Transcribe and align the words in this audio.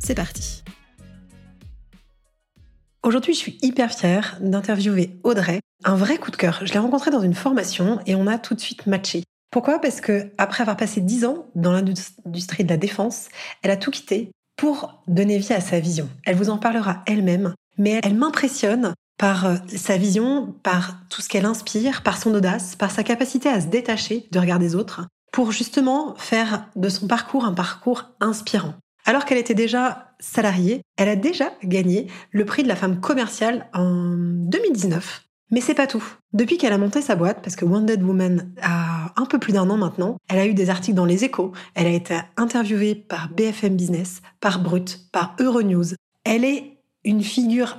c'est 0.00 0.14
parti. 0.14 0.64
Aujourd'hui, 3.02 3.32
je 3.32 3.38
suis 3.38 3.58
hyper 3.62 3.92
fière 3.92 4.36
d'interviewer 4.40 5.18
Audrey, 5.22 5.60
un 5.84 5.94
vrai 5.94 6.18
coup 6.18 6.30
de 6.30 6.36
cœur. 6.36 6.60
Je 6.64 6.72
l'ai 6.72 6.78
rencontrée 6.78 7.10
dans 7.10 7.22
une 7.22 7.34
formation 7.34 8.00
et 8.06 8.14
on 8.14 8.26
a 8.26 8.38
tout 8.38 8.54
de 8.54 8.60
suite 8.60 8.86
matché. 8.86 9.22
Pourquoi? 9.50 9.80
Parce 9.80 10.00
que 10.00 10.30
après 10.36 10.62
avoir 10.62 10.76
passé 10.76 11.00
10 11.00 11.24
ans 11.24 11.46
dans 11.54 11.72
l'industrie 11.72 12.64
de 12.64 12.68
la 12.68 12.76
défense, 12.76 13.28
elle 13.62 13.70
a 13.70 13.76
tout 13.76 13.90
quitté 13.90 14.32
pour 14.56 15.02
donner 15.06 15.38
vie 15.38 15.54
à 15.54 15.60
sa 15.60 15.80
vision. 15.80 16.08
Elle 16.24 16.36
vous 16.36 16.50
en 16.50 16.58
parlera 16.58 17.02
elle-même, 17.06 17.54
mais 17.78 18.00
elle 18.02 18.14
m'impressionne 18.14 18.94
par 19.16 19.46
euh, 19.46 19.56
sa 19.74 19.96
vision, 19.96 20.54
par 20.62 20.96
tout 21.08 21.22
ce 21.22 21.28
qu'elle 21.28 21.46
inspire, 21.46 22.02
par 22.02 22.18
son 22.18 22.34
audace, 22.34 22.76
par 22.76 22.90
sa 22.90 23.02
capacité 23.02 23.48
à 23.48 23.60
se 23.60 23.66
détacher 23.66 24.28
du 24.30 24.38
regard 24.38 24.58
des 24.58 24.74
autres, 24.74 25.06
pour 25.32 25.52
justement 25.52 26.14
faire 26.16 26.66
de 26.76 26.88
son 26.88 27.06
parcours 27.06 27.44
un 27.44 27.54
parcours 27.54 28.10
inspirant. 28.20 28.74
Alors 29.04 29.24
qu'elle 29.24 29.38
était 29.38 29.54
déjà 29.54 30.14
salariée, 30.20 30.82
elle 30.96 31.08
a 31.08 31.16
déjà 31.16 31.52
gagné 31.64 32.06
le 32.30 32.44
prix 32.44 32.62
de 32.62 32.68
la 32.68 32.76
femme 32.76 33.00
commerciale 33.00 33.68
en 33.72 34.12
2019. 34.14 35.24
Mais 35.50 35.60
c'est 35.60 35.74
pas 35.74 35.86
tout. 35.86 36.04
Depuis 36.32 36.58
qu'elle 36.58 36.72
a 36.72 36.78
monté 36.78 37.02
sa 37.02 37.16
boîte, 37.16 37.42
parce 37.42 37.56
que 37.56 37.64
Wounded 37.64 38.02
Woman 38.02 38.52
a 38.62 39.12
un 39.16 39.26
peu 39.26 39.38
plus 39.38 39.52
d'un 39.52 39.68
an 39.68 39.76
maintenant, 39.76 40.16
elle 40.28 40.38
a 40.38 40.46
eu 40.46 40.54
des 40.54 40.70
articles 40.70 40.96
dans 40.96 41.04
les 41.04 41.24
échos, 41.24 41.52
elle 41.74 41.86
a 41.86 41.90
été 41.90 42.16
interviewée 42.36 42.94
par 42.94 43.28
BFM 43.30 43.76
Business, 43.76 44.20
par 44.40 44.62
Brut, 44.62 45.10
par 45.12 45.34
Euronews. 45.40 45.94
Elle 46.24 46.44
est 46.44 46.78
une 47.04 47.22
figure, 47.22 47.78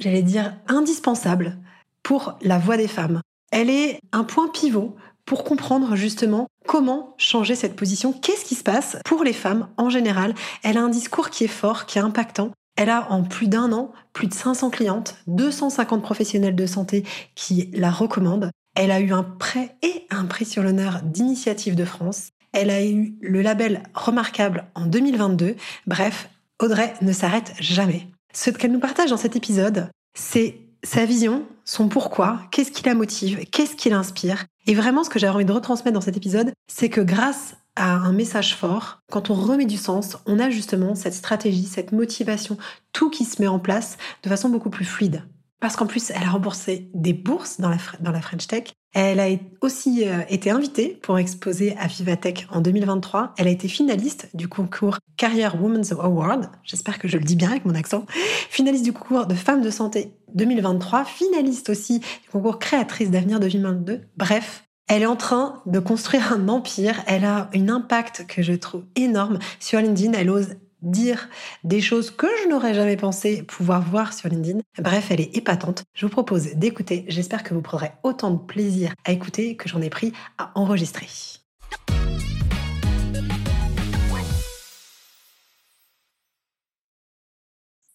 j'allais 0.00 0.22
dire, 0.22 0.56
indispensable 0.66 1.58
pour 2.02 2.38
la 2.42 2.58
voix 2.58 2.76
des 2.76 2.88
femmes. 2.88 3.20
Elle 3.52 3.70
est 3.70 4.00
un 4.10 4.24
point 4.24 4.48
pivot 4.48 4.96
pour 5.24 5.44
comprendre 5.44 5.96
justement 5.96 6.48
comment 6.66 7.14
changer 7.18 7.54
cette 7.54 7.76
position, 7.76 8.12
qu'est-ce 8.12 8.44
qui 8.44 8.54
se 8.54 8.62
passe 8.62 8.96
pour 9.04 9.24
les 9.24 9.32
femmes 9.32 9.68
en 9.76 9.90
général? 9.90 10.34
Elle 10.62 10.78
a 10.78 10.82
un 10.82 10.88
discours 10.88 11.30
qui 11.30 11.44
est 11.44 11.48
fort, 11.48 11.86
qui 11.86 11.98
est 11.98 12.02
impactant. 12.02 12.50
Elle 12.76 12.90
a 12.90 13.10
en 13.12 13.22
plus 13.22 13.48
d'un 13.48 13.72
an 13.72 13.92
plus 14.12 14.28
de 14.28 14.34
500 14.34 14.70
clientes, 14.70 15.16
250 15.26 16.02
professionnels 16.02 16.56
de 16.56 16.66
santé 16.66 17.04
qui 17.34 17.70
la 17.72 17.90
recommandent. 17.90 18.50
Elle 18.74 18.90
a 18.90 19.00
eu 19.00 19.12
un 19.12 19.22
prêt 19.22 19.76
et 19.82 20.06
un 20.10 20.24
prix 20.24 20.46
sur 20.46 20.62
l'honneur 20.62 21.00
d'initiative 21.02 21.74
de 21.74 21.84
France. 21.84 22.30
Elle 22.52 22.70
a 22.70 22.84
eu 22.84 23.14
le 23.20 23.42
label 23.42 23.82
remarquable 23.94 24.66
en 24.74 24.86
2022. 24.86 25.56
Bref, 25.86 26.30
Audrey 26.58 26.94
ne 27.02 27.12
s'arrête 27.12 27.52
jamais. 27.60 28.08
Ce 28.32 28.50
qu'elle 28.50 28.72
nous 28.72 28.78
partage 28.78 29.10
dans 29.10 29.16
cet 29.16 29.36
épisode, 29.36 29.90
c'est 30.14 30.58
sa 30.84 31.04
vision, 31.04 31.44
son 31.64 31.88
pourquoi, 31.88 32.40
qu'est-ce 32.50 32.72
qui 32.72 32.84
la 32.84 32.94
motive, 32.94 33.44
qu'est-ce 33.50 33.76
qui 33.76 33.90
l'inspire. 33.90 34.44
Et 34.66 34.74
vraiment, 34.74 35.04
ce 35.04 35.10
que 35.10 35.18
j'ai 35.18 35.28
envie 35.28 35.44
de 35.44 35.52
retransmettre 35.52 35.94
dans 35.94 36.00
cet 36.00 36.16
épisode, 36.16 36.52
c'est 36.66 36.88
que 36.88 37.00
grâce 37.00 37.54
à 37.76 37.94
un 37.94 38.12
message 38.12 38.56
fort, 38.56 39.00
quand 39.10 39.30
on 39.30 39.34
remet 39.34 39.64
du 39.64 39.78
sens, 39.78 40.18
on 40.26 40.38
a 40.38 40.50
justement 40.50 40.94
cette 40.94 41.14
stratégie, 41.14 41.64
cette 41.64 41.92
motivation, 41.92 42.58
tout 42.92 43.10
qui 43.10 43.24
se 43.24 43.40
met 43.40 43.48
en 43.48 43.58
place 43.58 43.96
de 44.22 44.28
façon 44.28 44.50
beaucoup 44.50 44.70
plus 44.70 44.84
fluide. 44.84 45.24
Parce 45.62 45.76
qu'en 45.76 45.86
plus, 45.86 46.10
elle 46.10 46.24
a 46.24 46.30
remboursé 46.30 46.90
des 46.92 47.12
bourses 47.12 47.60
dans 47.60 47.70
la, 47.70 48.20
French 48.20 48.48
Tech. 48.48 48.64
Elle 48.94 49.20
a 49.20 49.28
aussi 49.60 50.02
euh, 50.08 50.22
été 50.28 50.50
invitée 50.50 50.98
pour 51.02 51.20
exposer 51.20 51.76
à 51.78 51.86
Vivatech 51.86 52.48
en 52.50 52.60
2023. 52.60 53.34
Elle 53.38 53.46
a 53.46 53.50
été 53.50 53.68
finaliste 53.68 54.28
du 54.34 54.48
concours 54.48 54.98
Career 55.16 55.54
Women's 55.62 55.92
Award. 55.92 56.50
J'espère 56.64 56.98
que 56.98 57.06
je 57.06 57.16
le 57.16 57.22
dis 57.22 57.36
bien 57.36 57.48
avec 57.48 57.64
mon 57.64 57.76
accent. 57.76 58.06
Finaliste 58.50 58.82
du 58.82 58.92
concours 58.92 59.26
de 59.26 59.34
femmes 59.34 59.62
de 59.62 59.70
santé 59.70 60.16
2023. 60.34 61.04
Finaliste 61.04 61.70
aussi 61.70 62.00
du 62.00 62.28
concours 62.32 62.58
Créatrice 62.58 63.12
d'avenir 63.12 63.38
2022. 63.38 64.00
Bref, 64.16 64.64
elle 64.88 65.02
est 65.02 65.06
en 65.06 65.16
train 65.16 65.62
de 65.66 65.78
construire 65.78 66.32
un 66.32 66.48
empire. 66.48 67.04
Elle 67.06 67.24
a 67.24 67.48
un 67.54 67.68
impact 67.68 68.26
que 68.26 68.42
je 68.42 68.52
trouve 68.52 68.82
énorme 68.96 69.38
sur 69.60 69.80
LinkedIn. 69.80 70.12
Elle 70.14 70.28
ose 70.28 70.56
dire 70.82 71.28
des 71.64 71.80
choses 71.80 72.10
que 72.10 72.26
je 72.42 72.48
n'aurais 72.48 72.74
jamais 72.74 72.96
pensé 72.96 73.42
pouvoir 73.42 73.82
voir 73.82 74.12
sur 74.12 74.28
LinkedIn. 74.28 74.60
Bref, 74.78 75.08
elle 75.10 75.20
est 75.20 75.36
épatante. 75.36 75.84
Je 75.94 76.06
vous 76.06 76.12
propose 76.12 76.54
d'écouter. 76.54 77.04
J'espère 77.08 77.42
que 77.42 77.54
vous 77.54 77.62
prendrez 77.62 77.92
autant 78.02 78.30
de 78.30 78.38
plaisir 78.38 78.92
à 79.04 79.12
écouter 79.12 79.56
que 79.56 79.68
j'en 79.68 79.80
ai 79.80 79.90
pris 79.90 80.12
à 80.38 80.52
enregistrer. 80.54 81.06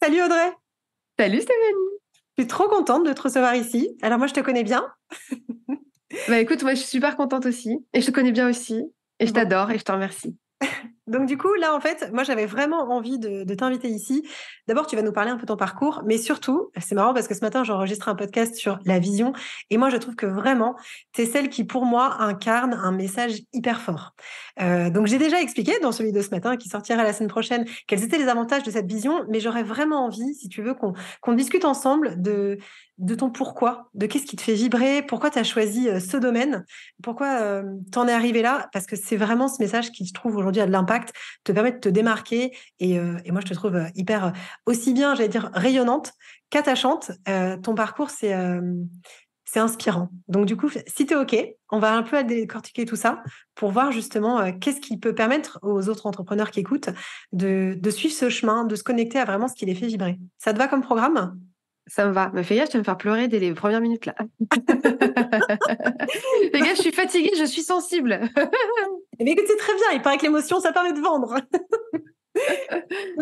Salut 0.02 0.22
Audrey 0.22 0.54
Salut 1.20 1.42
Stéphanie 1.42 1.98
Je 2.38 2.44
suis 2.44 2.48
trop 2.48 2.70
contente 2.70 3.06
de 3.06 3.14
te 3.14 3.22
recevoir 3.22 3.56
ici. 3.56 3.98
Alors 4.02 4.20
moi, 4.20 4.28
je 4.28 4.34
te 4.34 4.40
connais 4.40 4.64
bien. 4.64 4.88
bah 6.28 6.40
écoute, 6.40 6.64
moi, 6.64 6.76
je 6.76 6.80
suis 6.80 6.88
super 6.88 7.18
contente 7.18 7.46
aussi. 7.46 7.86
Et 7.94 8.02
je 8.02 8.06
te 8.06 8.12
connais 8.12 8.32
bien 8.32 8.48
aussi. 8.48 8.84
Et 9.20 9.28
je 9.28 9.34
t'adore 9.34 9.72
et 9.72 9.80
je 9.80 9.84
te 9.84 9.92
remercie. 9.92 10.38
Donc 11.08 11.26
du 11.26 11.38
coup, 11.38 11.54
là, 11.56 11.74
en 11.74 11.80
fait, 11.80 12.12
moi, 12.14 12.24
j'avais 12.24 12.46
vraiment 12.46 12.82
envie 12.92 13.18
de, 13.18 13.44
t'inviter 13.54 13.88
ici. 13.88 14.28
D'abord, 14.68 14.88
tu 14.88 14.96
vas 14.96 15.02
nous 15.02 15.14
parler 15.14 15.32
un 15.32 15.36
peu 15.36 15.44
de 15.44 15.48
ton 15.48 15.56
parcours, 15.56 16.04
mais 16.06 16.18
surtout, 16.18 16.70
c'est 16.78 16.96
marrant 16.96 17.14
parce 17.14 17.28
que 17.28 17.34
ce 17.34 17.42
matin, 17.42 17.64
j'enregistre 17.64 18.10
un 18.10 18.16
podcast 18.16 18.56
sur 18.56 18.80
la 18.86 19.00
vision, 19.00 19.34
et 19.70 19.78
moi, 19.78 19.90
je 19.90 19.98
trouve 19.98 20.16
que 20.16 20.26
vraiment, 20.26 20.76
tu 21.14 21.22
es 21.22 21.26
celle 21.26 21.50
qui, 21.50 21.64
pour 21.64 21.86
moi, 21.86 22.22
incarne 22.22 22.74
un 22.74 22.92
message 22.92 23.40
hyper 23.54 23.82
fort. 23.82 24.14
Euh, 24.60 24.90
donc 24.90 25.08
j'ai 25.08 25.18
déjà 25.18 25.42
expliqué 25.42 25.80
dans 25.80 25.92
celui 25.92 26.12
de 26.12 26.22
ce 26.22 26.30
matin, 26.30 26.58
qui 26.58 26.70
sortira 26.70 27.04
la 27.04 27.14
semaine 27.14 27.30
prochaine, 27.30 27.66
quels 27.88 28.04
étaient 28.04 28.18
les 28.18 28.28
avantages 28.28 28.64
de 28.64 28.72
cette 28.72 28.88
vision, 28.88 29.26
mais 29.30 29.40
j'aurais 29.40 29.64
vraiment 29.64 30.06
envie, 30.06 30.36
si 30.36 30.50
tu 30.50 30.62
veux, 30.62 30.74
qu'on 30.74 31.34
discute 31.34 31.66
ensemble 31.66 32.22
de 32.22 32.58
de 32.98 33.14
ton 33.14 33.30
pourquoi, 33.30 33.90
de 33.94 34.08
qu'est-ce 34.08 34.26
qui 34.26 34.36
te 34.36 34.42
fait 34.42 34.56
vibrer, 34.56 35.04
pourquoi 35.04 35.30
tu 35.30 35.38
as 35.38 35.44
choisi 35.44 35.88
euh, 35.88 36.00
ce 36.00 36.18
domaine, 36.18 36.66
pourquoi 37.04 37.42
euh, 37.42 37.64
tu 37.92 38.00
en 38.00 38.08
es 38.08 38.12
arrivé 38.12 38.42
là, 38.42 38.70
parce 38.74 38.88
que 38.88 38.96
c'est 38.96 39.18
vraiment 39.18 39.48
ce 39.48 39.62
message 39.62 39.92
qui, 39.92 40.06
je 40.06 40.14
trouve, 40.14 40.36
aujourd'hui 40.36 40.62
a 40.62 40.66
de 40.66 40.72
l'impact, 40.72 41.14
te 41.44 41.52
permet 41.52 41.72
de 41.72 41.80
te 41.80 41.90
démarquer. 41.90 42.58
Et, 42.80 42.98
euh, 43.00 43.18
moi, 43.30 43.42
je 43.42 43.48
te 43.48 43.54
trouve 43.54 43.80
hyper, 43.96 44.34
aussi 44.66 44.94
bien, 44.94 45.14
j'allais 45.14 45.30
dire, 45.30 45.52
rayonnante 45.54 46.14
qu'attachante. 46.50 47.12
ton 47.62 47.76
parcours, 47.76 48.10
c'est 48.10 48.34
inspirant. 49.56 50.10
Donc, 50.28 50.46
du 50.46 50.56
coup, 50.56 50.70
si 50.70 51.06
tu 51.06 51.14
es 51.14 51.16
OK, 51.16 51.36
on 51.72 51.80
va 51.80 51.94
un 51.94 52.04
peu 52.04 52.24
décortiquer 52.24 52.86
tout 52.86 52.96
ça 52.96 53.22
pour 53.54 53.72
voir 53.72 53.92
justement 53.92 54.52
qu'est-ce 54.54 54.80
qui 54.80 54.98
peut 54.98 55.14
permettre 55.14 55.60
aux 55.62 55.90
autres 55.90 56.06
entrepreneurs 56.06 56.52
qui 56.52 56.62
écoutent 56.62 56.90
de, 57.32 57.78
de 57.80 57.90
suivre 57.92 58.16
ce 58.16 58.30
chemin, 58.30 58.64
de 58.64 58.76
se 58.76 58.84
connecter 58.84 59.20
à 59.20 59.26
vraiment 59.26 59.48
ce 59.48 59.56
qui 59.56 59.66
les 59.66 59.76
fait 59.76 59.88
vibrer. 59.88 60.18
Ça 60.38 60.54
te 60.54 60.58
va 60.58 60.68
comme 60.68 60.82
programme? 60.82 61.38
Ça 61.88 62.06
me 62.06 62.12
va. 62.12 62.30
Me 62.34 62.44
fais 62.44 62.56
gaffe, 62.56 62.70
tu 62.70 62.74
vas 62.74 62.80
me 62.80 62.84
faire 62.84 62.98
pleurer 62.98 63.28
dès 63.28 63.40
les 63.40 63.54
premières 63.54 63.82
minutes 63.82 64.06
là. 64.06 64.16
fais 66.52 66.60
gaffe, 66.60 66.78
je 66.78 66.82
suis 66.82 66.92
fatiguée, 66.92 67.32
je 67.38 67.46
suis 67.46 67.64
sensible. 67.64 68.20
Mais 69.20 69.32
écoute, 69.32 69.46
c'est 69.48 69.58
très 69.58 69.74
bien. 69.74 69.92
Il 69.94 70.02
paraît 70.02 70.18
que 70.18 70.24
l'émotion, 70.24 70.60
ça 70.60 70.72
permet 70.72 70.94
de 70.94 71.00
vendre. 71.00 71.40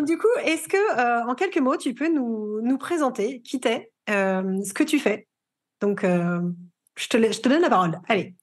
du 0.04 0.18
coup, 0.18 0.28
est-ce 0.44 0.68
que, 0.68 0.76
euh, 0.76 1.24
en 1.26 1.34
quelques 1.34 1.58
mots, 1.58 1.76
tu 1.76 1.94
peux 1.94 2.12
nous, 2.12 2.60
nous 2.62 2.78
présenter 2.78 3.40
qui 3.42 3.60
t'es, 3.60 3.90
euh, 4.10 4.62
ce 4.64 4.74
que 4.74 4.84
tu 4.84 4.98
fais? 4.98 5.26
Donc, 5.80 6.04
euh, 6.04 6.40
je, 6.96 7.08
te, 7.08 7.16
je 7.16 7.40
te 7.40 7.48
donne 7.48 7.62
la 7.62 7.70
parole. 7.70 7.98
Allez. 8.08 8.34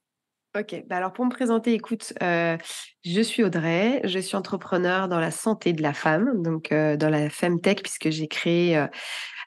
Ok, 0.55 0.83
bah 0.85 0.97
alors 0.97 1.13
pour 1.13 1.25
me 1.25 1.31
présenter, 1.31 1.73
écoute, 1.73 2.13
je 2.21 3.21
suis 3.23 3.43
Audrey, 3.43 4.01
je 4.03 4.19
suis 4.19 4.37
entrepreneur 4.37 5.07
dans 5.07 5.19
la 5.19 5.31
santé 5.31 5.73
de 5.73 5.81
la 5.81 5.93
femme, 5.93 6.43
donc 6.43 6.69
dans 6.71 7.09
la 7.09 7.31
Femtech, 7.31 7.81
puisque 7.81 8.11
j'ai 8.11 8.27
créé 8.27 8.77
euh, 8.77 8.85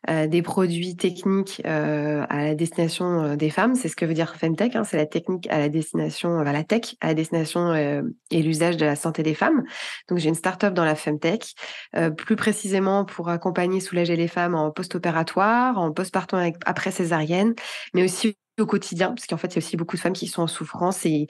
des 0.07 0.43
produits 0.43 0.97
techniques 0.97 1.63
euh, 1.67 2.25
à 2.29 2.45
la 2.45 2.55
destination 2.55 3.23
euh, 3.23 3.37
des 3.37 3.51
femmes. 3.51 3.75
C'est 3.75 3.89
ce 3.89 3.97
que 3.97 4.05
veut 4.05 4.15
dire 4.15 4.37
Femtech. 4.37 4.77
Hein, 4.77 4.85
c'est 4.85 4.97
la 4.97 5.07
technique 5.07 5.47
à 5.51 5.59
la 5.59 5.69
destination, 5.69 6.43
la 6.43 6.65
tech 6.65 6.95
à 7.01 7.09
la 7.09 7.15
destination 7.15 7.75
et 7.75 8.43
l'usage 8.43 8.77
de 8.77 8.85
la 8.85 8.97
santé 8.97 9.23
des 9.23 9.35
femmes. 9.35 9.65
Donc 10.09 10.19
j'ai 10.19 10.29
une 10.29 10.35
start-up 10.35 10.75
dans 10.75 10.85
la 10.85 10.95
Femtech, 10.95 11.55
plus 12.17 12.37
précisément 12.37 13.05
pour 13.05 13.29
accompagner, 13.29 13.81
soulager 13.81 14.17
les 14.17 14.29
femmes 14.29 14.55
en 14.55 14.71
post-opératoire, 14.71 15.79
en 15.79 15.93
post-partum 15.93 16.53
après 16.65 16.91
césarienne, 16.91 17.55
mais 17.95 18.05
aussi 18.05 18.37
au 18.59 18.67
quotidien, 18.67 19.09
parce 19.09 19.27
qu'en 19.27 19.37
fait, 19.37 19.49
il 19.49 19.55
y 19.55 19.57
a 19.57 19.59
aussi 19.59 19.77
beaucoup 19.77 19.97
de 19.97 20.01
femmes 20.01 20.13
qui 20.13 20.27
sont 20.27 20.43
en 20.43 20.47
souffrance 20.47 21.05
et, 21.05 21.27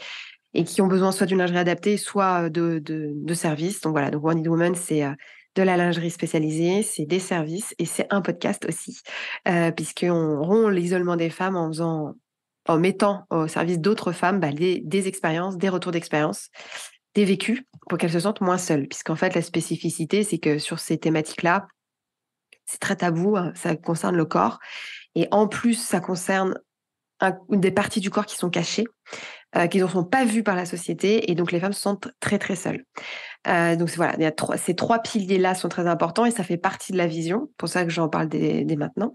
qui 0.65 0.81
ont 0.81 0.87
besoin 0.87 1.13
soit 1.13 1.27
d'une 1.27 1.39
lingerie 1.39 1.59
adaptée, 1.59 1.97
soit 1.97 2.49
de 2.51 3.35
services. 3.35 3.81
Donc 3.81 3.93
voilà, 3.93 4.11
donc 4.11 4.25
One 4.25 4.47
Woman, 4.47 4.75
c'est 4.75 5.05
de 5.57 5.63
la 5.63 5.77
lingerie 5.77 6.11
spécialisée, 6.11 6.83
c'est 6.83 7.07
des 7.07 7.19
services 7.19 7.75
et 7.79 7.87
c'est 7.87 8.07
un 8.11 8.21
podcast 8.21 8.65
aussi, 8.69 9.01
euh, 9.49 9.73
puisqu'on 9.73 10.43
rompt 10.43 10.71
l'isolement 10.71 11.17
des 11.17 11.31
femmes 11.31 11.57
en 11.57 11.69
faisant, 11.69 12.15
en 12.69 12.79
mettant 12.79 13.25
au 13.31 13.49
service 13.49 13.81
d'autres 13.81 14.13
femmes 14.13 14.39
bah, 14.39 14.53
des, 14.53 15.09
expériences, 15.09 15.57
des 15.57 15.71
retours 15.71 15.93
d'expérience. 15.93 16.51
des 17.15 17.25
vécus 17.25 17.63
pour 17.89 17.97
qu'elles 17.97 18.13
se 18.13 18.21
sentent 18.21 18.43
moins 18.43 18.59
seules. 18.59 18.87
Puisqu'en 18.89 19.17
fait, 19.17 19.35
la 19.35 19.41
spécificité, 19.41 20.23
c'est 20.23 20.39
que 20.39 20.59
sur 20.59 20.79
ces 20.79 20.99
thématiques-là, 20.99 21.67
c'est 22.67 22.81
très 22.81 22.97
tabou, 22.97 23.39
hein, 23.39 23.53
ça 23.55 23.75
concerne 23.77 24.17
le 24.17 24.27
corps. 24.27 24.59
Et 25.15 25.27
en 25.31 25.49
plus, 25.49 25.75
ça 25.75 26.01
concerne 26.01 26.59
des 27.49 27.71
parties 27.71 28.01
du 28.01 28.11
corps 28.11 28.27
qui 28.27 28.37
sont 28.37 28.51
cachées, 28.51 28.85
euh, 29.55 29.69
qui 29.69 29.81
ne 29.81 29.87
sont 29.87 30.05
pas 30.05 30.25
vues 30.25 30.43
par 30.43 30.57
la 30.57 30.67
société. 30.67 31.31
Et 31.31 31.35
donc, 31.35 31.53
les 31.53 31.61
femmes 31.61 31.73
se 31.73 31.81
sentent 31.81 32.09
très, 32.21 32.39
très 32.39 32.57
seules. 32.57 32.85
Euh, 33.47 33.77
donc, 33.77 33.89
voilà, 33.91 34.15
il 34.19 34.23
y 34.23 34.27
a 34.27 34.33
ces 34.57 34.75
trois 34.75 34.99
piliers-là 34.99 35.55
sont 35.55 35.69
très 35.69 35.87
importants 35.87 36.25
et 36.25 36.33
ça 36.33 36.43
fait 36.43 36.57
partie 36.57 36.93
de 36.93 36.99
la 36.99 37.07
vision. 37.07 37.49
pour 37.57 37.69
ça 37.69 37.85
que 37.85 37.91
j'en 37.91 38.09
parle 38.09 38.29
dès, 38.29 38.65
maintenant. 38.77 39.13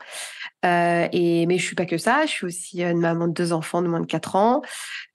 Euh, 0.65 1.07
et, 1.11 1.45
mais 1.47 1.57
je 1.57 1.65
suis 1.65 1.75
pas 1.75 1.85
que 1.85 1.97
ça. 1.97 2.25
Je 2.25 2.31
suis 2.31 2.45
aussi 2.45 2.81
une 2.81 2.99
maman 2.99 3.27
de 3.27 3.33
deux 3.33 3.51
enfants 3.51 3.81
de 3.81 3.87
moins 3.87 3.99
de 3.99 4.05
quatre 4.05 4.35
ans. 4.35 4.61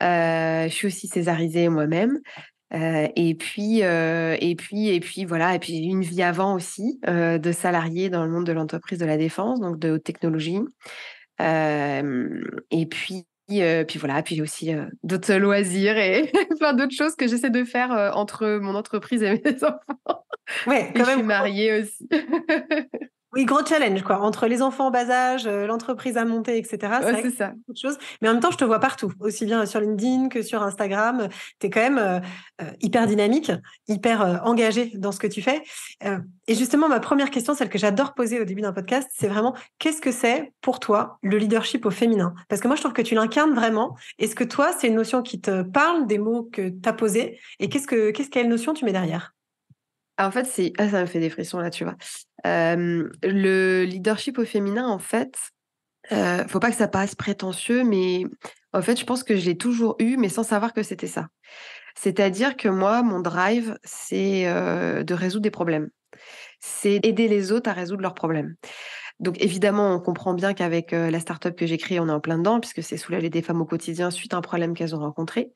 je 0.01 0.69
suis 0.71 0.87
aussi 0.87 1.09
césarisée 1.09 1.71
moi-même. 1.71 2.21
Et 2.73 3.35
puis, 3.39 3.83
euh, 3.85 4.37
et 4.39 4.55
puis, 4.55 4.91
et 4.91 5.01
puis, 5.01 5.25
voilà. 5.25 5.55
Et 5.55 5.59
puis, 5.59 5.79
une 5.79 6.03
vie 6.03 6.23
avant 6.23 6.55
aussi 6.55 7.01
de 7.07 7.53
salarié 7.53 8.11
dans 8.11 8.25
le 8.25 8.31
monde 8.31 8.45
de 8.45 8.53
l'entreprise 8.53 8.99
de 8.99 9.07
la 9.07 9.17
défense, 9.17 9.61
donc 9.61 9.79
de 9.79 9.93
haute 9.93 10.05
technologie. 10.05 10.61
et 11.41 12.87
puis, 12.91 13.25
puis 13.49 13.99
voilà. 13.99 14.23
Puis 14.23 14.43
aussi 14.43 14.73
d'autres 15.03 15.35
loisirs 15.35 15.99
et 15.99 16.31
plein 16.59 16.75
d'autres 16.75 16.95
choses 16.95 17.17
que 17.17 17.27
j'essaie 17.29 17.51
de 17.51 17.65
faire 17.65 17.91
entre 18.15 18.59
mon 18.61 18.75
entreprise 18.75 19.23
et 19.23 19.41
mes 19.45 19.55
enfants. 19.65 20.25
Ouais, 20.67 20.93
quand 20.95 21.07
même. 21.07 21.07
Je 21.07 21.13
suis 21.13 21.23
mariée 21.23 21.81
aussi. 21.81 22.09
Oui, 23.37 23.45
gros 23.45 23.63
challenge, 23.63 24.03
quoi. 24.03 24.23
Entre 24.23 24.47
les 24.47 24.63
enfants 24.63 24.87
en 24.87 24.91
bas 24.91 25.11
âge, 25.11 25.47
euh, 25.47 25.67
l'entreprise 25.67 26.17
à 26.17 26.25
monter, 26.25 26.57
etc. 26.57 26.79
c'est 27.03 27.31
ça. 27.31 27.49
Beaucoup 27.49 27.75
de 27.75 27.79
choses. 27.79 27.99
Mais 28.23 28.31
en 28.31 28.33
même 28.33 28.41
temps, 28.41 28.51
je 28.51 28.57
te 28.57 28.65
vois 28.65 28.81
partout, 28.81 29.13
aussi 29.21 29.45
bien 29.45 29.67
sur 29.67 29.79
LinkedIn 29.79 30.31
que 30.31 30.41
sur 30.41 30.63
Instagram. 30.63 31.29
Tu 31.61 31.67
es 31.67 31.71
quand 31.71 31.83
même 31.83 31.99
euh, 31.99 32.19
euh, 32.63 32.71
hyper 32.81 33.07
dynamique, 33.07 33.53
hyper 33.89 34.41
engagé 34.47 34.91
dans 34.95 35.13
ce 35.13 35.19
que 35.19 35.27
tu 35.27 35.43
fais. 35.43 35.63
et 36.49 36.55
justement, 36.55 36.89
ma 36.89 36.99
première 36.99 37.31
question, 37.31 37.55
celle 37.55 37.69
que 37.69 37.77
j'adore 37.77 38.15
poser 38.15 38.41
au 38.41 38.45
début 38.45 38.63
d'un 38.63 38.73
podcast, 38.73 39.07
c'est 39.13 39.29
vraiment 39.29 39.55
qu'est-ce 39.79 40.01
que 40.01 40.13
c'est 40.13 40.55
pour 40.63 40.81
toi 40.81 41.19
le 41.23 41.37
leadership 41.37 41.85
au 41.85 41.91
féminin? 41.91 42.33
Parce 42.49 42.63
que 42.63 42.69
moi, 42.69 42.77
je 42.77 42.81
trouve 42.81 42.95
que 42.95 43.03
tu 43.03 43.15
l'incarnes 43.15 43.55
vraiment. 43.55 43.99
Est-ce 44.19 44.35
que 44.35 44.45
toi, 44.45 44.71
c'est 44.79 44.89
une 44.89 44.95
notion 44.95 45.21
qui 45.21 45.43
te 45.43 45.61
parle 45.63 46.07
des 46.07 46.19
mots 46.19 46.49
que 46.51 46.71
tu 46.71 46.89
as 46.89 46.95
posés? 46.95 47.39
Et 47.61 47.69
qu'est-ce 47.69 47.87
que 47.87 48.13
qu'est-ce 48.13 48.31
quelle 48.31 48.49
notion 48.49 48.73
tu 48.73 48.87
mets 48.87 48.93
derrière? 48.93 49.35
En 50.19 50.31
fait, 50.31 50.45
c'est 50.45 50.73
ah, 50.79 50.89
ça 50.89 51.03
me 51.03 51.07
fait 51.07 51.21
des 51.21 51.29
frissons 51.29 51.59
là, 51.59 51.69
tu 51.69 51.85
vois. 51.85 51.97
Le 52.45 53.85
leadership 53.85 54.39
au 54.39 54.45
féminin, 54.45 54.89
en 54.89 54.99
fait, 54.99 55.35
euh, 56.13 56.47
faut 56.47 56.61
pas 56.61 56.71
que 56.71 56.77
ça 56.77 56.89
paraisse 56.89 57.15
prétentieux, 57.15 57.83
mais 57.85 58.25
en 58.73 58.83
fait, 58.83 58.99
je 58.99 59.05
pense 59.05 59.25
que 59.25 59.37
je 59.37 59.45
l'ai 59.47 59.57
toujours 59.57 59.97
eu, 59.99 60.17
mais 60.17 60.29
sans 60.29 60.43
savoir 60.43 60.73
que 60.73 60.83
c'était 60.83 61.07
ça. 61.07 61.29
C'est-à-dire 61.97 62.57
que 62.57 62.69
moi, 62.69 63.03
mon 63.03 63.21
drive, 63.21 63.79
c'est 63.83 64.45
de 64.45 65.15
résoudre 65.15 65.43
des 65.43 65.51
problèmes. 65.51 65.89
C'est 66.61 67.01
aider 67.05 67.27
les 67.27 67.53
autres 67.53 67.71
à 67.71 67.73
résoudre 67.73 68.03
leurs 68.03 68.15
problèmes. 68.15 68.55
Donc 69.19 69.43
évidemment, 69.43 69.95
on 69.95 70.01
comprend 70.01 70.35
bien 70.35 70.53
qu'avec 70.53 70.93
la 70.93 71.21
startup 71.21 71.57
que 71.57 71.67
j'ai 71.67 71.79
créée, 71.79 71.99
on 72.01 72.09
est 72.09 72.13
en 72.13 72.21
plein 72.21 72.37
dedans, 72.37 72.61
puisque 72.61 72.83
c'est 72.83 72.99
soulager 72.99 73.31
des 73.31 73.41
femmes 73.41 73.63
au 73.63 73.65
quotidien 73.65 74.11
suite 74.11 74.35
à 74.35 74.37
un 74.37 74.43
problème 74.43 74.75
qu'elles 74.75 74.95
ont 74.95 75.01
rencontré. 75.01 75.53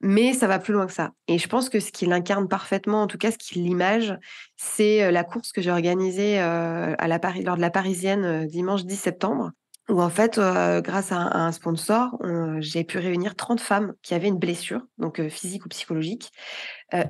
Mais 0.00 0.32
ça 0.32 0.46
va 0.46 0.58
plus 0.58 0.72
loin 0.72 0.86
que 0.86 0.92
ça. 0.92 1.10
Et 1.28 1.38
je 1.38 1.46
pense 1.46 1.68
que 1.68 1.78
ce 1.78 1.92
qui 1.92 2.06
l'incarne 2.06 2.48
parfaitement, 2.48 3.02
en 3.02 3.06
tout 3.06 3.18
cas 3.18 3.30
ce 3.30 3.38
qui 3.38 3.58
l'image, 3.58 4.16
c'est 4.56 5.04
euh, 5.04 5.10
la 5.10 5.24
course 5.24 5.52
que 5.52 5.60
j'ai 5.60 5.70
organisée 5.70 6.40
euh, 6.40 6.94
à 6.98 7.06
la 7.06 7.20
lors 7.44 7.56
de 7.56 7.60
la 7.60 7.70
Parisienne 7.70 8.24
euh, 8.24 8.46
dimanche 8.46 8.84
10 8.84 8.96
septembre, 8.96 9.50
où 9.90 10.00
en 10.00 10.08
fait, 10.08 10.38
grâce 10.84 11.10
à 11.10 11.16
un, 11.16 11.50
sponsor, 11.50 12.16
j'ai 12.60 12.84
pu 12.84 12.98
réunir 12.98 13.34
30 13.34 13.60
femmes 13.60 13.92
qui 14.02 14.14
avaient 14.14 14.28
une 14.28 14.38
blessure, 14.38 14.82
donc 14.98 15.20
physique 15.30 15.66
ou 15.66 15.68
psychologique, 15.68 16.30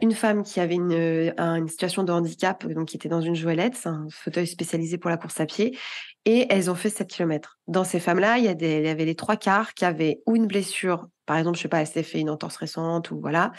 une 0.00 0.12
femme 0.12 0.42
qui 0.44 0.60
avait 0.60 0.76
une, 0.76 1.68
situation 1.68 2.04
de 2.04 2.12
handicap, 2.12 2.66
donc 2.66 2.88
qui 2.88 2.96
était 2.96 3.10
dans 3.10 3.20
une 3.20 3.34
joëlette, 3.34 3.82
un 3.84 4.06
fauteuil 4.10 4.46
spécialisé 4.46 4.96
pour 4.96 5.10
la 5.10 5.18
course 5.18 5.38
à 5.40 5.44
pied, 5.44 5.76
et 6.24 6.46
elles 6.48 6.70
ont 6.70 6.74
fait 6.74 6.88
7 6.88 7.06
km. 7.06 7.58
Dans 7.66 7.84
ces 7.84 8.00
femmes-là, 8.00 8.38
il 8.38 8.44
y 8.44 8.48
avait 8.48 9.04
les 9.04 9.14
trois 9.14 9.36
quarts 9.36 9.74
qui 9.74 9.84
avaient 9.84 10.22
ou 10.24 10.34
une 10.34 10.46
blessure 10.46 11.06
par 11.30 11.38
exemple, 11.38 11.56
je 11.58 11.62
sais 11.62 11.68
pas, 11.68 11.80
elle 11.80 11.86
s'est 11.86 12.02
fait 12.02 12.18
une 12.18 12.28
entorse 12.28 12.56
récente 12.56 13.12
ou 13.12 13.20
voilà. 13.20 13.52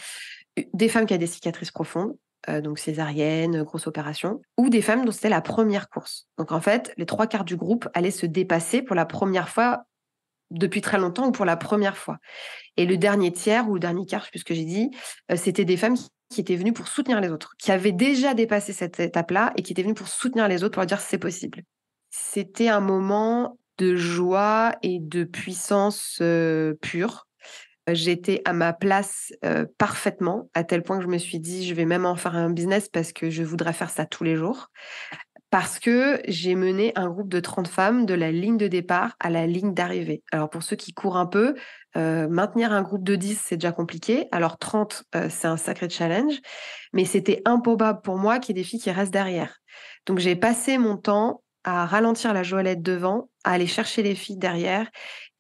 Des 0.74 0.90
femmes 0.90 1.06
qui 1.06 1.14
ont 1.14 1.18
des 1.18 1.26
cicatrices 1.26 1.72
profondes, 1.72 2.18
euh, 2.50 2.60
donc 2.60 2.80
césarienne, 2.80 3.64
grosse 3.64 3.88
opération, 3.88 4.42
ou 4.58 4.68
des 4.68 4.82
femmes 4.82 5.06
dont 5.06 5.14
c'était 5.14 5.30
la 5.30 5.40
première 5.40 5.88
course. 5.88 6.28
Donc 6.38 6.52
en 6.52 6.60
fait, 6.60 6.94
les 6.98 7.06
trois 7.06 7.28
quarts 7.28 7.46
du 7.46 7.56
groupe 7.56 7.88
allaient 7.94 8.12
se 8.12 8.26
dépasser 8.26 8.82
pour 8.82 8.94
la 8.94 9.06
première 9.06 9.48
fois 9.48 9.86
depuis 10.50 10.82
très 10.82 10.98
longtemps 10.98 11.28
ou 11.28 11.32
pour 11.32 11.46
la 11.46 11.56
première 11.56 11.96
fois. 11.96 12.18
Et 12.76 12.86
le 12.86 12.98
dernier 12.98 13.32
tiers 13.32 13.70
ou 13.70 13.76
le 13.76 13.80
dernier 13.80 14.06
quart, 14.06 14.20
je 14.20 14.26
sais 14.26 14.32
plus 14.32 14.40
ce 14.40 14.44
que 14.44 14.54
j'ai 14.54 14.66
dit, 14.66 14.92
euh, 15.32 15.38
c'était 15.38 15.64
des 15.64 15.78
femmes 15.78 15.96
qui 16.30 16.42
étaient 16.42 16.58
venues 16.58 16.74
pour 16.74 16.90
soutenir 16.90 17.22
les 17.22 17.30
autres, 17.30 17.56
qui 17.58 17.72
avaient 17.72 17.94
déjà 17.94 18.34
dépassé 18.34 18.74
cette 18.74 19.00
étape-là 19.00 19.54
et 19.56 19.62
qui 19.62 19.72
étaient 19.72 19.84
venues 19.84 19.94
pour 19.94 20.10
soutenir 20.10 20.50
les 20.50 20.66
autres 20.66 20.74
pour 20.74 20.82
leur 20.82 20.88
dire 20.88 21.00
c'est 21.00 21.18
possible. 21.18 21.64
C'était 22.10 22.68
un 22.68 22.82
moment 22.82 23.58
de 23.78 23.96
joie 23.96 24.76
et 24.84 25.00
de 25.00 25.24
puissance 25.24 26.18
euh, 26.20 26.74
pure 26.82 27.28
j'étais 27.88 28.42
à 28.46 28.54
ma 28.54 28.74
place 28.74 29.34
parfaitement, 29.78 30.50
à 30.54 30.64
tel 30.64 30.84
point 30.84 30.98
que 30.98 31.04
je 31.04 31.10
me 31.10 31.18
suis 31.18 31.40
dit, 31.40 31.68
je 31.68 31.74
vais 31.74 31.86
même 31.86 32.06
en 32.06 32.16
faire 32.16 32.36
un 32.36 32.50
business 32.50 32.90
parce 32.90 33.14
que 33.14 33.30
je 33.30 33.44
voudrais 33.44 33.74
faire 33.74 33.90
ça 33.90 34.06
tous 34.06 34.24
les 34.24 34.36
jours. 34.36 34.68
Parce 35.50 35.80
que 35.80 36.22
j'ai 36.30 36.56
mené 36.56 36.94
un 36.96 37.10
groupe 37.10 37.28
de 37.28 37.42
30 37.42 37.68
femmes 37.68 38.06
de 38.06 38.14
la 38.14 38.32
ligne 38.32 38.56
de 38.56 38.70
départ 38.70 39.18
à 39.20 39.30
la 39.30 39.48
ligne 39.48 39.74
d'arrivée. 39.74 40.24
Alors 40.32 40.50
pour 40.50 40.64
ceux 40.64 40.78
qui 40.78 40.94
courent 40.94 41.18
un 41.18 41.26
peu, 41.26 41.56
maintenir 41.96 42.72
un 42.72 42.82
groupe 42.82 43.04
de 43.04 43.18
10, 43.18 43.42
c'est 43.44 43.58
déjà 43.58 43.74
compliqué. 43.74 44.30
Alors 44.32 44.58
30, 44.58 45.04
c'est 45.30 45.48
un 45.48 45.58
sacré 45.58 45.90
challenge. 45.90 46.40
Mais 46.94 47.04
c'était 47.04 47.42
improbable 47.44 48.00
pour 48.02 48.18
moi 48.18 48.40
qu'il 48.40 48.56
y 48.56 48.60
ait 48.60 48.64
des 48.64 48.68
filles 48.68 48.80
qui 48.80 48.92
restent 48.92 49.12
derrière. 49.12 49.58
Donc 50.06 50.20
j'ai 50.20 50.38
passé 50.38 50.78
mon 50.78 50.96
temps 50.96 51.44
à 51.64 51.86
ralentir 51.86 52.34
la 52.34 52.44
joëlette 52.44 52.82
devant, 52.82 53.30
à 53.44 53.52
aller 53.52 53.68
chercher 53.68 54.04
les 54.04 54.16
filles 54.16 54.38
derrière 54.38 54.90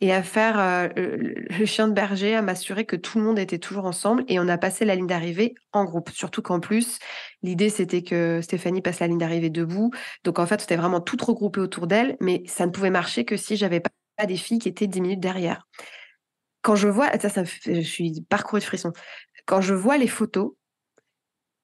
et 0.01 0.12
à 0.13 0.23
faire 0.23 0.59
euh, 0.59 0.88
le 0.95 1.65
chien 1.65 1.88
de 1.88 1.94
berger, 1.94 2.35
à 2.35 2.41
m'assurer 2.41 2.85
que 2.85 2.95
tout 2.95 3.19
le 3.19 3.23
monde 3.23 3.39
était 3.39 3.59
toujours 3.59 3.85
ensemble. 3.85 4.23
Et 4.27 4.39
on 4.39 4.47
a 4.47 4.57
passé 4.57 4.85
la 4.85 4.95
ligne 4.95 5.07
d'arrivée 5.07 5.56
en 5.73 5.85
groupe. 5.85 6.09
Surtout 6.12 6.41
qu'en 6.41 6.59
plus, 6.59 7.00
l'idée, 7.44 7.69
c'était 7.69 8.03
que 8.03 8.39
Stéphanie 8.41 8.81
passe 8.81 9.00
la 9.00 9.07
ligne 9.07 9.19
d'arrivée 9.19 9.50
debout. 9.50 9.91
Donc 10.23 10.39
en 10.39 10.45
fait, 10.45 10.62
c'était 10.62 10.75
vraiment 10.75 11.01
tout 11.01 11.18
regroupé 11.23 11.59
autour 11.59 11.88
d'elle, 11.88 12.18
mais 12.19 12.44
ça 12.47 12.65
ne 12.65 12.71
pouvait 12.71 12.89
marcher 12.89 13.25
que 13.25 13.38
si 13.38 13.57
j'avais 13.57 13.79
pas 13.79 14.25
des 14.25 14.38
filles 14.38 14.59
qui 14.59 14.69
étaient 14.69 14.88
dix 14.88 15.01
minutes 15.01 15.19
derrière. 15.19 15.67
Quand 16.62 16.75
je 16.75 16.88
vois, 16.88 17.09
ça, 17.19 17.29
ça 17.29 17.44
je 17.44 17.81
suis 17.81 18.21
parcouru 18.29 18.59
de 18.59 18.65
frissons. 18.65 18.94
Quand 19.45 19.62
je 19.62 19.74
vois 19.74 19.97
les 19.97 20.07
photos 20.07 20.51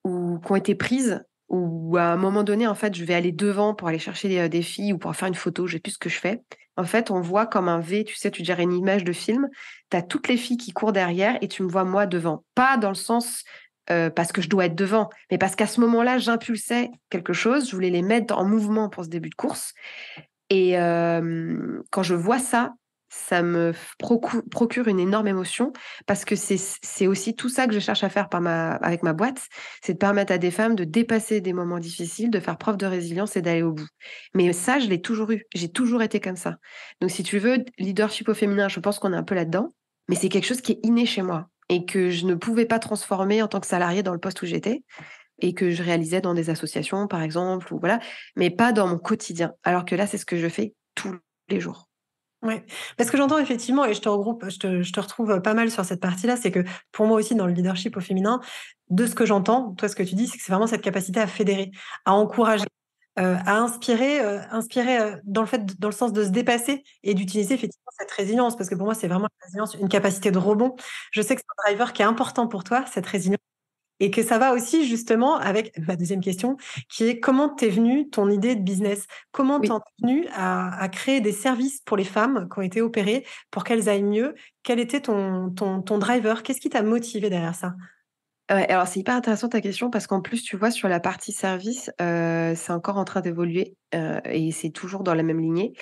ou, 0.03 0.39
qui 0.39 0.51
ont 0.51 0.55
été 0.55 0.75
prises 0.75 1.23
ou 1.49 1.97
à 1.97 2.03
un 2.03 2.17
moment 2.17 2.43
donné, 2.43 2.67
en 2.67 2.75
fait, 2.75 2.95
je 2.95 3.03
vais 3.05 3.13
aller 3.13 3.31
devant 3.31 3.73
pour 3.73 3.87
aller 3.87 3.99
chercher 3.99 4.27
des, 4.27 4.39
euh, 4.39 4.49
des 4.49 4.61
filles 4.61 4.93
ou 4.93 4.97
pour 4.97 5.15
faire 5.15 5.27
une 5.27 5.35
photo, 5.35 5.67
je 5.67 5.73
sais 5.73 5.79
plus 5.79 5.93
ce 5.93 5.97
que 5.97 6.09
je 6.09 6.19
fais. 6.19 6.41
En 6.75 6.83
fait, 6.83 7.09
on 7.09 7.21
voit 7.21 7.47
comme 7.47 7.69
un 7.69 7.79
V, 7.79 8.03
tu 8.03 8.15
sais, 8.15 8.29
tu 8.29 8.43
dirais 8.43 8.63
une 8.63 8.73
image 8.73 9.03
de 9.03 9.13
film. 9.13 9.49
Tu 9.89 9.97
as 9.97 10.03
toutes 10.03 10.27
les 10.27 10.37
filles 10.37 10.57
qui 10.57 10.71
courent 10.71 10.93
derrière 10.93 11.37
et 11.41 11.47
tu 11.47 11.63
me 11.63 11.69
vois 11.69 11.83
moi 11.83 12.05
devant. 12.05 12.43
Pas 12.53 12.77
dans 12.77 12.89
le 12.89 12.95
sens 12.95 13.43
euh, 13.89 14.09
parce 14.09 14.31
que 14.31 14.41
je 14.41 14.49
dois 14.49 14.65
être 14.65 14.75
devant, 14.75 15.09
mais 15.31 15.37
parce 15.37 15.55
qu'à 15.55 15.65
ce 15.65 15.79
moment-là, 15.81 16.19
j'impulsais 16.19 16.91
quelque 17.09 17.33
chose. 17.33 17.69
Je 17.69 17.75
voulais 17.75 17.89
les 17.89 18.03
mettre 18.03 18.37
en 18.37 18.45
mouvement 18.45 18.89
pour 18.89 19.05
ce 19.05 19.09
début 19.09 19.29
de 19.29 19.35
course. 19.35 19.73
Et 20.49 20.77
euh, 20.77 21.81
quand 21.89 22.03
je 22.03 22.13
vois 22.13 22.39
ça, 22.39 22.73
ça 23.09 23.41
me 23.41 23.73
procure 23.99 24.87
une 24.87 24.99
énorme 24.99 25.27
émotion 25.27 25.71
parce 26.05 26.25
que 26.25 26.35
c'est 26.35 27.07
aussi 27.07 27.35
tout 27.35 27.49
ça 27.49 27.67
que 27.67 27.73
je 27.73 27.79
cherche 27.79 28.03
à 28.03 28.09
faire 28.09 28.27
avec 28.81 29.03
ma 29.03 29.13
boîte, 29.13 29.47
c'est 29.83 29.93
de 29.93 29.97
permettre 29.97 30.33
à 30.33 30.37
des 30.37 30.51
femmes 30.51 30.75
de 30.75 30.83
dépasser 30.83 31.41
des 31.41 31.53
moments 31.53 31.79
difficiles, 31.79 32.29
de 32.29 32.39
faire 32.39 32.57
preuve 32.57 32.77
de 32.77 32.85
résilience 32.85 33.35
et 33.37 33.41
d'aller 33.41 33.63
au 33.63 33.71
bout. 33.71 33.87
Mais 34.33 34.51
ça, 34.53 34.79
je 34.79 34.87
l'ai 34.87 35.01
toujours 35.01 35.31
eu. 35.31 35.45
J'ai 35.53 35.69
toujours 35.69 36.01
été 36.01 36.19
comme 36.19 36.35
ça. 36.35 36.57
Donc, 37.01 37.11
si 37.11 37.23
tu 37.23 37.39
veux, 37.39 37.63
leadership 37.77 38.29
au 38.29 38.33
féminin, 38.33 38.67
je 38.67 38.79
pense 38.79 38.99
qu'on 38.99 39.13
est 39.13 39.17
un 39.17 39.23
peu 39.23 39.35
là-dedans, 39.35 39.73
mais 40.09 40.15
c'est 40.15 40.29
quelque 40.29 40.45
chose 40.45 40.61
qui 40.61 40.73
est 40.73 40.79
inné 40.83 41.05
chez 41.05 41.21
moi 41.21 41.49
et 41.69 41.85
que 41.85 42.09
je 42.09 42.25
ne 42.25 42.35
pouvais 42.35 42.65
pas 42.65 42.79
transformer 42.79 43.41
en 43.41 43.47
tant 43.47 43.59
que 43.59 43.67
salarié 43.67 44.03
dans 44.03 44.13
le 44.13 44.19
poste 44.19 44.41
où 44.41 44.45
j'étais 44.45 44.83
et 45.39 45.53
que 45.53 45.69
je 45.69 45.83
réalisais 45.83 46.21
dans 46.21 46.33
des 46.33 46.49
associations, 46.49 47.07
par 47.07 47.21
exemple, 47.21 47.73
voilà, 47.79 47.99
mais 48.35 48.49
pas 48.49 48.71
dans 48.71 48.87
mon 48.87 48.97
quotidien. 48.97 49.53
Alors 49.63 49.85
que 49.85 49.95
là, 49.95 50.07
c'est 50.07 50.17
ce 50.17 50.25
que 50.25 50.37
je 50.37 50.47
fais 50.47 50.73
tous 50.95 51.15
les 51.49 51.59
jours. 51.59 51.86
Oui, 52.43 52.53
parce 52.97 53.09
que 53.09 53.17
j'entends 53.17 53.39
effectivement, 53.39 53.83
et 53.85 53.95
je 53.95 54.01
te 54.01 54.07
regroupe, 54.09 54.47
je 54.47 54.59
te, 54.59 54.81
je 54.83 54.93
te 54.93 54.99
retrouve 54.99 55.41
pas 55.41 55.55
mal 55.55 55.71
sur 55.71 55.83
cette 55.85 55.99
partie-là, 55.99 56.37
c'est 56.37 56.51
que 56.51 56.63
pour 56.91 57.07
moi 57.07 57.17
aussi, 57.17 57.33
dans 57.33 57.47
le 57.47 57.53
leadership 57.53 57.97
au 57.97 57.99
féminin, 57.99 58.39
de 58.89 59.07
ce 59.07 59.15
que 59.15 59.25
j'entends, 59.25 59.73
toi, 59.73 59.89
ce 59.89 59.95
que 59.95 60.03
tu 60.03 60.13
dis, 60.13 60.27
c'est 60.27 60.37
que 60.37 60.43
c'est 60.43 60.51
vraiment 60.51 60.67
cette 60.67 60.83
capacité 60.83 61.19
à 61.19 61.25
fédérer, 61.25 61.71
à 62.05 62.13
encourager, 62.13 62.65
euh, 63.19 63.35
à 63.45 63.57
inspirer, 63.57 64.21
euh, 64.21 64.39
inspirer 64.51 64.99
euh, 64.99 65.15
dans 65.25 65.41
le 65.41 65.47
fait, 65.47 65.65
dans 65.79 65.87
le 65.87 65.93
sens 65.93 66.13
de 66.13 66.23
se 66.23 66.29
dépasser 66.29 66.83
et 67.03 67.15
d'utiliser 67.15 67.55
effectivement 67.55 67.91
cette 67.97 68.11
résilience, 68.11 68.55
parce 68.55 68.69
que 68.69 68.75
pour 68.75 68.85
moi, 68.85 68.93
c'est 68.95 69.07
vraiment 69.07 69.29
une 69.81 69.89
capacité 69.89 70.29
de 70.31 70.37
rebond. 70.37 70.75
Je 71.11 71.21
sais 71.23 71.35
que 71.35 71.41
c'est 71.41 71.69
un 71.69 71.71
driver 71.71 71.91
qui 71.93 72.03
est 72.03 72.05
important 72.05 72.47
pour 72.47 72.63
toi, 72.63 72.85
cette 72.93 73.07
résilience. 73.07 73.39
Et 73.99 74.11
que 74.11 74.23
ça 74.23 74.37
va 74.37 74.53
aussi 74.53 74.87
justement 74.87 75.37
avec 75.37 75.77
ma 75.87 75.95
deuxième 75.95 76.21
question, 76.21 76.57
qui 76.89 77.05
est 77.05 77.19
comment 77.19 77.49
t'es 77.49 77.69
venue 77.69 78.09
ton 78.09 78.29
idée 78.29 78.55
de 78.55 78.61
business? 78.61 79.07
Comment 79.31 79.59
t'es 79.59 79.69
venue 80.01 80.27
à, 80.33 80.87
créer 80.91 81.21
des 81.21 81.31
services 81.31 81.81
pour 81.81 81.97
les 81.97 82.03
femmes 82.03 82.47
qui 82.51 82.59
ont 82.59 82.63
été 82.63 82.81
opérées 82.81 83.25
pour 83.51 83.63
qu'elles 83.63 83.89
aillent 83.89 84.03
mieux? 84.03 84.35
Quel 84.63 84.79
était 84.79 85.01
ton, 85.01 85.49
ton, 85.49 85.81
ton 85.81 85.97
driver? 85.97 86.43
Qu'est-ce 86.43 86.61
qui 86.61 86.69
t'a 86.69 86.83
motivé 86.83 87.29
derrière 87.29 87.55
ça? 87.55 87.73
Alors 88.49 88.87
c'est 88.87 89.01
hyper 89.01 89.15
intéressant 89.15 89.49
ta 89.49 89.59
question 89.59 89.89
parce 89.89 90.07
qu'en 90.07 90.21
plus, 90.21 90.41
tu 90.41 90.55
vois, 90.55 90.71
sur 90.71 90.87
la 90.87 90.99
partie 90.99 91.33
service, 91.33 91.91
c'est 91.99 92.71
encore 92.71 92.97
en 92.97 93.03
train 93.03 93.21
d'évoluer 93.21 93.75
et 93.93 94.51
c'est 94.51 94.69
toujours 94.69 95.03
dans 95.03 95.13
la 95.13 95.23
même 95.23 95.41
lignée. 95.41 95.73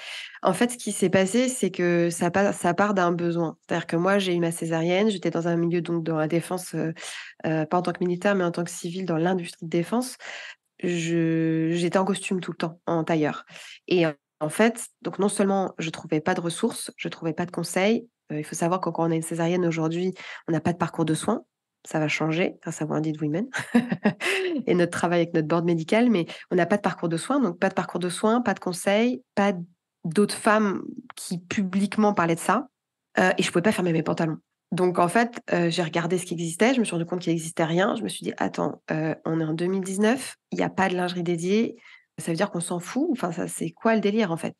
En 0.41 0.53
fait, 0.53 0.71
ce 0.71 0.77
qui 0.77 0.91
s'est 0.91 1.09
passé, 1.09 1.47
c'est 1.47 1.69
que 1.69 2.09
ça, 2.09 2.31
ça 2.53 2.73
part 2.73 2.95
d'un 2.95 3.11
besoin. 3.11 3.57
C'est-à-dire 3.67 3.85
que 3.85 3.95
moi, 3.95 4.17
j'ai 4.17 4.33
eu 4.33 4.39
ma 4.39 4.51
césarienne, 4.51 5.09
j'étais 5.09 5.29
dans 5.29 5.47
un 5.47 5.57
milieu 5.57 5.81
donc 5.81 6.03
dans 6.03 6.17
la 6.17 6.27
défense, 6.27 6.75
pas 7.43 7.67
en 7.71 7.81
tant 7.81 7.91
que 7.91 8.03
militaire, 8.03 8.33
mais 8.33 8.43
en 8.43 8.51
tant 8.51 8.63
que 8.63 8.71
civil 8.71 9.05
dans 9.05 9.17
l'industrie 9.17 9.65
de 9.65 9.69
défense. 9.69 10.17
J'étais 10.79 11.97
en 11.97 12.05
costume 12.05 12.41
tout 12.41 12.51
le 12.51 12.57
temps, 12.57 12.79
en 12.87 13.03
tailleur. 13.03 13.45
Et 13.87 14.05
en 14.39 14.49
fait, 14.49 14.87
donc 15.01 15.19
non 15.19 15.29
seulement 15.29 15.73
je 15.77 15.89
trouvais 15.89 16.19
pas 16.19 16.33
de 16.33 16.41
ressources, 16.41 16.91
je 16.97 17.09
trouvais 17.09 17.33
pas 17.33 17.45
de 17.45 17.51
conseils. 17.51 18.09
il 18.31 18.43
faut 18.43 18.55
savoir 18.55 18.81
que 18.81 18.89
on 18.97 19.11
a 19.11 19.15
une 19.15 19.21
césarienne 19.21 19.65
aujourd'hui, 19.65 20.13
on 20.47 20.51
n'a 20.51 20.61
pas 20.61 20.73
de 20.73 20.77
parcours 20.77 21.05
de 21.05 21.13
soins 21.13 21.45
ça 21.85 21.99
va 21.99 22.07
changer 22.07 22.55
grâce 22.61 22.81
à 22.81 22.85
Wounded 22.85 23.21
Women 23.21 23.47
et 24.67 24.73
notre 24.75 24.91
travail 24.91 25.21
avec 25.21 25.33
notre 25.33 25.47
board 25.47 25.65
médical, 25.65 26.09
mais 26.09 26.25
on 26.51 26.55
n'a 26.55 26.65
pas 26.65 26.77
de 26.77 26.81
parcours 26.81 27.09
de 27.09 27.17
soins, 27.17 27.39
donc 27.39 27.59
pas 27.59 27.69
de 27.69 27.73
parcours 27.73 27.99
de 27.99 28.09
soins, 28.09 28.41
pas 28.41 28.53
de 28.53 28.59
conseils, 28.59 29.21
pas 29.35 29.53
d'autres 30.03 30.35
femmes 30.35 30.83
qui 31.15 31.39
publiquement 31.39 32.13
parlaient 32.13 32.35
de 32.35 32.39
ça, 32.39 32.67
euh, 33.19 33.31
et 33.37 33.43
je 33.43 33.51
pouvais 33.51 33.63
pas 33.63 33.71
fermer 33.71 33.93
mes 33.93 34.03
pantalons. 34.03 34.37
Donc 34.71 34.99
en 34.99 35.07
fait, 35.07 35.39
euh, 35.53 35.69
j'ai 35.69 35.83
regardé 35.83 36.17
ce 36.17 36.25
qui 36.25 36.33
existait, 36.33 36.73
je 36.73 36.79
me 36.79 36.85
suis 36.85 36.93
rendu 36.93 37.05
compte 37.05 37.21
qu'il 37.21 37.31
n'existait 37.31 37.63
rien, 37.63 37.95
je 37.95 38.03
me 38.03 38.09
suis 38.09 38.23
dit, 38.23 38.33
attends, 38.37 38.81
euh, 38.91 39.15
on 39.25 39.39
est 39.39 39.45
en 39.45 39.53
2019, 39.53 40.35
il 40.51 40.57
n'y 40.57 40.63
a 40.63 40.69
pas 40.69 40.89
de 40.89 40.95
lingerie 40.95 41.23
dédiée, 41.23 41.75
ça 42.17 42.31
veut 42.31 42.37
dire 42.37 42.49
qu'on 42.49 42.61
s'en 42.61 42.79
fout, 42.79 43.07
enfin 43.11 43.31
ça 43.31 43.47
c'est 43.47 43.71
quoi 43.71 43.95
le 43.95 44.01
délire 44.01 44.31
en 44.31 44.37
fait? 44.37 44.55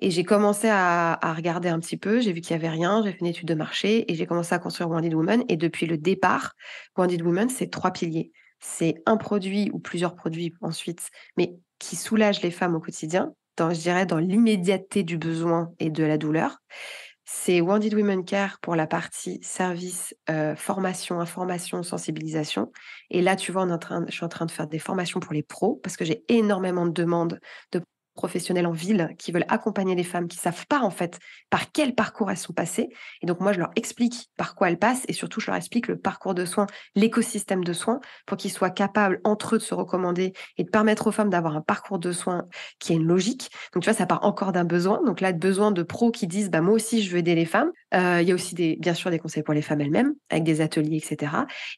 Et 0.00 0.10
j'ai 0.10 0.24
commencé 0.24 0.68
à, 0.68 1.18
regarder 1.36 1.68
un 1.68 1.78
petit 1.78 1.96
peu, 1.96 2.20
j'ai 2.20 2.32
vu 2.32 2.40
qu'il 2.40 2.56
n'y 2.56 2.64
avait 2.64 2.72
rien, 2.72 3.02
j'ai 3.04 3.12
fait 3.12 3.20
une 3.20 3.26
étude 3.26 3.48
de 3.48 3.54
marché 3.54 4.10
et 4.10 4.14
j'ai 4.14 4.26
commencé 4.26 4.54
à 4.54 4.58
construire 4.58 4.90
Wounded 4.90 5.14
Woman. 5.14 5.44
Et 5.48 5.56
depuis 5.56 5.86
le 5.86 5.96
départ, 5.96 6.54
Wounded 6.96 7.22
Woman, 7.22 7.48
c'est 7.48 7.70
trois 7.70 7.92
piliers. 7.92 8.32
C'est 8.60 8.94
un 9.06 9.16
produit 9.16 9.70
ou 9.72 9.78
plusieurs 9.78 10.14
produits 10.14 10.54
ensuite, 10.60 11.10
mais 11.36 11.54
qui 11.78 11.96
soulagent 11.96 12.42
les 12.42 12.50
femmes 12.50 12.74
au 12.74 12.80
quotidien, 12.80 13.34
dans, 13.56 13.72
je 13.72 13.80
dirais 13.80 14.06
dans 14.06 14.18
l'immédiateté 14.18 15.02
du 15.04 15.16
besoin 15.16 15.72
et 15.78 15.90
de 15.90 16.02
la 16.02 16.18
douleur. 16.18 16.58
C'est 17.24 17.60
Wounded 17.60 17.94
Women 17.94 18.24
Care 18.24 18.58
pour 18.60 18.76
la 18.76 18.86
partie 18.86 19.38
service, 19.42 20.14
euh, 20.28 20.54
formation, 20.56 21.20
information, 21.20 21.82
sensibilisation. 21.82 22.70
Et 23.10 23.22
là, 23.22 23.34
tu 23.36 23.50
vois, 23.50 23.66
je 24.08 24.14
suis 24.14 24.24
en 24.24 24.28
train 24.28 24.46
de 24.46 24.50
faire 24.50 24.66
des 24.66 24.78
formations 24.78 25.20
pour 25.20 25.32
les 25.32 25.42
pros 25.42 25.80
parce 25.82 25.96
que 25.96 26.04
j'ai 26.04 26.24
énormément 26.28 26.84
de 26.84 26.92
demandes 26.92 27.40
de 27.72 27.80
professionnels 28.14 28.66
en 28.66 28.72
ville 28.72 29.10
qui 29.18 29.32
veulent 29.32 29.46
accompagner 29.48 29.94
les 29.94 30.04
femmes 30.04 30.28
qui 30.28 30.38
savent 30.38 30.66
pas 30.66 30.80
en 30.80 30.90
fait 30.90 31.18
par 31.50 31.70
quel 31.72 31.94
parcours 31.94 32.30
elles 32.30 32.36
sont 32.36 32.52
passées. 32.52 32.88
Et 33.22 33.26
donc 33.26 33.40
moi, 33.40 33.52
je 33.52 33.58
leur 33.58 33.70
explique 33.76 34.30
par 34.36 34.54
quoi 34.54 34.68
elles 34.68 34.78
passent 34.78 35.04
et 35.08 35.12
surtout, 35.12 35.40
je 35.40 35.46
leur 35.46 35.56
explique 35.56 35.88
le 35.88 35.98
parcours 35.98 36.34
de 36.34 36.44
soins, 36.44 36.66
l'écosystème 36.94 37.64
de 37.64 37.72
soins 37.72 38.00
pour 38.26 38.36
qu'ils 38.36 38.52
soient 38.52 38.70
capables 38.70 39.20
entre 39.24 39.54
eux 39.54 39.58
de 39.58 39.62
se 39.62 39.74
recommander 39.74 40.32
et 40.56 40.64
de 40.64 40.70
permettre 40.70 41.06
aux 41.06 41.12
femmes 41.12 41.30
d'avoir 41.30 41.56
un 41.56 41.60
parcours 41.60 41.98
de 41.98 42.12
soins 42.12 42.46
qui 42.78 42.92
a 42.92 42.96
une 42.96 43.06
logique. 43.06 43.50
Donc 43.72 43.82
tu 43.82 43.90
vois, 43.90 43.96
ça 43.96 44.06
part 44.06 44.24
encore 44.24 44.52
d'un 44.52 44.64
besoin. 44.64 45.02
Donc 45.04 45.20
là, 45.20 45.32
besoin 45.32 45.70
de 45.72 45.82
pros 45.82 46.10
qui 46.10 46.26
disent, 46.26 46.50
bah 46.50 46.60
moi 46.60 46.74
aussi, 46.74 47.02
je 47.02 47.10
veux 47.12 47.18
aider 47.18 47.34
les 47.34 47.44
femmes. 47.44 47.70
Euh, 47.94 48.20
il 48.22 48.28
y 48.28 48.32
a 48.32 48.34
aussi 48.34 48.54
bien 48.78 48.94
sûr 48.94 49.10
des 49.10 49.18
conseils 49.18 49.42
pour 49.42 49.54
les 49.54 49.62
femmes 49.62 49.80
elles-mêmes 49.80 50.14
avec 50.30 50.44
des 50.44 50.60
ateliers, 50.60 50.96
etc. 50.96 51.32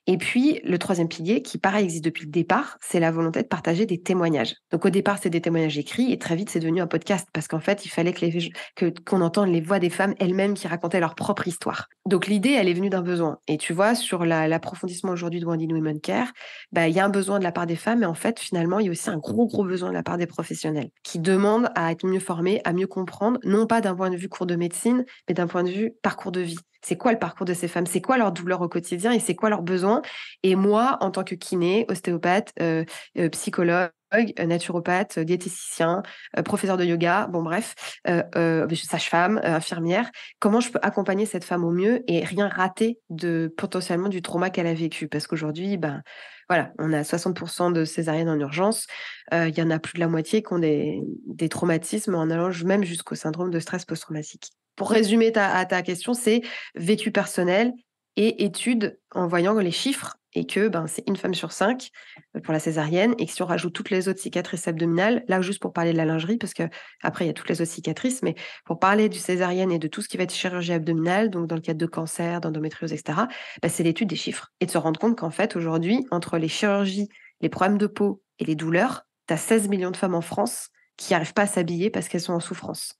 Et 0.06 0.16
puis 0.16 0.60
le 0.64 0.78
troisième 0.78 1.08
pilier 1.08 1.42
qui 1.42 1.58
pareil 1.58 1.84
existe 1.84 2.04
depuis 2.04 2.24
le 2.24 2.30
départ, 2.30 2.78
c'est 2.80 3.00
la 3.00 3.10
volonté 3.10 3.42
de 3.42 3.48
partager 3.48 3.86
des 3.86 4.00
témoignages. 4.00 4.54
Donc 4.70 4.84
au 4.84 4.90
départ, 4.90 5.18
c'est 5.20 5.30
des 5.30 5.40
témoignages 5.40 5.78
écrits 5.78 6.12
et 6.12 6.18
très 6.18 6.36
vite, 6.36 6.50
c'est 6.50 6.60
devenu 6.60 6.80
un 6.80 6.86
podcast 6.86 7.28
parce 7.32 7.48
qu'en 7.48 7.60
fait, 7.60 7.84
il 7.84 7.88
fallait 7.88 8.12
que 8.12 8.92
qu'on 9.04 9.20
entende 9.20 9.48
les 9.48 9.60
voix 9.60 9.78
des 9.78 9.90
femmes 9.90 10.14
elles-mêmes 10.18 10.54
qui 10.54 10.68
racontaient 10.68 11.00
leur 11.00 11.14
propre 11.14 11.46
histoire. 11.48 11.88
Donc, 12.06 12.28
l'idée, 12.28 12.50
elle 12.50 12.68
est 12.68 12.74
venue 12.74 12.88
d'un 12.88 13.02
besoin. 13.02 13.38
Et 13.48 13.58
tu 13.58 13.72
vois, 13.72 13.94
sur 13.94 14.24
l'approfondissement 14.24 15.12
aujourd'hui 15.12 15.40
de 15.40 15.46
Wendy 15.46 15.66
Women 15.66 16.00
Care, 16.00 16.32
il 16.76 16.88
y 16.88 17.00
a 17.00 17.04
un 17.04 17.08
besoin 17.08 17.38
de 17.38 17.44
la 17.44 17.52
part 17.52 17.66
des 17.66 17.76
femmes, 17.76 18.00
mais 18.00 18.06
en 18.06 18.14
fait, 18.14 18.38
finalement, 18.38 18.78
il 18.78 18.86
y 18.86 18.88
a 18.88 18.92
aussi 18.92 19.10
un 19.10 19.18
gros, 19.18 19.46
gros 19.46 19.64
besoin 19.64 19.88
de 19.88 19.94
la 19.94 20.02
part 20.02 20.16
des 20.16 20.26
professionnels 20.26 20.90
qui 21.02 21.18
demandent 21.18 21.70
à 21.74 21.90
être 21.90 22.06
mieux 22.06 22.20
formés, 22.20 22.60
à 22.64 22.72
mieux 22.72 22.86
comprendre, 22.86 23.40
non 23.44 23.66
pas 23.66 23.80
d'un 23.80 23.94
point 23.94 24.10
de 24.10 24.16
vue 24.16 24.28
cours 24.28 24.46
de 24.46 24.56
médecine, 24.56 25.04
mais 25.28 25.34
d'un 25.34 25.46
point 25.46 25.64
de 25.64 25.70
vue 25.70 25.92
parcours 26.06 26.30
de 26.30 26.40
vie. 26.40 26.60
C'est 26.82 26.96
quoi 26.96 27.10
le 27.10 27.18
parcours 27.18 27.46
de 27.46 27.52
ces 27.52 27.66
femmes? 27.66 27.86
C'est 27.86 28.00
quoi 28.00 28.16
leur 28.16 28.30
douleur 28.30 28.60
au 28.60 28.68
quotidien 28.68 29.10
et 29.10 29.18
c'est 29.18 29.34
quoi 29.34 29.50
leurs 29.50 29.62
besoins? 29.62 30.02
Et 30.44 30.54
moi, 30.54 30.98
en 31.00 31.10
tant 31.10 31.24
que 31.24 31.34
kiné, 31.34 31.84
ostéopathe, 31.88 32.52
euh, 32.62 32.84
euh, 33.18 33.28
psychologue, 33.30 33.90
euh, 34.14 34.46
naturopathe, 34.46 35.18
diététicien, 35.18 36.04
professeur 36.44 36.76
de 36.76 36.84
yoga, 36.84 37.26
bon 37.26 37.42
bref, 37.42 37.74
sage-femme, 38.04 39.40
infirmière, 39.42 40.08
comment 40.38 40.60
je 40.60 40.70
peux 40.70 40.78
accompagner 40.80 41.26
cette 41.26 41.42
femme 41.42 41.64
au 41.64 41.72
mieux 41.72 42.04
et 42.06 42.24
rien 42.24 42.46
rater 42.46 43.00
de 43.10 43.52
potentiellement 43.56 44.08
du 44.08 44.22
trauma 44.22 44.50
qu'elle 44.50 44.68
a 44.68 44.74
vécu? 44.74 45.08
Parce 45.08 45.26
qu'aujourd'hui, 45.26 45.78
ben 45.78 46.04
voilà, 46.48 46.70
on 46.78 46.92
a 46.92 47.02
60% 47.02 47.72
de 47.72 47.84
césariennes 47.84 48.28
en 48.28 48.38
urgence. 48.38 48.86
Il 49.32 49.58
y 49.58 49.60
en 49.60 49.72
a 49.72 49.80
plus 49.80 49.94
de 49.94 49.98
la 49.98 50.06
moitié 50.06 50.44
qui 50.44 50.52
ont 50.52 50.60
des, 50.60 51.00
des 51.26 51.48
traumatismes 51.48 52.14
en 52.14 52.30
allant 52.30 52.52
même 52.64 52.84
jusqu'au 52.84 53.16
syndrome 53.16 53.50
de 53.50 53.58
stress 53.58 53.84
post-traumatique 53.84 54.52
pour 54.76 54.90
résumer 54.90 55.32
ta, 55.32 55.54
à 55.54 55.64
ta 55.66 55.82
question, 55.82 56.14
c'est 56.14 56.42
vécu 56.74 57.10
personnel 57.10 57.72
et 58.16 58.44
études 58.44 58.98
en 59.12 59.26
voyant 59.26 59.54
les 59.54 59.70
chiffres 59.70 60.16
et 60.36 60.46
que 60.46 60.68
ben, 60.68 60.86
c'est 60.86 61.02
une 61.08 61.16
femme 61.16 61.34
sur 61.34 61.50
cinq 61.50 61.90
euh, 62.36 62.40
pour 62.40 62.52
la 62.52 62.60
césarienne 62.60 63.14
et 63.18 63.26
que 63.26 63.32
si 63.32 63.42
on 63.42 63.46
rajoute 63.46 63.72
toutes 63.72 63.90
les 63.90 64.08
autres 64.08 64.20
cicatrices 64.20 64.68
abdominales, 64.68 65.24
là 65.28 65.40
juste 65.40 65.60
pour 65.60 65.72
parler 65.72 65.92
de 65.92 65.96
la 65.96 66.04
lingerie, 66.04 66.36
parce 66.36 66.52
que 66.52 66.64
après 67.02 67.24
il 67.24 67.28
y 67.28 67.30
a 67.30 67.32
toutes 67.32 67.48
les 67.48 67.60
autres 67.62 67.70
cicatrices, 67.70 68.22
mais 68.22 68.34
pour 68.64 68.78
parler 68.78 69.08
du 69.08 69.18
césarienne 69.18 69.72
et 69.72 69.78
de 69.78 69.88
tout 69.88 70.02
ce 70.02 70.08
qui 70.08 70.18
va 70.18 70.24
être 70.24 70.34
chirurgie 70.34 70.74
abdominale, 70.74 71.30
donc 71.30 71.46
dans 71.46 71.56
le 71.56 71.62
cadre 71.62 71.78
de 71.78 71.86
cancer, 71.86 72.40
d'endométriose, 72.40 72.92
etc., 72.92 73.22
ben, 73.62 73.68
c'est 73.68 73.82
l'étude 73.82 74.08
des 74.08 74.16
chiffres 74.16 74.52
et 74.60 74.66
de 74.66 74.70
se 74.70 74.78
rendre 74.78 75.00
compte 75.00 75.16
qu'en 75.16 75.30
fait 75.30 75.56
aujourd'hui, 75.56 76.06
entre 76.10 76.36
les 76.36 76.48
chirurgies, 76.48 77.08
les 77.40 77.48
problèmes 77.48 77.78
de 77.78 77.86
peau 77.86 78.22
et 78.38 78.44
les 78.44 78.54
douleurs, 78.54 79.06
tu 79.26 79.34
as 79.34 79.38
16 79.38 79.68
millions 79.68 79.90
de 79.90 79.96
femmes 79.96 80.14
en 80.14 80.20
France 80.20 80.68
qui 80.98 81.12
n'arrivent 81.12 81.34
pas 81.34 81.42
à 81.42 81.46
s'habiller 81.46 81.90
parce 81.90 82.08
qu'elles 82.08 82.20
sont 82.20 82.34
en 82.34 82.40
souffrance. 82.40 82.98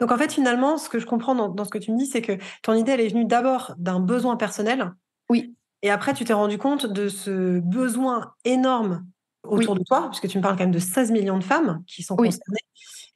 Donc 0.00 0.12
en 0.12 0.18
fait, 0.18 0.32
finalement, 0.32 0.78
ce 0.78 0.88
que 0.88 0.98
je 0.98 1.06
comprends 1.06 1.34
dans, 1.34 1.64
ce 1.64 1.70
que 1.70 1.78
tu 1.78 1.92
me 1.92 1.98
dis, 1.98 2.06
c'est 2.06 2.22
que 2.22 2.38
ton 2.62 2.74
idée, 2.74 2.92
elle 2.92 3.00
est 3.00 3.08
venue 3.08 3.24
d'abord 3.24 3.74
d'un 3.78 4.00
besoin 4.00 4.36
personnel. 4.36 4.92
Oui. 5.30 5.54
Et 5.82 5.90
après, 5.90 6.14
tu 6.14 6.24
t'es 6.24 6.32
rendu 6.32 6.58
compte 6.58 6.86
de 6.86 7.08
ce 7.08 7.60
besoin 7.60 8.32
énorme 8.44 9.06
autour 9.44 9.76
de 9.76 9.84
toi, 9.84 10.08
puisque 10.10 10.28
tu 10.28 10.38
me 10.38 10.42
parles 10.42 10.56
quand 10.56 10.64
même 10.64 10.72
de 10.72 10.78
16 10.78 11.12
millions 11.12 11.38
de 11.38 11.44
femmes 11.44 11.82
qui 11.86 12.02
sont 12.02 12.16
concernées. 12.16 12.58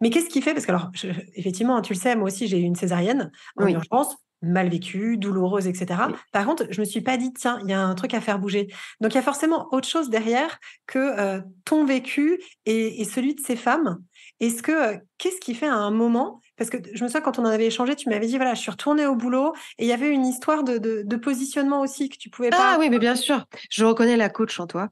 Mais 0.00 0.10
qu'est-ce 0.10 0.28
qui 0.28 0.40
fait 0.40 0.54
Parce 0.54 0.64
que, 0.64 0.70
alors, 0.70 0.90
effectivement, 1.34 1.80
tu 1.82 1.92
le 1.92 1.99
sais, 1.99 2.16
moi 2.16 2.28
aussi, 2.28 2.46
j'ai 2.46 2.58
eu 2.58 2.62
une 2.62 2.76
césarienne 2.76 3.30
en 3.56 3.66
urgence, 3.66 4.16
mal 4.42 4.68
vécue, 4.68 5.18
douloureuse, 5.18 5.66
etc. 5.66 6.00
Par 6.32 6.46
contre, 6.46 6.66
je 6.70 6.80
me 6.80 6.87
suis 6.87 7.02
pas 7.02 7.16
dit, 7.16 7.32
tiens, 7.32 7.58
il 7.62 7.70
y 7.70 7.75
a 7.75 7.82
un 7.82 7.94
truc 7.94 8.14
à 8.14 8.20
faire 8.20 8.38
bouger. 8.38 8.68
Donc, 9.00 9.12
il 9.12 9.16
y 9.16 9.18
a 9.18 9.22
forcément 9.22 9.68
autre 9.72 9.88
chose 9.88 10.08
derrière 10.08 10.58
que 10.87 10.99
euh, 10.99 11.40
ton 11.64 11.84
vécu 11.84 12.40
et, 12.64 13.04
celui 13.04 13.34
de 13.34 13.40
ces 13.40 13.56
femmes. 13.56 13.99
Est-ce 14.40 14.62
que, 14.62 14.97
qu'est-ce 15.18 15.40
qui 15.40 15.54
fait 15.54 15.68
à 15.68 15.75
un 15.75 15.90
moment 15.90 16.40
parce 16.61 16.68
que 16.68 16.76
je 16.92 17.02
me 17.02 17.09
souviens, 17.09 17.23
quand 17.23 17.38
on 17.38 17.47
en 17.47 17.49
avait 17.49 17.64
échangé, 17.64 17.97
tu 17.97 18.11
m'avais 18.11 18.26
dit, 18.26 18.37
voilà, 18.37 18.52
je 18.52 18.61
suis 18.61 18.70
retournée 18.70 19.06
au 19.06 19.14
boulot 19.14 19.54
et 19.78 19.85
il 19.85 19.88
y 19.88 19.92
avait 19.92 20.11
une 20.11 20.26
histoire 20.26 20.62
de, 20.62 21.16
positionnement 21.16 21.80
aussi 21.80 22.11
que 22.11 22.18
tu 22.18 22.28
pouvais 22.28 22.50
pas. 22.50 22.75
Ah 22.75 22.76
oui, 22.78 22.90
mais 22.90 22.99
bien 22.99 23.14
sûr. 23.14 23.47
Je 23.70 23.82
reconnais 23.82 24.18
la 24.18 24.28
coach 24.28 24.61
en 24.61 24.66
toi. 24.66 24.90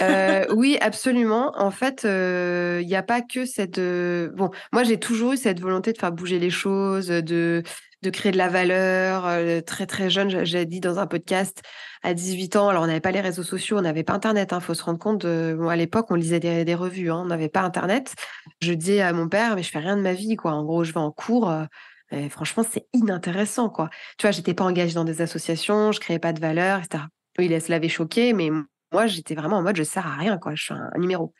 Euh, 0.00 0.46
oui, 0.56 0.78
absolument. 0.80 1.52
En 1.58 1.70
fait, 1.70 2.06
euh, 2.06 2.78
il 2.80 2.86
n'y 2.86 2.96
a 2.96 3.02
pas 3.02 3.20
que 3.20 3.44
cette. 3.44 3.76
Euh, 3.76 4.30
bon, 4.32 4.48
moi, 4.72 4.82
j'ai 4.82 4.98
toujours 4.98 5.34
eu 5.34 5.36
cette 5.36 5.60
volonté 5.60 5.92
de 5.92 5.98
faire 5.98 6.10
bouger 6.10 6.38
les 6.38 6.48
choses, 6.48 7.08
de 7.08 7.62
de 8.02 8.10
créer 8.10 8.32
de 8.32 8.38
la 8.38 8.48
valeur. 8.48 9.26
Euh, 9.26 9.60
très 9.60 9.86
très 9.86 10.10
jeune, 10.10 10.44
j'ai 10.44 10.66
dit 10.66 10.80
dans 10.80 10.98
un 10.98 11.06
podcast 11.06 11.62
à 12.02 12.14
18 12.14 12.56
ans. 12.56 12.68
Alors 12.68 12.82
on 12.82 12.86
n'avait 12.86 13.00
pas 13.00 13.10
les 13.10 13.20
réseaux 13.20 13.42
sociaux, 13.42 13.78
on 13.78 13.82
n'avait 13.82 14.02
pas 14.02 14.14
Internet. 14.14 14.50
Il 14.52 14.54
hein, 14.54 14.60
faut 14.60 14.74
se 14.74 14.82
rendre 14.82 14.98
compte. 14.98 15.24
À 15.24 15.76
l'époque, 15.76 16.06
on 16.10 16.14
lisait 16.14 16.40
des, 16.40 16.74
revues. 16.74 17.10
Hein, 17.10 17.20
on 17.22 17.26
n'avait 17.26 17.48
pas 17.48 17.60
Internet. 17.60 18.14
Je 18.60 18.72
disais 18.72 19.00
à 19.00 19.12
mon 19.12 19.28
père, 19.28 19.56
mais 19.56 19.62
je 19.62 19.70
fais 19.70 19.78
rien 19.78 19.96
de 19.96 20.02
ma 20.02 20.14
vie, 20.14 20.36
quoi. 20.36 20.52
En 20.52 20.64
gros, 20.64 20.84
je 20.84 20.92
vais 20.92 21.00
en 21.00 21.12
cours. 21.12 21.50
Euh, 21.50 21.64
et 22.10 22.28
franchement, 22.28 22.64
c'est 22.68 22.86
inintéressant, 22.92 23.68
quoi. 23.68 23.88
Tu 24.18 24.26
vois, 24.26 24.32
j'étais 24.32 24.54
pas 24.54 24.64
engagée 24.64 24.94
dans 24.94 25.04
des 25.04 25.20
associations, 25.22 25.92
je 25.92 26.00
créais 26.00 26.18
pas 26.18 26.32
de 26.32 26.40
valeur, 26.40 26.80
etc. 26.80 27.04
Il 27.38 27.56
l'avait 27.68 27.88
choqué, 27.88 28.32
mais 28.32 28.50
moi, 28.92 29.06
j'étais 29.06 29.34
vraiment 29.34 29.58
en 29.58 29.62
mode, 29.62 29.76
je 29.76 29.84
sers 29.84 30.06
à 30.06 30.16
rien, 30.16 30.36
quoi. 30.36 30.54
Je 30.54 30.64
suis 30.64 30.74
un 30.74 30.90
numéro. 30.98 31.32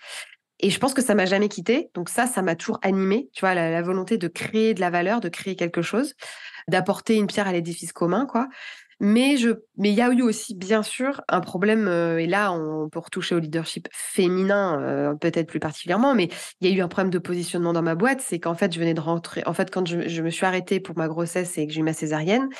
Et 0.62 0.70
je 0.70 0.78
pense 0.78 0.94
que 0.94 1.02
ça 1.02 1.14
m'a 1.14 1.26
jamais 1.26 1.48
quitté. 1.48 1.90
Donc 1.94 2.08
ça, 2.08 2.26
ça 2.26 2.42
m'a 2.42 2.54
toujours 2.54 2.78
animé. 2.82 3.30
Tu 3.32 3.40
vois, 3.40 3.54
la, 3.54 3.82
volonté 3.82 4.18
de 4.18 4.28
créer 4.28 4.74
de 4.74 4.80
la 4.80 4.90
valeur, 4.90 5.20
de 5.20 5.28
créer 5.28 5.56
quelque 5.56 5.82
chose, 5.82 6.14
d'apporter 6.70 7.16
une 7.16 7.26
pierre 7.26 7.48
à 7.48 7.52
l'édifice 7.52 7.92
commun, 7.92 8.26
quoi. 8.26 8.48
Mais 9.02 9.38
je, 9.38 9.48
mais 9.78 9.90
il 9.90 9.94
y 9.94 10.02
a 10.02 10.12
eu 10.12 10.20
aussi 10.20 10.54
bien 10.54 10.82
sûr 10.82 11.22
un 11.28 11.40
problème. 11.40 11.88
Euh, 11.88 12.18
et 12.18 12.26
là, 12.26 12.52
on 12.52 12.90
peut 12.90 12.98
retoucher 12.98 13.34
au 13.34 13.38
leadership 13.38 13.88
féminin, 13.92 14.78
euh, 14.82 15.14
peut-être 15.14 15.48
plus 15.48 15.58
particulièrement. 15.58 16.14
Mais 16.14 16.28
il 16.60 16.68
y 16.68 16.72
a 16.72 16.76
eu 16.76 16.82
un 16.82 16.88
problème 16.88 17.10
de 17.10 17.18
positionnement 17.18 17.72
dans 17.72 17.82
ma 17.82 17.94
boîte. 17.94 18.20
C'est 18.20 18.38
qu'en 18.38 18.54
fait, 18.54 18.74
je 18.74 18.78
venais 18.78 18.92
de 18.92 19.00
rentrer. 19.00 19.42
En 19.46 19.54
fait, 19.54 19.70
quand 19.70 19.86
je, 19.88 20.06
je 20.06 20.22
me 20.22 20.28
suis 20.28 20.44
arrêtée 20.44 20.80
pour 20.80 20.98
ma 20.98 21.08
grossesse 21.08 21.56
et 21.56 21.66
que 21.66 21.72
j'ai 21.72 21.80
eu 21.80 21.82
ma 21.82 21.94
césarienne, 21.94 22.50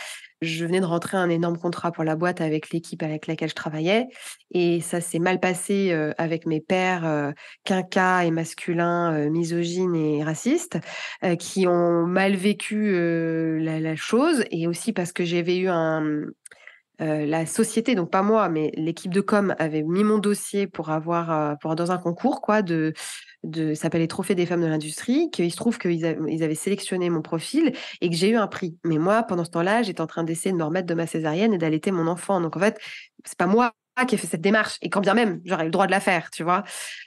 je 0.41 0.65
venais 0.65 0.81
de 0.81 0.87
rentrer 0.87 1.17
un 1.17 1.29
énorme 1.29 1.59
contrat 1.59 1.93
pour 1.93 2.05
la 2.05 2.17
boîte 2.17 2.41
avec 2.41 2.71
l'équipe 2.71 3.03
avec 3.03 3.27
laquelle 3.27 3.51
je 3.51 3.55
travaillais. 3.55 4.09
Et 4.53 4.81
ça 4.81 5.01
s'est 5.01 5.19
mal 5.19 5.39
passé 5.39 5.91
euh, 5.93 6.13
avec 6.19 6.47
mes 6.47 6.61
pères 6.61 7.07
euh, 7.07 7.33
quinquas 7.65 8.25
et 8.25 8.31
masculins, 8.31 9.13
euh, 9.15 9.31
misogynes 9.31 9.95
et 9.95 10.25
racistes, 10.25 10.79
qui 11.39 11.67
ont 11.67 12.07
mal 12.07 12.35
vécu 12.35 13.61
la, 13.61 13.97
chose. 13.97 14.45
Et 14.51 14.67
aussi 14.67 14.93
parce 14.93 15.13
que 15.13 15.25
j'avais 15.25 15.59
eu 15.59 15.69
un, 15.69 16.03
la 16.99 17.47
société, 17.47 17.95
donc 17.95 18.11
pas 18.11 18.23
moi, 18.23 18.49
mais 18.49 18.73
l'équipe 18.75 19.13
de 19.13 19.21
com 19.21 19.55
avait 19.59 19.83
mis 19.83 20.05
mon 20.05 20.19
dossier 20.19 20.67
pour 20.67 20.91
avoir 20.91 21.59
pour 21.59 21.75
dans 21.77 21.93
un 21.93 21.99
concours 21.99 22.41
quoi 22.41 22.63
de 22.63 22.93
de 23.43 23.75
s'appelle 23.75 24.01
les 24.03 24.09
trophées 24.09 24.35
des 24.35 24.47
femmes 24.47 24.61
de 24.63 24.67
l'industrie, 24.67 25.31
qu'il 25.31 25.51
se 25.51 25.57
trouve 25.57 25.79
qu'ils 25.79 26.17
ils 26.29 26.43
avaient 26.43 26.55
sélectionné 26.55 27.11
mon 27.11 27.23
profil 27.23 27.73
et 28.01 28.11
que 28.11 28.17
j'ai 28.17 28.31
eu 28.31 28.37
un 28.37 28.47
prix. 28.47 28.79
Mais 28.85 28.99
moi, 28.99 29.23
pendant 29.23 29.45
ce 29.45 29.51
temps-là, 29.51 29.83
j'étais 29.83 30.01
en 30.01 30.07
train 30.07 30.25
d'essayer 30.25 30.53
de 30.53 30.57
me 30.57 30.65
remettre 30.65 30.87
de 30.87 30.95
ma 30.95 31.07
césarienne 31.07 31.55
et 31.55 31.59
d'allaiter 31.59 31.91
mon 31.91 32.07
enfant. 32.07 32.41
Donc 32.41 32.57
en 32.57 32.61
fait, 32.61 32.79
c'est 33.25 33.39
pas 33.39 33.47
moi 33.47 33.73
qui 34.07 34.15
ai 34.15 34.19
fait 34.19 34.27
cette 34.27 34.41
démarche 34.41 34.79
et 34.83 34.89
quand 34.89 35.01
bien 35.01 35.15
même 35.15 35.41
j'aurais 35.45 35.65
le 35.65 35.71
droit 35.71 35.87
de 35.87 35.91
la 35.91 36.01
faire 36.01 36.31
tu 36.31 36.43
vois 36.43 36.65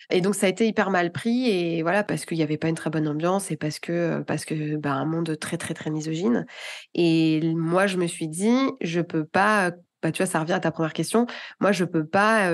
et 0.09 0.21
donc 0.21 0.35
ça 0.35 0.45
a 0.45 0.49
été 0.49 0.67
hyper 0.67 0.89
mal 0.91 1.11
pris 1.11 1.49
et 1.49 1.81
voilà 1.81 2.03
parce 2.03 2.25
qu'il 2.25 2.37
n'y 2.37 2.43
avait 2.43 2.57
pas 2.57 2.67
une 2.67 2.75
très 2.75 2.89
bonne 2.89 3.07
ambiance 3.07 3.51
et 3.51 3.57
parce 3.57 3.79
que 3.79 4.21
parce 4.21 4.45
que 4.45 4.77
bah, 4.77 4.93
un 4.93 5.05
monde 5.05 5.37
très 5.39 5.57
très 5.57 5.73
très 5.73 5.89
misogyne 5.89 6.45
et 6.93 7.41
moi 7.55 7.87
je 7.87 7.97
me 7.97 8.07
suis 8.07 8.27
dit 8.27 8.55
je 8.81 9.01
peux 9.01 9.25
pas 9.25 9.71
bah, 10.01 10.11
tu 10.11 10.21
vois 10.21 10.31
ça 10.31 10.39
revient 10.39 10.53
à 10.53 10.59
ta 10.59 10.71
première 10.71 10.93
question 10.93 11.25
moi 11.59 11.71
je 11.71 11.85
peux 11.85 12.05
pas 12.05 12.51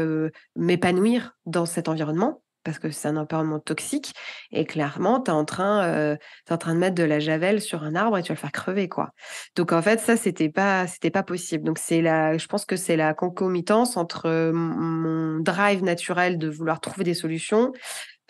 m'épanouir 0.55 1.37
dans 1.45 1.65
cet 1.65 1.89
environnement 1.89 2.41
parce 2.69 2.79
que 2.79 2.91
c'est 2.91 3.07
un 3.07 3.17
environnement 3.17 3.59
toxique 3.59 4.13
et 4.51 4.65
clairement 4.65 5.21
tu 5.21 5.31
es 5.31 5.33
en 5.33 5.45
train 5.45 5.83
euh, 5.83 6.15
en 6.49 6.57
train 6.57 6.73
de 6.73 6.79
mettre 6.79 6.95
de 6.95 7.03
la 7.03 7.19
javel 7.19 7.61
sur 7.61 7.83
un 7.83 7.95
arbre 7.95 8.17
et 8.17 8.23
tu 8.23 8.29
vas 8.29 8.35
le 8.35 8.39
faire 8.39 8.51
crever 8.51 8.87
quoi. 8.87 9.09
Donc 9.55 9.71
en 9.71 9.81
fait 9.81 9.99
ça 9.99 10.15
c'était 10.17 10.49
pas 10.49 10.87
c'était 10.87 11.09
pas 11.09 11.23
possible. 11.23 11.63
Donc 11.63 11.79
c'est 11.79 12.01
la 12.01 12.37
je 12.37 12.47
pense 12.47 12.65
que 12.65 12.75
c'est 12.75 12.95
la 12.95 13.13
concomitance 13.13 13.97
entre 13.97 14.27
euh, 14.27 14.51
mon 14.53 15.39
drive 15.39 15.83
naturel 15.83 16.37
de 16.37 16.47
vouloir 16.47 16.79
trouver 16.79 17.03
des 17.03 17.13
solutions 17.15 17.71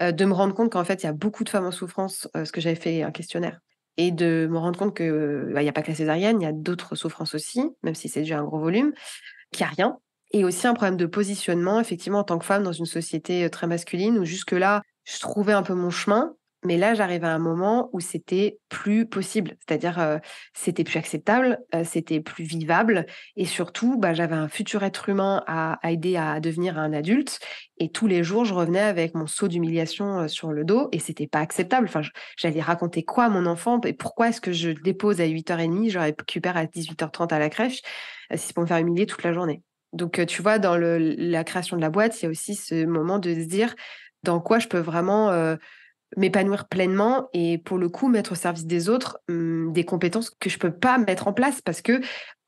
euh, 0.02 0.12
de 0.12 0.26
me 0.26 0.34
rendre 0.34 0.56
compte 0.56 0.72
qu'en 0.72 0.86
fait 0.86 1.04
il 1.04 1.06
y 1.06 1.10
a 1.10 1.14
beaucoup 1.14 1.44
de 1.44 1.50
femmes 1.50 1.66
en 1.66 1.72
souffrance 1.72 2.30
parce 2.34 2.52
que 2.52 2.62
j'avais 2.62 2.76
fait 2.76 3.04
un 3.04 3.12
questionnaire 3.12 3.60
et 3.98 4.12
de 4.12 4.48
me 4.50 4.58
rendre 4.58 4.80
compte 4.80 4.96
que 4.96 5.52
bah, 5.54 5.62
il 5.62 5.66
n'y 5.66 5.70
a 5.70 5.74
pas 5.74 5.82
que 5.82 5.90
la 5.90 5.96
césarienne, 5.96 6.40
il 6.42 6.46
y 6.46 6.48
a 6.48 6.54
d'autres 6.54 6.96
souffrances 6.96 7.36
aussi, 7.36 7.62
même 7.84 7.96
si 7.96 8.08
c'est 8.08 8.22
déjà 8.22 8.40
un 8.40 8.46
gros 8.46 8.60
volume, 8.60 8.94
qu'il 9.52 9.66
n'y 9.66 9.72
a 9.72 9.76
rien 9.76 10.00
et 10.32 10.44
aussi 10.44 10.68
un 10.68 10.74
problème 10.74 10.98
de 10.98 11.06
positionnement, 11.06 11.80
effectivement, 11.80 12.20
en 12.20 12.24
tant 12.24 12.40
que 12.40 12.46
femme 12.46 12.64
dans 12.64 12.72
une 12.72 12.86
société 12.86 13.50
très 13.50 13.68
masculine, 13.68 14.18
où 14.20 14.26
jusque-là, 14.26 14.82
je 15.06 15.20
trouvais 15.20 15.54
un 15.54 15.64
peu 15.64 15.74
mon 15.74 15.90
chemin. 15.90 16.36
Mais 16.66 16.76
là, 16.76 16.94
j'arrivais 16.94 17.28
à 17.28 17.34
un 17.34 17.40
moment 17.40 17.90
où 17.94 18.02
c'était 18.02 18.60
plus 18.68 19.06
possible, 19.06 19.56
c'est-à-dire 19.60 20.20
c'était 20.54 20.84
plus 20.84 21.00
acceptable, 21.00 21.58
c'était 21.86 22.20
plus 22.20 22.44
vivable, 22.44 23.06
et 23.38 23.46
surtout, 23.46 23.98
bah, 23.98 24.14
j'avais 24.14 24.36
un 24.36 24.50
futur 24.50 24.84
être 24.84 25.08
humain 25.08 25.42
à, 25.48 25.80
aider 25.90 26.18
à 26.18 26.42
devenir 26.42 26.78
un 26.78 26.92
adulte, 26.92 27.40
et 27.78 27.90
tous 27.90 28.08
les 28.08 28.26
jours, 28.26 28.44
je 28.44 28.54
revenais 28.54 28.82
avec 28.82 29.16
mon 29.16 29.26
saut 29.26 29.48
d'humiliation 29.48 30.28
sur 30.28 30.52
le 30.52 30.66
dos, 30.66 30.90
et 30.92 31.00
c'était 31.00 31.28
pas 31.28 31.40
acceptable. 31.40 31.88
Enfin, 31.88 32.02
j'allais 32.36 32.60
raconter 32.60 33.04
quoi 33.04 33.24
à 33.24 33.30
mon 33.30 33.46
enfant, 33.46 33.80
et 33.86 33.94
pourquoi 33.94 34.28
est-ce 34.28 34.42
que 34.42 34.52
je 34.52 34.72
dépose 34.72 35.22
à 35.22 35.28
8h30, 35.28 35.90
je 35.92 36.00
récupère 36.00 36.58
à 36.58 36.66
18h30 36.66 37.32
à 37.32 37.40
la 37.40 37.50
crèche, 37.50 37.82
si 38.36 38.48
c'est 38.48 38.54
pour 38.54 38.64
me 38.64 38.68
faire 38.68 38.80
humilier 38.80 39.06
toute 39.06 39.24
la 39.24 39.32
journée? 39.32 39.64
Donc, 39.94 40.24
tu 40.28 40.42
vois, 40.42 40.60
dans 40.60 40.78
la 40.78 41.44
création 41.44 41.76
de 41.76 41.82
la 41.82 41.90
boîte, 41.90 42.22
il 42.22 42.26
y 42.26 42.28
a 42.28 42.30
aussi 42.30 42.56
ce 42.56 42.86
moment 42.86 43.20
de 43.20 43.34
se 43.34 43.48
dire 43.48 43.76
dans 44.24 44.40
quoi 44.40 44.60
je 44.60 44.68
peux 44.68 44.80
vraiment 44.80 45.58
m'épanouir 46.18 46.68
pleinement 46.68 47.30
et 47.34 47.58
pour 47.58 47.78
le 47.78 47.90
coup 47.90 48.08
mettre 48.08 48.32
au 48.34 48.36
service 48.36 48.66
des 48.66 48.90
autres 48.90 49.20
mmh, 49.28 49.72
des 49.74 49.86
compétences 49.86 50.32
que 50.32 50.50
je 50.50 50.58
peux 50.58 50.72
pas 50.72 50.98
mettre 50.98 51.28
en 51.28 51.34
place 51.34 51.62
parce 51.62 51.82
que 51.82 52.02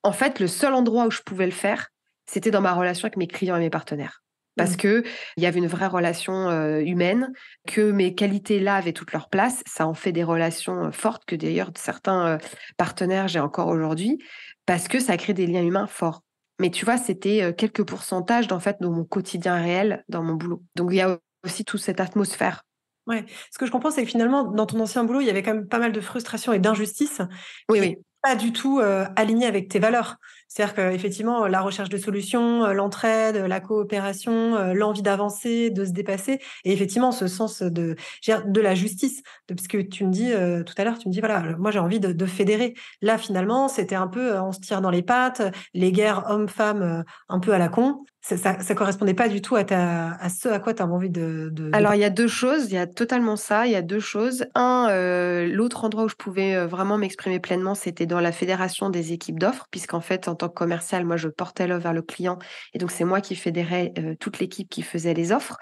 en 0.03 0.11
fait 0.11 0.39
le 0.39 0.47
seul 0.47 0.73
endroit 0.73 1.05
où 1.05 1.11
je 1.11 1.21
pouvais 1.21 1.45
le 1.45 1.51
faire 1.51 1.89
c'était 2.25 2.51
dans 2.51 2.61
ma 2.61 2.73
relation 2.73 3.05
avec 3.05 3.17
mes 3.17 3.27
clients 3.27 3.57
et 3.57 3.59
mes 3.59 3.69
partenaires. 3.69 4.23
Parce 4.57 4.73
mmh. 4.73 4.77
que 4.77 5.03
il 5.37 5.43
y 5.43 5.45
avait 5.45 5.59
une 5.59 5.67
vraie 5.67 5.87
relation 5.87 6.49
humaine 6.79 7.31
que 7.67 7.91
mes 7.91 8.15
qualités 8.15 8.59
là 8.59 8.75
avaient 8.75 8.93
toute 8.93 9.13
leur 9.13 9.29
place. 9.29 9.63
Ça 9.65 9.87
en 9.87 9.93
fait 9.93 10.11
des 10.11 10.23
relations 10.23 10.91
fortes 10.91 11.23
que 11.25 11.35
d'ailleurs 11.35 11.71
certains 11.75 12.37
partenaires 12.77 13.27
j'ai 13.27 13.39
encore 13.39 13.67
aujourd'hui 13.67 14.17
parce 14.65 14.87
que 14.87 14.99
ça 14.99 15.17
crée 15.17 15.33
des 15.33 15.47
liens 15.47 15.63
humains 15.63 15.87
forts 15.87 16.23
mais 16.61 16.69
tu 16.69 16.85
vois, 16.85 16.97
c'était 16.97 17.53
quelques 17.57 17.83
pourcentages 17.83 18.51
en 18.51 18.59
fait, 18.59 18.77
de 18.79 18.87
mon 18.87 19.03
quotidien 19.03 19.55
réel, 19.55 20.05
dans 20.07 20.23
mon 20.23 20.35
boulot. 20.35 20.63
Donc 20.75 20.91
il 20.91 20.97
y 20.97 21.01
a 21.01 21.19
aussi 21.43 21.65
toute 21.65 21.81
cette 21.81 21.99
atmosphère. 21.99 22.63
Ouais. 23.07 23.25
Ce 23.51 23.57
que 23.57 23.65
je 23.65 23.71
comprends, 23.71 23.91
c'est 23.91 24.03
que 24.03 24.09
finalement, 24.09 24.43
dans 24.43 24.67
ton 24.67 24.79
ancien 24.79 25.03
boulot, 25.03 25.21
il 25.21 25.27
y 25.27 25.29
avait 25.29 25.43
quand 25.43 25.53
même 25.53 25.67
pas 25.67 25.79
mal 25.79 25.91
de 25.91 25.99
frustration 25.99 26.53
et 26.53 26.59
d'injustice. 26.59 27.21
Oui, 27.67 27.79
oui 27.79 27.97
pas 28.21 28.35
du 28.35 28.53
tout 28.53 28.79
euh, 28.79 29.05
aligné 29.15 29.45
avec 29.45 29.67
tes 29.67 29.79
valeurs. 29.79 30.17
C'est-à-dire 30.53 30.75
qu'effectivement, 30.75 31.47
la 31.47 31.61
recherche 31.61 31.87
de 31.87 31.97
solutions, 31.97 32.65
euh, 32.65 32.73
l'entraide, 32.73 33.37
la 33.37 33.61
coopération, 33.61 34.57
euh, 34.57 34.73
l'envie 34.73 35.01
d'avancer, 35.01 35.69
de 35.69 35.85
se 35.85 35.91
dépasser, 35.91 36.39
et 36.65 36.73
effectivement 36.73 37.13
ce 37.13 37.27
sens 37.27 37.61
de, 37.61 37.95
de 38.27 38.61
la 38.61 38.75
justice. 38.75 39.23
Parce 39.47 39.69
que 39.69 39.77
tu 39.77 40.05
me 40.05 40.11
dis 40.11 40.31
tout 40.65 40.73
à 40.77 40.83
l'heure, 40.83 40.97
tu 40.97 41.07
me 41.07 41.13
dis, 41.13 41.21
voilà, 41.21 41.55
moi 41.57 41.71
j'ai 41.71 41.79
envie 41.79 41.99
de, 42.01 42.25
fédérer. 42.25 42.73
Là, 43.01 43.17
finalement, 43.17 43.67
c'était 43.69 43.95
un 43.95 44.07
peu, 44.07 44.37
on 44.39 44.51
se 44.51 44.59
tire 44.59 44.81
dans 44.81 44.89
les 44.89 45.01
pattes, 45.01 45.41
les 45.73 45.91
guerres 45.91 46.25
hommes-femmes 46.29 47.03
un 47.29 47.39
peu 47.39 47.53
à 47.53 47.57
la 47.57 47.69
con 47.69 48.03
ça, 48.21 48.37
ça, 48.37 48.75
correspondait 48.75 49.15
pas 49.15 49.27
du 49.27 49.41
tout 49.41 49.55
à, 49.55 49.63
ta, 49.63 50.11
à 50.11 50.29
ce 50.29 50.47
à 50.47 50.59
quoi 50.59 50.75
tu 50.75 50.83
as 50.83 50.85
envie 50.85 51.09
de, 51.09 51.51
Alors, 51.73 51.95
il 51.95 52.01
y 52.01 52.03
a 52.03 52.11
deux 52.11 52.27
choses. 52.27 52.65
Il 52.67 52.75
y 52.75 52.77
a 52.77 52.85
totalement 52.85 53.35
ça. 53.35 53.65
Il 53.65 53.71
y 53.71 53.75
a 53.75 53.81
deux 53.81 53.99
choses. 53.99 54.45
Un, 54.53 54.89
euh, 54.91 55.47
l'autre 55.47 55.85
endroit 55.85 56.03
où 56.03 56.07
je 56.07 56.15
pouvais 56.15 56.55
euh, 56.55 56.67
vraiment 56.67 56.99
m'exprimer 56.99 57.39
pleinement, 57.39 57.73
c'était 57.73 58.05
dans 58.05 58.19
la 58.19 58.31
fédération 58.31 58.91
des 58.91 59.11
équipes 59.11 59.39
d'offres, 59.39 59.67
puisqu'en 59.71 60.01
fait, 60.01 60.27
en 60.27 60.35
tant 60.35 60.49
que 60.49 60.53
commercial, 60.53 61.03
moi, 61.03 61.17
je 61.17 61.29
portais 61.29 61.65
l'offre 61.65 61.81
vers 61.81 61.93
le 61.93 62.03
client. 62.03 62.37
Et 62.75 62.77
donc, 62.77 62.91
c'est 62.91 63.05
moi 63.05 63.21
qui 63.21 63.35
fédérais 63.35 63.91
euh, 63.97 64.13
toute 64.19 64.37
l'équipe 64.37 64.69
qui 64.69 64.83
faisait 64.83 65.15
les 65.15 65.31
offres. 65.31 65.57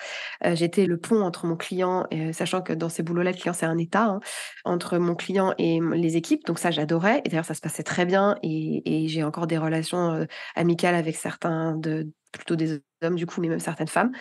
J'étais 0.54 0.86
le 0.86 0.98
pont 0.98 1.22
entre 1.22 1.46
mon 1.46 1.56
client, 1.56 2.06
sachant 2.34 2.62
que 2.62 2.74
dans 2.74 2.90
ces 2.90 3.04
boulots-là, 3.04 3.32
le 3.32 3.38
client, 3.38 3.54
c'est 3.54 3.66
un 3.66 3.78
état, 3.78 4.04
hein, 4.04 4.20
entre 4.66 4.98
mon 4.98 5.16
client 5.16 5.54
et 5.58 5.80
les 5.94 6.18
équipes. 6.18 6.46
Donc, 6.46 6.60
ça, 6.60 6.72
j'adorais. 6.72 7.22
Et 7.24 7.30
d'ailleurs, 7.30 7.46
ça 7.46 7.54
se 7.54 7.62
passait 7.62 7.84
très 7.84 8.06
bien. 8.06 8.36
Et, 8.44 9.04
et 9.04 9.08
j'ai 9.08 9.24
encore 9.24 9.48
des 9.48 9.58
relations 9.58 10.26
amicales 10.56 10.96
avec 10.96 11.16
certains 11.16 11.76
de, 11.76 12.10
plutôt 12.32 12.56
des 12.56 12.82
hommes 13.02 13.16
du 13.16 13.26
coup, 13.26 13.42
mais 13.42 13.48
même 13.48 13.60
certaines 13.60 13.88
femmes, 13.88 14.12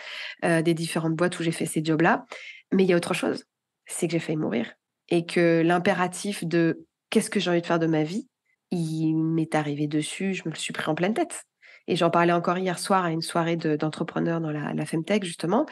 euh, 0.43 0.61
des 0.61 0.73
différentes 0.73 1.15
boîtes 1.15 1.39
où 1.39 1.43
j'ai 1.43 1.51
fait 1.51 1.65
ces 1.65 1.83
jobs-là. 1.83 2.25
Mais 2.71 2.83
il 2.83 2.89
y 2.89 2.93
a 2.93 2.97
autre 2.97 3.13
chose, 3.13 3.45
c'est 3.85 4.07
que 4.07 4.13
j'ai 4.13 4.19
failli 4.19 4.37
mourir. 4.37 4.73
Et 5.09 5.25
que 5.25 5.61
l'impératif 5.65 6.45
de 6.45 6.85
qu'est-ce 7.09 7.29
que 7.29 7.39
j'ai 7.39 7.49
envie 7.49 7.61
de 7.61 7.65
faire 7.65 7.79
de 7.79 7.87
ma 7.87 8.03
vie, 8.03 8.27
il 8.71 9.15
m'est 9.15 9.55
arrivé 9.55 9.87
dessus, 9.87 10.33
je 10.33 10.43
me 10.45 10.51
le 10.51 10.59
suis 10.59 10.73
pris 10.73 10.89
en 10.89 10.95
pleine 10.95 11.13
tête. 11.13 11.43
Et 11.87 11.95
j'en 11.95 12.11
parlais 12.11 12.33
encore 12.33 12.59
hier 12.59 12.77
soir 12.77 13.03
à 13.03 13.11
une 13.11 13.23
soirée 13.23 13.55
d'entrepreneurs 13.55 14.39
dans 14.39 14.51
la, 14.51 14.85
Femtech, 14.85 15.23
justement, 15.23 15.65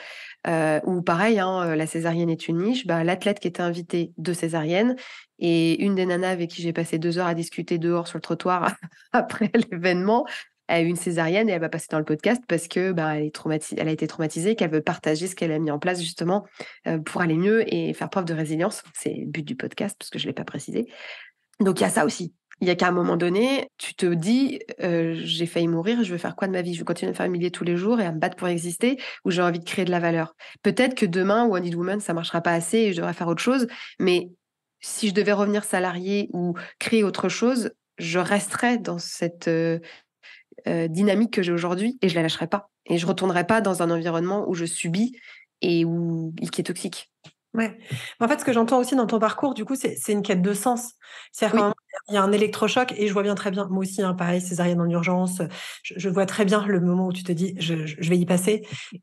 euh, 0.48 0.80
où 0.84 1.04
pareil, 1.04 1.38
hein, 1.40 1.76
la 1.76 1.86
césarienne 1.86 2.32
est 2.32 2.48
une 2.48 2.58
niche. 2.58 2.88
Bah, 2.88 3.04
L'athlète 3.04 3.40
qui 3.40 3.48
était 3.48 3.62
invité 3.62 4.14
de 4.18 4.34
césarienne 4.34 4.96
et 5.38 5.80
une 5.84 5.94
des 5.94 6.08
nanas 6.08 6.32
avec 6.32 6.50
qui 6.50 6.64
j'ai 6.64 6.74
passé 6.74 6.98
deux 6.98 7.20
heures 7.20 7.28
à 7.28 7.36
discuter 7.36 7.78
dehors 7.78 8.08
sur 8.08 8.18
le 8.18 8.24
trottoir 8.24 8.74
après 9.12 9.52
l'événement 9.54 10.26
a 10.68 10.82
eu 10.82 10.86
une 10.86 10.96
césarienne 10.96 11.50
et 11.50 11.54
elle 11.54 11.62
va 11.62 11.70
passer 11.70 11.88
dans 11.90 12.00
le 12.00 12.06
podcast 12.06 12.42
parce 12.48 12.68
que 12.68 12.92
bah, 12.92 13.16
elle, 13.18 13.26
est 13.26 13.74
elle 13.78 13.88
a 13.88 13.92
été 13.92 14.08
traumatisée, 14.08 14.56
qu'elle 14.56 14.72
veut 14.72 14.82
partager 14.82 15.28
ce 15.28 15.36
qu'elle 15.36 15.52
a 15.52 15.60
mis 15.60 15.72
en 15.72 15.80
place 15.80 16.02
justement 16.02 16.46
euh, 16.88 17.00
pour 17.00 17.22
aller 17.22 17.36
mieux 17.36 17.72
et 17.74 17.94
faire 17.94 18.10
preuve 18.10 18.26
de 18.26 18.34
résilience. 18.34 18.84
C'est 18.94 19.14
le 19.14 19.26
but 19.26 19.44
du 19.44 19.56
podcast 19.56 19.96
parce 19.98 20.10
que 20.10 20.20
je 20.20 20.26
ne 20.26 20.30
l'ai 20.30 20.34
pas 20.34 20.44
précisé. 20.44 20.88
Donc 21.60 21.80
il 21.80 21.84
y 21.84 21.86
a 21.86 21.90
ça 21.90 22.06
aussi. 22.06 22.34
Il 22.60 22.68
y 22.68 22.72
a 22.72 22.76
qu'à 22.76 22.88
un 22.88 22.92
moment 22.92 23.18
donné, 23.18 23.70
tu 23.78 23.94
te 23.94 24.08
dis, 24.08 24.60
euh, 24.82 25.14
j'ai 25.16 25.46
failli 25.46 25.68
mourir, 25.68 26.04
je 26.04 26.12
veux 26.12 26.18
faire 26.18 26.36
quoi 26.36 26.48
de 26.48 26.54
ma 26.54 26.64
vie? 26.64 26.74
Je 26.74 26.80
veux 26.80 26.86
continuer 26.86 27.10
à 27.10 27.12
me 27.12 27.16
faire 27.16 27.28
humilier 27.28 27.52
tous 27.52 27.64
les 27.64 27.78
jours 27.78 28.00
et 28.00 28.06
à 28.06 28.12
me 28.12 28.20
battre 28.20 28.36
pour 28.36 28.48
exister 28.48 28.98
ou 29.26 29.32
j'ai 29.32 29.44
envie 29.44 29.60
de 29.60 29.64
créer 29.64 29.86
de 29.86 29.92
la 29.92 30.00
valeur? 30.00 30.36
Peut-être 30.64 30.96
que 30.96 31.06
demain, 31.06 31.46
Wonder 31.46 31.76
Woman, 31.76 32.00
ça 32.00 32.16
marchera 32.16 32.42
pas 32.42 32.54
assez 32.54 32.78
et 32.78 32.94
je 32.94 32.98
devrais 32.98 33.14
faire 33.14 33.28
autre 33.28 33.44
chose, 33.44 33.68
mais 34.00 34.30
si 34.80 35.10
je 35.10 35.14
devais 35.14 35.34
revenir 35.34 35.64
salarié 35.64 36.30
ou 36.34 36.56
créer 36.80 37.04
autre 37.04 37.30
chose, 37.30 37.72
je 38.00 38.20
resterais 38.20 38.78
dans 38.78 39.00
cette, 39.00 39.48
euh, 39.48 39.80
euh, 40.68 40.88
dynamique 40.88 41.34
que 41.34 41.42
j'ai 41.42 41.52
aujourd'hui 41.52 41.98
et 42.02 42.10
je 42.10 42.16
la 42.16 42.22
lâcherai 42.22 42.48
pas. 42.48 42.70
Et 42.86 42.98
je 42.98 43.06
retournerai 43.06 43.46
pas 43.46 43.62
dans 43.62 43.84
un 43.84 43.92
environnement 43.92 44.48
où 44.48 44.54
je 44.54 44.66
subis 44.66 45.18
et 45.62 45.86
où 45.86 46.34
qui 46.52 46.62
est 46.62 46.66
toxique. 46.66 47.12
Ouais. 47.58 47.76
En 48.20 48.28
fait, 48.28 48.40
ce 48.40 48.46
que 48.46 48.54
j'entends 48.54 48.78
aussi 48.78 48.96
dans 48.96 49.08
ton 49.08 49.18
parcours, 49.18 49.56
du 49.56 49.66
coup, 49.66 49.74
c'est 49.76 50.12
une 50.12 50.22
quête 50.22 50.44
de 50.44 50.54
sens. 50.54 50.94
C'est-à-dire 51.32 51.74
qu'il 52.06 52.16
y 52.16 52.18
a 52.18 52.24
un 52.24 52.32
électrochoc 52.32 52.94
et 52.96 53.08
je 53.08 53.14
vois 53.14 53.24
bien 53.24 53.34
très 53.34 53.50
bien, 53.50 53.68
moi 53.72 53.80
aussi, 53.80 54.04
hein, 54.04 54.14
pareil, 54.14 54.42
césarienne 54.42 54.80
en 54.80 54.88
urgence, 54.88 55.42
je, 55.82 56.10
vois 56.10 56.28
très 56.28 56.46
bien 56.46 56.64
le 56.68 56.80
moment 56.80 57.08
où 57.08 57.14
tu 57.14 57.24
te 57.24 57.32
dis, 57.32 57.56
je, 57.58 57.74
vais 58.08 58.18
y 58.18 58.28
passer. 58.28 58.62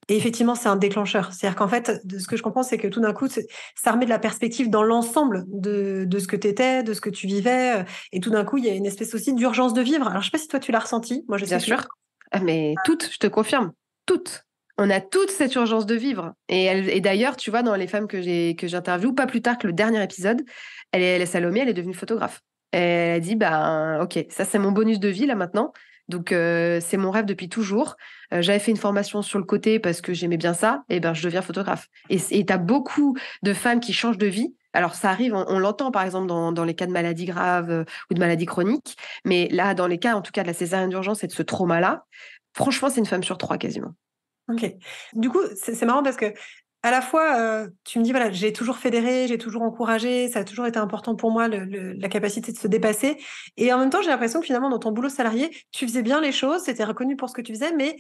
Et 0.09 0.17
effectivement, 0.17 0.55
c'est 0.55 0.69
un 0.69 0.77
déclencheur. 0.77 1.33
C'est-à-dire 1.33 1.57
qu'en 1.57 1.67
fait, 1.67 2.01
de 2.05 2.21
ce 2.21 2.29
que 2.29 2.37
je 2.37 2.45
comprends, 2.45 2.62
c'est 2.62 2.79
que 2.79 2.87
tout 2.87 3.01
d'un 3.01 3.12
coup, 3.12 3.27
ça 3.29 3.90
remet 3.90 4.05
de 4.05 4.11
la 4.11 4.21
perspective 4.21 4.71
dans 4.71 4.85
l'ensemble 4.85 5.45
de, 5.49 6.05
de, 6.07 6.19
ce 6.21 6.29
que 6.29 6.37
tu 6.37 6.47
étais, 6.47 6.85
de 6.85 6.95
ce 6.95 7.01
que 7.01 7.11
tu 7.11 7.27
vivais. 7.27 7.85
Et 8.12 8.21
tout 8.21 8.31
d'un 8.31 8.45
coup, 8.45 8.59
il 8.59 8.64
y 8.64 8.71
a 8.71 8.75
une 8.75 8.87
espèce 8.87 9.14
aussi 9.17 9.35
d'urgence 9.35 9.75
de 9.75 9.83
vivre. 9.83 10.07
Alors, 10.07 10.23
je 10.23 10.27
sais 10.27 10.31
pas 10.31 10.38
si 10.38 10.47
toi, 10.47 10.61
tu 10.61 10.71
l'as 10.71 10.79
ressenti. 10.79 11.25
Moi, 11.27 11.38
je 11.38 11.45
Bien 11.45 11.59
sûr. 11.59 11.88
Ah, 12.31 12.38
mais 12.38 12.75
toutes, 12.85 13.11
je 13.12 13.19
te 13.19 13.27
confirme, 13.27 13.73
toutes 14.07 14.45
on 14.78 14.90
a 14.90 15.00
toute 15.00 15.30
cette 15.30 15.54
urgence 15.54 15.87
de 15.87 15.94
vivre. 15.94 16.34
Et, 16.48 17.00
d'ailleurs, 17.00 17.37
tu 17.37 17.50
vois, 17.50 17.62
dans 17.62 17.76
les 17.76 17.87
femmes 17.87 18.08
que 18.08 18.20
j'ai 18.20 18.56
que 18.56 18.66
j'interviewe, 18.66 19.14
pas 19.14 19.26
plus 19.26 19.42
tard 19.42 19.58
que 19.58 19.66
le 19.66 19.72
dernier 19.72 20.02
épisode, 20.02 20.42
elle 20.92 21.02
est, 21.02 21.26
Salomé, 21.26 21.60
elle 21.60 21.68
est 21.68 21.74
devenue 21.74 21.94
photographe. 21.94 22.42
elle 22.72 23.12
a 23.16 23.20
dit, 23.20 23.37
bah, 23.37 24.00
ok, 24.02 24.26
ça 24.30 24.44
c'est 24.44 24.58
mon 24.58 24.72
bonus 24.72 24.98
de 24.98 25.08
vie 25.08 25.26
là 25.26 25.34
maintenant. 25.34 25.72
Donc 26.08 26.32
euh, 26.32 26.80
c'est 26.82 26.96
mon 26.96 27.10
rêve 27.10 27.24
depuis 27.24 27.48
toujours. 27.48 27.96
Euh, 28.32 28.42
j'avais 28.42 28.58
fait 28.58 28.70
une 28.70 28.76
formation 28.76 29.22
sur 29.22 29.38
le 29.38 29.44
côté 29.44 29.78
parce 29.78 30.00
que 30.00 30.12
j'aimais 30.12 30.37
bien 30.37 30.54
ça. 30.54 30.84
Et 30.90 31.00
ben 31.00 31.14
je 31.14 31.22
deviens 31.22 31.40
photographe. 31.40 31.88
Et 32.10 32.18
tu 32.18 32.52
as 32.52 32.58
beaucoup 32.58 33.16
de 33.42 33.54
femmes 33.54 33.80
qui 33.80 33.92
changent 33.92 34.18
de 34.18 34.26
vie 34.26 34.54
Alors, 34.74 34.94
ça 34.94 35.10
arrive, 35.10 35.34
on, 35.34 35.58
l'entend 35.58 35.90
par 35.90 36.02
exemple 36.02 36.26
dans, 36.26 36.52
dans, 36.52 36.64
les 36.64 36.74
cas 36.74 36.87
de 36.87 36.92
maladies 36.92 37.26
graves 37.26 37.84
ou 38.10 38.14
de 38.14 38.20
maladies 38.20 38.46
chroniques, 38.46 38.96
mais 39.24 39.48
là, 39.50 39.74
dans 39.74 39.87
les 39.87 39.98
cas 39.98 40.14
en 40.14 40.20
tout 40.20 40.32
cas 40.32 40.42
de 40.42 40.48
la 40.48 40.54
césarienne 40.54 40.90
d'urgence 40.90 41.24
et 41.24 41.26
de 41.26 41.32
ce 41.32 41.42
trauma-là, 41.42 42.04
franchement, 42.54 42.90
c'est 42.90 43.00
une 43.00 43.06
femme 43.06 43.22
sur 43.22 43.38
trois 43.38 43.56
quasiment. 43.56 43.94
Ok. 44.48 44.74
Du 45.14 45.30
coup, 45.30 45.40
c'est 45.54 45.80
marrant 45.85 46.02
parce 46.02 46.16
que 46.16 46.33
à 46.85 46.90
la 46.90 47.00
fois, 47.00 47.66
tu 47.85 47.98
me 47.98 48.04
dis, 48.04 48.11
voilà, 48.11 48.30
j'ai 48.30 48.52
toujours 48.52 48.76
fédéré, 48.76 49.26
j'ai 49.26 49.38
toujours 49.38 49.62
encouragé, 49.62 50.28
ça 50.28 50.40
a 50.40 50.44
toujours 50.44 50.66
été 50.66 50.78
important 50.78 51.16
pour 51.16 51.30
moi, 51.30 51.48
la 51.48 52.09
capacité 52.11 52.52
de 52.52 52.59
se 52.59 52.68
dépasser. 52.68 53.16
Et 53.57 53.72
en 53.72 53.78
même 53.78 53.88
temps, 53.88 54.02
j'ai 54.02 54.11
l'impression 54.11 54.40
que 54.40 54.44
finalement, 54.44 54.68
dans 54.68 54.78
ton 54.78 54.92
boulot 54.92 55.09
salarié, 55.09 55.50
tu 55.72 55.87
faisais 55.87 56.02
bien 56.02 56.20
les 56.20 56.30
choses, 56.30 56.61
c'était 56.61 56.85
reconnu 56.85 57.16
pour 57.16 57.30
ce 57.30 57.35
que 57.35 57.40
tu 57.40 57.54
faisais, 57.54 57.72
mais 57.72 57.96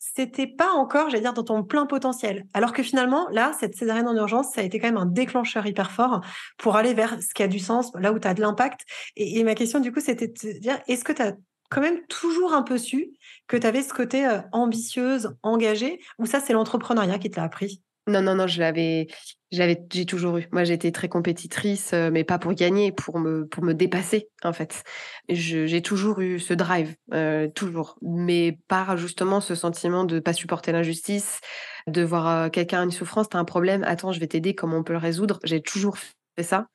c'était 0.00 0.48
pas 0.48 0.70
encore, 0.72 1.10
j'allais 1.10 1.22
dire, 1.22 1.32
dans 1.32 1.44
ton 1.44 1.62
plein 1.62 1.86
potentiel. 1.86 2.44
Alors 2.54 2.72
que 2.72 2.82
finalement, 2.82 3.28
là, 3.30 3.52
cette 3.60 3.76
césarienne 3.76 4.08
en 4.08 4.16
urgence, 4.16 4.52
ça 4.52 4.62
a 4.62 4.64
été 4.64 4.80
quand 4.80 4.88
même 4.88 4.96
un 4.96 5.06
déclencheur 5.06 5.64
hyper 5.64 5.92
fort 5.92 6.20
pour 6.58 6.74
aller 6.74 6.92
vers 6.92 7.22
ce 7.22 7.32
qui 7.34 7.44
a 7.44 7.48
du 7.48 7.60
sens, 7.60 7.92
là 8.00 8.12
où 8.12 8.18
tu 8.18 8.26
as 8.26 8.34
de 8.34 8.40
l'impact. 8.40 8.80
Et, 9.14 9.38
et, 9.38 9.44
ma 9.44 9.54
question, 9.54 9.78
du 9.78 9.92
coup, 9.92 10.00
c'était 10.00 10.26
de 10.26 10.32
te 10.32 10.58
dire, 10.58 10.80
est-ce 10.88 11.04
que 11.04 11.12
tu 11.12 11.22
as 11.22 11.34
quand 11.74 11.80
même 11.80 12.06
toujours 12.06 12.54
un 12.54 12.62
peu 12.62 12.78
su 12.78 13.10
que 13.48 13.56
tu 13.56 13.66
avais 13.66 13.82
ce 13.82 13.92
côté 13.92 14.24
euh, 14.26 14.38
ambitieuse, 14.52 15.34
engagée, 15.42 15.98
ou 16.20 16.26
ça, 16.26 16.38
c'est 16.38 16.52
l'entrepreneuriat 16.52 17.18
qui 17.18 17.30
te 17.30 17.36
l'a 17.36 17.44
appris? 17.44 17.82
Non, 18.06 18.22
non, 18.22 18.34
non, 18.36 18.46
je 18.46 18.60
l'avais, 18.60 19.08
j'ai 19.50 20.06
toujours 20.06 20.36
eu. 20.36 20.46
Moi, 20.52 20.62
j'étais 20.64 20.92
très 20.92 21.08
compétitrice, 21.08 21.92
euh, 21.92 22.10
mais 22.12 22.22
pas 22.22 22.38
pour 22.38 22.52
gagner, 22.52 22.92
pour 22.92 23.18
me, 23.18 23.46
pour 23.46 23.64
me 23.64 23.72
dépasser, 23.72 24.28
en 24.44 24.52
fait. 24.52 24.84
J'ai 25.28 25.82
toujours 25.82 26.20
eu 26.20 26.38
ce 26.38 26.54
drive, 26.54 26.94
euh, 27.12 27.48
toujours, 27.48 27.98
mais 28.02 28.58
par 28.68 28.96
justement 28.96 29.40
ce 29.40 29.54
sentiment 29.54 30.04
de 30.04 30.20
pas 30.20 30.32
supporter 30.32 30.70
l'injustice, 30.70 31.40
de 31.88 32.02
voir 32.02 32.50
quelqu'un 32.50 32.84
une 32.84 32.92
souffrance, 32.92 33.28
t'as 33.30 33.38
un 33.38 33.44
problème, 33.44 33.82
attends, 33.84 34.12
je 34.12 34.20
vais 34.20 34.28
t'aider, 34.28 34.54
comment 34.54 34.76
on 34.76 34.84
peut 34.84 34.92
le 34.92 34.98
résoudre? 34.98 35.40
J'ai 35.42 35.60
toujours 35.60 35.96
fait 35.98 36.42
ça, 36.42 36.68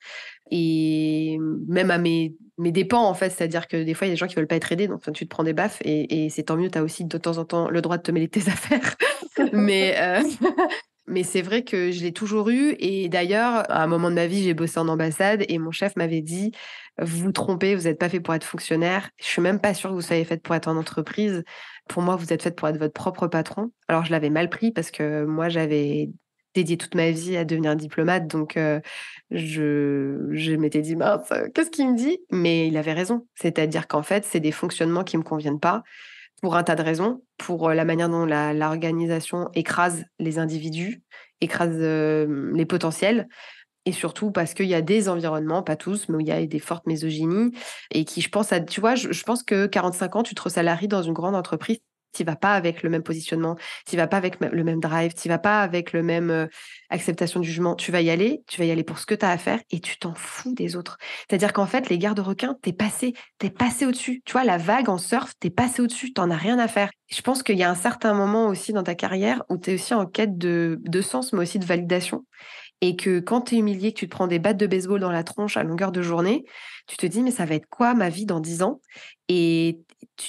et 0.50 1.38
même 1.68 1.90
à 1.90 1.98
mes, 1.98 2.34
mes 2.60 2.72
dépens, 2.72 3.02
en 3.02 3.14
fait, 3.14 3.30
c'est-à-dire 3.30 3.66
que 3.66 3.82
des 3.82 3.94
fois, 3.94 4.06
il 4.06 4.10
y 4.10 4.12
a 4.12 4.14
des 4.14 4.18
gens 4.18 4.26
qui 4.26 4.36
veulent 4.36 4.46
pas 4.46 4.56
être 4.56 4.70
aidés, 4.70 4.86
donc 4.88 5.02
tu 5.12 5.24
te 5.24 5.30
prends 5.30 5.44
des 5.44 5.52
baffes, 5.52 5.78
et, 5.84 6.28
c'est 6.30 6.44
tant 6.44 6.56
mieux, 6.56 6.70
tu 6.70 6.78
as 6.78 6.82
aussi 6.82 7.04
de 7.04 7.18
temps 7.18 7.38
en 7.38 7.44
temps 7.44 7.68
le 7.68 7.80
droit 7.82 7.96
de 7.96 8.02
te 8.02 8.12
mêler 8.12 8.28
tes 8.28 8.40
affaires. 8.48 8.96
mais 9.52 9.96
mais 11.10 11.24
c'est 11.24 11.42
vrai 11.42 11.64
que 11.64 11.90
je 11.90 12.02
l'ai 12.02 12.12
toujours 12.12 12.50
eu. 12.50 12.76
Et 12.78 13.08
d'ailleurs, 13.08 13.68
à 13.70 13.82
un 13.82 13.86
moment 13.88 14.10
de 14.10 14.14
ma 14.14 14.26
vie, 14.26 14.44
j'ai 14.44 14.54
bossé 14.54 14.78
en 14.78 14.88
ambassade 14.88 15.44
et 15.48 15.58
mon 15.58 15.72
chef 15.72 15.96
m'avait 15.96 16.20
dit 16.20 16.52
Vous 17.00 17.24
vous 17.24 17.32
trompez, 17.32 17.74
vous 17.74 17.82
n'êtes 17.84 17.98
pas 17.98 18.08
fait 18.08 18.20
pour 18.20 18.32
être 18.34 18.44
fonctionnaire. 18.44 19.10
Je 19.18 19.26
suis 19.26 19.42
même 19.42 19.60
pas 19.60 19.74
sûre 19.74 19.90
que 19.90 19.94
vous 19.96 20.02
soyez 20.02 20.24
faite 20.24 20.42
pour 20.42 20.54
être 20.54 20.68
en 20.68 20.76
entreprise. 20.76 21.42
Pour 21.88 22.02
moi, 22.02 22.14
vous 22.16 22.32
êtes 22.32 22.42
faite 22.42 22.56
pour 22.56 22.68
être 22.68 22.78
votre 22.78 22.92
propre 22.92 23.26
patron. 23.26 23.72
Alors, 23.88 24.04
je 24.04 24.12
l'avais 24.12 24.30
mal 24.30 24.48
pris 24.48 24.70
parce 24.70 24.92
que 24.92 25.24
moi, 25.24 25.48
j'avais 25.48 26.10
dédié 26.54 26.76
toute 26.76 26.94
ma 26.94 27.10
vie 27.10 27.36
à 27.36 27.44
devenir 27.44 27.76
diplomate. 27.76 28.26
Donc, 28.26 28.58
je, 29.30 30.28
je 30.30 30.52
m'étais 30.52 30.80
dit, 30.80 30.96
mince, 30.96 31.32
qu'est-ce 31.54 31.70
qu'il 31.70 31.90
me 31.90 31.96
dit? 31.96 32.18
Mais 32.30 32.68
il 32.68 32.76
avait 32.76 32.92
raison. 32.92 33.26
C'est-à-dire 33.34 33.86
qu'en 33.86 34.02
fait, 34.02 34.24
c'est 34.24 34.40
des 34.40 34.52
fonctionnements 34.52 35.04
qui 35.04 35.16
ne 35.16 35.22
me 35.22 35.28
conviennent 35.28 35.60
pas 35.60 35.82
pour 36.42 36.56
un 36.56 36.62
tas 36.62 36.74
de 36.74 36.82
raisons, 36.82 37.22
pour 37.38 37.70
la 37.70 37.84
manière 37.84 38.08
dont 38.08 38.24
l'organisation 38.24 39.48
écrase 39.54 40.04
les 40.18 40.38
individus, 40.38 41.02
écrase 41.40 41.78
les 41.78 42.66
potentiels, 42.66 43.28
et 43.86 43.92
surtout 43.92 44.30
parce 44.30 44.54
qu'il 44.54 44.66
y 44.66 44.74
a 44.74 44.82
des 44.82 45.08
environnements, 45.08 45.62
pas 45.62 45.76
tous, 45.76 46.08
mais 46.08 46.16
où 46.16 46.20
il 46.20 46.26
y 46.26 46.32
a 46.32 46.44
des 46.44 46.58
fortes 46.58 46.86
misogynies, 46.86 47.52
et 47.92 48.04
qui, 48.04 48.20
je 48.20 48.28
pense, 48.28 48.52
à, 48.52 48.60
tu 48.60 48.80
vois, 48.80 48.94
je, 48.94 49.12
je 49.12 49.22
pense 49.22 49.42
que 49.42 49.66
45 49.66 50.16
ans, 50.16 50.22
tu 50.22 50.34
te 50.34 50.42
resalaries 50.42 50.88
dans 50.88 51.02
une 51.02 51.12
grande 51.14 51.34
entreprise, 51.34 51.78
tu 52.12 52.24
vas 52.24 52.36
pas 52.36 52.54
avec 52.54 52.82
le 52.82 52.90
même 52.90 53.02
positionnement, 53.02 53.56
tu 53.86 53.96
vas 53.96 54.06
pas 54.06 54.16
avec 54.16 54.40
le 54.40 54.64
même 54.64 54.80
drive, 54.80 55.14
tu 55.14 55.28
vas 55.28 55.38
pas 55.38 55.62
avec 55.62 55.92
le 55.92 56.02
même 56.02 56.48
acceptation 56.90 57.40
du 57.40 57.48
jugement. 57.48 57.74
Tu 57.74 57.92
vas 57.92 58.00
y 58.00 58.10
aller, 58.10 58.42
tu 58.48 58.60
vas 58.60 58.66
y 58.66 58.70
aller 58.70 58.84
pour 58.84 58.98
ce 58.98 59.06
que 59.06 59.14
tu 59.14 59.24
as 59.24 59.30
à 59.30 59.38
faire 59.38 59.60
et 59.70 59.80
tu 59.80 59.98
t'en 59.98 60.14
fous 60.14 60.52
des 60.54 60.76
autres. 60.76 60.98
C'est-à-dire 61.28 61.52
qu'en 61.52 61.66
fait, 61.66 61.88
les 61.88 61.98
gardes 61.98 62.20
requins, 62.20 62.56
t'es 62.62 62.72
passé, 62.72 63.14
t'es 63.38 63.50
passé 63.50 63.86
au-dessus. 63.86 64.22
Tu 64.24 64.32
vois, 64.32 64.44
la 64.44 64.58
vague 64.58 64.88
en 64.88 64.98
surf, 64.98 65.32
t'es 65.38 65.50
passé 65.50 65.82
au-dessus, 65.82 66.12
t'en 66.12 66.30
as 66.30 66.36
rien 66.36 66.58
à 66.58 66.68
faire. 66.68 66.90
Je 67.10 67.20
pense 67.22 67.42
qu'il 67.42 67.58
y 67.58 67.62
a 67.62 67.70
un 67.70 67.74
certain 67.74 68.14
moment 68.14 68.46
aussi 68.46 68.72
dans 68.72 68.82
ta 68.82 68.94
carrière 68.94 69.42
où 69.48 69.58
tu 69.58 69.70
es 69.70 69.74
aussi 69.74 69.94
en 69.94 70.06
quête 70.06 70.38
de, 70.38 70.78
de 70.82 71.00
sens, 71.00 71.32
mais 71.32 71.40
aussi 71.40 71.58
de 71.58 71.64
validation 71.64 72.24
et 72.80 72.96
que 72.96 73.20
quand 73.20 73.42
tu 73.42 73.56
es 73.56 73.58
humilié, 73.58 73.92
que 73.92 73.98
tu 73.98 74.08
te 74.08 74.10
prends 74.10 74.26
des 74.26 74.38
battes 74.38 74.56
de 74.56 74.66
baseball 74.66 75.00
dans 75.00 75.10
la 75.10 75.24
tronche 75.24 75.56
à 75.56 75.62
longueur 75.62 75.92
de 75.92 76.02
journée, 76.02 76.44
tu 76.86 76.96
te 76.96 77.06
dis, 77.06 77.22
mais 77.22 77.30
ça 77.30 77.44
va 77.44 77.54
être 77.54 77.68
quoi 77.68 77.94
ma 77.94 78.08
vie 78.08 78.24
dans 78.24 78.40
10 78.40 78.62
ans? 78.62 78.80
Et 79.28 79.80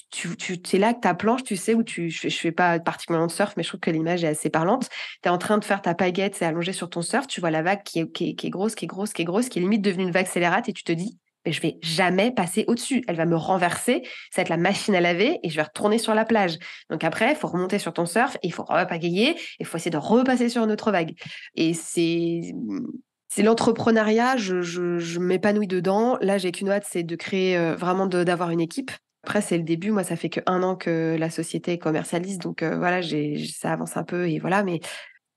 tu, 0.09 0.59
es 0.73 0.77
là 0.77 0.93
que 0.93 0.99
ta 0.99 1.13
planche, 1.13 1.43
tu 1.43 1.55
sais, 1.55 1.73
où 1.73 1.83
tu, 1.83 2.09
je, 2.09 2.27
ne 2.27 2.31
fais 2.31 2.51
pas 2.51 2.79
particulièrement 2.79 3.27
de 3.27 3.31
surf, 3.31 3.53
mais 3.57 3.63
je 3.63 3.69
trouve 3.69 3.79
que 3.79 3.91
l'image 3.91 4.23
est 4.23 4.27
assez 4.27 4.49
parlante. 4.49 4.89
Tu 5.21 5.27
es 5.27 5.31
en 5.31 5.37
train 5.37 5.57
de 5.57 5.65
faire 5.65 5.81
ta 5.81 5.93
paillette, 5.93 6.35
c'est 6.35 6.45
allongé 6.45 6.73
sur 6.73 6.89
ton 6.89 7.01
surf, 7.01 7.27
tu 7.27 7.41
vois 7.41 7.51
la 7.51 7.61
vague 7.61 7.83
qui 7.83 7.99
est, 7.99 8.49
grosse, 8.49 8.75
qui 8.75 8.85
est 8.85 8.87
grosse, 8.87 9.13
qui 9.13 9.21
est 9.21 9.25
grosse, 9.25 9.49
qui 9.49 9.59
est 9.59 9.61
limite 9.61 9.81
devenue 9.81 10.03
une 10.03 10.11
vague 10.11 10.27
scélérate, 10.27 10.69
et 10.69 10.73
tu 10.73 10.83
te 10.83 10.91
dis, 10.91 11.17
mais 11.45 11.51
je 11.51 11.61
vais 11.61 11.79
jamais 11.81 12.31
passer 12.31 12.65
au-dessus. 12.67 13.03
Elle 13.07 13.15
va 13.15 13.25
me 13.25 13.35
renverser, 13.35 14.03
ça 14.31 14.37
va 14.37 14.41
être 14.43 14.49
la 14.49 14.57
machine 14.57 14.93
à 14.93 15.01
laver 15.01 15.39
et 15.41 15.49
je 15.49 15.55
vais 15.55 15.63
retourner 15.63 15.97
sur 15.97 16.13
la 16.13 16.23
plage. 16.23 16.59
Donc 16.91 17.03
après, 17.03 17.31
il 17.31 17.35
faut 17.35 17.47
remonter 17.47 17.79
sur 17.79 17.93
ton 17.93 18.05
surf, 18.05 18.37
il 18.43 18.53
faut 18.53 18.63
repagayer, 18.63 19.35
il 19.59 19.65
faut 19.65 19.77
essayer 19.77 19.89
de 19.89 19.97
repasser 19.97 20.49
sur 20.49 20.63
une 20.63 20.71
autre 20.71 20.91
vague. 20.91 21.13
Et 21.55 21.73
c'est 21.73 22.53
c'est 23.33 23.43
l'entrepreneuriat, 23.43 24.35
je, 24.35 24.61
je, 24.61 25.19
m'épanouis 25.19 25.67
dedans. 25.67 26.17
Là, 26.19 26.37
j'ai 26.37 26.51
qu'une 26.51 26.69
hâte, 26.69 26.85
c'est 26.85 27.03
de 27.03 27.15
créer 27.15 27.57
euh, 27.57 27.75
vraiment 27.75 28.05
d'avoir 28.05 28.49
une 28.49 28.59
équipe. 28.59 28.91
Après, 29.23 29.41
c'est 29.41 29.57
le 29.57 29.63
début. 29.63 29.91
Moi, 29.91 30.03
ça 30.03 30.15
fait 30.15 30.29
que 30.29 30.39
un 30.47 30.63
an 30.63 30.75
que 30.75 31.15
la 31.17 31.29
société 31.29 31.77
commercialise, 31.77 32.39
donc 32.39 32.63
euh, 32.63 32.77
voilà, 32.77 33.01
ça 33.03 33.71
avance 33.73 33.97
un 33.97 34.03
peu 34.03 34.27
et 34.29 34.39
voilà. 34.39 34.63
Mais 34.63 34.79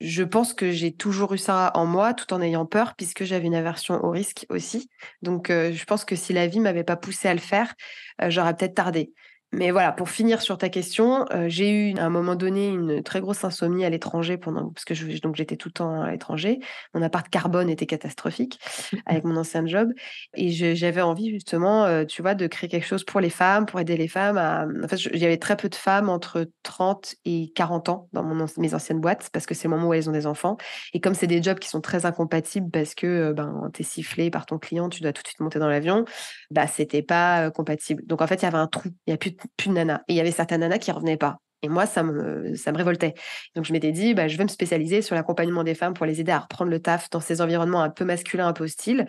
je 0.01 0.23
pense 0.23 0.53
que 0.53 0.71
j'ai 0.71 0.91
toujours 0.93 1.33
eu 1.33 1.37
ça 1.37 1.71
en 1.75 1.85
moi 1.85 2.13
tout 2.13 2.33
en 2.33 2.41
ayant 2.41 2.65
peur 2.65 2.95
puisque 2.95 3.23
j'avais 3.23 3.45
une 3.47 3.55
aversion 3.55 4.03
au 4.03 4.09
risque 4.11 4.45
aussi. 4.49 4.89
Donc 5.21 5.49
euh, 5.49 5.71
je 5.71 5.85
pense 5.85 6.03
que 6.05 6.15
si 6.15 6.33
la 6.33 6.47
vie 6.47 6.59
m'avait 6.59 6.83
pas 6.83 6.97
poussé 6.97 7.27
à 7.27 7.33
le 7.33 7.39
faire, 7.39 7.73
euh, 8.21 8.29
j'aurais 8.29 8.55
peut-être 8.55 8.75
tardé. 8.75 9.13
Mais 9.55 9.71
voilà, 9.71 9.93
pour 9.93 10.09
finir 10.09 10.41
sur 10.41 10.57
ta 10.57 10.67
question, 10.67 11.25
euh, 11.31 11.45
j'ai 11.47 11.69
eu 11.69 11.97
à 11.97 12.05
un 12.05 12.09
moment 12.09 12.35
donné 12.35 12.67
une 12.67 13.01
très 13.01 13.21
grosse 13.21 13.45
insomnie 13.45 13.85
à 13.85 13.89
l'étranger 13.89 14.37
pendant 14.37 14.69
parce 14.69 14.83
que 14.83 14.93
je, 14.93 15.19
donc 15.21 15.37
j'étais 15.37 15.55
tout 15.55 15.69
le 15.69 15.73
temps 15.73 16.01
à 16.01 16.11
l'étranger. 16.11 16.59
Mon 16.93 17.01
appart 17.01 17.27
carbone 17.29 17.69
était 17.69 17.85
catastrophique 17.85 18.59
avec 19.05 19.23
mon 19.23 19.37
ancien 19.37 19.65
job 19.65 19.93
et 20.33 20.51
j'avais 20.51 21.01
envie 21.01 21.29
justement, 21.29 21.85
euh, 21.85 22.03
tu 22.03 22.21
vois, 22.21 22.35
de 22.35 22.47
créer 22.47 22.69
quelque 22.69 22.85
chose 22.85 23.05
pour 23.05 23.21
les 23.21 23.29
femmes, 23.29 23.65
pour 23.65 23.79
aider 23.79 23.95
les 23.95 24.09
femmes. 24.09 24.37
À... 24.37 24.65
En 24.83 24.87
fait, 24.89 24.97
il 25.05 25.19
y 25.19 25.25
avait 25.25 25.37
très 25.37 25.55
peu 25.55 25.69
de 25.69 25.75
femmes 25.75 26.09
entre 26.09 26.49
30 26.63 27.15
et 27.23 27.53
40 27.55 27.87
ans 27.87 28.09
dans 28.11 28.23
mon, 28.23 28.45
mes 28.57 28.73
anciennes 28.73 28.99
boîtes 28.99 29.29
parce 29.31 29.45
que 29.45 29.53
c'est 29.53 29.69
le 29.69 29.75
moment 29.75 29.87
où 29.87 29.93
elles 29.93 30.09
ont 30.09 30.13
des 30.13 30.27
enfants. 30.27 30.57
Et 30.93 30.99
comme 30.99 31.13
c'est 31.13 31.27
des 31.27 31.41
jobs 31.41 31.59
qui 31.59 31.69
sont 31.69 31.81
très 31.81 32.05
incompatibles 32.05 32.69
parce 32.71 32.93
que 32.93 33.07
euh, 33.07 33.33
ben 33.33 33.69
t'es 33.73 33.83
sifflé 33.83 34.29
par 34.29 34.45
ton 34.45 34.57
client, 34.57 34.89
tu 34.89 35.01
dois 35.01 35.13
tout 35.13 35.23
de 35.23 35.27
suite 35.29 35.39
monter 35.39 35.59
dans 35.59 35.69
l'avion, 35.69 36.03
bah 36.51 36.67
c'était 36.67 37.01
pas 37.01 37.51
compatible. 37.51 38.05
Donc 38.05 38.21
en 38.21 38.27
fait, 38.27 38.41
il 38.41 38.43
y 38.43 38.47
avait 38.47 38.57
un 38.57 38.67
trou, 38.67 38.89
il 39.07 39.11
y 39.11 39.13
a 39.13 39.17
plus 39.17 39.31
de 39.31 39.37
plus 39.57 39.69
de 39.69 39.75
nana. 39.75 40.03
Et 40.07 40.13
il 40.13 40.15
y 40.15 40.19
avait 40.19 40.31
certaines 40.31 40.61
nanas 40.61 40.79
qui 40.79 40.91
revenaient 40.91 41.17
pas. 41.17 41.37
Et 41.61 41.67
moi, 41.67 41.85
ça 41.85 42.03
me, 42.03 42.55
ça 42.55 42.71
me 42.71 42.77
révoltait. 42.77 43.15
Donc, 43.55 43.65
je 43.65 43.73
m'étais 43.73 43.91
dit, 43.91 44.13
bah, 44.13 44.27
je 44.27 44.37
vais 44.37 44.43
me 44.43 44.49
spécialiser 44.49 45.01
sur 45.01 45.15
l'accompagnement 45.15 45.63
des 45.63 45.73
femmes 45.73 45.93
pour 45.93 46.05
les 46.05 46.19
aider 46.21 46.31
à 46.31 46.39
reprendre 46.39 46.69
le 46.69 46.79
taf 46.79 47.09
dans 47.09 47.19
ces 47.19 47.41
environnements 47.41 47.81
un 47.81 47.89
peu 47.89 48.05
masculins, 48.05 48.47
un 48.47 48.53
peu 48.53 48.65
hostiles, 48.65 49.07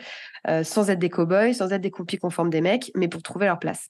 euh, 0.48 0.64
sans 0.64 0.88
être 0.88 0.98
des 0.98 1.10
cow-boys, 1.10 1.52
sans 1.52 1.72
être 1.72 1.82
des 1.82 1.90
compis 1.90 2.16
conformes 2.16 2.50
des 2.50 2.62
mecs, 2.62 2.90
mais 2.94 3.08
pour 3.08 3.22
trouver 3.22 3.46
leur 3.46 3.58
place. 3.58 3.88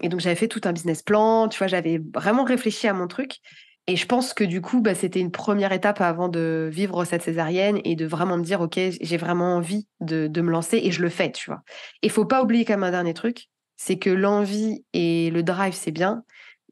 Et 0.00 0.08
donc, 0.08 0.20
j'avais 0.20 0.36
fait 0.36 0.48
tout 0.48 0.62
un 0.64 0.72
business 0.72 1.02
plan, 1.02 1.48
tu 1.48 1.58
vois, 1.58 1.66
j'avais 1.66 2.00
vraiment 2.14 2.44
réfléchi 2.44 2.88
à 2.88 2.94
mon 2.94 3.08
truc. 3.08 3.40
Et 3.88 3.96
je 3.96 4.06
pense 4.06 4.34
que 4.34 4.44
du 4.44 4.60
coup, 4.60 4.82
bah, 4.82 4.94
c'était 4.94 5.20
une 5.20 5.30
première 5.30 5.72
étape 5.72 6.00
avant 6.00 6.28
de 6.28 6.68
vivre 6.70 7.04
cette 7.04 7.22
césarienne 7.22 7.80
et 7.84 7.96
de 7.96 8.06
vraiment 8.06 8.36
me 8.36 8.42
dire, 8.42 8.60
OK, 8.60 8.78
j'ai 8.78 9.16
vraiment 9.16 9.56
envie 9.56 9.86
de, 10.00 10.28
de, 10.28 10.40
me 10.42 10.50
lancer 10.50 10.78
et 10.82 10.90
je 10.90 11.00
le 11.00 11.08
fais, 11.08 11.32
tu 11.32 11.50
vois. 11.50 11.62
Et 12.02 12.10
faut 12.10 12.26
pas 12.26 12.42
oublier 12.42 12.66
quand 12.66 12.74
même 12.74 12.84
un 12.84 12.90
dernier 12.90 13.14
truc, 13.14 13.48
c'est 13.78 13.98
que 13.98 14.10
l'envie 14.10 14.84
et 14.92 15.30
le 15.30 15.42
drive, 15.42 15.72
c'est 15.72 15.92
bien, 15.92 16.24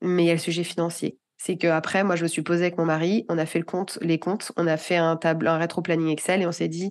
mais 0.03 0.25
il 0.25 0.27
y 0.27 0.31
a 0.31 0.35
le 0.35 0.39
sujet 0.39 0.65
financier. 0.65 1.17
C'est 1.39 1.57
qu'après, 1.57 2.03
moi, 2.03 2.17
je 2.17 2.25
me 2.25 2.29
suis 2.29 2.43
posée 2.43 2.63
avec 2.63 2.77
mon 2.77 2.85
mari, 2.85 3.25
on 3.29 3.39
a 3.39 3.47
fait 3.47 3.61
le 3.61 3.65
compte, 3.65 3.99
les 4.03 4.19
comptes, 4.19 4.53
on 4.57 4.67
a 4.67 4.77
fait 4.77 4.97
un 4.97 5.17
table, 5.17 5.47
un 5.47 5.57
rétro-planning 5.57 6.09
Excel 6.09 6.43
et 6.43 6.47
on 6.47 6.53
s'est 6.53 6.69
dit, 6.69 6.91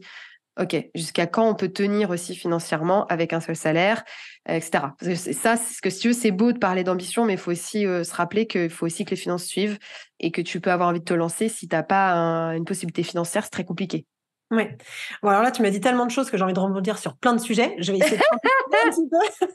OK, 0.57 0.77
jusqu'à 0.95 1.27
quand 1.27 1.49
on 1.49 1.53
peut 1.53 1.67
tenir 1.67 2.11
aussi 2.11 2.33
financièrement 2.33 3.05
avec 3.07 3.33
un 3.33 3.41
seul 3.41 3.57
salaire, 3.57 4.05
etc. 4.47 4.85
ça, 5.33 5.57
ce 5.57 5.81
que 5.81 5.89
tu 5.89 6.07
veux, 6.07 6.13
c'est 6.13 6.31
beau 6.31 6.53
de 6.53 6.59
parler 6.59 6.85
d'ambition, 6.85 7.25
mais 7.25 7.33
il 7.33 7.39
faut 7.39 7.51
aussi 7.51 7.85
euh, 7.85 8.05
se 8.05 8.13
rappeler 8.13 8.47
qu'il 8.47 8.69
faut 8.69 8.85
aussi 8.85 9.03
que 9.03 9.09
les 9.09 9.17
finances 9.17 9.43
suivent 9.43 9.77
et 10.21 10.31
que 10.31 10.41
tu 10.41 10.61
peux 10.61 10.71
avoir 10.71 10.87
envie 10.87 11.01
de 11.01 11.05
te 11.05 11.13
lancer. 11.13 11.49
Si 11.49 11.67
tu 11.67 11.75
n'as 11.75 11.83
pas 11.83 12.13
une 12.55 12.63
possibilité 12.63 13.03
financière, 13.03 13.43
c'est 13.43 13.49
très 13.49 13.65
compliqué. 13.65 14.05
Oui. 14.51 14.63
Bon, 15.23 15.29
alors 15.29 15.41
là, 15.41 15.51
tu 15.51 15.61
m'as 15.61 15.71
dit 15.71 15.81
tellement 15.81 16.05
de 16.05 16.11
choses 16.11 16.29
que 16.29 16.37
j'ai 16.37 16.43
envie 16.43 16.53
de 16.53 16.59
rebondir 16.59 16.97
sur 16.99 17.17
plein 17.17 17.33
de 17.33 17.41
sujets. 17.41 17.75
Je 17.79 17.91
vais 17.91 17.97
essayer 17.97 18.17
de 18.17 18.23
un 18.87 18.89
petit 18.91 19.09
peu. 19.09 19.47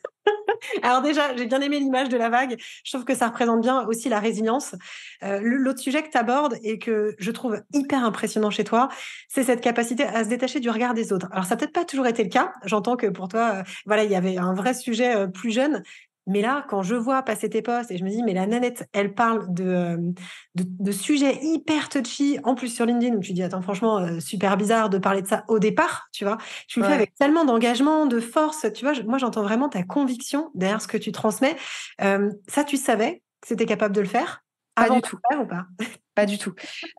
alors 0.82 1.02
déjà, 1.02 1.36
j'ai 1.36 1.46
bien 1.46 1.60
aimé 1.60 1.78
l'image 1.78 2.08
de 2.08 2.16
la 2.16 2.28
vague. 2.28 2.56
Je 2.84 2.92
trouve 2.92 3.04
que 3.04 3.14
ça 3.14 3.28
représente 3.28 3.60
bien 3.60 3.86
aussi 3.86 4.08
la 4.08 4.20
résilience. 4.20 4.74
Euh, 5.22 5.40
l'autre 5.42 5.80
sujet 5.80 6.02
que 6.02 6.10
tu 6.10 6.18
abordes 6.18 6.56
et 6.62 6.78
que 6.78 7.14
je 7.18 7.30
trouve 7.30 7.62
hyper 7.72 8.04
impressionnant 8.04 8.50
chez 8.50 8.64
toi, 8.64 8.88
c'est 9.28 9.44
cette 9.44 9.60
capacité 9.60 10.04
à 10.04 10.24
se 10.24 10.28
détacher 10.28 10.60
du 10.60 10.70
regard 10.70 10.94
des 10.94 11.12
autres. 11.12 11.28
Alors 11.32 11.44
ça 11.44 11.54
n'a 11.54 11.58
peut-être 11.58 11.72
pas 11.72 11.84
toujours 11.84 12.06
été 12.06 12.22
le 12.22 12.30
cas. 12.30 12.52
J'entends 12.64 12.96
que 12.96 13.06
pour 13.06 13.28
toi, 13.28 13.52
euh, 13.54 13.62
voilà, 13.86 14.04
il 14.04 14.10
y 14.10 14.16
avait 14.16 14.38
un 14.38 14.54
vrai 14.54 14.74
sujet 14.74 15.14
euh, 15.14 15.26
plus 15.26 15.50
jeune. 15.50 15.82
Mais 16.26 16.42
là, 16.42 16.64
quand 16.68 16.83
je 16.83 16.94
vois 16.94 17.22
passer 17.22 17.48
tes 17.48 17.62
posts 17.62 17.90
et 17.90 17.98
je 17.98 18.04
me 18.04 18.11
dis, 18.11 18.22
mais 18.22 18.35
la 18.35 18.46
nanette, 18.46 18.88
elle 18.92 19.14
parle 19.14 19.52
de, 19.52 19.64
euh, 19.64 19.96
de, 20.54 20.92
sujets 20.92 21.38
hyper 21.42 21.88
touchy, 21.88 22.38
en 22.44 22.54
plus 22.54 22.68
sur 22.68 22.87
LinkedIn, 22.87 23.16
où 23.16 23.20
tu 23.20 23.33
dis, 23.33 23.42
attends, 23.42 23.62
franchement, 23.62 23.98
euh, 23.98 24.20
super 24.20 24.56
bizarre 24.56 24.90
de 24.90 24.98
parler 24.98 25.22
de 25.22 25.26
ça 25.26 25.44
au 25.48 25.59
départ, 25.59 26.09
tu 26.12 26.24
vois. 26.24 26.38
Tu 26.68 26.80
le 26.80 26.87
fais 26.87 26.92
avec 26.92 27.14
tellement 27.14 27.44
d'engagement, 27.44 28.06
de 28.06 28.20
force, 28.20 28.66
tu 28.74 28.85
vois. 28.85 28.94
moi, 29.04 29.18
j'entends 29.18 29.42
vraiment 29.42 29.68
ta 29.68 29.83
conviction 29.83 30.50
derrière 30.54 30.80
ce 30.80 30.88
que 30.88 30.98
tu 30.98 31.12
transmets. 31.12 31.56
Euh, 32.02 32.30
ça, 32.48 32.64
tu 32.64 32.76
savais 32.76 33.22
que 33.40 33.48
c'était 33.48 33.66
capable 33.66 33.94
de 33.94 34.00
le 34.00 34.09
faire 34.09 34.42
pas 34.74 34.90
du 34.90 35.02
tout. 35.02 35.18
ou 35.38 35.46
pas? 35.46 35.66
Pas 36.20 36.26
du 36.26 36.37
tout. 36.37 36.52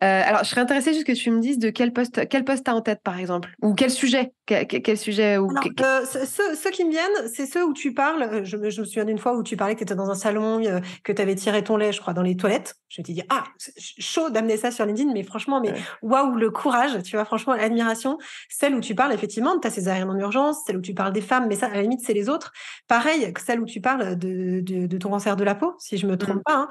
Euh, 0.03 0.21
alors, 0.25 0.43
je 0.43 0.49
serais 0.49 0.61
intéressée 0.61 0.93
juste 0.93 1.05
que 1.05 1.11
tu 1.11 1.29
me 1.29 1.39
dises 1.39 1.59
de 1.59 1.69
quel 1.69 1.93
poste, 1.93 2.27
quel 2.27 2.43
poste 2.43 2.67
as 2.67 2.73
en 2.73 2.81
tête, 2.81 3.01
par 3.03 3.19
exemple, 3.19 3.53
ou 3.61 3.75
quel 3.75 3.91
sujet, 3.91 4.33
quel, 4.47 4.97
sujet 4.97 5.37
ou 5.37 5.47
euh, 5.51 6.05
ceux, 6.05 6.71
qui 6.71 6.85
me 6.85 6.89
viennent, 6.89 7.27
c'est 7.31 7.45
ceux 7.45 7.63
où 7.63 7.71
tu 7.71 7.93
parles. 7.93 8.23
Euh, 8.23 8.43
je, 8.43 8.57
me 8.57 8.71
souviens 8.71 9.05
d'une 9.05 9.19
fois 9.19 9.37
où 9.37 9.43
tu 9.43 9.55
parlais 9.57 9.75
que 9.75 9.77
tu 9.77 9.83
étais 9.83 9.93
dans 9.93 10.09
un 10.09 10.15
salon, 10.15 10.59
que 11.03 11.11
tu 11.11 11.21
avais 11.21 11.35
tiré 11.35 11.63
ton 11.63 11.77
lait, 11.77 11.91
je 11.91 12.01
crois, 12.01 12.13
dans 12.13 12.23
les 12.23 12.35
toilettes. 12.35 12.77
Je 12.89 13.03
te 13.03 13.11
dis 13.11 13.21
ah, 13.29 13.43
chaud 13.77 14.31
d'amener 14.31 14.57
ça 14.57 14.71
sur 14.71 14.87
LinkedIn, 14.87 15.13
mais 15.13 15.21
franchement, 15.21 15.61
mais 15.61 15.75
waouh, 16.01 16.33
le 16.33 16.49
courage, 16.49 17.03
tu 17.03 17.15
vois, 17.15 17.25
franchement, 17.25 17.53
l'admiration. 17.53 18.17
Celle 18.49 18.73
où 18.73 18.81
tu 18.81 18.95
parles 18.95 19.13
effectivement 19.13 19.53
de 19.53 19.59
ta 19.59 19.69
césarienne 19.69 20.09
en 20.09 20.17
urgence, 20.17 20.63
celle 20.65 20.77
où 20.77 20.81
tu 20.81 20.95
parles 20.95 21.13
des 21.13 21.21
femmes, 21.21 21.45
mais 21.47 21.57
ça, 21.57 21.67
à 21.67 21.75
la 21.75 21.83
limite, 21.83 22.01
c'est 22.03 22.13
les 22.13 22.27
autres. 22.27 22.53
Pareil, 22.87 23.31
celle 23.45 23.59
où 23.59 23.65
tu 23.65 23.81
parles 23.81 24.17
de, 24.17 24.61
de, 24.61 24.97
ton 24.97 25.11
cancer 25.11 25.35
de 25.35 25.43
la 25.43 25.53
peau, 25.53 25.75
si 25.77 25.99
je 25.99 26.07
me 26.07 26.17
trompe 26.17 26.37
mmh. 26.37 26.43
pas. 26.43 26.55
Hein 26.55 26.69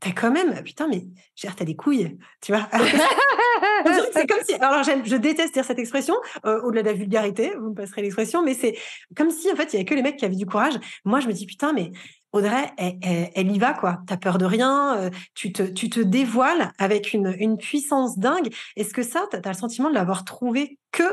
t'as 0.00 0.12
quand 0.12 0.30
même, 0.30 0.62
putain, 0.62 0.88
mais 0.88 1.06
tu 1.34 1.46
t'as 1.46 1.64
des 1.64 1.76
couilles, 1.76 2.18
tu 2.40 2.52
vois. 2.52 2.68
c'est 4.12 4.26
comme 4.26 4.42
si, 4.44 4.54
alors 4.54 4.82
je 4.82 5.16
déteste 5.16 5.54
dire 5.54 5.64
cette 5.64 5.78
expression, 5.78 6.14
euh, 6.44 6.60
au-delà 6.62 6.82
de 6.82 6.88
la 6.88 6.94
vulgarité, 6.94 7.52
vous 7.58 7.70
me 7.70 7.74
passerez 7.74 8.02
l'expression, 8.02 8.42
mais 8.42 8.54
c'est 8.54 8.76
comme 9.16 9.30
si, 9.30 9.50
en 9.50 9.56
fait, 9.56 9.72
il 9.72 9.74
y 9.74 9.76
avait 9.76 9.84
que 9.84 9.94
les 9.94 10.02
mecs 10.02 10.16
qui 10.16 10.24
avaient 10.24 10.36
du 10.36 10.46
courage. 10.46 10.74
Moi, 11.04 11.20
je 11.20 11.28
me 11.28 11.32
dis, 11.32 11.46
putain, 11.46 11.72
mais 11.72 11.90
Audrey, 12.32 12.70
elle, 12.76 13.50
y 13.50 13.58
va, 13.58 13.72
quoi. 13.72 14.00
T'as 14.06 14.18
peur 14.18 14.38
de 14.38 14.44
rien, 14.44 14.96
euh, 14.98 15.10
tu, 15.34 15.52
te, 15.52 15.62
tu 15.62 15.88
te 15.88 16.00
dévoiles 16.00 16.72
avec 16.78 17.14
une, 17.14 17.34
une 17.38 17.56
puissance 17.56 18.18
dingue. 18.18 18.52
Est-ce 18.76 18.92
que 18.92 19.02
ça, 19.02 19.26
t'as 19.30 19.38
as 19.42 19.52
le 19.52 19.58
sentiment 19.58 19.88
de 19.88 19.94
l'avoir 19.94 20.24
trouvé 20.24 20.78
que 20.92 21.04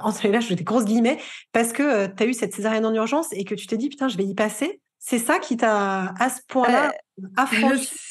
entre 0.00 0.28
là, 0.28 0.38
je 0.38 0.46
fais 0.46 0.54
des 0.54 0.64
grosses 0.64 0.84
guillemets, 0.84 1.18
parce 1.52 1.72
que 1.72 1.82
euh, 1.82 2.08
tu 2.08 2.22
as 2.22 2.26
eu 2.26 2.32
cette 2.32 2.54
césarienne 2.54 2.86
en 2.86 2.94
urgence 2.94 3.26
et 3.32 3.44
que 3.44 3.54
tu 3.56 3.66
t'es 3.66 3.76
dit, 3.76 3.88
putain, 3.88 4.08
je 4.08 4.16
vais 4.16 4.24
y 4.24 4.34
passer? 4.34 4.80
C'est 4.98 5.18
ça 5.18 5.38
qui 5.38 5.56
t'a, 5.56 6.12
à 6.18 6.28
ce 6.28 6.40
point-là, 6.48 6.92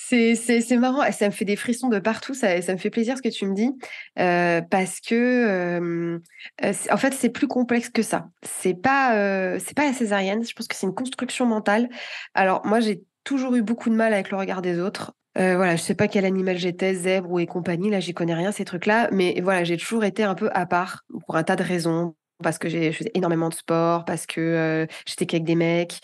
c'est 0.09 0.77
marrant, 0.77 1.11
ça 1.11 1.25
me 1.25 1.31
fait 1.31 1.45
des 1.45 1.55
frissons 1.55 1.89
de 1.89 1.99
partout, 1.99 2.33
ça, 2.33 2.61
ça 2.61 2.73
me 2.73 2.77
fait 2.77 2.89
plaisir 2.89 3.17
ce 3.17 3.21
que 3.21 3.29
tu 3.29 3.45
me 3.45 3.53
dis, 3.53 3.71
euh, 4.19 4.61
parce 4.61 4.99
que 5.01 5.13
euh, 5.15 6.19
en 6.91 6.97
fait 6.97 7.13
c'est 7.13 7.29
plus 7.29 7.47
complexe 7.47 7.89
que 7.89 8.01
ça. 8.01 8.29
C'est 8.41 8.73
pas 8.73 9.15
euh, 9.15 9.59
c'est 9.63 9.75
pas 9.75 9.85
la 9.85 9.93
césarienne, 9.93 10.45
je 10.45 10.53
pense 10.53 10.67
que 10.67 10.75
c'est 10.75 10.87
une 10.87 10.95
construction 10.95 11.45
mentale. 11.45 11.89
Alors 12.33 12.65
moi 12.65 12.79
j'ai 12.79 13.03
toujours 13.23 13.55
eu 13.55 13.61
beaucoup 13.61 13.89
de 13.89 13.95
mal 13.95 14.13
avec 14.13 14.31
le 14.31 14.37
regard 14.37 14.61
des 14.61 14.79
autres. 14.79 15.13
voilà, 15.35 15.75
je 15.75 15.81
sais 15.81 15.95
pas 15.95 16.07
quel 16.07 16.25
animal 16.25 16.57
j'étais, 16.57 16.93
zèbre 16.95 17.29
ou 17.29 17.39
et 17.39 17.47
compagnie, 17.47 17.89
là 17.89 17.99
j'y 17.99 18.13
connais 18.13 18.33
rien 18.33 18.51
ces 18.51 18.65
trucs-là, 18.65 19.09
mais 19.11 19.39
voilà 19.41 19.63
j'ai 19.63 19.77
toujours 19.77 20.05
été 20.05 20.23
un 20.23 20.35
peu 20.35 20.49
à 20.53 20.65
part 20.65 21.03
pour 21.25 21.35
un 21.35 21.43
tas 21.43 21.55
de 21.55 21.63
raisons, 21.63 22.15
parce 22.43 22.57
que 22.57 22.69
j'ai 22.69 22.91
faisais 22.91 23.11
énormément 23.13 23.49
de 23.49 23.53
sport, 23.53 24.05
parce 24.05 24.25
que 24.25 24.41
euh, 24.41 24.85
j'étais 25.05 25.25
qu'avec 25.25 25.43
des 25.43 25.55
mecs, 25.55 25.99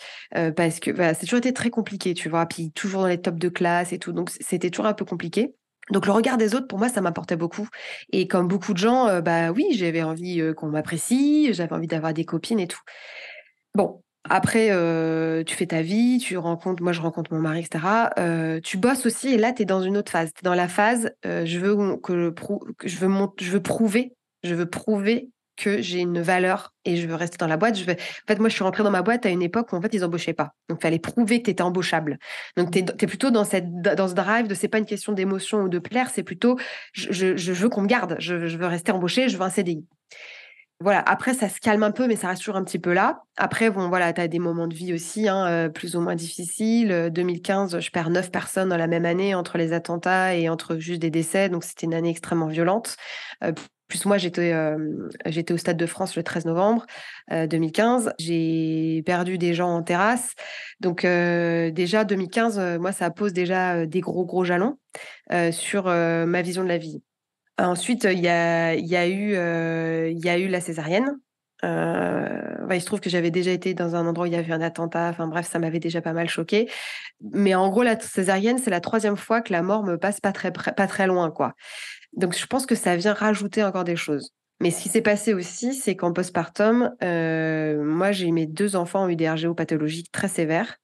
parce 0.56 0.80
que 0.80 0.90
voilà, 0.90 1.14
c'est 1.14 1.26
toujours 1.26 1.38
été 1.38 1.52
très 1.52 1.70
compliqué, 1.70 2.14
tu 2.14 2.28
vois. 2.28 2.46
Puis 2.46 2.72
toujours 2.72 3.02
dans 3.02 3.08
les 3.08 3.20
tops 3.20 3.38
de 3.38 3.48
classe 3.48 3.92
et 3.92 3.98
tout, 3.98 4.12
donc 4.12 4.30
c'était 4.40 4.70
toujours 4.70 4.86
un 4.86 4.94
peu 4.94 5.04
compliqué. 5.04 5.54
Donc 5.90 6.06
le 6.06 6.12
regard 6.12 6.38
des 6.38 6.54
autres, 6.54 6.66
pour 6.66 6.78
moi, 6.78 6.88
ça 6.88 7.00
m'apportait 7.02 7.36
beaucoup. 7.36 7.68
Et 8.10 8.26
comme 8.26 8.48
beaucoup 8.48 8.72
de 8.72 8.78
gens, 8.78 9.20
bah 9.20 9.50
oui, 9.52 9.66
j'avais 9.72 10.02
envie 10.02 10.42
qu'on 10.56 10.68
m'apprécie, 10.68 11.52
j'avais 11.52 11.74
envie 11.74 11.86
d'avoir 11.86 12.14
des 12.14 12.24
copines 12.24 12.58
et 12.58 12.66
tout. 12.66 12.80
Bon, 13.74 14.02
après, 14.28 14.70
tu 15.44 15.54
fais 15.54 15.66
ta 15.66 15.82
vie, 15.82 16.18
tu 16.18 16.38
rencontres, 16.38 16.82
moi 16.82 16.92
je 16.92 17.02
rencontre 17.02 17.32
mon 17.34 17.40
mari, 17.40 17.60
etc. 17.60 18.60
tu 18.62 18.78
bosses 18.78 19.04
aussi, 19.06 19.28
et 19.28 19.36
là, 19.36 19.52
tu 19.52 19.62
es 19.62 19.64
dans 19.66 19.82
une 19.82 19.98
autre 19.98 20.10
phase. 20.10 20.32
Tu 20.32 20.40
es 20.40 20.44
dans 20.44 20.54
la 20.54 20.68
phase, 20.68 21.12
je 21.22 21.58
veux 21.58 21.96
que, 21.98 22.32
je 22.86 22.96
veux 22.98 23.10
je 23.36 23.50
veux 23.50 23.62
prouver, 23.62 24.14
je 24.42 24.54
veux 24.54 24.66
prouver 24.66 25.28
que 25.56 25.80
j'ai 25.80 26.00
une 26.00 26.20
valeur 26.20 26.72
et 26.84 26.96
je 26.96 27.06
veux 27.06 27.14
rester 27.14 27.36
dans 27.36 27.46
la 27.46 27.56
boîte. 27.56 27.76
En 27.76 27.84
fait, 28.26 28.38
moi, 28.38 28.48
je 28.48 28.54
suis 28.54 28.64
rentrée 28.64 28.82
dans 28.82 28.90
ma 28.90 29.02
boîte 29.02 29.26
à 29.26 29.28
une 29.28 29.42
époque 29.42 29.72
où 29.72 29.76
en 29.76 29.80
fait, 29.80 29.94
ils 29.94 30.04
embauchaient 30.04 30.32
pas. 30.32 30.54
Donc, 30.68 30.78
il 30.80 30.82
fallait 30.82 30.98
prouver 30.98 31.40
que 31.40 31.44
tu 31.44 31.50
étais 31.50 31.62
embauchable. 31.62 32.18
Donc, 32.56 32.70
tu 32.70 32.78
es, 32.78 33.06
plutôt 33.06 33.30
dans, 33.30 33.44
cette, 33.44 33.80
dans 33.80 34.08
ce 34.08 34.14
drive 34.14 34.46
de 34.48 34.54
c'est 34.54 34.68
pas 34.68 34.78
une 34.78 34.86
question 34.86 35.12
d'émotion 35.12 35.62
ou 35.62 35.68
de 35.68 35.78
plaire, 35.78 36.10
c'est 36.10 36.22
plutôt 36.22 36.58
je, 36.92 37.52
veux 37.52 37.68
qu'on 37.68 37.82
me 37.82 37.86
garde, 37.86 38.16
je, 38.18 38.34
veux 38.34 38.66
rester 38.66 38.92
embauché, 38.92 39.28
je 39.28 39.36
veux 39.36 39.42
un 39.42 39.50
CDI. 39.50 39.84
Voilà, 40.80 41.02
après, 41.06 41.34
ça 41.34 41.48
se 41.48 41.60
calme 41.60 41.84
un 41.84 41.92
peu, 41.92 42.08
mais 42.08 42.16
ça 42.16 42.28
reste 42.28 42.42
toujours 42.42 42.56
un 42.56 42.64
petit 42.64 42.80
peu 42.80 42.92
là. 42.92 43.22
Après, 43.36 43.70
bon, 43.70 43.88
voilà, 43.88 44.12
tu 44.12 44.20
as 44.20 44.28
des 44.28 44.40
moments 44.40 44.66
de 44.66 44.74
vie 44.74 44.92
aussi, 44.92 45.28
hein, 45.28 45.46
euh, 45.46 45.68
plus 45.68 45.96
ou 45.96 46.00
moins 46.00 46.16
difficiles. 46.16 47.10
2015, 47.12 47.78
je 47.78 47.90
perds 47.90 48.10
neuf 48.10 48.30
personnes 48.30 48.68
dans 48.68 48.76
la 48.76 48.88
même 48.88 49.04
année 49.06 49.34
entre 49.34 49.56
les 49.56 49.72
attentats 49.72 50.34
et 50.34 50.48
entre 50.48 50.76
juste 50.76 51.00
des 51.00 51.10
décès. 51.10 51.48
Donc, 51.48 51.64
c'était 51.64 51.86
une 51.86 51.94
année 51.94 52.10
extrêmement 52.10 52.48
violente. 52.48 52.96
Euh, 53.44 53.52
plus 53.88 54.06
moi, 54.06 54.16
j'étais 54.16 54.52
euh, 54.52 55.08
j'étais 55.26 55.52
au 55.52 55.56
Stade 55.56 55.76
de 55.76 55.86
France 55.86 56.16
le 56.16 56.22
13 56.22 56.46
novembre 56.46 56.86
2015. 57.30 58.08
Euh, 58.08 58.10
j'ai 58.18 59.02
perdu 59.04 59.36
des 59.36 59.52
gens 59.54 59.68
en 59.68 59.82
terrasse. 59.82 60.34
Donc 60.80 61.04
euh, 61.04 61.70
déjà, 61.70 62.04
2015, 62.04 62.78
moi, 62.78 62.92
ça 62.92 63.10
pose 63.10 63.32
déjà 63.32 63.86
des 63.86 64.00
gros, 64.00 64.24
gros 64.24 64.44
jalons 64.44 64.78
sur 65.50 65.84
ma 65.84 66.42
vision 66.42 66.62
de 66.62 66.68
la 66.68 66.78
vie. 66.78 67.02
Ensuite, 67.58 68.04
il 68.04 68.18
y 68.18 68.28
a, 68.28 68.74
y, 68.74 68.96
a 68.96 69.06
eu, 69.06 69.32
y 69.32 70.28
a 70.28 70.38
eu 70.38 70.48
la 70.48 70.60
césarienne. 70.60 71.18
il 71.62 72.80
se 72.80 72.86
trouve 72.86 73.00
que 73.00 73.10
j'avais 73.10 73.30
déjà 73.30 73.52
été 73.52 73.74
dans 73.74 73.94
un 73.96 74.06
endroit 74.06 74.24
où 74.24 74.28
il 74.28 74.32
y 74.32 74.36
avait 74.36 74.52
un 74.52 74.60
attentat. 74.60 75.08
Enfin 75.10 75.28
bref, 75.28 75.48
ça 75.48 75.58
m'avait 75.58 75.78
déjà 75.78 76.00
pas 76.00 76.12
mal 76.14 76.28
choqué. 76.28 76.70
Mais 77.20 77.54
en 77.54 77.68
gros, 77.68 77.82
la 77.82 77.98
césarienne, 78.00 78.58
c'est 78.58 78.70
la 78.70 78.80
troisième 78.80 79.16
fois 79.16 79.40
que 79.40 79.52
la 79.52 79.62
mort 79.62 79.84
me 79.84 79.98
passe 79.98 80.20
pas 80.20 80.32
très, 80.32 80.52
pas 80.52 80.86
très 80.86 81.06
loin. 81.06 81.30
quoi. 81.30 81.54
Donc, 82.16 82.36
je 82.36 82.46
pense 82.46 82.66
que 82.66 82.74
ça 82.74 82.96
vient 82.96 83.14
rajouter 83.14 83.62
encore 83.64 83.84
des 83.84 83.96
choses. 83.96 84.32
Mais 84.60 84.70
ce 84.70 84.82
qui 84.82 84.88
s'est 84.88 85.02
passé 85.02 85.34
aussi, 85.34 85.74
c'est 85.74 85.96
qu'en 85.96 86.12
postpartum, 86.12 86.94
euh, 87.02 87.82
moi, 87.82 88.12
j'ai 88.12 88.30
mes 88.30 88.46
deux 88.46 88.76
enfants 88.76 89.04
ont 89.04 89.08
eu 89.08 89.16
des 89.16 89.32
très 90.12 90.28
sévères. 90.28 90.76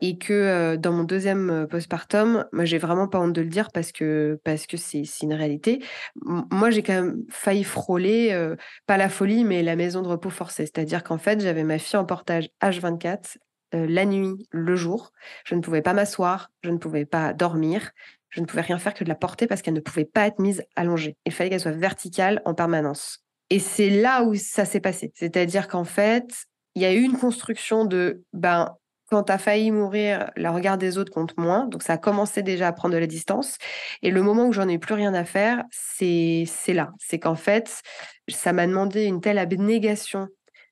Et 0.00 0.16
que 0.16 0.32
euh, 0.32 0.76
dans 0.76 0.92
mon 0.92 1.02
deuxième 1.02 1.50
euh, 1.50 1.66
postpartum, 1.66 2.44
moi, 2.52 2.64
j'ai 2.64 2.78
vraiment 2.78 3.08
pas 3.08 3.18
honte 3.18 3.32
de 3.32 3.40
le 3.40 3.48
dire 3.48 3.72
parce 3.72 3.90
que 3.90 4.38
parce 4.44 4.68
que 4.68 4.76
c'est 4.76 5.02
une 5.22 5.32
réalité. 5.32 5.82
moi, 6.14 6.70
j'ai 6.70 6.84
quand 6.84 6.92
même 6.92 7.24
failli 7.28 7.64
frôler, 7.64 8.54
pas 8.86 8.96
la 8.96 9.08
folie, 9.08 9.42
mais 9.42 9.62
la 9.62 9.74
maison 9.74 10.02
de 10.02 10.08
repos 10.08 10.30
forcée. 10.30 10.66
C'est-à-dire 10.66 11.02
qu'en 11.02 11.18
fait, 11.18 11.40
j'avais 11.40 11.64
ma 11.64 11.78
fille 11.78 11.98
en 11.98 12.04
portage 12.04 12.50
H24 12.62 13.38
la 13.72 14.06
nuit, 14.06 14.46
le 14.50 14.76
jour. 14.76 15.12
Je 15.44 15.54
ne 15.54 15.60
pouvais 15.60 15.82
pas 15.82 15.92
m'asseoir, 15.92 16.50
je 16.62 16.70
ne 16.70 16.78
pouvais 16.78 17.04
pas 17.04 17.34
dormir, 17.34 17.90
je 18.30 18.40
ne 18.40 18.46
pouvais 18.46 18.62
rien 18.62 18.78
faire 18.78 18.94
que 18.94 19.04
de 19.04 19.08
la 19.08 19.14
porter 19.14 19.46
parce 19.46 19.62
qu'elle 19.62 19.74
ne 19.74 19.80
pouvait 19.80 20.04
pas 20.04 20.26
être 20.26 20.38
mise 20.38 20.62
allongée. 20.76 21.16
Il 21.24 21.32
fallait 21.32 21.50
qu'elle 21.50 21.60
soit 21.60 21.72
verticale 21.72 22.42
en 22.44 22.54
permanence. 22.54 23.24
Et 23.50 23.58
c'est 23.58 23.90
là 23.90 24.22
où 24.22 24.34
ça 24.34 24.64
s'est 24.64 24.80
passé. 24.80 25.12
C'est-à-dire 25.14 25.68
qu'en 25.68 25.84
fait, 25.84 26.26
il 26.74 26.82
y 26.82 26.84
a 26.84 26.92
eu 26.92 27.00
une 27.00 27.16
construction 27.16 27.84
de, 27.84 28.22
ben, 28.32 28.76
quand 29.10 29.24
tu 29.24 29.32
as 29.32 29.38
failli 29.38 29.70
mourir, 29.70 30.30
le 30.36 30.50
regard 30.50 30.76
des 30.76 30.98
autres 30.98 31.10
compte 31.10 31.36
moins. 31.38 31.66
Donc, 31.66 31.82
ça 31.82 31.94
a 31.94 31.98
commencé 31.98 32.42
déjà 32.42 32.68
à 32.68 32.72
prendre 32.72 32.94
de 32.94 32.98
la 33.00 33.06
distance. 33.06 33.56
Et 34.02 34.10
le 34.10 34.22
moment 34.22 34.46
où 34.46 34.52
j'en 34.52 34.68
ai 34.68 34.78
plus 34.78 34.94
rien 34.94 35.14
à 35.14 35.24
faire, 35.24 35.64
c'est 35.70 36.44
là. 36.68 36.90
C'est 36.98 37.18
qu'en 37.18 37.34
fait, 37.34 37.82
ça 38.28 38.52
m'a 38.52 38.66
demandé 38.66 39.04
une 39.04 39.22
telle 39.22 39.38
abnégation 39.38 40.28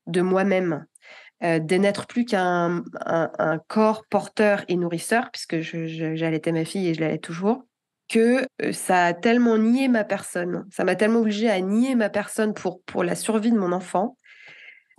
de 0.07 0.21
moi-même 0.21 0.85
euh, 1.42 1.59
de 1.59 1.77
n'être 1.77 2.07
plus 2.07 2.25
qu'un 2.25 2.83
un, 3.05 3.59
corps 3.68 4.05
porteur 4.09 4.64
et 4.68 4.77
nourrisseur, 4.77 5.31
puisque 5.31 5.61
j'allaitais 5.61 6.51
ma 6.51 6.64
fille 6.64 6.88
et 6.88 6.94
je 6.94 7.01
l'allais 7.01 7.18
toujours, 7.18 7.66
que 8.09 8.46
euh, 8.62 8.72
ça 8.72 9.05
a 9.05 9.12
tellement 9.12 9.59
nié 9.59 9.88
ma 9.88 10.05
personne, 10.05 10.66
ça 10.70 10.85
m'a 10.85 10.96
tellement 10.96 11.20
obligé 11.20 11.51
à 11.51 11.61
nier 11.61 11.94
ma 11.94 12.09
personne 12.09 12.55
pour, 12.55 12.81
pour 12.85 13.05
la 13.05 13.14
survie 13.14 13.53
de 13.53 13.59
mon 13.59 13.72
enfant, 13.72 14.16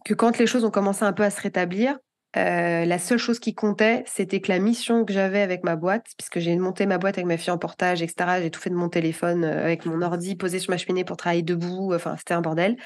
que 0.06 0.14
quand 0.14 0.38
les 0.38 0.46
choses 0.46 0.64
ont 0.64 0.70
commencé 0.70 1.04
un 1.04 1.14
peu 1.14 1.24
à 1.24 1.32
se 1.32 1.42
rétablir, 1.42 1.98
euh, 2.36 2.86
la 2.86 3.00
seule 3.00 3.18
chose 3.18 3.40
qui 3.40 3.56
comptait, 3.56 4.04
c'était 4.06 4.40
que 4.40 4.52
la 4.52 4.60
mission 4.60 5.06
que 5.06 5.14
j'avais 5.14 5.42
avec 5.42 5.64
ma 5.64 5.76
boîte, 5.76 6.06
puisque 6.20 6.38
j'ai 6.38 6.56
monté 6.56 6.86
ma 6.86 7.00
boîte 7.00 7.18
avec 7.18 7.26
ma 7.26 7.38
fille 7.38 7.50
en 7.50 7.58
portage, 7.58 8.04
etc., 8.04 8.42
j'ai 8.44 8.52
tout 8.52 8.60
fait 8.60 8.70
de 8.70 8.76
mon 8.76 8.90
téléphone 8.90 9.44
avec 9.44 9.88
mon 9.88 10.04
ordi 10.04 10.36
posé 10.36 10.60
sur 10.60 10.70
ma 10.70 10.78
cheminée 10.78 11.04
pour 11.04 11.18
travailler 11.18 11.42
debout, 11.42 11.96
enfin, 11.96 12.16
c'était 12.16 12.36
un 12.36 12.42
bordel. 12.42 12.78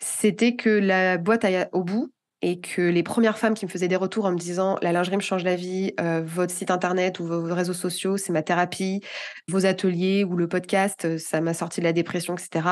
C'était 0.00 0.54
que 0.54 0.68
la 0.68 1.16
boîte 1.16 1.46
aille 1.46 1.66
au 1.72 1.82
bout 1.82 2.12
et 2.42 2.60
que 2.60 2.82
les 2.82 3.02
premières 3.02 3.38
femmes 3.38 3.54
qui 3.54 3.66
me 3.66 3.70
faisaient 3.70 3.88
des 3.88 3.96
retours 3.96 4.24
en 4.24 4.32
me 4.32 4.38
disant 4.38 4.76
la 4.82 4.92
lingerie 4.92 5.16
me 5.16 5.22
change 5.22 5.44
la 5.44 5.56
vie, 5.56 5.92
euh, 6.00 6.22
votre 6.24 6.52
site 6.52 6.70
internet 6.70 7.20
ou 7.20 7.26
vos 7.26 7.54
réseaux 7.54 7.74
sociaux, 7.74 8.16
c'est 8.16 8.32
ma 8.32 8.42
thérapie, 8.42 9.02
vos 9.48 9.66
ateliers 9.66 10.24
ou 10.24 10.36
le 10.36 10.48
podcast, 10.48 11.04
euh, 11.04 11.18
ça 11.18 11.40
m'a 11.40 11.54
sorti 11.54 11.80
de 11.80 11.84
la 11.84 11.92
dépression, 11.92 12.34
etc. 12.34 12.68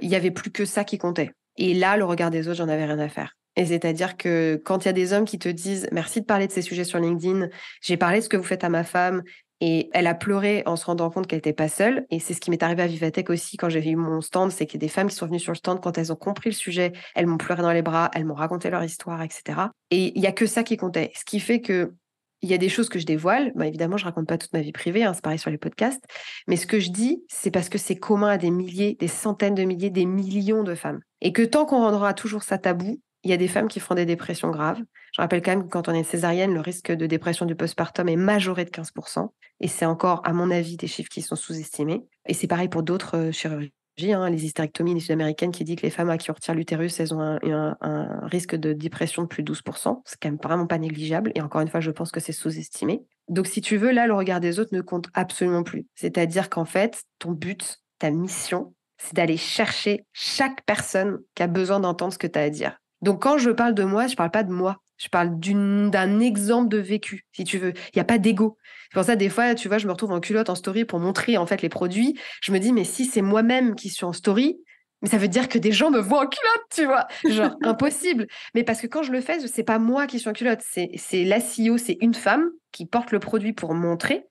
Il 0.00 0.08
y 0.08 0.16
avait 0.16 0.30
plus 0.30 0.50
que 0.50 0.64
ça 0.64 0.84
qui 0.84 0.98
comptait. 0.98 1.30
Et 1.56 1.74
là, 1.74 1.96
le 1.96 2.04
regard 2.04 2.30
des 2.30 2.48
autres, 2.48 2.58
j'en 2.58 2.68
avais 2.68 2.84
rien 2.84 2.98
à 2.98 3.08
faire. 3.08 3.36
Et 3.56 3.66
c'est-à-dire 3.66 4.16
que 4.16 4.60
quand 4.64 4.84
il 4.84 4.86
y 4.86 4.88
a 4.88 4.92
des 4.92 5.12
hommes 5.12 5.24
qui 5.24 5.38
te 5.38 5.48
disent 5.48 5.88
merci 5.90 6.20
de 6.20 6.26
parler 6.26 6.46
de 6.46 6.52
ces 6.52 6.62
sujets 6.62 6.84
sur 6.84 7.00
LinkedIn, 7.00 7.48
j'ai 7.82 7.96
parlé 7.96 8.18
de 8.18 8.24
ce 8.24 8.28
que 8.28 8.36
vous 8.36 8.44
faites 8.44 8.62
à 8.62 8.68
ma 8.68 8.84
femme 8.84 9.22
et 9.60 9.90
elle 9.92 10.06
a 10.06 10.14
pleuré 10.14 10.62
en 10.66 10.76
se 10.76 10.86
rendant 10.86 11.10
compte 11.10 11.26
qu'elle 11.26 11.38
n'était 11.38 11.52
pas 11.52 11.68
seule. 11.68 12.06
Et 12.10 12.20
c'est 12.20 12.34
ce 12.34 12.40
qui 12.40 12.50
m'est 12.50 12.62
arrivé 12.62 12.82
à 12.82 12.86
Vivatech 12.86 13.30
aussi 13.30 13.56
quand 13.56 13.68
j'ai 13.68 13.80
vu 13.80 13.96
mon 13.96 14.20
stand, 14.20 14.52
c'est 14.52 14.66
qu'il 14.66 14.80
y 14.80 14.84
a 14.84 14.86
des 14.86 14.92
femmes 14.92 15.08
qui 15.08 15.16
sont 15.16 15.26
venues 15.26 15.40
sur 15.40 15.52
le 15.52 15.56
stand, 15.56 15.80
quand 15.80 15.98
elles 15.98 16.12
ont 16.12 16.16
compris 16.16 16.50
le 16.50 16.54
sujet, 16.54 16.92
elles 17.14 17.26
m'ont 17.26 17.38
pleuré 17.38 17.62
dans 17.62 17.72
les 17.72 17.82
bras, 17.82 18.10
elles 18.14 18.24
m'ont 18.24 18.34
raconté 18.34 18.70
leur 18.70 18.84
histoire, 18.84 19.22
etc. 19.22 19.60
Et 19.90 20.16
il 20.16 20.22
y 20.22 20.26
a 20.26 20.32
que 20.32 20.46
ça 20.46 20.62
qui 20.62 20.76
comptait. 20.76 21.12
Ce 21.14 21.24
qui 21.24 21.40
fait 21.40 21.60
que 21.60 21.92
il 22.40 22.48
y 22.48 22.54
a 22.54 22.58
des 22.58 22.68
choses 22.68 22.88
que 22.88 22.98
je 22.98 23.06
dévoile. 23.06 23.52
Bah, 23.54 23.66
évidemment, 23.66 23.96
je 23.96 24.04
raconte 24.04 24.28
pas 24.28 24.38
toute 24.38 24.52
ma 24.52 24.60
vie 24.60 24.72
privée, 24.72 25.02
hein, 25.02 25.12
c'est 25.12 25.22
pareil 25.22 25.38
sur 25.38 25.50
les 25.50 25.58
podcasts. 25.58 26.04
Mais 26.46 26.56
ce 26.56 26.66
que 26.66 26.78
je 26.78 26.90
dis, 26.90 27.24
c'est 27.28 27.50
parce 27.50 27.68
que 27.68 27.78
c'est 27.78 27.96
commun 27.96 28.28
à 28.28 28.38
des 28.38 28.50
milliers, 28.50 28.96
des 28.98 29.08
centaines 29.08 29.54
de 29.54 29.64
milliers, 29.64 29.90
des 29.90 30.06
millions 30.06 30.62
de 30.62 30.74
femmes. 30.74 31.00
Et 31.20 31.32
que 31.32 31.42
tant 31.42 31.66
qu'on 31.66 31.80
rendra 31.80 32.14
toujours 32.14 32.44
ça 32.44 32.58
tabou, 32.58 33.00
il 33.24 33.30
y 33.30 33.34
a 33.34 33.36
des 33.36 33.48
femmes 33.48 33.68
qui 33.68 33.80
feront 33.80 33.96
des 33.96 34.06
dépressions 34.06 34.50
graves. 34.50 34.80
Je 35.18 35.22
rappelle 35.22 35.42
quand 35.42 35.50
même 35.50 35.64
que 35.64 35.68
quand 35.68 35.88
on 35.88 35.94
est 35.94 36.04
césarienne, 36.04 36.54
le 36.54 36.60
risque 36.60 36.92
de 36.92 37.06
dépression 37.06 37.44
du 37.44 37.56
postpartum 37.56 38.08
est 38.08 38.14
majoré 38.14 38.64
de 38.64 38.70
15%. 38.70 39.28
Et 39.58 39.66
c'est 39.66 39.84
encore, 39.84 40.22
à 40.24 40.32
mon 40.32 40.48
avis, 40.52 40.76
des 40.76 40.86
chiffres 40.86 41.10
qui 41.10 41.22
sont 41.22 41.34
sous-estimés. 41.34 42.06
Et 42.28 42.34
c'est 42.34 42.46
pareil 42.46 42.68
pour 42.68 42.84
d'autres 42.84 43.16
euh, 43.16 43.32
chirurgies. 43.32 43.72
Hein, 44.00 44.30
les 44.30 44.44
hystérectomies 44.44 44.94
les 44.94 45.00
sud-américaines 45.00 45.50
qui 45.50 45.64
dit 45.64 45.74
que 45.74 45.82
les 45.82 45.90
femmes 45.90 46.08
à 46.08 46.18
qui 46.18 46.30
on 46.30 46.34
retire 46.34 46.54
l'utérus, 46.54 47.00
elles 47.00 47.12
ont 47.12 47.20
un, 47.20 48.26
risque 48.28 48.54
de 48.54 48.72
dépression 48.72 49.22
de 49.22 49.26
plus 49.26 49.42
de 49.42 49.52
12%. 49.52 50.02
C'est 50.04 50.20
quand 50.22 50.28
même 50.28 50.38
vraiment 50.40 50.68
pas 50.68 50.78
négligeable. 50.78 51.32
Et 51.34 51.40
encore 51.40 51.62
une 51.62 51.68
fois, 51.68 51.80
je 51.80 51.90
pense 51.90 52.12
que 52.12 52.20
c'est 52.20 52.30
sous-estimé. 52.30 53.02
Donc, 53.28 53.48
si 53.48 53.60
tu 53.60 53.76
veux, 53.76 53.90
là, 53.90 54.06
le 54.06 54.14
regard 54.14 54.38
des 54.38 54.60
autres 54.60 54.72
ne 54.72 54.82
compte 54.82 55.08
absolument 55.14 55.64
plus. 55.64 55.84
C'est-à-dire 55.96 56.48
qu'en 56.48 56.64
fait, 56.64 57.02
ton 57.18 57.32
but, 57.32 57.80
ta 57.98 58.12
mission, 58.12 58.72
c'est 58.98 59.16
d'aller 59.16 59.36
chercher 59.36 60.06
chaque 60.12 60.64
personne 60.64 61.18
qui 61.34 61.42
a 61.42 61.48
besoin 61.48 61.80
d'entendre 61.80 62.12
ce 62.12 62.18
que 62.18 62.28
tu 62.28 62.38
as 62.38 62.42
à 62.42 62.50
dire. 62.50 62.78
Donc, 63.02 63.20
quand 63.20 63.38
je 63.38 63.50
parle 63.50 63.74
de 63.74 63.82
moi, 63.82 64.06
je 64.06 64.14
parle 64.14 64.30
pas 64.30 64.44
de 64.44 64.52
moi. 64.52 64.76
Je 64.98 65.08
parle 65.08 65.38
d'un 65.38 66.20
exemple 66.20 66.68
de 66.68 66.78
vécu, 66.78 67.26
si 67.32 67.44
tu 67.44 67.58
veux. 67.58 67.72
Il 67.72 67.96
n'y 67.96 68.00
a 68.00 68.04
pas 68.04 68.18
d'ego. 68.18 68.58
C'est 68.90 68.94
pour 68.94 69.04
ça, 69.04 69.16
des 69.16 69.28
fois, 69.28 69.54
tu 69.54 69.68
vois, 69.68 69.78
je 69.78 69.86
me 69.86 69.92
retrouve 69.92 70.12
en 70.12 70.20
culotte 70.20 70.50
en 70.50 70.54
story 70.54 70.84
pour 70.84 70.98
montrer 70.98 71.36
en 71.36 71.46
fait 71.46 71.62
les 71.62 71.68
produits. 71.68 72.18
Je 72.42 72.52
me 72.52 72.58
dis, 72.58 72.72
mais 72.72 72.84
si 72.84 73.04
c'est 73.04 73.22
moi-même 73.22 73.74
qui 73.74 73.90
suis 73.90 74.04
en 74.04 74.12
story, 74.12 74.58
mais 75.02 75.08
ça 75.08 75.18
veut 75.18 75.28
dire 75.28 75.48
que 75.48 75.58
des 75.58 75.70
gens 75.70 75.90
me 75.90 76.00
voient 76.00 76.24
en 76.24 76.26
culotte, 76.26 76.66
tu 76.74 76.84
vois. 76.84 77.06
Genre, 77.28 77.54
impossible. 77.62 78.26
Mais 78.54 78.64
parce 78.64 78.80
que 78.80 78.86
quand 78.88 79.02
je 79.02 79.12
le 79.12 79.20
fais, 79.20 79.46
c'est 79.46 79.62
pas 79.62 79.78
moi 79.78 80.06
qui 80.06 80.18
suis 80.18 80.28
en 80.28 80.32
culotte. 80.32 80.60
C'est 80.62 81.24
la 81.24 81.38
CEO, 81.38 81.78
c'est 81.78 81.98
une 82.00 82.14
femme 82.14 82.50
qui 82.72 82.84
porte 82.84 83.12
le 83.12 83.20
produit 83.20 83.52
pour 83.52 83.74
montrer. 83.74 84.26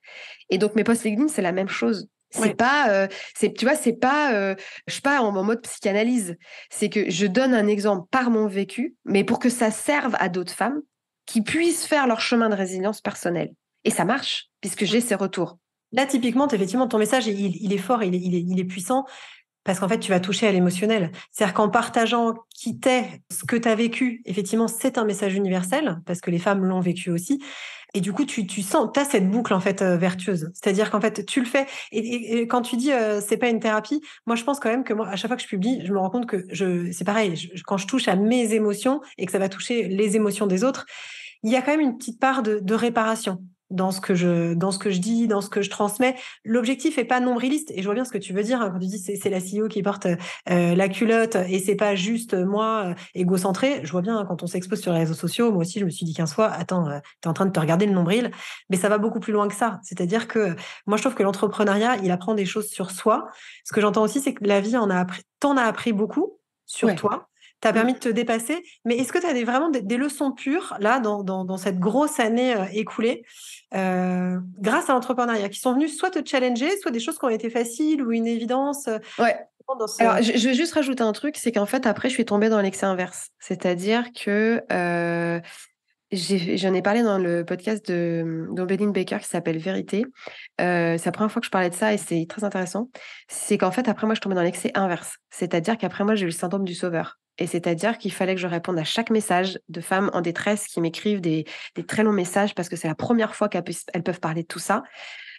Et 0.50 0.58
donc, 0.58 0.74
mes 0.74 0.84
posts 0.84 1.04
LinkedIn, 1.04 1.28
c'est 1.28 1.42
la 1.42 1.52
même 1.52 1.68
chose. 1.68 2.08
C'est 2.30 2.54
pas, 2.54 2.90
euh, 2.90 3.08
c'est, 3.34 3.54
tu 3.54 3.64
vois, 3.64 3.74
c'est 3.74 3.94
pas, 3.94 4.34
euh, 4.34 4.54
je 4.86 4.92
suis 4.94 5.02
pas 5.02 5.20
en, 5.20 5.32
mode 5.42 5.62
psychanalyse. 5.62 6.36
C'est 6.70 6.90
que 6.90 7.10
je 7.10 7.26
donne 7.26 7.54
un 7.54 7.66
exemple 7.66 8.06
par 8.10 8.30
mon 8.30 8.46
vécu, 8.46 8.96
mais 9.04 9.24
pour 9.24 9.38
que 9.38 9.48
ça 9.48 9.70
serve 9.70 10.14
à 10.18 10.28
d'autres 10.28 10.52
femmes 10.52 10.80
qui 11.26 11.42
puissent 11.42 11.86
faire 11.86 12.06
leur 12.06 12.20
chemin 12.20 12.48
de 12.48 12.54
résilience 12.54 13.00
personnelle. 13.00 13.52
Et 13.84 13.90
ça 13.90 14.04
marche, 14.04 14.48
puisque 14.60 14.84
j'ai 14.84 15.00
ces 15.00 15.14
retours. 15.14 15.58
Là, 15.92 16.04
typiquement, 16.04 16.48
effectivement, 16.48 16.86
ton 16.86 16.98
message, 16.98 17.26
il, 17.26 17.72
est 17.72 17.78
fort, 17.78 18.02
il 18.02 18.14
est, 18.14 18.20
il 18.20 18.34
est, 18.34 18.42
il 18.42 18.60
est 18.60 18.64
puissant, 18.64 19.06
parce 19.64 19.80
qu'en 19.80 19.88
fait, 19.88 19.98
tu 19.98 20.10
vas 20.10 20.20
toucher 20.20 20.46
à 20.46 20.52
l'émotionnel. 20.52 21.10
C'est-à-dire 21.30 21.54
qu'en 21.54 21.68
partageant 21.68 22.34
qui 22.54 22.78
t'es, 22.78 23.22
ce 23.30 23.44
que 23.44 23.56
tu 23.56 23.68
as 23.68 23.74
vécu, 23.74 24.22
effectivement, 24.24 24.68
c'est 24.68 24.98
un 24.98 25.04
message 25.04 25.34
universel, 25.34 26.00
parce 26.06 26.20
que 26.20 26.30
les 26.30 26.38
femmes 26.38 26.64
l'ont 26.64 26.80
vécu 26.80 27.10
aussi. 27.10 27.42
Et 27.94 28.00
du 28.00 28.12
coup, 28.12 28.24
tu, 28.24 28.46
tu 28.46 28.62
sens, 28.62 28.88
tu 28.92 29.00
as 29.00 29.04
cette 29.04 29.30
boucle 29.30 29.54
en 29.54 29.60
fait 29.60 29.82
euh, 29.82 29.96
vertueuse. 29.96 30.50
C'est-à-dire 30.54 30.90
qu'en 30.90 31.00
fait, 31.00 31.24
tu 31.24 31.40
le 31.40 31.46
fais. 31.46 31.66
Et, 31.90 32.46
quand 32.46 32.62
tu 32.62 32.76
dis 32.76 32.92
euh, 32.92 33.20
c'est 33.20 33.36
pas 33.36 33.48
une 33.48 33.60
thérapie, 33.60 34.02
moi 34.26 34.36
je 34.36 34.44
pense 34.44 34.60
quand 34.60 34.68
même 34.68 34.84
que 34.84 34.92
moi, 34.92 35.08
à 35.08 35.16
chaque 35.16 35.28
fois 35.28 35.36
que 35.36 35.42
je 35.42 35.48
publie, 35.48 35.80
je 35.84 35.92
me 35.92 35.98
rends 35.98 36.10
compte 36.10 36.26
que 36.26 36.44
je, 36.50 36.90
c'est 36.92 37.04
pareil. 37.04 37.50
quand 37.66 37.76
je 37.78 37.86
touche 37.86 38.08
à 38.08 38.16
mes 38.16 38.52
émotions 38.52 39.00
et 39.16 39.26
que 39.26 39.32
ça 39.32 39.38
va 39.38 39.48
toucher 39.48 39.88
les 39.88 40.16
émotions 40.16 40.46
des 40.46 40.64
autres, 40.64 40.86
il 41.42 41.50
y 41.50 41.56
a 41.56 41.62
quand 41.62 41.70
même 41.70 41.80
une 41.80 41.96
petite 41.96 42.20
part 42.20 42.42
de, 42.42 42.58
de 42.60 42.74
réparation 42.74 43.42
dans 43.70 43.90
ce 43.90 44.00
que 44.00 44.14
je 44.14 44.54
dans 44.54 44.70
ce 44.70 44.78
que 44.78 44.90
je 44.90 44.98
dis, 44.98 45.28
dans 45.28 45.40
ce 45.40 45.48
que 45.48 45.62
je 45.62 45.70
transmets. 45.70 46.16
L'objectif 46.44 46.98
est 46.98 47.04
pas 47.04 47.20
nombriliste 47.20 47.70
et 47.74 47.82
je 47.82 47.84
vois 47.84 47.94
bien 47.94 48.04
ce 48.04 48.12
que 48.12 48.18
tu 48.18 48.32
veux 48.32 48.42
dire 48.42 48.60
hein, 48.60 48.70
quand 48.70 48.78
tu 48.78 48.86
dis 48.86 48.98
c'est, 48.98 49.16
c'est 49.16 49.30
la 49.30 49.40
CEO 49.40 49.68
qui 49.68 49.82
porte 49.82 50.06
euh, 50.06 50.74
la 50.74 50.88
culotte 50.88 51.36
et 51.36 51.58
c'est 51.58 51.74
pas 51.74 51.94
juste 51.94 52.34
moi 52.34 52.86
euh, 52.86 52.94
égocentré. 53.14 53.80
Je 53.84 53.92
vois 53.92 54.02
bien 54.02 54.18
hein, 54.18 54.24
quand 54.26 54.42
on 54.42 54.46
s'expose 54.46 54.80
sur 54.80 54.92
les 54.92 55.00
réseaux 55.00 55.14
sociaux, 55.14 55.52
moi 55.52 55.62
aussi 55.62 55.80
je 55.80 55.84
me 55.84 55.90
suis 55.90 56.06
dit 56.06 56.14
15 56.14 56.34
fois 56.34 56.50
attends, 56.50 56.88
euh, 56.88 56.98
tu 57.22 57.26
es 57.26 57.28
en 57.28 57.34
train 57.34 57.46
de 57.46 57.52
te 57.52 57.60
regarder 57.60 57.86
le 57.86 57.92
nombril, 57.92 58.30
mais 58.70 58.76
ça 58.76 58.88
va 58.88 58.98
beaucoup 58.98 59.20
plus 59.20 59.32
loin 59.32 59.48
que 59.48 59.54
ça. 59.54 59.80
C'est-à-dire 59.82 60.28
que 60.28 60.56
moi 60.86 60.96
je 60.96 61.02
trouve 61.02 61.14
que 61.14 61.22
l'entrepreneuriat, 61.22 61.96
il 62.02 62.10
apprend 62.10 62.34
des 62.34 62.46
choses 62.46 62.68
sur 62.68 62.90
soi. 62.90 63.28
Ce 63.64 63.72
que 63.72 63.80
j'entends 63.80 64.02
aussi 64.02 64.20
c'est 64.20 64.34
que 64.34 64.44
la 64.44 64.60
vie 64.60 64.76
en 64.76 64.90
a 64.90 64.96
appris 64.96 65.22
t'en 65.40 65.56
as 65.56 65.62
appris 65.62 65.92
beaucoup 65.92 66.38
sur 66.66 66.94
toi 66.96 67.28
t'as 67.60 67.72
permis 67.72 67.94
de 67.94 67.98
te 67.98 68.08
dépasser. 68.08 68.62
Mais 68.84 68.96
est-ce 68.96 69.12
que 69.12 69.18
tu 69.18 69.26
as 69.26 69.32
des, 69.32 69.44
vraiment 69.44 69.70
des, 69.70 69.96
leçons 69.96 70.32
pures, 70.32 70.76
là, 70.80 71.00
dans, 71.00 71.22
dans, 71.24 71.56
cette 71.56 71.78
grosse 71.78 72.20
année 72.20 72.54
euh, 72.54 72.64
écoulée, 72.72 73.24
euh, 73.74 74.38
grâce 74.58 74.88
à 74.88 74.92
l'entrepreneuriat, 74.92 75.48
qui 75.48 75.60
sont 75.60 75.74
venues 75.74 75.88
soit 75.88 76.10
te 76.10 76.26
challenger, 76.26 76.78
soit 76.78 76.90
des 76.90 77.00
choses 77.00 77.18
qui 77.18 77.24
ont 77.24 77.30
été 77.30 77.50
faciles 77.50 78.02
ou 78.02 78.12
une 78.12 78.26
évidence 78.26 78.88
euh, 78.88 78.98
Ouais. 79.18 79.36
Alors, 79.98 80.22
je, 80.22 80.48
vais 80.48 80.54
juste 80.54 80.72
rajouter 80.72 81.02
un 81.02 81.12
truc, 81.12 81.36
c'est 81.36 81.52
qu'en 81.52 81.66
fait, 81.66 81.84
après, 81.84 82.08
je 82.08 82.14
suis 82.14 82.24
tombée 82.24 82.48
dans 82.48 82.60
l'excès 82.62 82.86
inverse. 82.86 83.28
C'est-à-dire 83.38 84.12
que 84.14 84.62
J'en 86.10 86.72
ai, 86.72 86.80
parlé 86.80 87.02
dans 87.02 87.18
le 87.18 87.44
podcast 87.44 87.86
de 87.90 88.48
d'Obeline 88.52 88.92
Baker 88.92 89.18
qui 89.18 89.28
s'appelle 89.28 89.58
Vérité. 89.58 90.06
Euh, 90.58 90.96
c'est 90.96 91.04
la 91.04 91.12
première 91.12 91.30
fois 91.30 91.40
que 91.40 91.46
je 91.46 91.50
parlais 91.50 91.68
de 91.68 91.74
ça 91.74 91.92
et 91.92 91.98
c'est 91.98 92.24
très 92.26 92.44
intéressant. 92.44 92.88
C'est 93.28 93.58
qu'en 93.58 93.70
fait, 93.70 93.88
après 93.88 94.06
moi, 94.06 94.14
je 94.14 94.20
tombais 94.22 94.34
dans 94.34 94.42
l'excès 94.42 94.70
inverse. 94.74 95.18
C'est-à-dire 95.28 95.76
qu'après 95.76 96.04
moi, 96.04 96.14
j'ai 96.14 96.22
eu 96.22 96.28
le 96.28 96.32
syndrome 96.32 96.64
du 96.64 96.74
sauveur. 96.74 97.18
Et 97.38 97.46
c'est-à-dire 97.46 97.98
qu'il 97.98 98.12
fallait 98.12 98.34
que 98.34 98.40
je 98.40 98.46
réponde 98.46 98.78
à 98.78 98.84
chaque 98.84 99.10
message 99.10 99.58
de 99.68 99.80
femmes 99.80 100.10
en 100.12 100.20
détresse 100.20 100.66
qui 100.66 100.80
m'écrivent 100.80 101.20
des, 101.20 101.44
très 101.86 102.02
longs 102.02 102.12
messages 102.12 102.54
parce 102.54 102.68
que 102.68 102.76
c'est 102.76 102.88
la 102.88 102.94
première 102.94 103.34
fois 103.34 103.48
qu'elles 103.48 103.64
peuvent 104.04 104.20
parler 104.20 104.42
de 104.42 104.48
tout 104.48 104.58
ça. 104.58 104.82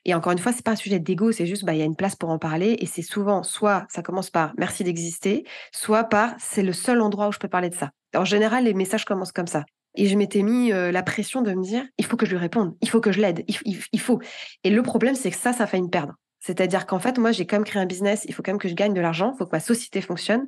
Et 0.05 0.13
encore 0.13 0.31
une 0.31 0.39
fois, 0.39 0.53
c'est 0.53 0.63
pas 0.63 0.71
un 0.71 0.77
sujet 0.77 0.99
d'ego, 0.99 1.31
c'est 1.33 1.45
juste, 1.45 1.65
bah, 1.65 1.73
y 1.73 1.81
a 1.81 1.85
une 1.85 1.95
place 1.95 2.15
pour 2.15 2.29
en 2.29 2.39
parler. 2.39 2.77
Et 2.79 2.85
c'est 2.85 3.01
souvent, 3.01 3.43
soit 3.43 3.85
ça 3.89 4.01
commence 4.01 4.29
par 4.29 4.53
merci 4.57 4.83
d'exister, 4.83 5.43
soit 5.73 6.05
par 6.05 6.35
c'est 6.39 6.63
le 6.63 6.73
seul 6.73 7.01
endroit 7.01 7.27
où 7.27 7.31
je 7.33 7.39
peux 7.39 7.49
parler 7.49 7.69
de 7.69 7.75
ça. 7.75 7.91
En 8.15 8.25
général, 8.25 8.63
les 8.63 8.73
messages 8.73 9.05
commencent 9.05 9.33
comme 9.33 9.47
ça. 9.47 9.65
Et 9.95 10.07
je 10.07 10.15
m'étais 10.15 10.43
mis 10.43 10.71
euh, 10.71 10.91
la 10.91 11.03
pression 11.03 11.41
de 11.41 11.53
me 11.53 11.63
dire, 11.63 11.83
il 11.97 12.05
faut 12.05 12.15
que 12.15 12.25
je 12.25 12.31
lui 12.31 12.37
réponde, 12.37 12.75
il 12.81 12.89
faut 12.89 13.01
que 13.01 13.11
je 13.11 13.19
l'aide, 13.19 13.43
il, 13.47 13.99
faut. 13.99 14.19
Et 14.63 14.69
le 14.69 14.81
problème, 14.83 15.15
c'est 15.15 15.31
que 15.31 15.37
ça, 15.37 15.51
ça 15.51 15.67
fait 15.67 15.77
une 15.77 15.89
perdre. 15.89 16.13
C'est-à-dire 16.39 16.85
qu'en 16.85 16.99
fait, 16.99 17.17
moi, 17.17 17.31
j'ai 17.31 17.45
quand 17.45 17.57
même 17.57 17.65
créé 17.65 17.81
un 17.81 17.85
business, 17.85 18.23
il 18.27 18.33
faut 18.33 18.41
quand 18.41 18.51
même 18.51 18.59
que 18.59 18.69
je 18.69 18.73
gagne 18.73 18.93
de 18.93 19.01
l'argent, 19.01 19.33
il 19.33 19.37
faut 19.37 19.45
que 19.45 19.55
ma 19.55 19.59
société 19.59 20.01
fonctionne. 20.01 20.47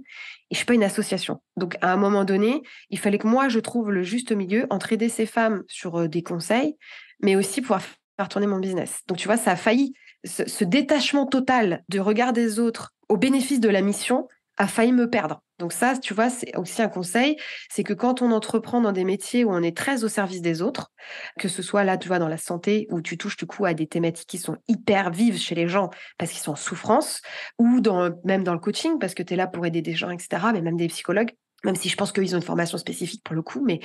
Et 0.49 0.56
je 0.56 0.58
suis 0.58 0.65
pas 0.65 0.73
une 0.73 0.84
association. 0.84 1.41
Donc, 1.58 1.77
à 1.82 1.91
un 1.91 1.97
moment 1.97 2.23
donné, 2.23 2.62
il 2.89 2.99
fallait 2.99 3.17
que 3.17 3.27
moi, 3.27 3.49
je 3.49 3.60
trouve 3.60 3.91
le 3.91 4.04
juste 4.04 4.32
milieu 4.32 4.67
entre 4.69 4.93
aider 4.93 5.10
ces 5.10 5.25
femmes 5.25 5.63
sur 5.67 5.99
euh, 5.99 6.08
des 6.08 6.23
conseils, 6.23 6.77
mais 7.21 7.36
aussi 7.36 7.62
pouvoir 7.62 7.82
faire 7.82 8.30
tourner 8.30 8.47
mon 8.47 8.60
business. 8.60 9.01
Donc, 9.08 9.17
tu 9.17 9.27
vois, 9.27 9.38
ça 9.38 9.51
a 9.51 9.56
failli, 9.56 9.93
ce 10.23 10.63
détachement 10.63 11.25
total 11.25 11.84
de 11.89 11.99
regard 11.99 12.32
des 12.32 12.60
autres 12.60 12.93
au 13.10 13.17
bénéfice 13.17 13.60
de 13.60 13.69
la 13.69 13.82
mission 13.82 14.27
a 14.58 14.67
failli 14.67 14.93
me 14.93 15.10
perdre. 15.10 15.43
Donc 15.62 15.74
ça, 15.74 15.95
tu 15.95 16.15
vois, 16.15 16.32
c'est 16.32 16.58
aussi 16.58 16.82
un 16.82 16.88
conseil, 16.88 17.38
c'est 17.69 17.84
que 17.84 17.93
quand 17.93 18.24
on 18.24 18.32
entreprend 18.32 18.82
dans 18.82 18.91
des 18.91 19.04
métiers 19.04 19.45
où 19.45 19.52
on 19.52 19.62
est 19.62 19.78
très 19.78 20.04
au 20.04 20.08
service 20.08 20.41
des 20.41 20.63
autres, 20.63 20.91
que 21.39 21.47
ce 21.47 21.62
soit 21.62 21.84
là, 21.84 22.00
tu 22.00 22.08
vois, 22.08 22.17
dans 22.17 22.28
la 22.28 22.38
santé, 22.38 22.88
où 22.89 23.00
tu 23.00 23.15
touches 23.15 23.38
du 23.38 23.45
coup 23.45 23.63
à 23.65 23.76
des 23.76 23.86
thématiques 23.86 24.28
qui 24.28 24.39
sont 24.39 24.58
hyper 24.67 25.12
vives 25.12 25.38
chez 25.38 25.54
les 25.54 25.67
gens 25.67 25.91
parce 26.17 26.32
qu'ils 26.32 26.41
sont 26.41 26.54
en 26.54 26.56
souffrance, 26.56 27.21
ou 27.60 27.80
dans, 27.80 28.10
même 28.26 28.43
dans 28.43 28.54
le 28.54 28.60
coaching, 28.60 28.97
parce 29.00 29.13
que 29.13 29.21
tu 29.21 29.36
es 29.36 29.38
là 29.38 29.45
pour 29.45 29.63
aider 29.63 29.84
des 29.84 29.93
gens, 29.93 30.10
etc., 30.10 30.47
mais 30.52 30.62
même 30.62 30.78
des 30.78 30.88
psychologues, 30.88 31.32
même 31.63 31.76
si 31.76 31.89
je 31.89 31.95
pense 31.95 32.12
qu'ils 32.12 32.34
ont 32.34 32.39
une 32.39 32.43
formation 32.43 32.80
spécifique 32.80 33.24
pour 33.24 33.36
le 33.36 33.43
coup, 33.43 33.63
mais 33.63 33.82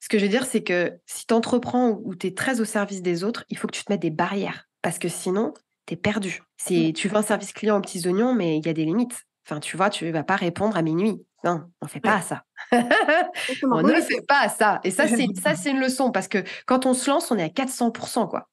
ce 0.00 0.08
que 0.08 0.18
je 0.18 0.24
veux 0.24 0.30
dire, 0.30 0.46
c'est 0.46 0.62
que 0.62 0.94
si 1.04 1.26
tu 1.26 1.34
entreprends 1.34 2.00
où 2.02 2.14
tu 2.14 2.28
es 2.28 2.34
très 2.34 2.60
au 2.60 2.64
service 2.64 3.02
des 3.02 3.22
autres, 3.22 3.44
il 3.50 3.58
faut 3.58 3.68
que 3.68 3.76
tu 3.76 3.84
te 3.84 3.92
mettes 3.92 4.00
des 4.00 4.08
barrières, 4.08 4.66
parce 4.80 4.98
que 4.98 5.10
sinon, 5.10 5.52
tu 5.84 5.92
es 5.92 5.96
perdu. 5.98 6.40
C'est, 6.56 6.88
mmh. 6.88 6.92
tu 6.94 7.08
veux 7.08 7.16
un 7.16 7.22
service 7.22 7.52
client 7.52 7.76
aux 7.76 7.82
petits 7.82 8.06
oignons, 8.08 8.34
mais 8.34 8.56
il 8.56 8.64
y 8.64 8.70
a 8.70 8.72
des 8.72 8.86
limites. 8.86 9.27
Enfin, 9.48 9.60
tu 9.60 9.78
vois, 9.78 9.88
tu 9.88 10.04
ne 10.04 10.12
vas 10.12 10.24
pas 10.24 10.36
répondre 10.36 10.76
à 10.76 10.82
minuit. 10.82 11.22
Non, 11.42 11.62
on 11.80 11.86
ne 11.86 11.88
fait 11.88 12.00
pas 12.00 12.20
ça. 12.20 12.42
on 12.72 13.82
ne 13.82 14.00
fait 14.00 14.20
pas 14.26 14.48
ça. 14.50 14.80
Et 14.84 14.90
ça, 14.90 15.08
c'est 15.08 15.26
ça, 15.42 15.54
c'est 15.54 15.70
une 15.70 15.80
leçon 15.80 16.10
parce 16.10 16.28
que 16.28 16.44
quand 16.66 16.84
on 16.84 16.92
se 16.92 17.08
lance, 17.08 17.30
on 17.30 17.38
est 17.38 17.44
à 17.44 17.48
400%, 17.48 18.28
quoi. 18.28 18.48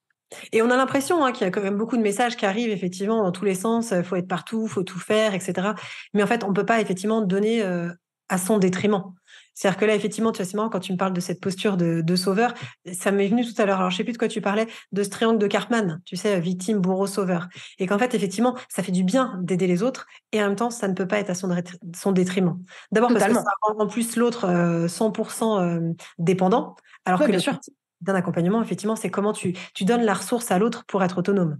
Et 0.51 0.61
on 0.61 0.69
a 0.69 0.77
l'impression 0.77 1.23
hein, 1.23 1.31
qu'il 1.31 1.45
y 1.45 1.47
a 1.47 1.51
quand 1.51 1.61
même 1.61 1.77
beaucoup 1.77 1.97
de 1.97 2.01
messages 2.01 2.35
qui 2.35 2.45
arrivent 2.45 2.69
effectivement 2.69 3.23
dans 3.23 3.31
tous 3.31 3.45
les 3.45 3.55
sens. 3.55 3.91
Il 3.91 4.03
faut 4.03 4.15
être 4.15 4.27
partout, 4.27 4.63
il 4.67 4.71
faut 4.71 4.83
tout 4.83 4.99
faire, 4.99 5.33
etc. 5.33 5.71
Mais 6.13 6.23
en 6.23 6.27
fait, 6.27 6.43
on 6.43 6.49
ne 6.49 6.53
peut 6.53 6.65
pas 6.65 6.79
effectivement 6.79 7.21
donner 7.21 7.61
euh, 7.61 7.89
à 8.29 8.37
son 8.37 8.57
détriment. 8.57 9.13
C'est-à-dire 9.55 9.79
que 9.79 9.85
là, 9.85 9.95
effectivement, 9.95 10.31
tu 10.31 10.37
vois, 10.37 10.45
c'est 10.45 10.57
marrant 10.57 10.69
quand 10.69 10.81
tu 10.81 10.91
me 10.91 10.97
parles 10.97 11.13
de 11.13 11.21
cette 11.21 11.39
posture 11.39 11.77
de, 11.77 12.15
sauveur. 12.15 12.53
Ça 12.93 13.11
m'est 13.11 13.27
venu 13.27 13.45
tout 13.45 13.59
à 13.59 13.65
l'heure. 13.65 13.79
Alors, 13.79 13.89
je 13.89 13.97
sais 13.97 14.03
plus 14.03 14.13
de 14.13 14.17
quoi 14.17 14.27
tu 14.27 14.41
parlais, 14.41 14.67
de 14.91 15.03
ce 15.03 15.09
triangle 15.09 15.39
de 15.39 15.47
Cartman, 15.47 16.01
tu 16.05 16.15
sais, 16.15 16.39
victime, 16.39 16.79
bourreau, 16.79 17.07
sauveur. 17.07 17.47
Et 17.79 17.87
qu'en 17.87 17.97
fait, 17.97 18.13
effectivement, 18.13 18.55
ça 18.69 18.83
fait 18.83 18.91
du 18.91 19.03
bien 19.03 19.39
d'aider 19.41 19.67
les 19.67 19.81
autres 19.81 20.05
et 20.31 20.41
en 20.43 20.47
même 20.47 20.55
temps, 20.55 20.69
ça 20.69 20.87
ne 20.87 20.93
peut 20.93 21.07
pas 21.07 21.19
être 21.19 21.29
à 21.29 21.35
son, 21.35 21.49
son 21.95 22.11
détriment. 22.11 22.57
D'abord 22.91 23.11
parce 23.11 23.25
que 23.25 23.33
ça 23.33 23.43
rend 23.61 23.79
en 23.79 23.87
plus 23.87 24.17
l'autre 24.17 24.45
100% 24.87 25.59
euh, 25.59 25.61
euh, 25.61 25.93
dépendant. 26.19 26.75
Alors 27.05 27.19
que 27.19 27.29
bien 27.29 27.39
sûr. 27.39 27.57
d'un 28.01 28.15
accompagnement, 28.15 28.61
effectivement, 28.61 28.95
c'est 28.95 29.09
comment 29.09 29.31
tu, 29.31 29.53
tu 29.73 29.85
donnes 29.85 30.03
la 30.03 30.13
ressource 30.13 30.51
à 30.51 30.59
l'autre 30.59 30.83
pour 30.85 31.03
être 31.03 31.17
autonome. 31.19 31.59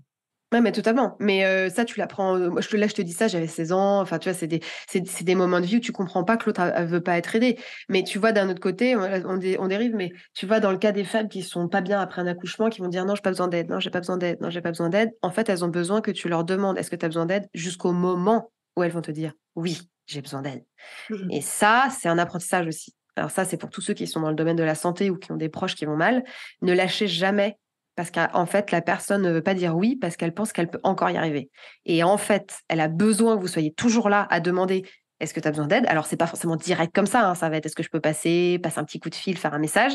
Oui, 0.53 0.61
mais 0.61 0.71
totalement. 0.71 1.17
Mais 1.19 1.69
ça, 1.69 1.85
tu 1.85 1.99
l'apprends. 1.99 2.37
Moi, 2.37 2.61
je, 2.61 2.77
là, 2.77 2.87
je 2.87 2.93
te 2.93 3.01
dis 3.01 3.13
ça, 3.13 3.27
j'avais 3.27 3.47
16 3.47 3.71
ans. 3.71 3.99
Enfin, 3.99 4.19
tu 4.19 4.29
vois, 4.29 4.37
c'est 4.37 4.47
des, 4.47 4.61
c'est, 4.87 5.23
des 5.23 5.35
moments 5.35 5.59
de 5.59 5.65
vie 5.65 5.77
où 5.77 5.79
tu 5.79 5.91
comprends 5.91 6.23
pas 6.23 6.37
que 6.37 6.45
l'autre 6.45 6.61
ne 6.61 6.85
veut 6.85 7.01
pas 7.01 7.17
être 7.17 7.35
aidé. 7.35 7.59
Mais 7.89 8.03
tu 8.03 8.19
vois, 8.19 8.31
d'un 8.31 8.49
autre 8.49 8.61
côté, 8.61 8.95
on, 8.95 9.01
on, 9.01 9.67
dérive, 9.67 9.95
mais 9.95 10.11
tu 10.33 10.45
vois, 10.45 10.59
dans 10.59 10.71
le 10.71 10.77
cas 10.77 10.91
des 10.91 11.03
femmes 11.03 11.29
qui 11.29 11.41
sont 11.41 11.67
pas 11.67 11.81
bien 11.81 11.99
après 11.99 12.21
un 12.21 12.27
accouchement, 12.27 12.69
qui 12.69 12.81
vont 12.81 12.87
dire 12.87 13.05
non, 13.05 13.15
j'ai 13.15 13.21
pas 13.21 13.31
besoin 13.31 13.47
d'aide, 13.47 13.69
non, 13.69 13.79
j'ai 13.79 13.89
pas 13.89 13.99
besoin 13.99 14.17
d'aide, 14.17 14.39
non, 14.39 14.49
j'ai 14.49 14.61
pas 14.61 14.69
besoin 14.69 14.89
d'aide. 14.89 15.11
En 15.21 15.31
fait, 15.31 15.49
elles 15.49 15.65
ont 15.65 15.69
besoin 15.69 16.01
que 16.01 16.11
tu 16.11 16.29
leur 16.29 16.43
demandes 16.43 16.77
est-ce 16.77 16.91
que 16.91 16.95
tu 16.95 17.05
as 17.05 17.09
besoin 17.09 17.25
d'aide 17.25 17.47
jusqu'au 17.53 17.91
moment 17.91 18.51
où 18.75 18.83
elles 18.83 18.91
vont 18.91 19.01
te 19.01 19.11
dire 19.11 19.33
oui, 19.55 19.79
j'ai 20.05 20.21
besoin 20.21 20.41
d'aide. 20.41 20.63
Mmh 21.09 21.31
Et 21.31 21.41
ça, 21.41 21.87
c'est 21.89 22.09
un 22.09 22.17
apprentissage 22.17 22.67
aussi. 22.67 22.93
Alors 23.15 23.31
ça, 23.31 23.45
c'est 23.45 23.57
pour 23.57 23.69
tous 23.69 23.81
ceux 23.81 23.93
qui 23.93 24.07
sont 24.07 24.19
dans 24.19 24.29
le 24.29 24.35
domaine 24.35 24.57
de 24.57 24.63
la 24.63 24.75
santé 24.75 25.09
ou 25.09 25.17
qui 25.17 25.31
ont 25.31 25.37
des 25.37 25.49
proches 25.49 25.75
qui 25.75 25.85
vont 25.85 25.95
mal. 25.95 26.23
Ne 26.61 26.73
lâchez 26.73 27.07
jamais 27.07 27.57
Parce 27.95 28.11
qu'en 28.11 28.45
fait, 28.45 28.71
la 28.71 28.81
personne 28.81 29.21
ne 29.21 29.31
veut 29.31 29.41
pas 29.41 29.53
dire 29.53 29.75
oui 29.75 29.95
parce 29.95 30.17
qu'elle 30.17 30.33
pense 30.33 30.51
qu'elle 30.51 30.69
peut 30.69 30.79
encore 30.83 31.09
y 31.09 31.17
arriver. 31.17 31.49
Et 31.85 32.03
en 32.03 32.17
fait, 32.17 32.57
elle 32.67 32.81
a 32.81 32.87
besoin 32.87 33.37
que 33.37 33.41
vous 33.41 33.47
soyez 33.47 33.73
toujours 33.73 34.09
là 34.09 34.27
à 34.29 34.39
demander 34.39 34.83
est-ce 35.21 35.33
que 35.33 35.39
tu 35.39 35.47
as 35.47 35.51
besoin 35.51 35.67
d'aide? 35.67 35.85
Alors, 35.87 36.05
c'est 36.05 36.17
pas 36.17 36.27
forcément 36.27 36.57
direct 36.57 36.93
comme 36.93 37.05
ça. 37.05 37.29
Hein. 37.29 37.35
Ça 37.35 37.49
va 37.49 37.57
être 37.57 37.65
est-ce 37.65 37.75
que 37.75 37.83
je 37.83 37.89
peux 37.89 38.01
passer, 38.01 38.59
passer 38.61 38.79
un 38.79 38.83
petit 38.83 38.99
coup 38.99 39.09
de 39.09 39.15
fil, 39.15 39.37
faire 39.37 39.53
un 39.53 39.59
message? 39.59 39.93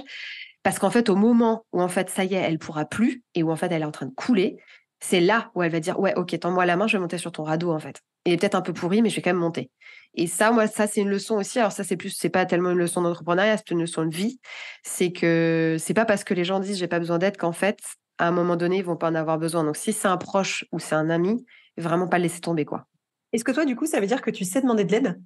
Parce 0.63 0.79
qu'en 0.79 0.91
fait, 0.91 1.09
au 1.09 1.17
moment 1.17 1.67
où 1.73 1.81
en 1.83 1.89
fait, 1.89 2.11
ça 2.11 2.25
y 2.25 2.35
est, 2.35 2.39
elle 2.39 2.59
pourra 2.59 2.85
plus 2.85 3.23
et 3.35 3.43
où 3.43 3.51
en 3.51 3.57
fait, 3.57 3.71
elle 3.73 3.83
est 3.83 3.87
en 3.87 3.91
train 3.91 4.07
de 4.07 4.15
couler, 4.15 4.57
c'est 5.01 5.21
là 5.21 5.51
où 5.55 5.63
elle 5.63 5.73
va 5.73 5.81
dire 5.81 5.99
ouais, 5.99 6.15
ok, 6.17 6.39
tends-moi 6.39 6.67
la 6.67 6.77
main, 6.77 6.87
je 6.87 6.97
vais 6.97 7.01
monter 7.01 7.19
sur 7.19 7.33
ton 7.33 7.43
radeau 7.43 7.73
en 7.73 7.79
fait. 7.79 8.03
Il 8.27 8.33
est 8.33 8.37
peut-être 8.37 8.55
un 8.55 8.63
peu 8.63 8.73
pourri, 8.73 9.03
mais 9.03 9.09
je 9.09 9.17
vais 9.17 9.23
quand 9.23 9.31
même 9.31 9.39
monter. 9.39 9.71
Et 10.15 10.27
ça, 10.27 10.51
moi, 10.51 10.67
ça 10.67 10.87
c'est 10.87 11.01
une 11.01 11.09
leçon 11.09 11.37
aussi. 11.37 11.59
Alors 11.59 11.73
ça, 11.73 11.85
c'est 11.85 11.97
plus, 11.97 12.11
c'est 12.11 12.29
pas 12.29 12.45
tellement 12.45 12.71
une 12.71 12.79
leçon 12.79 13.03
d'entrepreneuriat, 13.03 13.57
c'est 13.57 13.71
une 13.71 13.81
leçon 13.81 14.05
de 14.05 14.15
vie. 14.15 14.41
C'est 14.83 15.13
que 15.13 15.77
c'est 15.79 15.95
pas 15.95 16.05
parce 16.05 16.25
que 16.25 16.35
les 16.35 16.45
gens 16.45 16.61
disent 16.61 16.79
j'ai 16.79 16.89
pas 16.89 16.99
besoin 16.99 17.19
d'aide 17.19 17.37
qu'en 17.37 17.53
fait, 17.53 17.79
à 18.19 18.29
un 18.29 18.33
moment 18.33 18.57
donné, 18.57 18.79
ils 18.79 18.85
vont 18.85 18.97
pas 18.97 19.09
en 19.11 19.15
avoir 19.15 19.39
besoin. 19.39 19.65
Donc 19.65 19.77
si 19.77 19.93
c'est 19.93 20.09
un 20.09 20.17
proche 20.17 20.65
ou 20.73 20.79
c'est 20.79 20.95
un 20.95 21.09
ami, 21.09 21.45
vraiment 21.77 22.09
pas 22.09 22.19
le 22.19 22.25
laisser 22.25 22.41
tomber 22.41 22.65
quoi. 22.65 22.87
Est-ce 23.33 23.45
que 23.45 23.53
toi, 23.53 23.65
du 23.65 23.77
coup, 23.77 23.87
ça 23.87 24.01
veut 24.01 24.07
dire 24.07 24.23
que 24.23 24.31
tu 24.31 24.45
sais 24.45 24.61
demander 24.61 24.85
de 24.85 24.93
l'aide? 24.93 25.21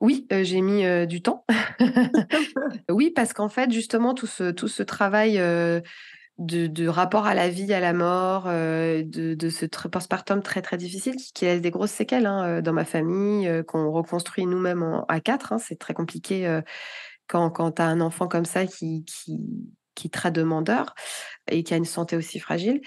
Oui, 0.00 0.26
euh, 0.32 0.42
j'ai 0.44 0.62
mis 0.62 0.84
euh, 0.86 1.04
du 1.04 1.20
temps. 1.20 1.44
oui, 2.90 3.10
parce 3.10 3.34
qu'en 3.34 3.50
fait, 3.50 3.70
justement, 3.70 4.14
tout 4.14 4.26
ce, 4.26 4.50
tout 4.50 4.68
ce 4.68 4.82
travail 4.82 5.38
euh, 5.38 5.82
de, 6.40 6.88
rapport 6.88 7.26
à 7.26 7.34
la 7.34 7.48
vie, 7.48 7.72
à 7.72 7.80
la 7.80 7.92
mort, 7.92 8.44
de, 8.44 9.48
ce 9.50 9.66
postpartum 9.86 10.42
très, 10.42 10.62
très 10.62 10.76
difficile 10.76 11.16
qui, 11.16 11.44
laisse 11.44 11.60
des 11.60 11.70
grosses 11.70 11.92
séquelles 11.92 12.26
hein, 12.26 12.62
dans 12.62 12.72
ma 12.72 12.84
famille, 12.84 13.48
qu'on 13.66 13.90
reconstruit 13.92 14.46
nous-mêmes 14.46 15.04
à 15.08 15.20
quatre. 15.20 15.52
Hein. 15.52 15.58
c'est 15.58 15.78
très 15.78 15.94
compliqué 15.94 16.60
quand, 17.26 17.50
quand 17.50 17.72
tu 17.72 17.82
as 17.82 17.86
un 17.86 18.00
enfant 18.00 18.26
comme 18.26 18.46
ça 18.46 18.66
qui, 18.66 19.04
qui, 19.04 19.38
qui 19.94 20.06
est 20.08 20.10
très 20.10 20.30
demandeur 20.32 20.94
et 21.50 21.62
qui 21.62 21.74
a 21.74 21.76
une 21.76 21.84
santé 21.84 22.16
aussi 22.16 22.38
fragile. 22.40 22.80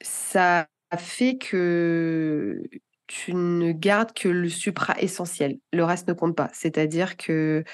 Ça 0.00 0.66
fait 0.96 1.36
que 1.36 2.62
tu 3.06 3.34
ne 3.34 3.72
gardes 3.72 4.12
que 4.12 4.28
le 4.28 4.48
supra-essentiel. 4.48 5.58
Le 5.72 5.84
reste 5.84 6.08
ne 6.08 6.14
compte 6.14 6.36
pas. 6.36 6.50
C'est-à-dire 6.52 7.16
que 7.16 7.64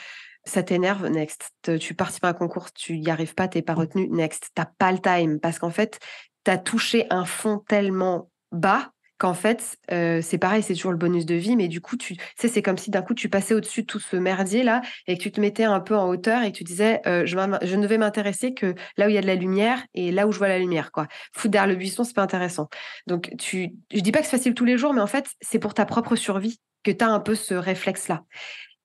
ça 0.45 0.62
t'énerve, 0.62 1.07
next? 1.09 1.53
Tu 1.78 1.95
participes 1.95 2.24
à 2.24 2.28
un 2.28 2.34
concours, 2.34 2.72
tu 2.72 2.99
n'y 2.99 3.11
arrives 3.11 3.34
pas, 3.34 3.49
tu 3.49 3.59
n'es 3.59 3.62
pas 3.62 3.74
retenu, 3.74 4.09
next. 4.09 4.51
Tu 4.55 4.61
n'as 4.61 4.68
pas 4.78 4.93
le 4.93 4.99
time 4.99 5.41
parce 5.41 5.59
qu'en 5.59 5.70
fait, 5.70 5.99
tu 6.45 6.51
as 6.51 6.59
touché 6.59 7.07
un 7.11 7.24
fond 7.24 7.62
tellement 7.68 8.30
bas 8.53 8.93
qu'en 9.20 9.34
fait, 9.34 9.76
euh, 9.93 10.22
c'est 10.22 10.38
pareil, 10.38 10.62
c'est 10.62 10.72
toujours 10.72 10.93
le 10.93 10.97
bonus 10.97 11.26
de 11.26 11.34
vie, 11.34 11.55
mais 11.55 11.68
du 11.68 11.82
coup, 11.82 11.99
tu 11.99 12.16
sais, 12.36 12.49
c'est 12.49 12.62
comme 12.62 12.78
si 12.78 12.91
d'un 12.91 13.03
coup, 13.03 13.12
tu 13.12 13.28
passais 13.28 13.53
au-dessus 13.53 13.82
de 13.82 13.86
tout 13.86 14.01
ce 14.01 14.16
merdier 14.16 14.62
là 14.62 14.80
et 15.07 15.18
que 15.18 15.22
tu 15.22 15.30
te 15.30 15.41
mettais 15.43 15.64
un 15.64 15.78
peu 15.80 15.95
en 15.95 16.09
hauteur 16.09 16.43
et 16.43 16.51
que 16.51 16.57
tu 16.57 16.64
disais, 16.64 17.03
euh, 17.07 17.26
je, 17.26 17.36
je, 17.62 17.76
ne 17.76 17.86
vais 17.86 17.99
m'intéresser 17.99 18.55
que 18.55 18.74
là 18.97 19.07
où 19.07 19.09
il 19.11 19.14
y 19.14 19.18
a 19.18 19.20
de 19.20 19.26
la 19.26 19.34
lumière 19.34 19.84
et 19.93 20.11
là 20.11 20.26
où 20.26 20.32
je 20.32 20.38
vois 20.38 20.49
la 20.49 20.59
lumière, 20.59 20.91
quoi. 20.91 21.07
Foutre 21.34 21.53
derrière 21.53 21.68
le 21.68 21.76
buisson, 21.76 22.03
c'est 22.03 22.14
pas 22.14 22.22
intéressant. 22.22 22.70
Donc, 23.07 23.30
tu, 23.38 23.74
je 23.93 24.01
dis 24.01 24.11
pas 24.11 24.20
que 24.20 24.24
c'est 24.24 24.38
facile 24.38 24.55
tous 24.55 24.64
les 24.64 24.78
jours, 24.78 24.95
mais 24.95 25.03
en 25.03 25.07
fait, 25.07 25.26
c'est 25.43 25.59
pour 25.59 25.74
ta 25.74 25.84
propre 25.84 26.16
survie 26.16 26.59
que 26.82 26.91
tu 26.91 27.05
as 27.05 27.11
un 27.11 27.20
peu 27.20 27.34
ce 27.34 27.53
réflexe-là. 27.53 28.24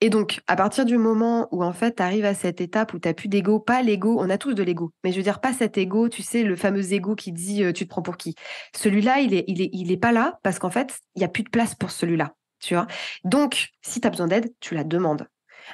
Et 0.00 0.10
donc, 0.10 0.40
à 0.46 0.56
partir 0.56 0.84
du 0.84 0.98
moment 0.98 1.48
où 1.52 1.64
en 1.64 1.72
fait, 1.72 1.96
tu 1.96 2.02
arrives 2.02 2.26
à 2.26 2.34
cette 2.34 2.60
étape 2.60 2.92
où 2.92 2.98
tu 2.98 3.08
n'as 3.08 3.14
plus 3.14 3.28
d'ego, 3.28 3.58
pas 3.60 3.82
l'ego, 3.82 4.16
on 4.20 4.28
a 4.28 4.36
tous 4.36 4.52
de 4.52 4.62
l'ego, 4.62 4.92
mais 5.02 5.10
je 5.10 5.16
veux 5.16 5.22
dire, 5.22 5.40
pas 5.40 5.54
cet 5.54 5.78
ego, 5.78 6.08
tu 6.10 6.22
sais, 6.22 6.42
le 6.42 6.54
fameux 6.56 6.92
ego 6.92 7.14
qui 7.14 7.32
dit 7.32 7.64
euh, 7.64 7.72
tu 7.72 7.84
te 7.84 7.90
prends 7.90 8.02
pour 8.02 8.18
qui. 8.18 8.34
Celui-là, 8.74 9.20
il 9.20 9.32
est, 9.32 9.44
il, 9.46 9.62
est, 9.62 9.70
il 9.72 9.90
est 9.90 9.96
pas 9.96 10.12
là 10.12 10.38
parce 10.42 10.58
qu'en 10.58 10.70
fait, 10.70 10.98
il 11.14 11.20
n'y 11.20 11.24
a 11.24 11.28
plus 11.28 11.44
de 11.44 11.50
place 11.50 11.74
pour 11.74 11.90
celui-là. 11.90 12.34
Tu 12.60 12.74
vois 12.74 12.86
Donc, 13.24 13.70
si 13.82 14.00
tu 14.00 14.06
as 14.06 14.10
besoin 14.10 14.26
d'aide, 14.28 14.52
tu 14.60 14.74
la 14.74 14.84
demandes. 14.84 15.26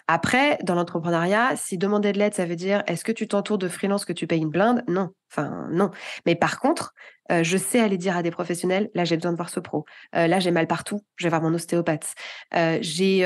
Après, 0.06 0.58
dans 0.62 0.74
l'entrepreneuriat, 0.74 1.56
si 1.56 1.78
demander 1.78 2.12
de 2.12 2.18
l'aide, 2.18 2.34
ça 2.34 2.44
veut 2.44 2.56
dire 2.56 2.82
est-ce 2.86 3.04
que 3.04 3.12
tu 3.12 3.28
t'entoures 3.28 3.58
de 3.58 3.68
freelance 3.68 4.04
que 4.04 4.12
tu 4.12 4.26
payes 4.26 4.40
une 4.40 4.50
blinde? 4.50 4.84
Non. 4.88 5.10
Enfin, 5.30 5.66
non. 5.70 5.90
Mais 6.26 6.34
par 6.34 6.60
contre, 6.60 6.94
euh, 7.30 7.42
je 7.42 7.56
sais 7.56 7.80
aller 7.80 7.96
dire 7.96 8.16
à 8.16 8.22
des 8.22 8.30
professionnels 8.30 8.90
là, 8.94 9.04
j'ai 9.04 9.16
besoin 9.16 9.32
de 9.32 9.36
voir 9.36 9.48
ce 9.48 9.60
pro. 9.60 9.84
Euh, 10.14 10.26
là, 10.26 10.40
j'ai 10.40 10.50
mal 10.50 10.66
partout, 10.66 11.04
je 11.16 11.24
vais 11.24 11.30
voir 11.30 11.42
mon 11.42 11.54
ostéopathe. 11.54 12.14
Euh, 12.54 12.78
j'ai, 12.80 13.20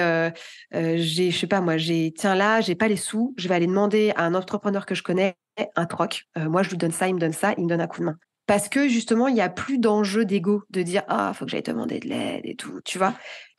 j'ai, 0.73 1.31
je 1.31 1.39
sais 1.39 1.47
pas 1.47 1.61
moi, 1.61 1.77
j'ai, 1.77 2.13
tiens 2.17 2.35
là, 2.35 2.61
j'ai 2.61 2.75
pas 2.75 2.89
les 2.89 2.97
sous, 2.97 3.35
je 3.37 3.49
vais 3.49 3.55
aller 3.55 3.67
demander 3.67 4.13
à 4.17 4.25
un 4.25 4.35
entrepreneur 4.35 4.87
que 4.87 4.95
je 4.95 5.03
connais 5.03 5.37
un 5.75 5.87
troc. 5.87 6.25
moi, 6.37 6.63
je 6.63 6.71
lui 6.71 6.77
donne 6.77 6.93
ça, 6.93 7.09
il 7.09 7.15
me 7.15 7.21
donne 7.21 7.33
ça, 7.33 7.55
il 7.57 7.65
me 7.65 7.69
donne 7.69 7.81
un 7.81 7.87
coup 7.87 8.01
de 8.01 8.07
main 8.07 8.19
parce 8.47 8.69
que 8.69 8.89
justement, 8.89 9.29
il 9.29 9.35
n'y 9.35 9.41
a 9.41 9.49
plus 9.49 9.79
d'enjeu 9.79 10.25
d'ego, 10.25 10.63
de 10.71 10.83
dire 10.83 11.03
ah, 11.09 11.33
faut 11.35 11.45
que 11.45 11.51
j'aille 11.51 11.63
demander 11.63 11.99
de 11.99 12.09
l'aide 12.09 12.43
et 12.45 12.55
tout, 12.55 12.81
tu 12.85 12.99
vois? 12.99 13.15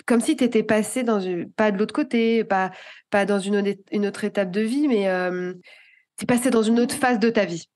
Comme 0.05 0.21
si 0.21 0.37
tu 0.37 0.43
étais 0.43 0.63
passé 0.63 1.03
dans 1.03 1.19
une, 1.19 1.51
pas 1.51 1.71
de 1.71 1.77
l'autre 1.77 1.93
côté, 1.93 2.43
pas, 2.43 2.71
pas 3.09 3.25
dans 3.25 3.39
une, 3.39 3.75
une 3.91 4.07
autre 4.07 4.23
étape 4.23 4.51
de 4.51 4.61
vie, 4.61 4.87
mais 4.87 5.09
euh, 5.09 5.53
tu 6.17 6.23
es 6.23 6.25
passé 6.25 6.49
dans 6.49 6.63
une 6.63 6.79
autre 6.79 6.95
phase 6.95 7.19
de 7.19 7.29
ta 7.29 7.45
vie. 7.45 7.69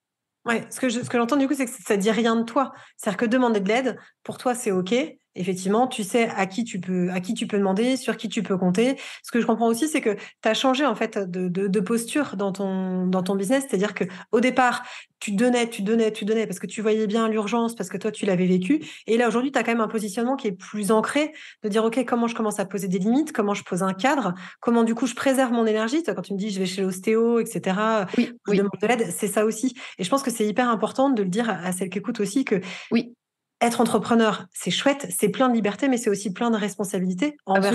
Ouais, 0.45 0.65
ce 0.71 0.79
que, 0.79 0.87
que 0.87 1.17
j'entends 1.17 1.37
du 1.37 1.47
coup, 1.47 1.53
c'est 1.53 1.65
que 1.65 1.71
ça 1.71 1.97
dit 1.97 2.09
rien 2.09 2.35
de 2.35 2.43
toi. 2.43 2.71
C'est-à-dire 2.97 3.17
que 3.17 3.25
demander 3.25 3.59
de 3.59 3.67
l'aide, 3.67 3.97
pour 4.23 4.37
toi, 4.37 4.55
c'est 4.55 4.71
OK 4.71 4.93
effectivement, 5.35 5.87
tu 5.87 6.03
sais 6.03 6.29
à 6.29 6.45
qui 6.45 6.63
tu 6.63 6.79
peux, 6.79 7.09
à 7.11 7.19
qui 7.19 7.33
tu 7.33 7.47
peux 7.47 7.57
demander, 7.57 7.97
sur 7.97 8.17
qui 8.17 8.29
tu 8.29 8.43
peux 8.43 8.57
compter. 8.57 8.97
Ce 9.23 9.31
que 9.31 9.39
je 9.39 9.45
comprends 9.45 9.67
aussi, 9.67 9.87
c'est 9.87 10.01
que 10.01 10.15
tu 10.15 10.49
as 10.49 10.53
changé 10.53 10.85
en 10.85 10.95
fait 10.95 11.17
de, 11.17 11.47
de, 11.47 11.79
posture 11.79 12.35
dans 12.35 12.51
ton, 12.51 13.07
dans 13.07 13.23
ton 13.23 13.35
business. 13.35 13.65
C'est-à-dire 13.67 13.93
que 13.93 14.03
au 14.31 14.39
départ, 14.39 14.83
tu 15.19 15.31
donnais, 15.31 15.69
tu 15.69 15.83
donnais, 15.83 16.11
tu 16.11 16.25
donnais 16.25 16.47
parce 16.47 16.59
que 16.59 16.67
tu 16.67 16.81
voyais 16.81 17.07
bien 17.07 17.29
l'urgence, 17.29 17.75
parce 17.75 17.89
que 17.89 17.97
toi, 17.97 18.11
tu 18.11 18.25
l'avais 18.25 18.47
vécu. 18.47 18.83
Et 19.07 19.17
là, 19.17 19.27
aujourd'hui, 19.27 19.51
tu 19.51 19.59
as 19.59 19.63
quand 19.63 19.71
même 19.71 19.81
un 19.81 19.87
positionnement 19.87 20.35
qui 20.35 20.47
est 20.47 20.51
plus 20.51 20.91
ancré 20.91 21.31
de 21.63 21.69
dire, 21.69 21.85
OK, 21.85 22.03
comment 22.05 22.27
je 22.27 22.35
commence 22.35 22.59
à 22.59 22.65
poser 22.65 22.87
des 22.87 22.99
limites, 22.99 23.31
comment 23.31 23.53
je 23.53 23.63
pose 23.63 23.83
un 23.83 23.93
cadre, 23.93 24.33
comment 24.59 24.83
du 24.83 24.95
coup 24.95 25.05
je 25.05 25.15
préserve 25.15 25.51
mon 25.51 25.65
énergie? 25.65 26.03
Quand 26.03 26.21
tu 26.21 26.33
me 26.33 26.37
dis, 26.37 26.49
je 26.49 26.59
vais 26.59 26.65
chez 26.65 26.81
l'ostéo, 26.81 27.39
etc., 27.39 28.05
oui, 28.17 28.31
je 28.47 28.53
demande 28.53 28.71
de 28.81 28.87
l'aide, 28.87 29.07
c'est 29.11 29.27
ça 29.27 29.45
aussi. 29.45 29.75
Et 29.97 30.03
je 30.03 30.09
pense 30.09 30.23
que 30.23 30.31
c'est 30.31 30.45
hyper 30.45 30.69
important 30.69 31.09
de 31.09 31.23
le 31.23 31.29
dire 31.29 31.49
à 31.49 31.71
celles 31.71 31.89
qui 31.89 31.99
écoutent 31.99 32.19
aussi 32.19 32.43
que 32.43 32.59
oui, 32.91 33.13
être 33.61 33.81
entrepreneur, 33.81 34.45
c'est 34.51 34.71
chouette, 34.71 35.07
c'est 35.15 35.29
plein 35.29 35.49
de 35.49 35.53
liberté, 35.53 35.87
mais 35.87 35.97
c'est 35.97 36.09
aussi 36.09 36.33
plein 36.33 36.49
de 36.49 36.57
responsabilités 36.57 37.37
envers 37.45 37.73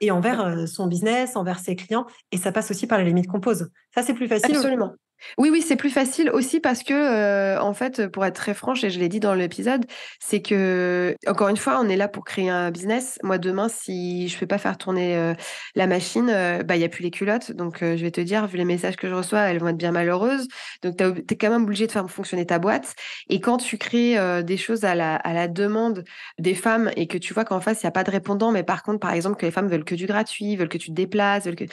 et 0.00 0.10
envers 0.10 0.44
euh, 0.44 0.66
son 0.66 0.86
business, 0.86 1.36
envers 1.36 1.58
ses 1.58 1.74
clients. 1.74 2.06
Et 2.32 2.36
ça 2.36 2.52
passe 2.52 2.70
aussi 2.70 2.86
par 2.86 2.98
les 2.98 3.04
limites 3.04 3.28
qu'on 3.28 3.40
pose. 3.40 3.70
Ça, 3.94 4.02
c'est 4.02 4.14
plus 4.14 4.28
facile. 4.28 4.54
Absolument. 4.54 4.94
Oui, 5.38 5.48
oui, 5.50 5.62
c'est 5.62 5.76
plus 5.76 5.90
facile 5.90 6.30
aussi 6.30 6.60
parce 6.60 6.82
que, 6.82 7.58
en 7.58 7.74
fait, 7.74 8.06
pour 8.08 8.24
être 8.24 8.34
très 8.36 8.54
franche, 8.54 8.84
et 8.84 8.90
je 8.90 8.98
l'ai 8.98 9.08
dit 9.08 9.20
dans 9.20 9.34
l'épisode, 9.34 9.84
c'est 10.20 10.40
que, 10.42 11.14
encore 11.26 11.48
une 11.48 11.56
fois, 11.56 11.80
on 11.82 11.88
est 11.88 11.96
là 11.96 12.08
pour 12.08 12.24
créer 12.24 12.48
un 12.50 12.70
business. 12.70 13.18
Moi, 13.22 13.38
demain, 13.38 13.68
si 13.68 14.28
je 14.28 14.34
ne 14.34 14.38
fais 14.38 14.46
pas 14.46 14.58
faire 14.58 14.78
tourner 14.78 15.34
la 15.74 15.86
machine, 15.86 16.26
bah, 16.64 16.76
il 16.76 16.78
n'y 16.78 16.84
a 16.84 16.88
plus 16.88 17.02
les 17.02 17.10
culottes. 17.10 17.52
Donc, 17.52 17.78
je 17.80 17.94
vais 18.02 18.10
te 18.10 18.20
dire, 18.20 18.46
vu 18.46 18.56
les 18.58 18.64
messages 18.64 18.96
que 18.96 19.08
je 19.08 19.14
reçois, 19.14 19.40
elles 19.40 19.58
vont 19.58 19.68
être 19.68 19.76
bien 19.76 19.92
malheureuses. 19.92 20.46
Donc, 20.82 20.96
tu 20.96 21.04
es 21.04 21.36
quand 21.36 21.50
même 21.50 21.64
obligé 21.64 21.86
de 21.86 21.92
faire 21.92 22.08
fonctionner 22.10 22.46
ta 22.46 22.58
boîte. 22.58 22.94
Et 23.28 23.40
quand 23.40 23.56
tu 23.58 23.78
crées 23.78 24.16
des 24.42 24.56
choses 24.56 24.84
à 24.84 24.94
la, 24.94 25.16
à 25.16 25.32
la 25.32 25.48
demande 25.48 26.04
des 26.38 26.54
femmes 26.54 26.90
et 26.96 27.06
que 27.06 27.18
tu 27.18 27.34
vois 27.34 27.44
qu'en 27.44 27.60
face, 27.60 27.82
il 27.82 27.86
n'y 27.86 27.88
a 27.88 27.92
pas 27.92 28.04
de 28.04 28.10
répondant, 28.10 28.52
mais 28.52 28.62
par 28.62 28.82
contre, 28.82 29.00
par 29.00 29.12
exemple, 29.12 29.36
que 29.36 29.46
les 29.46 29.52
femmes 29.52 29.68
veulent 29.68 29.84
que 29.84 29.94
du 29.94 30.06
gratuit, 30.06 30.56
veulent 30.56 30.68
que 30.68 30.78
tu 30.78 30.88
te 30.88 30.94
déplaces, 30.94 31.44
veulent 31.46 31.56
que 31.56 31.64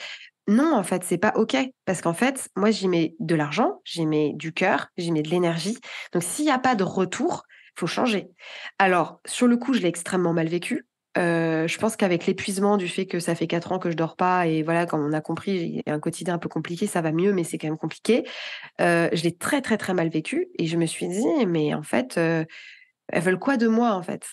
non, 0.46 0.74
en 0.74 0.82
fait, 0.82 1.04
c'est 1.04 1.18
pas 1.18 1.32
OK. 1.36 1.56
Parce 1.84 2.02
qu'en 2.02 2.12
fait, 2.14 2.48
moi, 2.56 2.70
j'y 2.70 2.88
mets 2.88 3.14
de 3.18 3.34
l'argent, 3.34 3.80
j'y 3.84 4.06
mets 4.06 4.32
du 4.34 4.52
cœur, 4.52 4.88
j'y 4.96 5.10
mets 5.12 5.22
de 5.22 5.30
l'énergie. 5.30 5.78
Donc, 6.12 6.22
s'il 6.22 6.44
n'y 6.44 6.50
a 6.50 6.58
pas 6.58 6.74
de 6.74 6.84
retour, 6.84 7.44
il 7.76 7.80
faut 7.80 7.86
changer. 7.86 8.28
Alors, 8.78 9.20
sur 9.26 9.46
le 9.46 9.56
coup, 9.56 9.72
je 9.72 9.80
l'ai 9.80 9.88
extrêmement 9.88 10.32
mal 10.32 10.48
vécu. 10.48 10.86
Euh, 11.16 11.68
je 11.68 11.78
pense 11.78 11.96
qu'avec 11.96 12.26
l'épuisement 12.26 12.76
du 12.76 12.88
fait 12.88 13.06
que 13.06 13.20
ça 13.20 13.34
fait 13.34 13.46
quatre 13.46 13.70
ans 13.72 13.78
que 13.78 13.90
je 13.90 13.96
dors 13.96 14.16
pas 14.16 14.48
et 14.48 14.62
voilà, 14.62 14.84
comme 14.84 15.00
on 15.00 15.12
a 15.12 15.20
compris, 15.20 15.80
j'ai 15.86 15.92
un 15.92 16.00
quotidien 16.00 16.34
un 16.34 16.38
peu 16.38 16.48
compliqué, 16.48 16.88
ça 16.88 17.02
va 17.02 17.12
mieux, 17.12 17.32
mais 17.32 17.44
c'est 17.44 17.56
quand 17.56 17.68
même 17.68 17.78
compliqué. 17.78 18.24
Euh, 18.80 19.08
je 19.12 19.22
l'ai 19.22 19.36
très 19.36 19.62
très 19.62 19.76
très 19.76 19.94
mal 19.94 20.08
vécu 20.08 20.48
et 20.58 20.66
je 20.66 20.76
me 20.76 20.86
suis 20.86 21.06
dit, 21.06 21.46
mais 21.46 21.72
en 21.72 21.84
fait, 21.84 22.18
euh, 22.18 22.44
elles 23.08 23.22
veulent 23.22 23.38
quoi 23.38 23.56
de 23.56 23.68
moi 23.68 23.92
en 23.92 24.02
fait? 24.02 24.26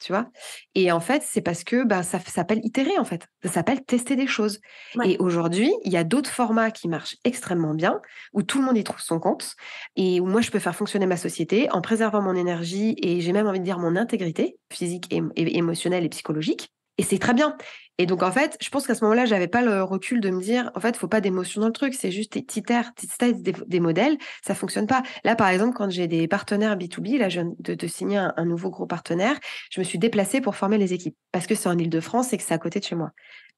Tu 0.00 0.12
vois? 0.12 0.26
Et 0.74 0.92
en 0.92 1.00
fait, 1.00 1.22
c'est 1.26 1.40
parce 1.40 1.64
que 1.64 1.84
bah, 1.84 2.02
ça, 2.02 2.18
s'appelle 2.20 2.60
itérer, 2.62 2.98
en 2.98 3.04
fait. 3.04 3.26
Ça 3.44 3.50
s'appelle 3.50 3.84
tester 3.84 4.16
des 4.16 4.26
choses. 4.26 4.60
Et 5.04 5.16
aujourd'hui, 5.18 5.72
il 5.84 5.92
y 5.92 5.96
a 5.96 6.04
d'autres 6.04 6.30
formats 6.30 6.70
qui 6.70 6.88
marchent 6.88 7.16
extrêmement 7.24 7.74
bien, 7.74 8.00
où 8.32 8.42
tout 8.42 8.58
le 8.58 8.64
monde 8.64 8.76
y 8.76 8.84
trouve 8.84 9.00
son 9.00 9.20
compte, 9.20 9.54
et 9.96 10.20
où 10.20 10.26
moi, 10.26 10.40
je 10.40 10.50
peux 10.50 10.58
faire 10.58 10.76
fonctionner 10.76 11.06
ma 11.06 11.16
société 11.16 11.70
en 11.70 11.80
préservant 11.80 12.22
mon 12.22 12.34
énergie 12.34 12.94
et 13.02 13.20
j'ai 13.20 13.32
même 13.32 13.46
envie 13.46 13.60
de 13.60 13.64
dire 13.64 13.78
mon 13.78 13.96
intégrité 13.96 14.58
physique, 14.72 15.12
et 15.12 15.56
émotionnelle 15.56 16.04
et 16.04 16.08
psychologique. 16.08 16.72
Et 16.98 17.02
c'est 17.02 17.18
très 17.18 17.34
bien. 17.34 17.56
Et 18.00 18.06
donc, 18.06 18.22
en 18.22 18.30
fait, 18.30 18.56
je 18.60 18.70
pense 18.70 18.86
qu'à 18.86 18.94
ce 18.94 19.02
moment-là, 19.04 19.24
j'avais 19.24 19.48
pas 19.48 19.60
le 19.60 19.82
recul 19.82 20.20
de 20.20 20.30
me 20.30 20.40
dire, 20.40 20.70
en 20.76 20.80
fait, 20.80 20.96
faut 20.96 21.08
pas 21.08 21.20
d'émotion 21.20 21.60
dans 21.60 21.66
le 21.66 21.72
truc. 21.72 21.94
C'est 21.94 22.12
juste 22.12 22.46
titères, 22.46 22.92
des, 23.20 23.52
des 23.66 23.80
modèles. 23.80 24.16
Ça 24.46 24.54
fonctionne 24.54 24.86
pas. 24.86 25.02
Là, 25.24 25.34
par 25.34 25.48
exemple, 25.48 25.76
quand 25.76 25.90
j'ai 25.90 26.06
des 26.06 26.28
partenaires 26.28 26.76
B2B, 26.76 27.18
là, 27.18 27.28
je 27.28 27.40
viens 27.40 27.52
de, 27.58 27.86
signer 27.88 28.18
un, 28.18 28.44
nouveau 28.44 28.70
gros 28.70 28.86
partenaire, 28.86 29.36
je 29.70 29.80
me 29.80 29.84
suis 29.84 29.98
déplacée 29.98 30.40
pour 30.40 30.54
former 30.54 30.78
les 30.78 30.92
équipes 30.92 31.16
parce 31.32 31.46
que 31.46 31.56
c'est 31.56 31.68
en 31.68 31.76
Ile-de-France 31.76 32.32
et 32.32 32.36
que 32.36 32.44
c'est 32.44 32.54
à 32.54 32.58
côté 32.58 32.78
de 32.78 32.84
chez 32.84 32.94
moi. 32.94 33.10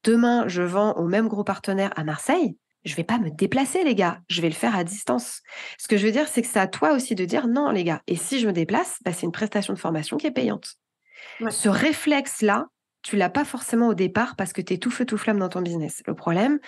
Demain, 0.03 0.47
je 0.47 0.63
vends 0.63 0.93
au 0.93 1.07
même 1.07 1.27
gros 1.27 1.43
partenaire 1.43 1.91
à 1.95 2.03
Marseille. 2.03 2.57
Je 2.83 2.95
vais 2.95 3.03
pas 3.03 3.19
me 3.19 3.29
déplacer, 3.29 3.83
les 3.83 3.93
gars. 3.93 4.21
Je 4.27 4.41
vais 4.41 4.49
le 4.49 4.55
faire 4.55 4.75
à 4.75 4.83
distance. 4.83 5.41
Ce 5.77 5.87
que 5.87 5.97
je 5.97 6.05
veux 6.07 6.11
dire, 6.11 6.27
c'est 6.27 6.41
que 6.41 6.47
c'est 6.47 6.59
à 6.59 6.67
toi 6.67 6.93
aussi 6.93 7.13
de 7.13 7.25
dire 7.25 7.47
non, 7.47 7.69
les 7.69 7.83
gars. 7.83 8.01
Et 8.07 8.15
si 8.15 8.39
je 8.39 8.47
me 8.47 8.53
déplace, 8.53 8.97
bah, 9.05 9.13
c'est 9.13 9.27
une 9.27 9.31
prestation 9.31 9.73
de 9.73 9.79
formation 9.79 10.17
qui 10.17 10.25
est 10.25 10.31
payante. 10.31 10.77
Ce 11.49 11.69
réflexe-là, 11.69 12.67
tu 13.01 13.15
l'as 13.15 13.29
pas 13.29 13.45
forcément 13.45 13.87
au 13.87 13.93
départ 13.93 14.35
parce 14.35 14.53
que 14.53 14.61
tu 14.61 14.73
es 14.73 14.77
tout 14.77 14.91
feu 14.91 15.05
tout 15.05 15.17
flamme 15.17 15.39
dans 15.39 15.49
ton 15.49 15.61
business. 15.61 16.01
Le 16.05 16.13
problème, 16.13 16.59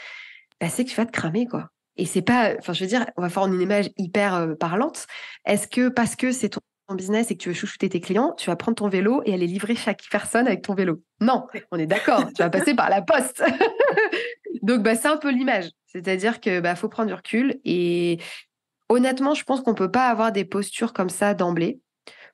bah, 0.59 0.69
c'est 0.69 0.85
que 0.85 0.89
tu 0.89 0.95
vas 0.95 1.05
te 1.05 1.11
cramer 1.11 1.47
quoi. 1.47 1.69
Et 1.95 2.05
c'est 2.05 2.21
pas, 2.21 2.53
enfin 2.57 2.73
je 2.73 2.83
veux 2.83 2.89
dire, 2.89 3.05
on 3.17 3.21
va 3.21 3.29
faire 3.29 3.45
une 3.45 3.61
image 3.61 3.89
hyper 3.97 4.35
euh, 4.35 4.55
parlante. 4.55 5.05
Est-ce 5.45 5.67
que 5.67 5.89
parce 5.89 6.15
que 6.15 6.31
c'est 6.31 6.49
ton 6.49 6.59
business 6.95 7.31
et 7.31 7.37
que 7.37 7.43
tu 7.43 7.49
veux 7.49 7.55
chouchouter 7.55 7.89
tes 7.89 8.01
clients, 8.01 8.33
tu 8.37 8.49
vas 8.49 8.55
prendre 8.55 8.75
ton 8.75 8.87
vélo 8.87 9.21
et 9.25 9.33
aller 9.33 9.47
livrer 9.47 9.75
chaque 9.75 10.01
personne 10.09 10.47
avec 10.47 10.63
ton 10.63 10.73
vélo? 10.73 11.01
Non, 11.21 11.47
on 11.71 11.77
est 11.77 11.85
d'accord, 11.85 12.27
tu 12.33 12.41
vas 12.41 12.49
passer 12.49 12.73
par 12.73 12.89
la 12.89 13.01
poste. 13.01 13.43
Donc, 14.63 14.81
bah, 14.81 14.95
c'est 14.95 15.07
un 15.07 15.17
peu 15.17 15.29
l'image. 15.29 15.69
C'est-à-dire 15.87 16.41
que 16.41 16.59
bah, 16.59 16.75
faut 16.75 16.89
prendre 16.89 17.07
du 17.07 17.13
recul. 17.13 17.59
Et 17.65 18.19
honnêtement, 18.89 19.33
je 19.33 19.43
pense 19.43 19.61
qu'on 19.61 19.71
ne 19.71 19.75
peut 19.75 19.91
pas 19.91 20.07
avoir 20.07 20.31
des 20.31 20.45
postures 20.45 20.93
comme 20.93 21.09
ça 21.09 21.33
d'emblée. 21.33 21.79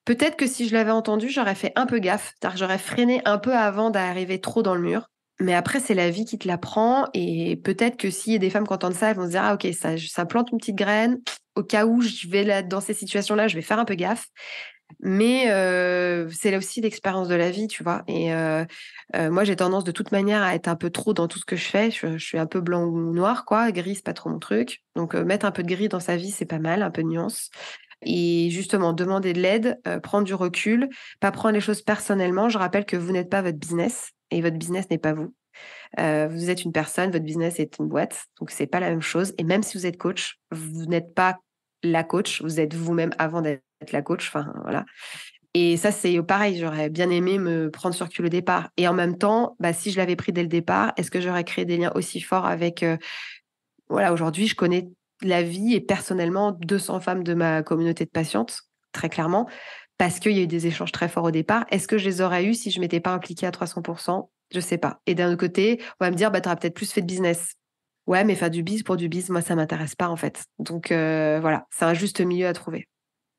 Peut-être 0.10 0.38
que 0.38 0.48
si 0.48 0.68
je 0.68 0.74
l'avais 0.74 0.90
entendu, 0.90 1.30
j'aurais 1.30 1.54
fait 1.54 1.72
un 1.76 1.86
peu 1.86 2.00
gaffe, 2.00 2.34
j'aurais 2.56 2.80
freiné 2.80 3.22
un 3.26 3.38
peu 3.38 3.54
avant 3.54 3.92
d'arriver 3.92 4.42
trop 4.42 4.64
dans 4.64 4.74
le 4.74 4.82
mur. 4.82 5.12
Mais 5.40 5.54
après, 5.54 5.80
c'est 5.80 5.94
la 5.94 6.10
vie 6.10 6.26
qui 6.26 6.40
te 6.40 6.48
l'apprend. 6.48 7.06
Et 7.14 7.58
peut-être 7.58 7.96
que 7.96 8.10
s'il 8.10 8.34
y 8.34 8.36
a 8.36 8.40
des 8.40 8.50
femmes 8.50 8.66
qui 8.66 8.74
entendent 8.74 8.96
ça, 8.96 9.12
elles 9.12 9.18
vont 9.18 9.26
se 9.26 9.30
dire 9.30 9.44
Ah, 9.44 9.54
ok, 9.54 9.68
ça, 9.72 10.00
ça 10.00 10.26
plante 10.26 10.50
une 10.52 10.58
petite 10.58 10.78
graine. 10.78 11.20
Au 11.54 11.62
cas 11.62 11.86
où 11.86 12.02
je 12.02 12.28
vais 12.28 12.44
là, 12.44 12.64
dans 12.64 12.82
ces 12.82 12.96
situations-là, 12.96 13.48
je 13.48 13.54
vais 13.54 13.62
faire 13.62 13.78
un 13.78 13.86
peu 13.86 13.94
gaffe. 13.94 14.26
Mais 15.00 15.52
euh, 15.52 16.28
c'est 16.32 16.50
là 16.50 16.58
aussi 16.58 16.82
l'expérience 16.82 17.28
de 17.28 17.36
la 17.36 17.52
vie, 17.52 17.68
tu 17.68 17.84
vois. 17.84 18.02
Et 18.08 18.34
euh, 18.34 18.66
euh, 19.16 19.30
moi, 19.30 19.44
j'ai 19.44 19.56
tendance 19.58 19.84
de 19.84 19.92
toute 19.92 20.12
manière 20.12 20.42
à 20.42 20.56
être 20.56 20.70
un 20.70 20.76
peu 20.76 20.90
trop 20.90 21.14
dans 21.14 21.28
tout 21.28 21.38
ce 21.38 21.46
que 21.46 21.56
je 21.56 21.66
fais. 21.66 21.92
Je, 21.92 22.18
suis 22.18 22.40
un 22.40 22.48
peu 22.48 22.62
blanc 22.62 22.86
ou 22.86 23.14
noir, 23.14 23.46
quoi. 23.46 23.72
Gris, 23.72 23.98
c'est 23.98 24.04
pas 24.04 24.14
trop 24.14 24.32
mon 24.32 24.40
truc. 24.40 24.82
Donc, 24.96 25.14
mettre 25.14 25.46
un 25.46 25.52
peu 25.52 25.62
de 25.62 25.68
gris 25.68 25.88
dans 25.88 26.00
sa 26.00 26.16
vie, 26.16 26.32
c'est 26.32 26.48
pas 26.48 26.58
mal, 26.58 26.82
un 26.82 26.90
peu 26.90 27.04
de 27.04 27.10
nuance. 27.10 27.52
Et 28.04 28.50
justement, 28.50 28.94
demander 28.94 29.34
de 29.34 29.42
l'aide, 29.42 29.80
prendre 30.04 30.26
du 30.26 30.34
recul, 30.34 30.90
pas 31.20 31.32
prendre 31.32 31.54
les 31.54 31.62
choses 31.62 31.82
personnellement. 31.82 32.50
Je 32.50 32.58
rappelle 32.58 32.86
que 32.86 32.96
vous 32.96 33.12
n'êtes 33.12 33.30
pas 33.30 33.42
votre 33.42 33.58
business 33.58 34.12
et 34.32 34.42
votre 34.42 34.58
business 34.58 34.90
n'est 34.90 34.98
pas 34.98 35.14
vous. 35.14 35.34
vous 35.98 36.50
êtes 36.50 36.64
une 36.64 36.72
personne, 36.72 37.12
votre 37.12 37.26
business 37.26 37.60
est 37.60 37.78
une 37.78 37.88
boîte, 37.88 38.26
donc 38.40 38.52
c'est 38.52 38.68
pas 38.68 38.80
la 38.80 38.90
même 38.90 39.02
chose. 39.02 39.34
Et 39.38 39.44
même 39.44 39.64
si 39.64 39.78
vous 39.78 39.86
êtes 39.86 39.98
coach, 39.98 40.40
vous 40.52 40.86
n'êtes 40.86 41.14
pas 41.14 41.40
la 41.84 42.04
coach, 42.04 42.42
vous 42.42 42.60
êtes 42.60 42.74
vous-même 42.74 43.12
avant 43.18 43.42
d'être 43.42 43.64
la 43.92 44.02
coach. 44.02 44.28
Enfin, 44.30 44.54
voilà. 44.64 44.86
Et 45.54 45.78
ça, 45.78 45.92
c'est 45.92 46.22
pareil, 46.22 46.60
j'aurais 46.60 46.90
bien 46.90 47.10
aimé 47.10 47.40
me 47.40 47.72
prendre 47.72 47.96
sur 47.96 48.08
cul 48.08 48.24
au 48.24 48.30
départ. 48.30 48.70
Et 48.78 48.88
en 48.88 48.94
même 48.94 49.18
temps, 49.18 49.56
bah, 49.60 49.74
si 49.74 49.92
je 49.92 49.98
l'avais 49.98 50.16
pris 50.16 50.32
dès 50.32 50.44
le 50.44 50.48
départ, 50.48 50.94
est-ce 50.96 51.10
que 51.10 51.20
j'aurais 51.20 51.44
créé 51.44 51.66
des 51.66 51.78
liens 51.78 51.92
aussi 51.96 52.22
forts 52.22 52.46
avec. 52.46 52.86
voilà, 53.90 54.14
aujourd'hui, 54.14 54.48
je 54.48 54.56
connais 54.56 54.88
la 55.22 55.44
vie 55.44 55.74
et 55.74 55.82
personnellement 55.82 56.52
200 56.52 57.00
femmes 57.00 57.24
de 57.24 57.34
ma 57.34 57.64
communauté 57.64 58.06
de 58.06 58.10
patientes, 58.10 58.62
très 58.92 59.10
clairement, 59.10 59.48
parce 59.98 60.20
qu'il 60.20 60.32
y 60.32 60.40
a 60.40 60.44
eu 60.44 60.48
des 60.48 60.68
échanges 60.68 60.92
très 60.92 61.10
forts 61.10 61.26
au 61.26 61.32
départ. 61.32 61.66
Est-ce 61.70 61.88
que 61.88 61.98
je 61.98 62.06
les 62.06 62.22
aurais 62.22 62.46
eus 62.46 62.54
si 62.54 62.72
je 62.72 62.80
m'étais 62.80 63.00
pas 63.00 63.12
impliquée 63.12 63.46
à 63.46 63.52
300% 63.52 64.30
Je 64.54 64.60
sais 64.60 64.78
pas. 64.78 65.02
Et 65.06 65.16
d'un 65.16 65.28
autre 65.28 65.40
côté, 65.40 65.82
on 66.00 66.06
va 66.06 66.12
me 66.12 66.16
dire, 66.16 66.32
bah, 66.32 66.42
tu 66.42 66.50
peut-être 66.50 66.74
plus 66.74 66.92
fait 66.92 67.02
de 67.02 67.08
business. 67.08 67.56
Ouais, 68.08 68.24
mais 68.24 68.36
faire 68.36 68.50
du 68.50 68.64
biz 68.64 68.82
pour 68.82 68.98
du 68.98 69.10
biz, 69.10 69.30
moi, 69.30 69.42
ça 69.42 69.56
m'intéresse 69.56 69.96
pas, 69.96 70.10
en 70.10 70.16
fait. 70.16 70.46
Donc, 70.58 70.92
euh, 70.92 71.40
voilà, 71.42 71.68
c'est 71.70 71.86
un 71.86 71.94
juste 71.94 72.22
milieu 72.22 72.48
à 72.48 72.54
trouver. 72.54 72.88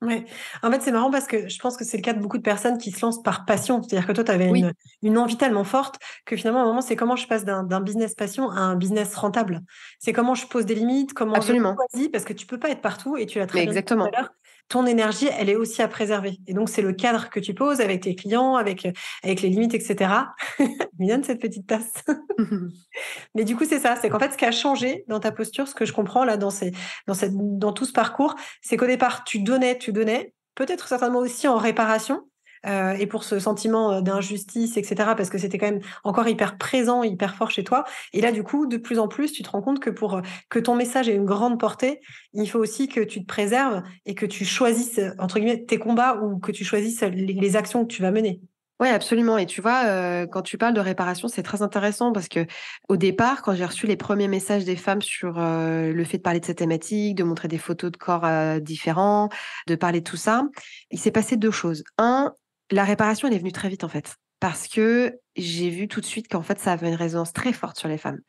Ouais. 0.01 0.25
En 0.63 0.71
fait, 0.71 0.81
c'est 0.81 0.91
marrant 0.91 1.11
parce 1.11 1.27
que 1.27 1.47
je 1.47 1.59
pense 1.59 1.77
que 1.77 1.85
c'est 1.85 1.97
le 1.97 2.01
cas 2.01 2.13
de 2.13 2.19
beaucoup 2.19 2.39
de 2.39 2.43
personnes 2.43 2.79
qui 2.79 2.91
se 2.91 3.05
lancent 3.05 3.21
par 3.21 3.45
passion. 3.45 3.83
C'est-à-dire 3.83 4.07
que 4.07 4.13
toi, 4.13 4.23
tu 4.23 4.31
avais 4.31 4.47
une, 4.47 4.73
une, 5.03 5.17
envie 5.19 5.37
tellement 5.37 5.63
forte 5.63 5.99
que 6.25 6.35
finalement, 6.35 6.61
à 6.61 6.63
un 6.63 6.67
moment, 6.67 6.81
c'est 6.81 6.95
comment 6.95 7.15
je 7.15 7.27
passe 7.27 7.45
d'un 7.45 7.81
business 7.81 8.15
passion 8.15 8.49
à 8.49 8.61
un 8.61 8.75
business 8.75 9.13
rentable. 9.15 9.61
C'est 9.99 10.11
comment 10.11 10.33
je 10.33 10.47
pose 10.47 10.65
des 10.65 10.73
limites, 10.73 11.13
comment 11.13 11.35
Absolument. 11.35 11.75
je 11.91 11.95
choisis, 11.95 12.09
parce 12.09 12.25
que 12.25 12.33
tu 12.33 12.47
peux 12.47 12.57
pas 12.57 12.71
être 12.71 12.81
partout 12.81 13.15
et 13.15 13.27
tu 13.27 13.37
l'as 13.37 13.45
très 13.45 13.61
bien 13.61 13.69
exactement. 13.69 14.07
tout 14.07 14.15
à 14.15 14.21
l'heure 14.21 14.31
ton 14.71 14.85
énergie, 14.85 15.27
elle 15.37 15.49
est 15.49 15.57
aussi 15.57 15.81
à 15.81 15.89
préserver. 15.89 16.39
Et 16.47 16.53
donc, 16.53 16.69
c'est 16.69 16.81
le 16.81 16.93
cadre 16.93 17.29
que 17.29 17.41
tu 17.41 17.53
poses 17.53 17.81
avec 17.81 18.03
tes 18.03 18.15
clients, 18.15 18.55
avec, 18.55 18.87
avec 19.21 19.41
les 19.41 19.49
limites, 19.49 19.73
etc. 19.73 20.09
Mignonne 20.99 21.25
cette 21.25 21.41
petite 21.41 21.67
tasse. 21.67 21.91
Mais 23.35 23.43
du 23.43 23.57
coup, 23.57 23.65
c'est 23.65 23.79
ça. 23.79 23.97
C'est 24.01 24.09
qu'en 24.09 24.17
fait, 24.17 24.31
ce 24.31 24.37
qui 24.37 24.45
a 24.45 24.51
changé 24.51 25.03
dans 25.09 25.19
ta 25.19 25.33
posture, 25.33 25.67
ce 25.67 25.75
que 25.75 25.85
je 25.85 25.91
comprends 25.91 26.23
là 26.23 26.37
dans, 26.37 26.49
ces, 26.49 26.71
dans, 27.05 27.13
cette, 27.13 27.33
dans 27.35 27.73
tout 27.73 27.83
ce 27.83 27.91
parcours, 27.91 28.35
c'est 28.61 28.77
qu'au 28.77 28.87
départ, 28.87 29.25
tu 29.25 29.39
donnais, 29.39 29.77
tu 29.77 29.91
donnais, 29.91 30.33
peut-être 30.55 30.87
certainement 30.87 31.19
aussi 31.19 31.49
en 31.49 31.57
réparation. 31.57 32.21
Euh, 32.67 32.93
et 32.93 33.07
pour 33.07 33.23
ce 33.23 33.39
sentiment 33.39 33.91
euh, 33.93 34.01
d'injustice, 34.01 34.77
etc., 34.77 34.95
parce 35.17 35.29
que 35.29 35.37
c'était 35.37 35.57
quand 35.57 35.65
même 35.65 35.81
encore 36.03 36.27
hyper 36.27 36.57
présent, 36.57 37.03
hyper 37.03 37.35
fort 37.35 37.49
chez 37.49 37.63
toi. 37.63 37.85
Et 38.13 38.21
là, 38.21 38.31
du 38.31 38.43
coup, 38.43 38.67
de 38.67 38.77
plus 38.77 38.99
en 38.99 39.07
plus, 39.07 39.31
tu 39.31 39.41
te 39.41 39.49
rends 39.49 39.61
compte 39.61 39.79
que 39.79 39.89
pour 39.89 40.17
euh, 40.17 40.21
que 40.49 40.59
ton 40.59 40.75
message 40.75 41.09
ait 41.09 41.15
une 41.15 41.25
grande 41.25 41.59
portée, 41.59 42.01
il 42.33 42.47
faut 42.47 42.59
aussi 42.59 42.87
que 42.87 43.01
tu 43.01 43.21
te 43.21 43.25
préserves 43.25 43.81
et 44.05 44.13
que 44.13 44.25
tu 44.25 44.45
choisisses, 44.45 44.99
entre 45.17 45.39
guillemets, 45.39 45.63
tes 45.65 45.79
combats 45.79 46.17
ou 46.21 46.37
que 46.37 46.51
tu 46.51 46.63
choisisses 46.63 47.01
les, 47.01 47.55
actions 47.55 47.85
que 47.85 47.93
tu 47.93 48.01
vas 48.01 48.11
mener. 48.11 48.39
Oui, 48.79 48.87
absolument. 48.87 49.37
Et 49.37 49.45
tu 49.45 49.61
vois, 49.61 50.25
quand 50.27 50.41
tu 50.41 50.57
parles 50.57 50.73
de 50.73 50.79
réparation, 50.79 51.27
c'est 51.27 51.43
très 51.43 51.61
intéressant 51.61 52.13
parce 52.13 52.29
que 52.29 52.45
au 52.87 52.95
départ, 52.95 53.41
quand 53.41 53.53
j'ai 53.53 53.65
reçu 53.65 53.85
les 53.85 53.97
premiers 53.97 54.29
messages 54.29 54.63
des 54.63 54.77
femmes 54.77 55.01
sur 55.01 55.33
le 55.37 56.03
fait 56.05 56.17
de 56.17 56.23
parler 56.23 56.39
de 56.39 56.45
cette 56.45 56.59
thématique, 56.59 57.15
de 57.15 57.23
montrer 57.23 57.49
des 57.49 57.57
photos 57.57 57.91
de 57.91 57.97
corps 57.97 58.25
différents, 58.61 59.29
de 59.67 59.75
parler 59.75 59.99
de 59.99 60.09
tout 60.09 60.17
ça, 60.17 60.47
il 60.89 60.97
s'est 60.97 61.11
passé 61.11 61.35
deux 61.35 61.51
choses. 61.51 61.83
Un, 61.97 62.33
la 62.71 62.83
réparation, 62.83 63.27
elle 63.27 63.33
est 63.33 63.39
venue 63.39 63.51
très 63.51 63.69
vite 63.69 63.83
en 63.83 63.89
fait, 63.89 64.15
parce 64.39 64.67
que 64.67 65.19
j'ai 65.35 65.69
vu 65.69 65.87
tout 65.87 66.01
de 66.01 66.05
suite 66.05 66.27
qu'en 66.27 66.41
fait, 66.41 66.59
ça 66.59 66.73
avait 66.73 66.89
une 66.89 66.95
résonance 66.95 67.33
très 67.33 67.53
forte 67.53 67.77
sur 67.77 67.87
les 67.87 67.97
femmes. 67.97 68.19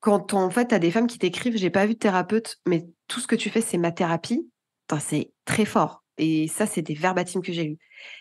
Quand 0.00 0.34
en 0.34 0.50
fait, 0.50 0.68
tu 0.68 0.74
as 0.74 0.78
des 0.78 0.90
femmes 0.90 1.06
qui 1.06 1.18
t'écrivent, 1.18 1.56
j'ai 1.56 1.70
pas 1.70 1.86
vu 1.86 1.94
de 1.94 1.98
thérapeute, 1.98 2.56
mais 2.66 2.86
tout 3.06 3.20
ce 3.20 3.26
que 3.26 3.36
tu 3.36 3.50
fais, 3.50 3.60
c'est 3.60 3.78
ma 3.78 3.92
thérapie, 3.92 4.48
c'est 5.00 5.32
très 5.44 5.64
fort. 5.64 6.04
Et 6.18 6.48
ça, 6.48 6.66
c'est 6.66 6.82
des 6.82 6.94
verbatims 6.94 7.40
que 7.40 7.52
j'ai 7.52 7.66
eus. 7.66 7.78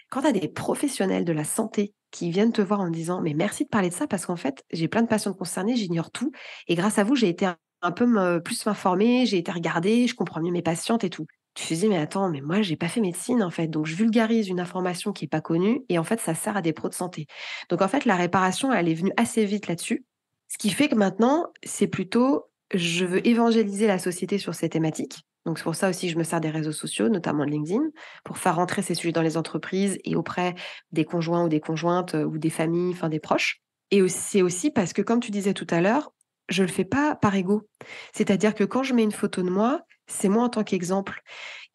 Quand 0.10 0.22
tu 0.22 0.28
as 0.28 0.32
des 0.32 0.48
professionnels 0.48 1.26
de 1.26 1.34
la 1.34 1.44
santé 1.44 1.94
qui 2.12 2.32
viennent 2.32 2.54
te 2.54 2.62
voir 2.62 2.80
en 2.80 2.90
disant, 2.90 3.22
mais 3.22 3.34
merci 3.34 3.66
de 3.66 3.70
parler 3.70 3.90
de 3.90 3.94
ça, 3.94 4.08
parce 4.08 4.26
qu'en 4.26 4.36
fait, 4.36 4.64
j'ai 4.72 4.88
plein 4.88 5.02
de 5.02 5.08
patients 5.08 5.34
concernés, 5.34 5.76
j'ignore 5.76 6.12
tout, 6.12 6.32
et 6.68 6.76
grâce 6.76 6.98
à 6.98 7.04
vous, 7.04 7.16
j'ai 7.16 7.30
été 7.30 7.46
un 7.82 7.92
peu 7.92 8.42
plus 8.42 8.66
m'informer, 8.66 9.26
j'ai 9.26 9.38
été 9.38 9.52
regarder, 9.52 10.08
je 10.08 10.16
comprends 10.16 10.42
mieux 10.42 10.52
mes 10.52 10.62
patientes 10.62 11.04
et 11.04 11.10
tout 11.10 11.26
tu 11.54 11.68
te 11.68 11.74
dis, 11.74 11.90
mais 11.90 11.98
attends, 11.98 12.30
mais 12.30 12.42
moi, 12.42 12.62
j'ai 12.62 12.78
pas 12.78 12.88
fait 12.88 13.02
médecine, 13.02 13.44
en 13.44 13.50
fait. 13.50 13.68
Donc, 13.68 13.86
je 13.86 13.96
vulgarise 13.96 14.48
une 14.48 14.60
information 14.60 15.12
qui 15.12 15.26
est 15.26 15.28
pas 15.28 15.42
connue 15.42 15.84
et 15.90 16.00
en 16.00 16.04
fait, 16.04 16.20
ça 16.20 16.34
sert 16.34 16.56
à 16.56 16.62
des 16.62 16.74
pros 16.74 16.88
de 16.88 16.94
santé. 16.94 17.28
Donc, 17.70 17.82
en 17.82 17.88
fait, 17.88 18.06
la 18.06 18.16
réparation, 18.16 18.72
elle 18.74 18.88
est 18.88 18.94
venue 18.94 19.12
assez 19.18 19.44
vite 19.46 19.68
là-dessus. 19.68 20.06
Ce 20.48 20.58
qui 20.58 20.70
fait 20.70 20.88
que 20.88 20.96
maintenant, 20.96 21.48
c'est 21.64 21.88
plutôt, 21.88 22.46
je 22.74 23.06
veux 23.06 23.26
évangéliser 23.28 23.88
la 23.88 24.00
société 24.00 24.38
sur 24.38 24.56
ces 24.56 24.70
thématiques. 24.70 25.26
Donc, 25.46 25.58
c'est 25.58 25.64
pour 25.64 25.76
ça 25.76 25.90
aussi 25.90 26.08
que 26.08 26.14
je 26.14 26.18
me 26.18 26.24
sers 26.24 26.40
des 26.40 26.50
réseaux 26.50 26.72
sociaux, 26.72 27.10
notamment 27.10 27.46
de 27.46 27.52
LinkedIn, 27.52 27.84
pour 28.24 28.38
faire 28.38 28.56
rentrer 28.56 28.82
ces 28.82 28.96
sujets 28.96 29.12
dans 29.12 29.22
les 29.22 29.38
entreprises 29.38 29.98
et 30.06 30.16
auprès 30.16 30.56
des 30.92 31.04
conjoints 31.04 31.44
ou 31.44 31.50
des 31.50 31.60
conjointes 31.60 32.14
ou 32.14 32.38
des 32.38 32.50
familles, 32.50 32.94
enfin 32.94 33.10
des 33.10 33.20
proches. 33.20 33.62
Et 33.90 34.08
c'est 34.08 34.42
aussi 34.42 34.72
parce 34.72 34.94
que, 34.94 35.02
comme 35.02 35.20
tu 35.20 35.32
disais 35.32 35.54
tout 35.54 35.68
à 35.70 35.82
l'heure, 35.82 36.14
je 36.48 36.64
le 36.64 36.70
fais 36.70 36.86
pas 36.86 37.16
par 37.16 37.36
ego. 37.36 37.68
C'est-à-dire 38.14 38.54
que 38.54 38.64
quand 38.64 38.84
je 38.84 38.94
mets 38.94 39.04
une 39.04 39.12
photo 39.12 39.42
de 39.42 39.50
moi, 39.50 39.82
c'est 40.12 40.30
moi 40.30 40.44
en 40.44 40.50
tant 40.50 40.64
qu'exemple. 40.64 41.22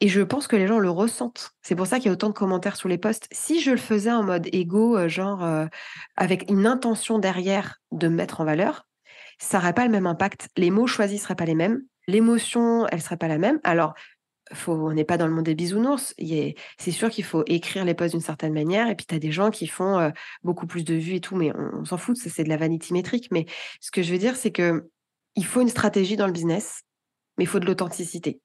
Et 0.01 0.09
je 0.09 0.20
pense 0.20 0.47
que 0.47 0.57
les 0.57 0.66
gens 0.66 0.78
le 0.78 0.91
ressentent. 0.91 1.53
C'est 1.62 1.74
pour 1.74 1.87
ça 1.87 1.97
qu'il 1.97 2.07
y 2.07 2.09
a 2.11 2.12
autant 2.12 2.28
de 2.28 2.34
commentaires 2.34 2.76
sous 2.76 2.89
les 2.89 2.99
posts. 2.99 3.28
Si 3.32 3.61
je 3.61 3.70
le 3.70 3.76
faisais 3.78 4.12
en 4.12 4.22
mode 4.22 4.47
ego, 4.53 4.97
euh, 4.97 5.09
genre 5.09 5.43
euh, 5.43 5.66
avec 6.16 6.51
une 6.51 6.66
intention 6.66 7.18
derrière 7.18 7.80
de 7.93 8.09
me 8.09 8.16
mettre 8.16 8.41
en 8.43 8.45
valeur, 8.45 8.87
ça 9.39 9.59
n'aurait 9.59 9.72
pas 9.72 9.84
le 9.84 9.91
même 9.91 10.07
impact. 10.07 10.49
Les 10.57 10.70
mots 10.70 10.87
choisis 10.87 11.20
ne 11.20 11.22
seraient 11.22 11.37
pas 11.37 11.47
les 11.47 11.55
mêmes. 11.55 11.82
L'émotion, 12.09 12.87
elle 12.89 12.99
ne 12.99 13.03
serait 13.03 13.16
pas 13.16 13.28
la 13.28 13.39
même. 13.39 13.59
Alors, 13.64 13.95
faut, 14.53 14.72
on 14.72 14.93
n'est 14.93 15.05
pas 15.05 15.16
dans 15.16 15.26
le 15.26 15.32
monde 15.32 15.45
des 15.45 15.55
bisounours. 15.55 16.14
C'est 16.78 16.91
sûr 16.91 17.11
qu'il 17.11 17.24
faut 17.24 17.43
écrire 17.47 17.84
les 17.84 17.95
posts 17.95 18.12
d'une 18.12 18.20
certaine 18.20 18.53
manière. 18.53 18.89
Et 18.89 18.95
puis, 18.95 19.07
tu 19.07 19.14
as 19.14 19.18
des 19.18 19.32
gens 19.32 19.51
qui 19.51 19.66
font 19.66 19.99
euh, 19.99 20.11
beaucoup 20.43 20.66
plus 20.66 20.84
de 20.84 20.95
vues 20.95 21.16
et 21.16 21.20
tout, 21.20 21.37
mais 21.37 21.53
on, 21.57 21.84
s'en 21.84 21.97
fout, 21.97 22.16
c'est 22.16 22.45
de 22.45 22.49
la 22.49 22.57
vanité 22.57 22.93
métrique. 22.93 23.28
Mais 23.32 23.47
ce 23.80 23.91
que 23.91 24.03
je 24.03 24.12
veux 24.12 24.18
dire, 24.18 24.37
c'est 24.37 24.53
que 24.53 24.89
il 25.34 25.45
faut 25.45 25.61
une 25.61 25.68
stratégie 25.68 26.16
dans 26.16 26.26
le 26.26 26.32
business 26.32 26.82
mais 27.37 27.45
il 27.45 27.47
faut 27.47 27.59
de 27.59 27.66
l'authenticité. 27.66 28.41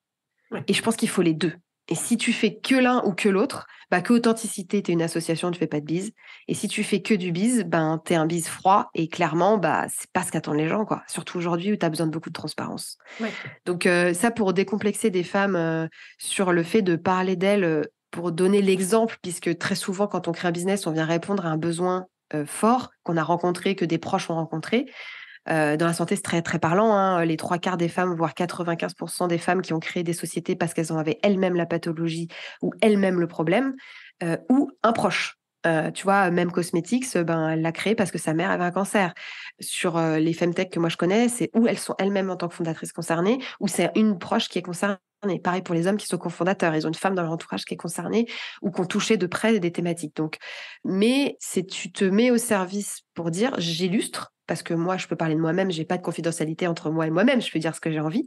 Et 0.67 0.73
je 0.73 0.81
pense 0.81 0.95
qu'il 0.95 1.09
faut 1.09 1.21
les 1.21 1.33
deux. 1.33 1.53
Et 1.87 1.95
si 1.95 2.17
tu 2.17 2.31
fais 2.31 2.55
que 2.55 2.75
l'un 2.75 3.03
ou 3.05 3.13
que 3.13 3.27
l'autre, 3.27 3.67
bah, 3.89 4.01
que 4.01 4.13
authenticité, 4.13 4.81
tu 4.81 4.91
es 4.91 4.93
une 4.93 5.01
association, 5.01 5.51
tu 5.51 5.59
fais 5.59 5.67
pas 5.67 5.81
de 5.81 5.85
bise. 5.85 6.13
Et 6.47 6.53
si 6.53 6.69
tu 6.69 6.83
fais 6.83 7.01
que 7.01 7.13
du 7.13 7.31
bise, 7.33 7.65
ben, 7.65 8.01
tu 8.05 8.13
es 8.13 8.15
un 8.15 8.25
bise 8.25 8.47
froid. 8.47 8.89
Et 8.93 9.09
clairement, 9.09 9.57
bah, 9.57 9.87
c'est 9.89 10.09
pas 10.11 10.23
ce 10.23 10.31
qu'attendent 10.31 10.57
les 10.57 10.69
gens, 10.69 10.85
quoi. 10.85 11.03
Surtout 11.07 11.37
aujourd'hui 11.37 11.73
où 11.73 11.75
tu 11.75 11.85
as 11.85 11.89
besoin 11.89 12.07
de 12.07 12.11
beaucoup 12.11 12.29
de 12.29 12.33
transparence. 12.33 12.97
Donc, 13.65 13.85
euh, 13.85 14.13
ça, 14.13 14.31
pour 14.31 14.53
décomplexer 14.53 15.09
des 15.09 15.23
femmes 15.23 15.57
euh, 15.57 15.87
sur 16.17 16.53
le 16.53 16.63
fait 16.63 16.81
de 16.81 16.95
parler 16.95 17.35
d'elles, 17.35 17.65
euh, 17.65 17.81
pour 18.11 18.31
donner 18.31 18.61
l'exemple, 18.61 19.17
puisque 19.21 19.57
très 19.57 19.75
souvent, 19.75 20.07
quand 20.07 20.29
on 20.29 20.31
crée 20.31 20.47
un 20.47 20.51
business, 20.51 20.87
on 20.87 20.91
vient 20.91 21.05
répondre 21.05 21.45
à 21.45 21.49
un 21.49 21.57
besoin 21.57 22.07
fort 22.45 22.91
qu'on 23.03 23.17
a 23.17 23.23
rencontré, 23.23 23.75
que 23.75 23.83
des 23.83 23.97
proches 23.97 24.29
ont 24.29 24.35
rencontré. 24.35 24.85
Dans 25.47 25.77
la 25.79 25.93
santé, 25.93 26.15
c'est 26.15 26.21
très, 26.21 26.41
très 26.41 26.59
parlant. 26.59 26.93
Hein. 26.93 27.25
Les 27.25 27.37
trois 27.37 27.57
quarts 27.57 27.77
des 27.77 27.89
femmes, 27.89 28.13
voire 28.15 28.33
95% 28.33 29.27
des 29.27 29.37
femmes 29.37 29.61
qui 29.61 29.73
ont 29.73 29.79
créé 29.79 30.03
des 30.03 30.13
sociétés 30.13 30.55
parce 30.55 30.73
qu'elles 30.73 30.93
en 30.93 30.97
avaient 30.97 31.19
elles-mêmes 31.23 31.55
la 31.55 31.65
pathologie 31.65 32.27
ou 32.61 32.71
elles-mêmes 32.81 33.19
le 33.19 33.27
problème, 33.27 33.73
ou 34.49 34.69
un 34.83 34.93
proche. 34.93 35.37
Tu 35.63 36.03
vois, 36.03 36.31
même 36.31 36.51
Cosmetics, 36.51 37.17
ben, 37.17 37.49
elle 37.49 37.61
l'a 37.61 37.71
créé 37.71 37.95
parce 37.95 38.11
que 38.11 38.17
sa 38.17 38.33
mère 38.33 38.51
avait 38.51 38.63
un 38.63 38.71
cancer. 38.71 39.13
Sur 39.59 39.99
les 39.99 40.33
femtech 40.33 40.71
que 40.71 40.79
moi 40.79 40.89
je 40.89 40.97
connais, 40.97 41.27
c'est 41.27 41.49
où 41.55 41.67
elles 41.67 41.79
sont 41.79 41.95
elles-mêmes 41.97 42.29
en 42.29 42.35
tant 42.35 42.47
que 42.47 42.55
fondatrices 42.55 42.93
concernées, 42.93 43.39
ou 43.59 43.67
c'est 43.67 43.91
une 43.95 44.17
proche 44.17 44.47
qui 44.47 44.59
est 44.59 44.63
concernée. 44.63 44.97
Pareil 45.43 45.61
pour 45.61 45.75
les 45.75 45.85
hommes 45.85 45.97
qui 45.97 46.07
sont 46.07 46.17
cofondateurs, 46.17 46.75
ils 46.75 46.85
ont 46.85 46.89
une 46.89 46.95
femme 46.95 47.13
dans 47.13 47.21
leur 47.21 47.31
entourage 47.31 47.65
qui 47.65 47.75
est 47.75 47.77
concernée 47.77 48.25
ou 48.63 48.71
qui 48.71 48.81
ont 48.81 48.85
touché 48.85 49.17
de 49.17 49.27
près 49.27 49.59
des 49.59 49.71
thématiques. 49.71 50.15
Donc, 50.15 50.37
mais 50.83 51.37
c'est 51.39 51.63
tu 51.63 51.91
te 51.91 52.05
mets 52.05 52.31
au 52.31 52.37
service 52.37 53.01
pour 53.13 53.29
dire 53.29 53.53
j'illustre 53.59 54.33
parce 54.51 54.63
que 54.63 54.73
moi, 54.73 54.97
je 54.97 55.07
peux 55.07 55.15
parler 55.15 55.35
de 55.35 55.39
moi-même, 55.39 55.71
j'ai 55.71 55.85
pas 55.85 55.95
de 55.95 56.01
confidentialité 56.01 56.67
entre 56.67 56.89
moi 56.89 57.07
et 57.07 57.09
moi-même, 57.09 57.41
je 57.41 57.49
peux 57.49 57.59
dire 57.59 57.73
ce 57.73 57.79
que 57.79 57.89
j'ai 57.89 58.01
envie. 58.01 58.25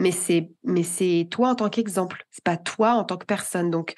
Mais 0.00 0.10
c'est, 0.10 0.50
mais 0.64 0.82
c'est 0.82 1.28
toi 1.30 1.50
en 1.50 1.54
tant 1.54 1.68
qu'exemple, 1.68 2.24
c'est 2.32 2.42
pas 2.42 2.56
toi 2.56 2.94
en 2.94 3.04
tant 3.04 3.16
que 3.16 3.24
personne. 3.24 3.70
Donc, 3.70 3.94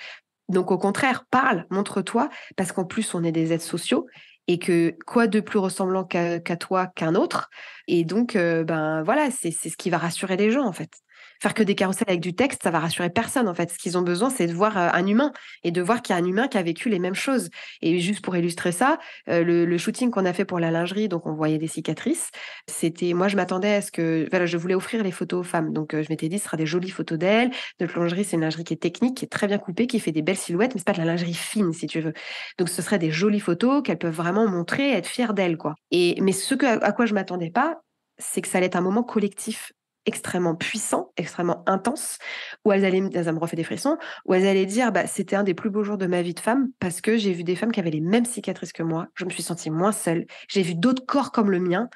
Donc 0.50 0.70
au 0.70 0.76
contraire, 0.76 1.24
parle, 1.30 1.64
montre-toi, 1.70 2.28
parce 2.56 2.72
qu'en 2.72 2.84
plus 2.84 3.14
on 3.14 3.24
est 3.24 3.32
des 3.32 3.54
êtres 3.54 3.64
sociaux 3.64 4.06
et 4.48 4.58
que 4.58 4.94
quoi 5.06 5.28
de 5.28 5.40
plus 5.40 5.58
ressemblant 5.58 6.04
qu'à 6.04 6.56
toi 6.58 6.88
qu'un 6.88 7.14
autre? 7.14 7.48
Et 7.88 8.04
donc, 8.04 8.36
euh, 8.36 8.62
ben 8.62 9.02
voilà, 9.02 9.30
c'est 9.30 9.50
ce 9.50 9.76
qui 9.78 9.88
va 9.88 9.96
rassurer 9.96 10.36
les 10.36 10.50
gens 10.50 10.66
en 10.66 10.72
fait 10.72 10.92
faire 11.40 11.54
que 11.54 11.62
des 11.62 11.74
carousels 11.74 12.08
avec 12.08 12.20
du 12.20 12.34
texte, 12.34 12.62
ça 12.62 12.70
va 12.70 12.78
rassurer 12.80 13.10
personne 13.10 13.48
en 13.48 13.54
fait. 13.54 13.70
Ce 13.70 13.78
qu'ils 13.78 13.98
ont 13.98 14.02
besoin, 14.02 14.30
c'est 14.30 14.46
de 14.46 14.52
voir 14.52 14.76
euh, 14.76 14.88
un 14.92 15.06
humain 15.06 15.32
et 15.62 15.70
de 15.70 15.82
voir 15.82 16.02
qu'il 16.02 16.14
y 16.14 16.18
a 16.18 16.22
un 16.22 16.24
humain 16.24 16.48
qui 16.48 16.58
a 16.58 16.62
vécu 16.62 16.88
les 16.88 16.98
mêmes 16.98 17.14
choses. 17.14 17.50
Et 17.82 17.98
juste 18.00 18.22
pour 18.22 18.36
illustrer 18.36 18.72
ça, 18.72 18.98
euh, 19.28 19.44
le, 19.44 19.78
shooting 19.78 20.10
qu'on 20.10 20.24
a 20.24 20.32
fait 20.32 20.44
pour 20.44 20.58
la 20.58 20.70
lingerie, 20.70 21.08
donc 21.08 21.26
on 21.26 21.34
voyait 21.34 21.58
des 21.58 21.66
cicatrices. 21.66 22.30
C'était, 22.68 23.12
moi, 23.12 23.28
je 23.28 23.36
m'attendais 23.36 23.74
à 23.74 23.82
ce 23.82 23.92
que, 23.92 24.26
voilà, 24.30 24.46
je 24.46 24.56
voulais 24.56 24.74
offrir 24.74 25.02
les 25.02 25.12
photos 25.12 25.40
aux 25.40 25.48
femmes. 25.48 25.72
Donc 25.72 25.94
euh, 25.94 26.02
je 26.02 26.08
m'étais 26.08 26.28
dit, 26.28 26.38
ce 26.38 26.44
sera 26.44 26.56
des 26.56 26.66
jolies 26.66 26.90
photos 26.90 27.18
d'elles. 27.18 27.50
Notre 27.80 27.98
lingerie, 27.98 28.24
c'est 28.24 28.36
une 28.36 28.42
lingerie 28.42 28.64
qui 28.64 28.74
est 28.74 28.78
technique, 28.78 29.18
qui 29.18 29.24
est 29.24 29.28
très 29.28 29.46
bien 29.46 29.58
coupée, 29.58 29.86
qui 29.86 30.00
fait 30.00 30.12
des 30.12 30.22
belles 30.22 30.36
silhouettes, 30.36 30.74
mais 30.74 30.78
c'est 30.78 30.86
pas 30.86 30.92
de 30.92 30.98
la 30.98 31.04
lingerie 31.04 31.34
fine, 31.34 31.72
si 31.72 31.86
tu 31.86 32.00
veux. 32.00 32.12
Donc 32.58 32.68
ce 32.68 32.82
serait 32.82 32.98
des 32.98 33.10
jolies 33.10 33.40
photos 33.40 33.82
qu'elles 33.82 33.98
peuvent 33.98 34.14
vraiment 34.14 34.48
montrer, 34.48 34.92
être 34.92 35.06
fières 35.06 35.34
d'elles, 35.34 35.56
quoi. 35.56 35.74
Et 35.90 36.18
mais 36.20 36.32
ce 36.32 36.54
à 36.64 36.92
quoi 36.92 37.06
je 37.06 37.14
m'attendais 37.14 37.50
pas, 37.50 37.80
c'est 38.18 38.40
que 38.40 38.48
ça 38.48 38.58
allait 38.58 38.68
être 38.68 38.76
un 38.76 38.80
moment 38.80 39.02
collectif 39.02 39.72
extrêmement 40.06 40.54
puissant, 40.54 41.12
extrêmement 41.16 41.62
intense, 41.66 42.18
où 42.64 42.72
elles 42.72 42.84
allaient, 42.84 43.00
me 43.00 43.38
refait 43.38 43.56
des 43.56 43.64
frissons, 43.64 43.98
où 44.24 44.34
elles 44.34 44.46
allaient 44.46 44.66
dire, 44.66 44.92
bah, 44.92 45.06
c'était 45.06 45.36
un 45.36 45.42
des 45.42 45.54
plus 45.54 45.70
beaux 45.70 45.84
jours 45.84 45.98
de 45.98 46.06
ma 46.06 46.22
vie 46.22 46.34
de 46.34 46.40
femme 46.40 46.70
parce 46.80 47.00
que 47.00 47.16
j'ai 47.16 47.32
vu 47.32 47.44
des 47.44 47.56
femmes 47.56 47.72
qui 47.72 47.80
avaient 47.80 47.90
les 47.90 48.00
mêmes 48.00 48.24
cicatrices 48.24 48.72
que 48.72 48.82
moi. 48.82 49.08
Je 49.14 49.24
me 49.24 49.30
suis 49.30 49.42
sentie 49.42 49.70
moins 49.70 49.92
seule. 49.92 50.26
J'ai 50.48 50.62
vu 50.62 50.74
d'autres 50.74 51.04
corps 51.04 51.32
comme 51.32 51.50
le 51.50 51.60
mien 51.60 51.90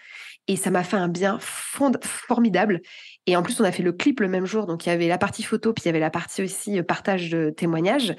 et 0.48 0.56
ça 0.56 0.70
m'a 0.70 0.82
fait 0.82 0.96
un 0.96 1.08
bien 1.08 1.38
formidable. 1.40 2.80
Et 3.26 3.36
en 3.36 3.42
plus, 3.42 3.61
on 3.61 3.64
a 3.64 3.72
fait 3.72 3.82
le 3.84 3.92
clip 3.92 4.20
le 4.20 4.28
même 4.28 4.46
jour, 4.46 4.66
donc 4.66 4.84
il 4.84 4.88
y 4.88 4.92
avait 4.92 5.06
la 5.06 5.18
partie 5.18 5.44
photo, 5.44 5.72
puis 5.72 5.84
il 5.84 5.86
y 5.86 5.90
avait 5.90 6.00
la 6.00 6.11
partie 6.11 6.42
aussi 6.42 6.78
euh, 6.78 6.82
partage 6.82 7.30
de 7.30 7.50
témoignages. 7.50 8.16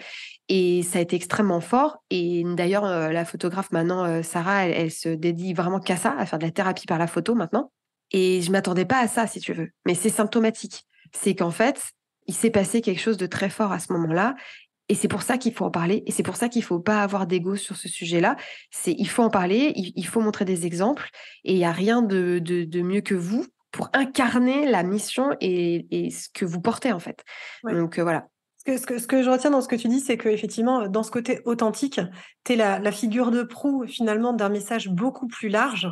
Et 0.48 0.84
ça 0.84 1.00
a 1.00 1.02
été 1.02 1.16
extrêmement 1.16 1.62
fort. 1.62 2.04
Et 2.10 2.44
d'ailleurs, 2.46 2.86
euh, 2.86 3.10
la 3.10 3.26
photographe 3.26 3.72
maintenant, 3.72 4.06
euh, 4.06 4.22
Sarah, 4.22 4.66
elle, 4.66 4.74
elle 4.74 4.92
se 4.92 5.10
dédie 5.10 5.54
vraiment 5.54 5.80
qu'à 5.80 5.98
ça, 5.98 6.16
à 6.18 6.26
faire 6.26 6.40
de 6.40 6.46
la 6.46 6.52
thérapie 6.52 6.86
par 6.88 7.00
la 7.00 7.08
photo 7.08 7.36
maintenant. 7.36 7.72
Et 8.12 8.42
je 8.42 8.52
m'attendais 8.52 8.86
pas 8.86 9.00
à 9.00 9.08
ça, 9.08 9.28
si 9.28 9.40
tu 9.40 9.54
veux. 9.54 9.70
Mais 9.86 9.96
c'est 9.96 10.10
symptomatique. 10.10 10.86
C'est 11.14 11.36
qu'en 11.36 11.52
fait, 11.52 11.92
il 12.28 12.34
s'est 12.34 12.50
passé 12.50 12.82
quelque 12.82 13.02
chose 13.02 13.18
de 13.18 13.26
très 13.26 13.50
fort 13.50 13.72
à 13.72 13.80
ce 13.80 13.92
moment-là. 13.94 14.36
Et 14.90 14.96
c'est 14.96 15.08
pour 15.08 15.22
ça 15.22 15.38
qu'il 15.38 15.54
faut 15.54 15.66
en 15.66 15.72
parler. 15.72 16.04
Et 16.06 16.12
c'est 16.12 16.24
pour 16.24 16.36
ça 16.36 16.50
qu'il 16.50 16.64
faut 16.64 16.80
pas 16.80 17.02
avoir 17.02 17.26
d'ego 17.26 17.56
sur 17.56 17.78
ce 17.78 17.88
sujet-là. 17.88 18.36
C'est, 18.72 18.94
il 18.98 19.08
faut 19.08 19.24
en 19.24 19.30
parler, 19.30 19.72
il, 19.76 20.06
faut 20.06 20.20
montrer 20.20 20.44
des 20.44 20.66
exemples. 20.66 21.10
Et 21.46 21.54
il 21.54 21.58
n'y 21.58 21.66
a 21.66 21.72
rien 21.72 22.02
de, 22.02 22.40
de, 22.40 22.82
mieux 22.82 23.02
que 23.02 23.16
vous 23.16 23.46
pour 23.72 23.90
incarner 23.94 24.70
la 24.70 24.84
mission 24.84 25.34
et, 25.40 25.88
et, 25.92 26.10
ce 26.10 26.28
que 26.34 26.44
vous 26.44 26.60
portez, 26.60 26.92
en 26.92 27.00
fait. 27.00 27.24
Donc, 27.64 28.00
euh, 28.00 28.04
voilà. 28.04 28.28
Ce 28.58 28.66
que, 28.66 28.78
ce, 28.78 28.86
que, 28.86 29.00
ce 29.00 29.08
que, 29.08 29.24
je 29.24 29.30
retiens 29.30 29.52
dans 29.52 29.62
ce 29.62 29.70
que 29.70 29.78
tu 29.78 29.88
dis, 29.88 30.02
c'est 30.02 30.18
qu'effectivement, 30.18 30.88
dans 30.90 31.04
ce 31.04 31.10
côté 31.10 31.40
authentique, 31.46 32.02
tu 32.44 32.54
es 32.54 32.56
la, 32.58 32.78
la, 32.78 32.92
figure 32.92 33.32
de 33.32 33.44
proue, 33.44 33.88
finalement, 33.88 34.34
d'un 34.34 34.50
message 34.50 34.90
beaucoup 34.90 35.28
plus 35.28 35.48
large 35.48 35.88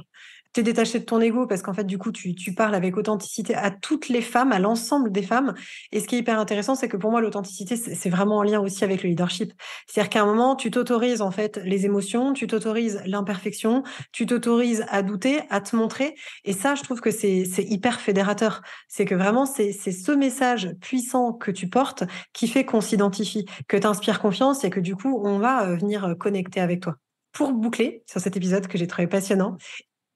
t'es 0.54 0.64
détaché 0.64 1.00
de 1.00 1.06
ton 1.06 1.22
ego 1.22 1.46
parce 1.48 1.62
qu'en 1.62 1.74
fait, 1.74 1.84
du 1.84 1.98
coup, 1.98 2.12
tu, 2.12 2.36
tu, 2.36 2.54
parles 2.54 2.76
avec 2.76 2.98
authenticité 2.98 3.56
à 3.56 3.72
toutes 3.72 4.10
les 4.10 4.22
femmes, 4.22 4.52
à 4.52 4.60
l'ensemble 4.60 5.12
des 5.12 5.22
femmes. 5.22 5.54
Et 5.92 6.00
ce 6.00 6.08
qui 6.08 6.16
est 6.16 6.20
hyper 6.20 6.40
intéressant, 6.40 6.76
c'est 6.76 6.88
que 6.88 6.98
pour 6.98 7.12
moi, 7.12 7.22
l'authenticité, 7.22 7.76
c'est 7.76 8.10
vraiment 8.10 8.38
en 8.38 8.44
lien 8.44 8.60
aussi 8.60 8.84
avec 8.84 9.04
le 9.04 9.10
leadership. 9.10 9.54
C'est-à-dire 9.88 10.10
qu'à 10.10 10.22
un 10.22 10.26
moment, 10.26 10.56
tu 10.56 10.72
t'autorises 10.72 11.22
en 11.22 11.32
fait 11.32 11.60
les 11.64 11.86
émotions, 11.86 12.34
tu 12.34 12.48
t'autorises 12.48 13.02
l'imperfection, 13.06 13.84
tu 14.12 14.26
t'autorises 14.26 14.86
à 14.90 15.04
douter, 15.04 15.42
à 15.50 15.62
te 15.62 15.76
montrer. 15.76 16.16
Et 16.46 16.54
ça, 16.54 16.76
je 16.76 16.84
trouve 16.84 17.02
que 17.02 17.12
c'est 17.12 17.46
hyper 17.58 18.00
fédérateur. 18.02 18.62
C'est 18.88 19.06
que 19.06 19.16
vraiment, 19.16 19.46
c'est 19.46 19.72
ce 19.74 20.12
message 20.12 20.70
puissant 20.82 21.34
que 21.34 21.52
tu 21.52 21.70
portes 21.70 22.04
qui 22.34 22.48
fait 22.48 22.66
qu'on 22.66 22.82
s'identifie, 22.82 23.46
que 23.68 23.78
tu 23.78 23.88
inspires 23.88 24.20
confiance 24.20 24.64
et 24.64 24.70
que 24.70 24.80
du 24.80 24.96
coup, 24.96 25.22
on 25.24 25.40
va 25.40 25.64
euh, 25.64 25.76
venir 25.76 26.06
euh, 26.06 26.16
connecter 26.16 26.60
avec 26.60 26.82
toi 26.82 26.96
pour 27.32 27.54
boucler 27.54 28.04
sur 28.08 28.20
cet 28.20 28.36
épisode 28.38 28.68
que 28.68 28.78
j'ai 28.78 28.88
trouvé 28.88 29.08
passionnant, 29.08 29.58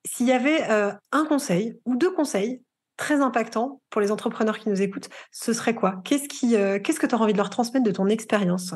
s'il 0.06 0.28
y 0.28 0.32
avait 0.32 0.70
euh, 0.70 0.92
un 1.12 1.26
conseil 1.26 1.80
ou 1.86 1.96
deux 1.96 2.12
conseils 2.12 2.62
très 2.98 3.22
impactants 3.22 3.82
pour 3.90 4.02
les 4.02 4.12
entrepreneurs 4.12 4.60
qui 4.60 4.70
nous 4.70 4.82
écoutent, 4.82 5.10
ce 5.32 5.54
serait 5.54 5.76
quoi? 5.76 6.02
Qu'est-ce 6.04 6.28
qui, 6.28 6.56
euh, 6.56 6.80
qu'est-ce 6.80 7.00
que 7.00 7.08
tu 7.08 7.16
auras 7.16 7.24
envie 7.24 7.34
de 7.34 7.38
leur 7.38 7.50
transmettre 7.50 7.86
de 7.86 7.92
ton 7.92 8.08
expérience? 8.08 8.74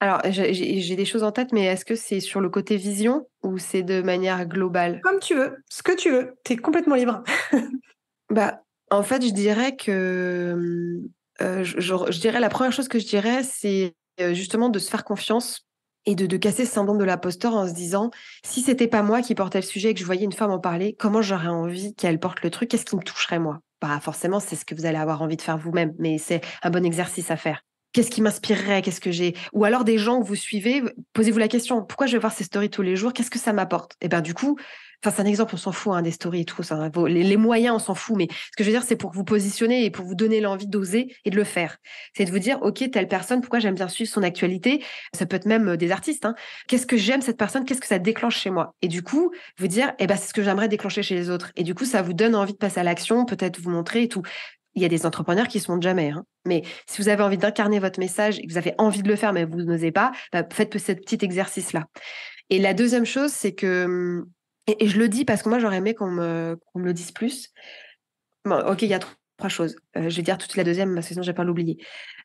Alors, 0.00 0.20
j'ai 0.24 0.94
des 0.94 1.04
choses 1.04 1.24
en 1.24 1.32
tête, 1.32 1.52
mais 1.52 1.64
est-ce 1.64 1.84
que 1.84 1.96
c'est 1.96 2.20
sur 2.20 2.40
le 2.40 2.48
côté 2.50 2.76
vision 2.76 3.26
ou 3.42 3.58
c'est 3.58 3.82
de 3.82 4.00
manière 4.00 4.46
globale? 4.46 5.00
Comme 5.02 5.18
tu 5.18 5.34
veux, 5.34 5.56
ce 5.68 5.82
que 5.82 5.90
tu 5.90 6.10
veux, 6.12 6.36
tu 6.44 6.52
es 6.52 6.56
complètement 6.56 6.94
libre. 6.94 7.24
bah, 8.30 8.62
en 8.92 9.02
fait, 9.02 9.26
je 9.26 9.32
dirais 9.32 9.74
que 9.74 11.02
euh, 11.42 11.64
je, 11.64 11.80
je, 11.80 12.20
dirais 12.20 12.38
la 12.38 12.48
première 12.48 12.72
chose 12.72 12.86
que 12.86 13.00
je 13.00 13.06
dirais, 13.06 13.42
c'est 13.42 13.96
justement 14.32 14.68
de 14.68 14.78
se 14.78 14.88
faire 14.88 15.02
confiance 15.02 15.67
et 16.08 16.14
de, 16.14 16.24
de 16.24 16.36
casser 16.38 16.64
ce 16.64 16.72
syndrome 16.72 16.96
de 16.96 17.04
l'imposteur 17.04 17.54
en 17.54 17.68
se 17.68 17.74
disant 17.74 18.10
si 18.42 18.62
c'était 18.62 18.88
pas 18.88 19.02
moi 19.02 19.20
qui 19.20 19.34
portais 19.34 19.58
le 19.58 19.64
sujet 19.64 19.90
et 19.90 19.94
que 19.94 20.00
je 20.00 20.06
voyais 20.06 20.24
une 20.24 20.32
femme 20.32 20.50
en 20.50 20.58
parler, 20.58 20.96
comment 20.98 21.20
j'aurais 21.20 21.48
envie 21.48 21.94
qu'elle 21.94 22.18
porte 22.18 22.42
le 22.42 22.50
truc? 22.50 22.70
Qu'est-ce 22.70 22.86
qui 22.86 22.96
me 22.96 23.02
toucherait 23.02 23.38
moi? 23.38 23.60
Bah 23.82 24.00
forcément, 24.00 24.40
c'est 24.40 24.56
ce 24.56 24.64
que 24.64 24.74
vous 24.74 24.86
allez 24.86 24.96
avoir 24.96 25.20
envie 25.20 25.36
de 25.36 25.42
faire 25.42 25.58
vous-même, 25.58 25.94
mais 25.98 26.16
c'est 26.16 26.40
un 26.62 26.70
bon 26.70 26.84
exercice 26.84 27.30
à 27.30 27.36
faire. 27.36 27.62
Qu'est-ce 27.92 28.10
qui 28.10 28.22
m'inspirerait? 28.22 28.82
Qu'est-ce 28.82 29.00
que 29.00 29.10
j'ai? 29.10 29.34
Ou 29.52 29.64
alors 29.64 29.84
des 29.84 29.98
gens 29.98 30.20
que 30.20 30.26
vous 30.26 30.34
suivez, 30.34 30.82
posez-vous 31.14 31.38
la 31.38 31.48
question 31.48 31.82
pourquoi 31.84 32.06
je 32.06 32.12
vais 32.12 32.18
voir 32.18 32.32
ces 32.32 32.44
stories 32.44 32.70
tous 32.70 32.82
les 32.82 32.96
jours? 32.96 33.12
Qu'est-ce 33.12 33.30
que 33.30 33.38
ça 33.38 33.52
m'apporte? 33.52 33.96
Et 34.00 34.08
ben 34.08 34.20
du 34.20 34.34
coup, 34.34 34.58
Enfin, 35.04 35.14
c'est 35.14 35.22
un 35.22 35.26
exemple, 35.26 35.54
on 35.54 35.58
s'en 35.58 35.70
fout 35.70 35.92
hein, 35.94 36.02
des 36.02 36.10
stories 36.10 36.40
et 36.40 36.44
tout. 36.44 36.64
Ça, 36.64 36.90
les, 37.06 37.36
moyens, 37.36 37.76
on 37.76 37.78
s'en 37.78 37.94
fout. 37.94 38.16
Mais 38.16 38.26
ce 38.30 38.56
que 38.56 38.64
je 38.64 38.68
veux 38.68 38.74
dire, 38.74 38.82
c'est 38.82 38.96
pour 38.96 39.12
vous 39.12 39.22
positionner 39.22 39.84
et 39.84 39.90
pour 39.90 40.04
vous 40.04 40.16
donner 40.16 40.40
l'envie 40.40 40.66
d'oser 40.66 41.14
et 41.24 41.30
de 41.30 41.36
le 41.36 41.44
faire. 41.44 41.78
C'est 42.16 42.24
de 42.24 42.30
vous 42.32 42.40
dire, 42.40 42.58
OK, 42.62 42.82
telle 42.90 43.06
personne, 43.06 43.40
pourquoi 43.40 43.60
j'aime 43.60 43.76
bien 43.76 43.86
suivre 43.86 44.10
son 44.10 44.24
actualité? 44.24 44.84
Ça 45.14 45.24
peut 45.24 45.36
être 45.36 45.46
même 45.46 45.68
euh, 45.68 45.76
des 45.76 45.92
artistes. 45.92 46.24
Hein. 46.24 46.34
Qu'est-ce 46.66 46.86
que 46.86 46.96
j'aime 46.96 47.22
cette 47.22 47.36
personne? 47.36 47.64
Qu'est-ce 47.64 47.80
que 47.80 47.86
ça 47.86 48.00
déclenche 48.00 48.38
chez 48.38 48.50
moi? 48.50 48.74
Et 48.82 48.88
du 48.88 49.02
coup, 49.02 49.30
vous 49.58 49.68
dire, 49.68 49.92
eh 50.00 50.08
ben, 50.08 50.16
c'est 50.16 50.28
ce 50.28 50.34
que 50.34 50.42
j'aimerais 50.42 50.68
déclencher 50.68 51.04
chez 51.04 51.14
les 51.14 51.30
autres. 51.30 51.52
Et 51.54 51.62
du 51.62 51.76
coup, 51.76 51.84
ça 51.84 52.02
vous 52.02 52.12
donne 52.12 52.34
envie 52.34 52.54
de 52.54 52.58
passer 52.58 52.80
à 52.80 52.82
l'action, 52.82 53.24
peut-être 53.24 53.60
vous 53.60 53.70
montrer 53.70 54.02
et 54.02 54.08
tout. 54.08 54.22
Il 54.74 54.82
y 54.82 54.84
a 54.84 54.88
des 54.88 55.06
entrepreneurs 55.06 55.48
qui 55.48 55.60
se 55.60 55.70
montrent 55.70 55.82
jamais. 55.82 56.10
Hein. 56.10 56.24
Mais 56.46 56.62
si 56.86 57.02
vous 57.02 57.08
avez 57.08 57.22
envie 57.22 57.38
d'incarner 57.38 57.78
votre 57.78 57.98
message 57.98 58.38
et 58.38 58.46
que 58.46 58.52
vous 58.52 58.58
avez 58.58 58.74
envie 58.78 59.02
de 59.02 59.08
le 59.08 59.16
faire, 59.16 59.32
mais 59.32 59.44
vous 59.44 59.62
n'osez 59.62 59.92
pas, 59.92 60.12
bah, 60.32 60.44
faites 60.52 60.76
ce 60.78 60.92
petit 60.92 61.18
exercice-là. 61.20 61.86
Et 62.50 62.58
la 62.58 62.74
deuxième 62.74 63.04
chose, 63.04 63.32
c'est 63.32 63.54
que 63.54 64.24
et, 64.68 64.86
je 64.86 64.98
le 64.98 65.08
dis 65.08 65.24
parce 65.24 65.42
que 65.42 65.48
moi, 65.48 65.58
j'aurais 65.58 65.78
aimé 65.78 65.94
qu'on 65.94 66.10
me, 66.10 66.58
le 66.74 66.92
dise 66.92 67.12
plus. 67.12 67.48
Bon, 68.44 68.58
ok, 68.66 68.82
il 68.82 68.88
y 68.88 68.94
a 68.94 69.00
trois 69.38 69.48
choses. 69.48 69.76
Euh, 69.96 70.10
je 70.10 70.16
vais 70.16 70.22
dire 70.22 70.38
toute 70.38 70.56
la 70.56 70.64
deuxième, 70.64 70.94
parce 70.94 71.08
que 71.08 71.14
sinon, 71.14 71.22
je 71.22 71.30
vais 71.30 71.34
pas 71.34 71.44
l'oublier. 71.44 71.78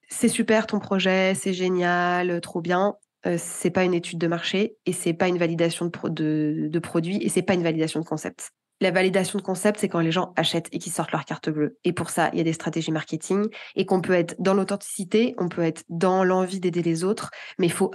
C'est 0.09 0.27
super 0.27 0.67
ton 0.67 0.79
projet, 0.79 1.33
c'est 1.35 1.53
génial, 1.53 2.41
trop 2.41 2.61
bien. 2.61 2.95
Euh, 3.25 3.37
c'est 3.39 3.71
pas 3.71 3.85
une 3.85 3.93
étude 3.93 4.19
de 4.19 4.27
marché 4.27 4.75
et 4.85 4.91
c'est 4.91 5.13
pas 5.13 5.29
une 5.29 5.37
validation 5.37 5.85
de, 5.85 6.09
de, 6.09 6.67
de 6.67 6.79
produit 6.79 7.23
et 7.23 7.29
c'est 7.29 7.41
pas 7.41 7.53
une 7.53 7.63
validation 7.63 8.01
de 8.01 8.05
concept. 8.05 8.51
La 8.81 8.91
validation 8.91 9.39
de 9.39 9.43
concept, 9.43 9.79
c'est 9.79 9.87
quand 9.87 9.99
les 9.99 10.11
gens 10.11 10.33
achètent 10.35 10.67
et 10.71 10.79
qu'ils 10.79 10.91
sortent 10.91 11.11
leur 11.11 11.25
carte 11.25 11.49
bleue. 11.49 11.77
Et 11.83 11.93
pour 11.93 12.09
ça, 12.09 12.29
il 12.33 12.37
y 12.37 12.41
a 12.41 12.43
des 12.43 12.53
stratégies 12.53 12.91
marketing 12.91 13.47
et 13.75 13.85
qu'on 13.85 14.01
peut 14.01 14.13
être 14.13 14.35
dans 14.39 14.53
l'authenticité, 14.53 15.35
on 15.37 15.47
peut 15.47 15.61
être 15.61 15.83
dans 15.89 16.23
l'envie 16.23 16.59
d'aider 16.59 16.81
les 16.81 17.03
autres, 17.03 17.31
mais 17.59 17.67
il 17.67 17.71
faut, 17.71 17.91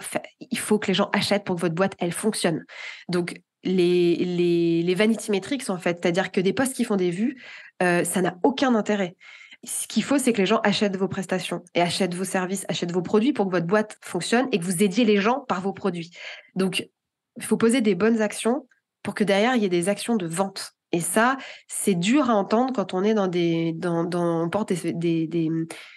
faut 0.57 0.79
que 0.79 0.87
les 0.87 0.95
gens 0.95 1.11
achètent 1.13 1.45
pour 1.45 1.57
que 1.57 1.61
votre 1.61 1.75
boîte, 1.75 1.95
elle 1.99 2.13
fonctionne. 2.13 2.65
Donc, 3.09 3.43
les 3.65 4.95
vanity 4.97 5.31
metrics, 5.31 5.69
en 5.69 5.79
fait. 5.79 5.99
C'est-à-dire 6.01 6.31
que 6.31 6.41
des 6.41 6.53
posts 6.53 6.75
qui 6.75 6.85
font 6.85 6.97
des 6.97 7.11
vues, 7.11 7.43
euh, 7.83 8.05
ça 8.05 8.23
n'a 8.23 8.39
aucun 8.43 8.75
intérêt. 8.75 9.17
Ce 9.65 9.89
qu'il 9.89 10.05
faut, 10.05 10.19
c'est 10.19 10.33
que 10.33 10.39
les 10.39 10.47
gens 10.47 10.61
achètent 10.63 10.97
vos 10.97 11.09
prestations 11.09 11.65
et 11.75 11.81
achètent 11.81 12.15
vos 12.15 12.25
services, 12.25 12.65
achètent 12.69 12.93
vos 12.93 13.03
produits 13.03 13.33
pour 13.33 13.47
que 13.47 13.51
votre 13.51 13.67
boîte 13.67 13.99
fonctionne 14.01 14.49
et 14.53 14.59
que 14.59 14.65
vous 14.65 14.83
aidiez 14.83 15.05
les 15.05 15.21
gens 15.21 15.41
par 15.41 15.61
vos 15.61 15.73
produits. 15.73 16.11
Donc, 16.55 16.89
il 17.37 17.45
faut 17.45 17.57
poser 17.57 17.81
des 17.81 17.95
bonnes 17.95 18.21
actions 18.21 18.67
pour 19.03 19.15
que 19.15 19.25
derrière, 19.25 19.57
il 19.57 19.63
y 19.63 19.67
ait 19.67 19.71
des 19.71 19.89
actions 19.89 20.17
de 20.17 20.27
vente. 20.27 20.75
Et 20.91 21.01
ça, 21.01 21.37
c'est 21.67 21.95
dur 21.95 22.31
à 22.31 22.35
entendre 22.35 22.73
quand 22.73 22.95
on 22.95 23.05
est 23.05 23.13
dans 23.13 23.29
des, 23.29 23.73
dans, 23.75 24.09
on 24.15 24.49
porte 24.49 24.73
des, 24.73 25.27
des, 25.27 25.51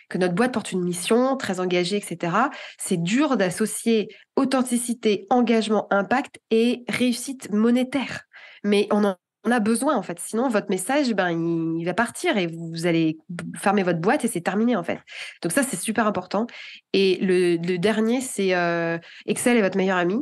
que 0.09 0.17
notre 0.17 0.35
boîte 0.35 0.53
porte 0.53 0.73
une 0.73 0.83
mission 0.83 1.37
très 1.37 1.61
engagée, 1.61 1.95
etc. 1.95 2.33
C'est 2.77 3.01
dur 3.01 3.37
d'associer 3.37 4.09
authenticité, 4.35 5.27
engagement, 5.29 5.87
impact 5.91 6.39
et 6.49 6.83
réussite 6.89 7.51
monétaire. 7.51 8.23
Mais 8.65 8.87
on 8.91 9.05
en 9.05 9.15
a 9.49 9.59
besoin 9.61 9.95
en 9.95 10.01
fait. 10.01 10.19
Sinon, 10.19 10.49
votre 10.49 10.69
message, 10.69 11.13
ben, 11.13 11.29
il, 11.79 11.85
va 11.85 11.93
partir 11.93 12.37
et 12.37 12.47
vous 12.47 12.85
allez 12.85 13.17
fermer 13.55 13.83
votre 13.83 13.99
boîte 13.99 14.25
et 14.25 14.27
c'est 14.27 14.41
terminé 14.41 14.75
en 14.75 14.83
fait. 14.83 14.99
Donc 15.41 15.53
ça, 15.53 15.63
c'est 15.63 15.79
super 15.79 16.05
important. 16.05 16.47
Et 16.91 17.17
le, 17.21 17.55
le 17.55 17.77
dernier, 17.77 18.19
c'est 18.19 18.53
euh, 18.55 18.97
Excel 19.25 19.55
est 19.55 19.61
votre 19.61 19.77
meilleur 19.77 19.97
ami 19.97 20.21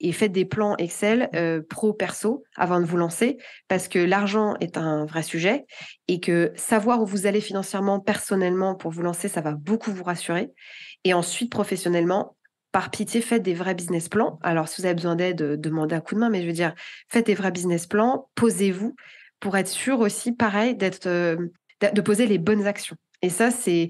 et 0.00 0.12
faites 0.12 0.32
des 0.32 0.44
plans 0.44 0.76
Excel 0.76 1.28
euh, 1.34 1.60
pro-perso 1.68 2.44
avant 2.56 2.80
de 2.80 2.86
vous 2.86 2.96
lancer 2.96 3.38
parce 3.68 3.88
que 3.88 3.98
l'argent 3.98 4.56
est 4.60 4.76
un 4.76 5.04
vrai 5.04 5.22
sujet 5.22 5.66
et 6.08 6.20
que 6.20 6.52
savoir 6.56 7.02
où 7.02 7.06
vous 7.06 7.26
allez 7.26 7.40
financièrement, 7.40 8.00
personnellement 8.00 8.74
pour 8.74 8.90
vous 8.90 9.02
lancer, 9.02 9.28
ça 9.28 9.40
va 9.40 9.52
beaucoup 9.52 9.92
vous 9.92 10.04
rassurer. 10.04 10.50
Et 11.04 11.14
ensuite, 11.14 11.50
professionnellement, 11.50 12.36
par 12.72 12.90
pitié, 12.90 13.20
faites 13.20 13.42
des 13.42 13.54
vrais 13.54 13.74
business 13.74 14.08
plans. 14.08 14.38
Alors, 14.42 14.68
si 14.68 14.80
vous 14.80 14.86
avez 14.86 14.94
besoin 14.94 15.16
d'aide, 15.16 15.60
demandez 15.60 15.94
un 15.94 16.00
coup 16.00 16.14
de 16.14 16.20
main, 16.20 16.30
mais 16.30 16.42
je 16.42 16.46
veux 16.46 16.52
dire, 16.52 16.74
faites 17.08 17.26
des 17.26 17.34
vrais 17.34 17.50
business 17.50 17.86
plans, 17.86 18.30
posez-vous 18.34 18.94
pour 19.40 19.56
être 19.56 19.68
sûr 19.68 20.00
aussi, 20.00 20.32
pareil, 20.32 20.76
d'être, 20.76 21.06
euh, 21.06 21.36
de 21.80 22.00
poser 22.00 22.26
les 22.26 22.38
bonnes 22.38 22.66
actions. 22.66 22.96
Et 23.22 23.28
ça, 23.28 23.50
c'est 23.50 23.88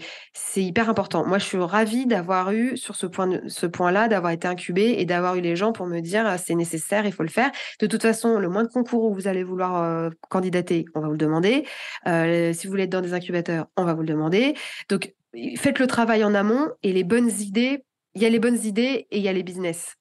hyper 0.57 0.91
important. 0.91 1.25
Moi, 1.25 1.39
je 1.39 1.45
suis 1.45 1.59
ravie 1.59 2.07
d'avoir 2.07 2.51
eu 2.51 2.77
sur 2.77 2.97
ce 2.97 3.07
point 3.07 3.41
ce 3.47 3.67
point-là, 3.67 4.09
d'avoir 4.09 4.33
été 4.33 4.49
incubée 4.49 4.97
et 4.99 5.05
d'avoir 5.05 5.37
eu 5.37 5.41
les 5.41 5.55
gens 5.55 5.73
pour 5.73 5.87
me 5.87 6.01
dire 6.01 6.37
c'est 6.39 6.55
nécessaire, 6.55 7.07
il 7.07 7.13
faut 7.13 7.23
le 7.23 7.29
faire. 7.29 7.51
De 7.81 7.87
toute 7.87 8.03
façon, 8.03 8.39
le 8.39 8.49
moins 8.49 8.65
de 8.65 8.69
concours 8.69 9.05
où 9.05 9.15
vous 9.15 9.29
allez 9.29 9.45
vouloir 9.45 9.83
euh, 9.83 10.11
candidater, 10.29 10.85
on 10.95 11.01
va 11.01 11.07
vous 11.07 11.13
le 11.13 11.19
demander. 11.19 11.65
Euh, 12.09 12.53
si 12.53 12.67
vous 12.67 12.73
voulez 12.73 12.85
être 12.85 12.91
dans 12.91 13.01
des 13.01 13.15
incubateurs, 13.15 13.67
on 13.77 13.85
va 13.85 13.95
vous 13.95 14.01
le 14.01 14.09
demander. 14.09 14.55
Donc, 14.89 15.15
faites 15.57 15.79
le 15.79 15.87
travail 15.87 16.25
en 16.25 16.35
amont 16.35 16.69
et 16.83 16.93
les 16.93 17.05
bonnes 17.05 17.31
idées. 17.31 17.85
Il 18.15 18.23
y 18.23 18.27
a 18.27 18.29
les 18.29 18.41
bonnes 18.41 18.59
idées 18.65 19.07
et 19.11 19.19
il 19.19 19.23
y 19.23 19.29
a 19.29 19.33
les 19.33 19.45
business. 19.45 19.95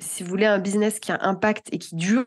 Si 0.00 0.22
vous 0.22 0.28
voulez 0.28 0.46
un 0.46 0.58
business 0.58 1.00
qui 1.00 1.10
a 1.10 1.16
un 1.20 1.28
impact 1.28 1.68
et 1.72 1.78
qui 1.78 1.96
dure 1.96 2.24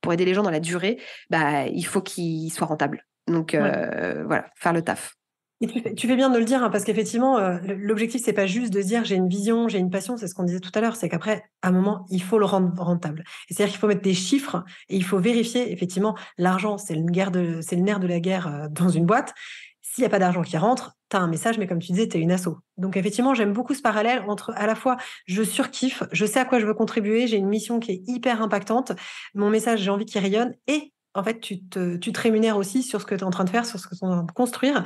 pour 0.00 0.12
aider 0.12 0.24
les 0.24 0.34
gens 0.34 0.42
dans 0.42 0.50
la 0.50 0.60
durée, 0.60 1.00
bah, 1.30 1.66
il 1.66 1.84
faut 1.84 2.00
qu'il 2.00 2.52
soit 2.52 2.66
rentable. 2.66 3.04
Donc 3.26 3.54
euh, 3.54 4.22
voilà, 4.24 4.46
faire 4.54 4.72
le 4.72 4.82
taf. 4.82 5.16
Et 5.62 5.94
tu, 5.94 6.06
fais, 6.06 6.16
bien 6.16 6.28
de 6.28 6.38
le 6.38 6.44
dire, 6.44 6.62
hein, 6.62 6.68
parce 6.68 6.84
qu'effectivement, 6.84 7.38
euh, 7.38 7.58
l'objectif, 7.78 8.20
c'est 8.22 8.34
pas 8.34 8.46
juste 8.46 8.70
de 8.72 8.82
dire 8.82 9.04
j'ai 9.04 9.14
une 9.14 9.28
vision, 9.28 9.68
j'ai 9.68 9.78
une 9.78 9.88
passion, 9.88 10.18
c'est 10.18 10.28
ce 10.28 10.34
qu'on 10.34 10.44
disait 10.44 10.60
tout 10.60 10.70
à 10.74 10.82
l'heure, 10.82 10.96
c'est 10.96 11.08
qu'après, 11.08 11.44
à 11.62 11.68
un 11.68 11.72
moment, 11.72 12.04
il 12.10 12.22
faut 12.22 12.38
le 12.38 12.44
rendre 12.44 12.78
rentable. 12.82 13.24
C'est-à-dire 13.48 13.72
qu'il 13.72 13.80
faut 13.80 13.86
mettre 13.86 14.02
des 14.02 14.12
chiffres 14.12 14.64
et 14.90 14.96
il 14.96 15.04
faut 15.04 15.18
vérifier, 15.18 15.72
effectivement, 15.72 16.14
l'argent, 16.36 16.76
c'est 16.76 16.94
le 16.94 17.00
nerf 17.02 17.30
de 17.30 18.06
la 18.06 18.20
guerre 18.20 18.48
euh, 18.48 18.68
dans 18.70 18.90
une 18.90 19.06
boîte. 19.06 19.32
S'il 19.80 20.02
n'y 20.02 20.06
a 20.06 20.10
pas 20.10 20.18
d'argent 20.18 20.42
qui 20.42 20.58
rentre, 20.58 20.94
tu 21.08 21.16
as 21.16 21.20
un 21.20 21.26
message, 21.26 21.56
mais 21.56 21.66
comme 21.66 21.78
tu 21.78 21.92
disais, 21.92 22.06
tu 22.06 22.18
es 22.18 22.20
une 22.20 22.32
asso. 22.32 22.58
Donc 22.76 22.98
effectivement, 22.98 23.32
j'aime 23.32 23.54
beaucoup 23.54 23.72
ce 23.72 23.80
parallèle 23.80 24.24
entre 24.28 24.52
à 24.56 24.66
la 24.66 24.74
fois 24.74 24.98
je 25.24 25.42
surkiffe, 25.42 26.02
je 26.12 26.26
sais 26.26 26.38
à 26.38 26.44
quoi 26.44 26.58
je 26.58 26.66
veux 26.66 26.74
contribuer, 26.74 27.26
j'ai 27.26 27.38
une 27.38 27.48
mission 27.48 27.80
qui 27.80 27.92
est 27.92 28.02
hyper 28.06 28.42
impactante, 28.42 28.92
mon 29.34 29.48
message, 29.48 29.80
j'ai 29.80 29.90
envie 29.90 30.04
qu'il 30.04 30.20
rayonne, 30.20 30.54
et 30.66 30.92
en 31.16 31.24
fait, 31.24 31.40
tu 31.40 31.64
te, 31.64 31.96
tu 31.96 32.12
te 32.12 32.20
rémunères 32.20 32.58
aussi 32.58 32.82
sur 32.82 33.00
ce 33.00 33.06
que 33.06 33.14
tu 33.14 33.22
es 33.22 33.24
en 33.24 33.30
train 33.30 33.44
de 33.44 33.50
faire, 33.50 33.64
sur 33.64 33.78
ce 33.78 33.88
que 33.88 33.94
tu 33.94 34.04
es 34.04 34.06
en 34.06 34.10
train 34.10 34.22
de 34.24 34.32
construire 34.32 34.84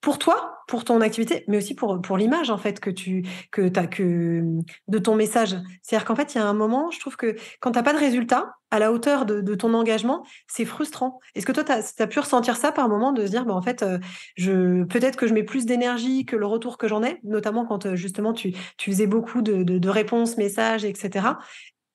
pour 0.00 0.18
toi, 0.18 0.62
pour 0.68 0.84
ton 0.84 1.00
activité, 1.00 1.44
mais 1.48 1.56
aussi 1.56 1.74
pour, 1.74 2.16
l'image 2.16 2.50
en 2.50 2.58
fait 2.58 2.78
que 2.78 2.90
tu 2.90 3.24
que 3.50 3.68
de 4.88 4.98
ton 4.98 5.14
message. 5.16 5.56
C'est-à-dire 5.82 6.04
qu'en 6.06 6.14
fait, 6.14 6.34
il 6.34 6.38
y 6.38 6.40
a 6.40 6.46
un 6.46 6.52
moment, 6.52 6.90
je 6.90 7.00
trouve 7.00 7.16
que 7.16 7.34
quand 7.60 7.72
tu 7.72 7.78
n'as 7.78 7.82
pas 7.82 7.92
de 7.92 7.98
résultat 7.98 8.54
à 8.70 8.78
la 8.78 8.92
hauteur 8.92 9.24
de, 9.24 9.54
ton 9.54 9.72
engagement, 9.74 10.24
c'est 10.46 10.66
frustrant. 10.66 11.20
Est-ce 11.34 11.46
que 11.46 11.52
toi, 11.52 11.64
tu 11.64 11.72
as, 11.72 12.06
pu 12.06 12.20
ressentir 12.20 12.56
ça 12.56 12.70
par 12.70 12.88
moment 12.88 13.12
de 13.12 13.24
se 13.24 13.30
dire, 13.30 13.46
bah, 13.46 13.54
en 13.54 13.62
fait, 13.62 13.82
euh, 13.82 14.84
peut-être 14.84 15.16
que 15.16 15.26
je 15.26 15.32
mets 15.32 15.42
plus 15.42 15.64
d'énergie 15.64 16.26
que 16.26 16.36
le 16.36 16.46
retour 16.46 16.76
que 16.76 16.86
j'en 16.86 17.02
ai, 17.02 17.18
notamment 17.24 17.64
quand 17.64 17.86
euh, 17.86 17.96
justement 17.96 18.34
tu, 18.34 18.52
tu 18.76 18.90
faisais 18.90 19.06
beaucoup 19.06 19.40
de 19.40 19.88
réponses, 19.88 20.36
messages, 20.36 20.84
etc. 20.84 21.28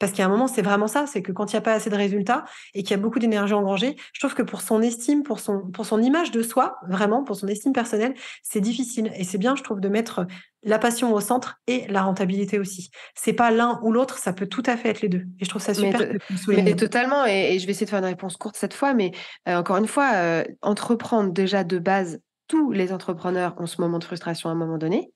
Parce 0.03 0.11
qu'il 0.11 0.19
y 0.19 0.23
a 0.23 0.25
un 0.25 0.29
moment, 0.29 0.47
c'est 0.47 0.61
vraiment 0.61 0.87
ça, 0.87 1.07
c'est 1.07 1.21
que 1.21 1.31
quand 1.31 1.53
il 1.53 1.55
n'y 1.55 1.59
a 1.59 1.61
pas 1.61 1.71
assez 1.71 1.89
de 1.89 1.95
résultats 1.95 2.43
et 2.73 2.83
qu'il 2.83 2.91
y 2.91 2.93
a 2.93 2.97
beaucoup 2.97 3.19
d'énergie 3.19 3.53
engrangée, 3.53 3.95
je 4.11 4.19
trouve 4.19 4.33
que 4.33 4.41
pour 4.41 4.59
son 4.59 4.81
estime, 4.81 5.23
pour 5.23 5.39
son, 5.39 5.61
pour 5.71 5.85
son 5.85 6.01
image 6.01 6.31
de 6.31 6.43
soi, 6.43 6.75
vraiment, 6.89 7.23
pour 7.23 7.37
son 7.37 7.47
estime 7.47 7.71
personnelle, 7.71 8.13
c'est 8.41 8.59
difficile. 8.59 9.13
Et 9.15 9.23
c'est 9.23 9.37
bien, 9.37 9.55
je 9.55 9.63
trouve, 9.63 9.79
de 9.79 9.87
mettre 9.87 10.27
la 10.61 10.77
passion 10.77 11.13
au 11.13 11.21
centre 11.21 11.61
et 11.67 11.87
la 11.87 12.01
rentabilité 12.01 12.59
aussi. 12.59 12.91
C'est 13.15 13.31
pas 13.31 13.49
l'un 13.49 13.79
ou 13.81 13.93
l'autre, 13.93 14.17
ça 14.17 14.33
peut 14.33 14.45
tout 14.45 14.63
à 14.65 14.75
fait 14.75 14.89
être 14.89 14.99
les 14.99 15.07
deux. 15.07 15.23
Et 15.39 15.45
je 15.45 15.49
trouve 15.49 15.61
ça 15.61 15.73
super. 15.73 16.01
Mais, 16.49 16.75
totalement. 16.75 17.25
Et, 17.25 17.57
je 17.59 17.65
vais 17.65 17.71
essayer 17.71 17.85
de 17.85 17.89
faire 17.89 17.99
une 17.99 18.05
réponse 18.05 18.35
courte 18.35 18.57
cette 18.57 18.73
fois, 18.73 18.93
mais 18.93 19.13
euh, 19.47 19.55
encore 19.55 19.77
une 19.77 19.87
fois, 19.87 20.15
euh, 20.15 20.43
entreprendre 20.61 21.31
déjà 21.31 21.63
de 21.63 21.79
base, 21.79 22.19
tous 22.49 22.73
les 22.73 22.91
entrepreneurs 22.91 23.55
ont 23.57 23.67
ce 23.67 23.79
moment 23.79 23.99
de 23.99 24.03
frustration 24.03 24.49
à 24.49 24.51
un 24.51 24.55
moment 24.55 24.77
donné, 24.77 25.13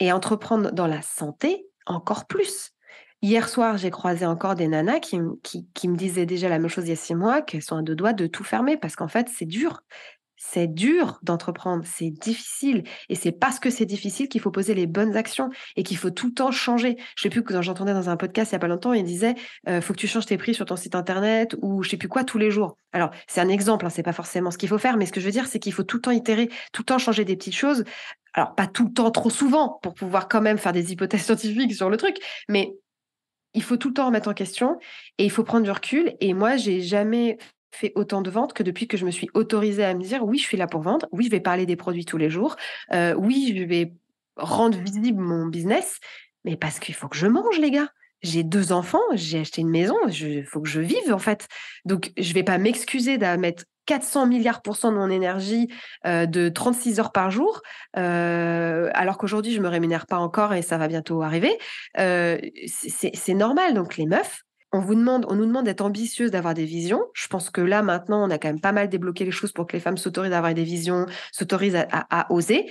et 0.00 0.12
entreprendre 0.12 0.70
dans 0.70 0.86
la 0.86 1.00
santé 1.00 1.64
encore 1.86 2.26
plus. 2.26 2.74
Hier 3.20 3.48
soir, 3.48 3.76
j'ai 3.78 3.90
croisé 3.90 4.24
encore 4.26 4.54
des 4.54 4.68
nanas 4.68 5.00
qui, 5.00 5.18
me 5.18 5.96
disaient 5.96 6.26
déjà 6.26 6.48
la 6.48 6.60
même 6.60 6.68
chose 6.68 6.84
il 6.84 6.90
y 6.90 6.92
a 6.92 6.96
six 6.96 7.16
mois, 7.16 7.42
qu'elles 7.42 7.62
sont 7.62 7.76
à 7.76 7.82
deux 7.82 7.96
doigts 7.96 8.12
de 8.12 8.28
tout 8.28 8.44
fermer 8.44 8.76
parce 8.76 8.94
qu'en 8.94 9.08
fait, 9.08 9.28
c'est 9.28 9.44
dur. 9.44 9.82
C'est 10.36 10.68
dur 10.68 11.18
d'entreprendre, 11.24 11.82
c'est 11.84 12.10
difficile. 12.10 12.84
Et 13.08 13.16
c'est 13.16 13.32
parce 13.32 13.58
que 13.58 13.70
c'est 13.70 13.86
difficile 13.86 14.28
qu'il 14.28 14.40
faut 14.40 14.52
poser 14.52 14.72
les 14.72 14.86
bonnes 14.86 15.16
actions 15.16 15.50
et 15.74 15.82
qu'il 15.82 15.96
faut 15.96 16.10
tout 16.10 16.28
le 16.28 16.32
temps 16.34 16.52
changer. 16.52 16.96
Je 17.16 17.22
sais 17.22 17.28
plus 17.28 17.42
que 17.42 17.60
j'entendais 17.60 17.92
dans 17.92 18.08
un 18.08 18.16
podcast 18.16 18.52
il 18.52 18.54
y 18.54 18.56
a 18.56 18.60
pas 18.60 18.68
longtemps, 18.68 18.92
il 18.92 19.02
disait 19.02 19.34
euh, 19.68 19.80
faut 19.80 19.94
que 19.94 19.98
tu 19.98 20.06
changes 20.06 20.26
tes 20.26 20.38
prix 20.38 20.54
sur 20.54 20.64
ton 20.64 20.76
site 20.76 20.94
internet 20.94 21.56
ou 21.60 21.82
je 21.82 21.90
sais 21.90 21.96
plus 21.96 22.06
quoi 22.06 22.22
tous 22.22 22.38
les 22.38 22.52
jours. 22.52 22.76
Alors 22.92 23.10
c'est 23.26 23.40
un 23.40 23.48
exemple, 23.48 23.84
hein, 23.84 23.90
c'est 23.90 24.04
pas 24.04 24.12
forcément 24.12 24.52
ce 24.52 24.58
qu'il 24.58 24.68
faut 24.68 24.78
faire, 24.78 24.96
mais 24.96 25.06
ce 25.06 25.12
que 25.12 25.18
je 25.18 25.26
veux 25.26 25.32
dire 25.32 25.48
c'est 25.48 25.58
qu'il 25.58 25.72
faut 25.72 25.82
tout 25.82 25.96
le 25.96 26.02
temps 26.02 26.12
itérer, 26.12 26.48
tout 26.72 26.82
le 26.82 26.86
temps 26.86 26.98
changer 26.98 27.24
des 27.24 27.34
petites 27.34 27.56
choses. 27.56 27.82
Alors 28.32 28.54
pas 28.54 28.68
tout 28.68 28.84
le 28.86 28.92
temps, 28.92 29.10
trop 29.10 29.30
souvent 29.30 29.80
pour 29.82 29.94
pouvoir 29.94 30.28
quand 30.28 30.40
même 30.40 30.58
faire 30.58 30.72
des 30.72 30.92
hypothèses 30.92 31.22
scientifiques 31.24 31.74
sur 31.74 31.90
le 31.90 31.96
truc, 31.96 32.16
mais 32.48 32.76
il 33.54 33.62
faut 33.62 33.76
tout 33.76 33.88
le 33.88 33.94
temps 33.94 34.06
remettre 34.06 34.28
en 34.28 34.34
question 34.34 34.78
et 35.18 35.24
il 35.24 35.30
faut 35.30 35.44
prendre 35.44 35.64
du 35.64 35.70
recul. 35.70 36.14
Et 36.20 36.34
moi, 36.34 36.56
j'ai 36.56 36.80
jamais 36.80 37.38
fait 37.72 37.92
autant 37.94 38.22
de 38.22 38.30
ventes 38.30 38.54
que 38.54 38.62
depuis 38.62 38.88
que 38.88 38.96
je 38.96 39.04
me 39.04 39.10
suis 39.10 39.28
autorisée 39.34 39.84
à 39.84 39.94
me 39.94 40.02
dire 40.02 40.24
oui, 40.24 40.38
je 40.38 40.44
suis 40.44 40.56
là 40.56 40.66
pour 40.66 40.80
vendre, 40.80 41.06
oui, 41.12 41.24
je 41.24 41.30
vais 41.30 41.40
parler 41.40 41.66
des 41.66 41.76
produits 41.76 42.04
tous 42.04 42.16
les 42.16 42.30
jours, 42.30 42.56
euh, 42.92 43.14
oui, 43.14 43.54
je 43.56 43.62
vais 43.64 43.94
rendre 44.36 44.78
visible 44.78 45.20
mon 45.20 45.46
business, 45.46 46.00
mais 46.44 46.56
parce 46.56 46.78
qu'il 46.78 46.94
faut 46.94 47.08
que 47.08 47.16
je 47.16 47.26
mange, 47.26 47.58
les 47.58 47.70
gars. 47.70 47.88
J'ai 48.22 48.42
deux 48.42 48.72
enfants, 48.72 49.02
j'ai 49.14 49.40
acheté 49.40 49.60
une 49.60 49.70
maison, 49.70 49.96
il 50.08 50.44
faut 50.44 50.60
que 50.60 50.68
je 50.68 50.80
vive 50.80 51.12
en 51.12 51.18
fait. 51.18 51.46
Donc, 51.84 52.12
je 52.16 52.34
vais 52.34 52.42
pas 52.42 52.58
m'excuser 52.58 53.16
de 53.16 53.36
mettre 53.36 53.64
400 53.88 54.26
milliards 54.26 54.60
pour 54.60 54.76
cent 54.76 54.92
de 54.92 54.98
mon 54.98 55.08
énergie 55.08 55.68
euh, 56.06 56.26
de 56.26 56.50
36 56.50 57.00
heures 57.00 57.10
par 57.10 57.30
jour, 57.30 57.62
euh, 57.96 58.90
alors 58.92 59.16
qu'aujourd'hui, 59.16 59.54
je 59.54 59.62
me 59.62 59.68
rémunère 59.68 60.06
pas 60.06 60.18
encore 60.18 60.52
et 60.52 60.60
ça 60.60 60.76
va 60.76 60.88
bientôt 60.88 61.22
arriver. 61.22 61.58
Euh, 61.98 62.38
c'est 62.66 63.34
normal. 63.34 63.72
Donc, 63.72 63.96
les 63.96 64.04
meufs, 64.04 64.42
on 64.72 64.80
vous 64.80 64.94
demande, 64.94 65.24
on 65.30 65.36
nous 65.36 65.46
demande 65.46 65.64
d'être 65.64 65.80
ambitieuses, 65.80 66.30
d'avoir 66.30 66.52
des 66.52 66.66
visions. 66.66 67.00
Je 67.14 67.28
pense 67.28 67.48
que 67.48 67.62
là, 67.62 67.82
maintenant, 67.82 68.22
on 68.26 68.30
a 68.30 68.36
quand 68.36 68.48
même 68.48 68.60
pas 68.60 68.72
mal 68.72 68.90
débloqué 68.90 69.24
les 69.24 69.30
choses 69.30 69.52
pour 69.52 69.66
que 69.66 69.72
les 69.72 69.80
femmes 69.80 69.96
s'autorisent 69.96 70.34
à 70.34 70.38
avoir 70.38 70.52
des 70.52 70.64
visions, 70.64 71.06
s'autorisent 71.32 71.86
à 71.90 72.26
oser. 72.30 72.70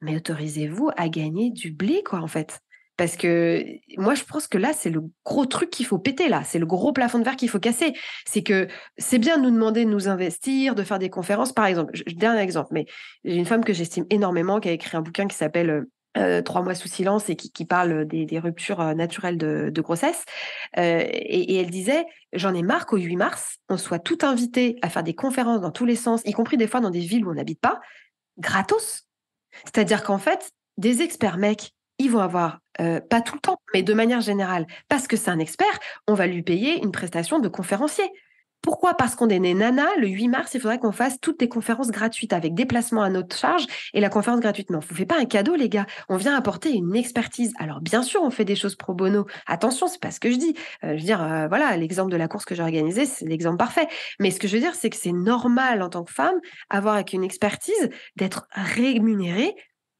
Mais 0.00 0.16
autorisez-vous 0.16 0.90
à 0.96 1.10
gagner 1.10 1.50
du 1.50 1.72
blé, 1.72 2.02
quoi, 2.02 2.20
en 2.20 2.26
fait. 2.26 2.60
Parce 2.96 3.16
que 3.16 3.64
moi, 3.96 4.14
je 4.14 4.22
pense 4.24 4.46
que 4.46 4.58
là, 4.58 4.72
c'est 4.72 4.90
le 4.90 5.02
gros 5.24 5.46
truc 5.46 5.70
qu'il 5.70 5.86
faut 5.86 5.98
péter, 5.98 6.28
là. 6.28 6.42
C'est 6.44 6.58
le 6.58 6.66
gros 6.66 6.92
plafond 6.92 7.18
de 7.18 7.24
verre 7.24 7.36
qu'il 7.36 7.48
faut 7.48 7.58
casser. 7.58 7.92
C'est 8.26 8.42
que 8.42 8.68
c'est 8.98 9.18
bien 9.18 9.36
de 9.36 9.42
nous 9.42 9.50
demander 9.50 9.84
de 9.84 9.90
nous 9.90 10.08
investir, 10.08 10.74
de 10.74 10.84
faire 10.84 10.98
des 10.98 11.10
conférences. 11.10 11.52
Par 11.52 11.66
exemple, 11.66 11.92
dernier 12.14 12.40
exemple, 12.40 12.68
mais 12.72 12.86
j'ai 13.24 13.36
une 13.36 13.46
femme 13.46 13.64
que 13.64 13.72
j'estime 13.72 14.06
énormément 14.10 14.60
qui 14.60 14.68
a 14.68 14.72
écrit 14.72 14.96
un 14.96 15.02
bouquin 15.02 15.26
qui 15.26 15.36
s'appelle 15.36 15.70
euh, 15.70 15.90
euh, 16.16 16.42
Trois 16.42 16.62
mois 16.62 16.76
sous 16.76 16.86
silence 16.86 17.28
et 17.28 17.34
qui, 17.34 17.64
parle 17.64 18.06
des, 18.06 18.38
ruptures 18.38 18.80
euh, 18.80 18.94
naturelles 18.94 19.36
de, 19.36 19.80
grossesse. 19.80 20.24
et, 20.76 21.56
elle 21.58 21.70
disait, 21.70 22.06
j'en 22.32 22.54
ai 22.54 22.62
marre 22.62 22.86
qu'au 22.86 22.98
8 22.98 23.16
mars, 23.16 23.56
on 23.68 23.76
soit 23.76 23.98
tout 23.98 24.18
invité 24.22 24.76
à 24.82 24.88
faire 24.88 25.02
des 25.02 25.14
conférences 25.14 25.60
dans 25.60 25.72
tous 25.72 25.86
les 25.86 25.96
sens, 25.96 26.22
y 26.24 26.32
compris 26.32 26.56
des 26.56 26.68
fois 26.68 26.78
dans 26.78 26.90
des 26.90 27.00
villes 27.00 27.26
où 27.26 27.30
on 27.30 27.34
n'habite 27.34 27.60
pas, 27.60 27.80
gratos. 28.38 29.08
C'est-à-dire 29.64 30.04
qu'en 30.04 30.18
fait, 30.18 30.52
des 30.76 31.02
experts 31.02 31.38
mecs 31.38 31.72
ils 31.98 32.10
vont 32.10 32.20
avoir, 32.20 32.60
euh, 32.80 33.00
pas 33.00 33.20
tout 33.20 33.34
le 33.34 33.40
temps, 33.40 33.60
mais 33.72 33.82
de 33.82 33.94
manière 33.94 34.20
générale, 34.20 34.66
parce 34.88 35.06
que 35.06 35.16
c'est 35.16 35.30
un 35.30 35.38
expert, 35.38 35.78
on 36.06 36.14
va 36.14 36.26
lui 36.26 36.42
payer 36.42 36.82
une 36.82 36.92
prestation 36.92 37.38
de 37.38 37.48
conférencier. 37.48 38.10
Pourquoi? 38.64 38.94
Parce 38.94 39.14
qu'on 39.14 39.28
est 39.28 39.38
né 39.38 39.52
nana, 39.52 39.84
le 39.98 40.08
8 40.08 40.28
mars, 40.28 40.54
il 40.54 40.60
faudrait 40.60 40.78
qu'on 40.78 40.90
fasse 40.90 41.20
toutes 41.20 41.38
les 41.42 41.50
conférences 41.50 41.90
gratuites 41.90 42.32
avec 42.32 42.54
déplacement 42.54 43.02
à 43.02 43.10
notre 43.10 43.36
charge 43.36 43.66
et 43.92 44.00
la 44.00 44.08
conférence 44.08 44.40
gratuitement. 44.40 44.78
On 44.78 44.92
ne 44.92 44.96
fait 44.96 45.04
pas 45.04 45.20
un 45.20 45.26
cadeau, 45.26 45.54
les 45.54 45.68
gars. 45.68 45.84
On 46.08 46.16
vient 46.16 46.34
apporter 46.34 46.70
une 46.70 46.96
expertise. 46.96 47.52
Alors, 47.58 47.82
bien 47.82 48.02
sûr, 48.02 48.22
on 48.22 48.30
fait 48.30 48.46
des 48.46 48.56
choses 48.56 48.74
pro 48.74 48.94
bono. 48.94 49.26
Attention, 49.46 49.86
c'est 49.86 50.00
pas 50.00 50.10
ce 50.10 50.18
que 50.18 50.30
je 50.30 50.36
dis. 50.36 50.54
Euh, 50.82 50.92
je 50.92 50.94
veux 50.94 51.00
dire, 51.00 51.22
euh, 51.22 51.46
voilà, 51.46 51.76
l'exemple 51.76 52.10
de 52.10 52.16
la 52.16 52.26
course 52.26 52.46
que 52.46 52.54
j'ai 52.54 52.62
organisée, 52.62 53.04
c'est 53.04 53.26
l'exemple 53.26 53.58
parfait. 53.58 53.86
Mais 54.18 54.30
ce 54.30 54.40
que 54.40 54.48
je 54.48 54.54
veux 54.54 54.62
dire, 54.62 54.74
c'est 54.74 54.88
que 54.88 54.96
c'est 54.96 55.12
normal 55.12 55.82
en 55.82 55.90
tant 55.90 56.02
que 56.02 56.12
femme, 56.12 56.36
avoir 56.70 56.94
avec 56.94 57.12
une 57.12 57.22
expertise, 57.22 57.90
d'être 58.16 58.48
rémunérée 58.54 59.54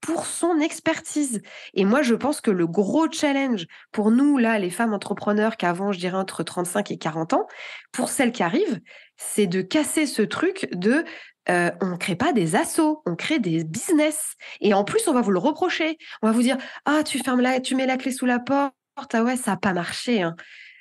pour 0.04 0.26
son 0.26 0.60
expertise. 0.60 1.40
Et 1.72 1.86
moi, 1.86 2.02
je 2.02 2.14
pense 2.14 2.42
que 2.42 2.50
le 2.50 2.66
gros 2.66 3.10
challenge 3.10 3.66
pour 3.90 4.10
nous, 4.10 4.36
là, 4.36 4.58
les 4.58 4.68
femmes 4.68 4.92
entrepreneurs 4.92 5.56
qui 5.56 5.64
avons, 5.64 5.92
je 5.92 5.98
dirais, 5.98 6.16
entre 6.16 6.42
35 6.42 6.90
et 6.90 6.98
40 6.98 7.32
ans, 7.32 7.46
pour 7.90 8.10
celles 8.10 8.32
qui 8.32 8.42
arrivent, 8.42 8.80
c'est 9.16 9.46
de 9.46 9.62
casser 9.62 10.06
ce 10.06 10.20
truc 10.20 10.68
de 10.72 11.04
euh, 11.48 11.70
on 11.80 11.86
ne 11.86 11.96
crée 11.96 12.16
pas 12.16 12.32
des 12.32 12.54
assos, 12.54 13.02
on 13.06 13.16
crée 13.16 13.38
des 13.38 13.64
business. 13.64 14.34
Et 14.60 14.74
en 14.74 14.84
plus, 14.84 15.08
on 15.08 15.14
va 15.14 15.22
vous 15.22 15.30
le 15.30 15.38
reprocher. 15.38 15.96
On 16.22 16.26
va 16.26 16.32
vous 16.32 16.42
dire 16.42 16.58
Ah, 16.84 17.02
tu 17.02 17.18
fermes 17.18 17.40
la, 17.40 17.60
tu 17.60 17.74
mets 17.74 17.86
la 17.86 17.96
clé 17.96 18.12
sous 18.12 18.26
la 18.26 18.38
porte. 18.38 18.74
Ah 19.12 19.22
ouais, 19.22 19.36
ça 19.36 19.52
n'a 19.52 19.56
pas 19.56 19.72
marché. 19.72 20.22
Hein. 20.22 20.36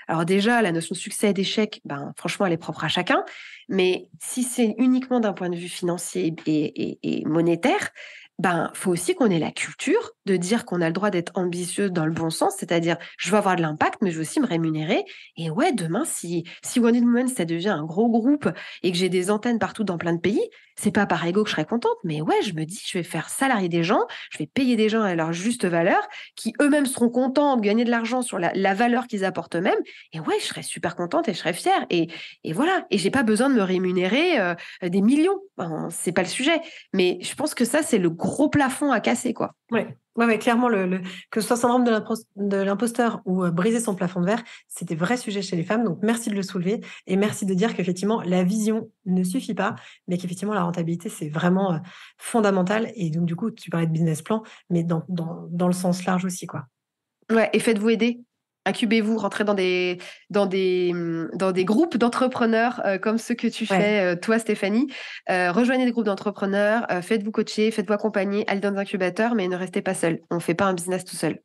Alors 0.09 0.25
déjà, 0.25 0.61
la 0.61 0.73
notion 0.73 0.93
de 0.93 0.99
succès 0.99 1.29
et 1.29 1.33
d'échec, 1.33 1.81
ben, 1.85 2.13
franchement, 2.17 2.45
elle 2.45 2.53
est 2.53 2.57
propre 2.57 2.83
à 2.83 2.89
chacun. 2.89 3.23
Mais 3.69 4.09
si 4.21 4.43
c'est 4.43 4.75
uniquement 4.77 5.21
d'un 5.21 5.31
point 5.31 5.49
de 5.49 5.55
vue 5.55 5.69
financier 5.69 6.35
et 6.45 7.23
monétaire, 7.25 7.89
ben, 8.39 8.71
faut 8.73 8.91
aussi 8.91 9.13
qu'on 9.15 9.29
ait 9.29 9.39
la 9.39 9.51
culture 9.51 10.11
de 10.25 10.37
dire 10.37 10.65
qu'on 10.65 10.81
a 10.81 10.87
le 10.87 10.93
droit 10.93 11.09
d'être 11.09 11.31
ambitieux 11.35 11.89
dans 11.89 12.05
le 12.05 12.11
bon 12.11 12.29
sens, 12.29 12.55
c'est-à-dire 12.57 12.97
je 13.17 13.29
veux 13.29 13.37
avoir 13.37 13.55
de 13.55 13.61
l'impact, 13.61 14.01
mais 14.01 14.11
je 14.11 14.15
veux 14.15 14.21
aussi 14.21 14.39
me 14.39 14.47
rémunérer. 14.47 15.05
Et 15.37 15.49
ouais, 15.49 15.71
demain, 15.71 16.03
si, 16.05 16.43
si 16.63 16.79
One 16.79 16.97
Woman, 16.97 17.27
ça 17.27 17.45
devient 17.45 17.69
un 17.69 17.83
gros 17.83 18.09
groupe 18.09 18.49
et 18.81 18.91
que 18.91 18.97
j'ai 18.97 19.09
des 19.09 19.29
antennes 19.29 19.59
partout 19.59 19.83
dans 19.83 19.97
plein 19.97 20.13
de 20.13 20.19
pays, 20.19 20.49
c'est 20.75 20.91
pas 20.91 21.05
par 21.05 21.25
ego 21.25 21.43
que 21.43 21.49
je 21.49 21.55
serais 21.55 21.65
contente, 21.65 21.97
mais 22.03 22.21
ouais, 22.21 22.41
je 22.41 22.53
me 22.53 22.65
dis, 22.65 22.81
je 22.85 22.97
vais 22.97 23.03
faire 23.03 23.29
salarier 23.29 23.69
des 23.69 23.83
gens, 23.83 24.01
je 24.31 24.39
vais 24.39 24.47
payer 24.47 24.75
des 24.75 24.89
gens 24.89 25.03
à 25.03 25.13
leur 25.13 25.31
juste 25.31 25.65
valeur, 25.65 26.01
qui 26.35 26.53
eux-mêmes 26.61 26.85
seront 26.85 27.09
contents 27.09 27.57
de 27.57 27.61
gagner 27.61 27.85
de 27.85 27.91
l'argent 27.91 28.21
sur 28.21 28.39
la, 28.39 28.73
valeur 28.73 29.05
qu'ils 29.05 29.23
apportent 29.23 29.55
eux-mêmes. 29.55 29.79
Et 30.13 30.19
ouais, 30.19 30.35
je 30.39 30.45
serais 30.45 30.63
super 30.63 30.95
contente 30.95 31.29
et 31.29 31.33
je 31.33 31.37
serais 31.37 31.53
fière. 31.53 31.85
Et, 31.91 32.07
et 32.43 32.53
voilà. 32.53 32.87
Et 32.89 32.97
j'ai 32.97 33.11
pas 33.11 33.21
besoin 33.21 33.49
de 33.49 33.55
me 33.55 33.61
rémunérer 33.61 34.39
euh, 34.39 34.55
des 34.81 35.01
millions. 35.01 35.39
c'est 35.91 36.11
pas 36.11 36.23
le 36.23 36.27
sujet. 36.27 36.59
Mais 36.91 37.19
je 37.21 37.35
pense 37.35 37.53
que 37.53 37.65
ça, 37.65 37.83
c'est 37.83 37.99
le 37.99 38.09
plafond 38.49 38.91
à 38.91 38.99
casser, 38.99 39.33
quoi. 39.33 39.55
Ouais. 39.71 39.97
Ouais, 40.15 40.37
clairement, 40.37 40.69
le, 40.69 41.01
que 41.31 41.41
ce 41.41 41.47
soit 41.47 41.57
syndrome 41.57 41.83
de 42.35 42.57
l'imposteur 42.57 43.21
ou 43.25 43.43
euh, 43.43 43.49
briser 43.49 43.79
son 43.79 43.95
plafond 43.95 44.21
de 44.21 44.27
verre, 44.27 44.43
c'est 44.67 44.87
des 44.87 44.93
vrais 44.93 45.17
sujets 45.17 45.41
chez 45.41 45.55
les 45.55 45.63
femmes. 45.63 45.83
Donc, 45.83 45.97
merci 46.03 46.29
de 46.29 46.35
le 46.35 46.43
soulever 46.43 46.81
et 47.07 47.15
merci 47.15 47.47
de 47.47 47.53
dire 47.55 47.75
qu'effectivement, 47.75 48.21
la 48.21 48.43
vision 48.43 48.91
ne 49.07 49.23
suffit 49.23 49.55
pas, 49.55 49.75
mais 50.07 50.19
qu'effectivement, 50.19 50.53
la 50.53 50.61
rentabilité, 50.61 51.09
c'est 51.09 51.29
vraiment 51.29 51.73
euh, 51.73 51.77
fondamental. 52.17 52.91
Et 52.95 53.09
donc, 53.09 53.25
du 53.25 53.35
coup, 53.35 53.49
tu 53.49 53.71
parlais 53.71 53.87
de 53.87 53.91
business 53.91 54.21
plan, 54.21 54.43
mais 54.69 54.83
dans, 54.83 55.03
dans, 55.09 55.47
dans 55.49 55.67
le 55.67 55.73
sens 55.73 56.05
large 56.05 56.25
aussi, 56.25 56.45
quoi. 56.45 56.67
Ouais, 57.31 57.49
et 57.51 57.59
faites-vous 57.59 57.89
aider 57.89 58.21
incubez-vous, 58.65 59.17
rentrez 59.17 59.43
dans 59.43 59.53
des, 59.53 59.97
dans 60.29 60.45
des, 60.45 60.93
dans 61.33 61.51
des 61.51 61.65
groupes 61.65 61.97
d'entrepreneurs 61.97 62.81
euh, 62.85 62.97
comme 62.97 63.17
ceux 63.17 63.35
que 63.35 63.47
tu 63.47 63.65
fais, 63.65 64.01
euh, 64.01 64.15
toi, 64.15 64.39
Stéphanie. 64.39 64.87
Euh, 65.29 65.51
rejoignez 65.51 65.85
des 65.85 65.91
groupes 65.91 66.05
d'entrepreneurs, 66.05 66.87
faites-vous 67.01 67.31
coacher, 67.31 67.71
faites-vous 67.71 67.93
accompagner, 67.93 68.43
allez 68.47 68.61
dans 68.61 68.71
des 68.71 68.79
incubateurs, 68.79 69.35
mais 69.35 69.47
ne 69.47 69.55
restez 69.55 69.81
pas 69.81 69.93
seul. 69.93 70.19
On 70.29 70.35
ne 70.35 70.39
fait 70.39 70.53
pas 70.53 70.65
un 70.65 70.73
business 70.73 71.05
tout 71.05 71.15
seul. 71.15 71.39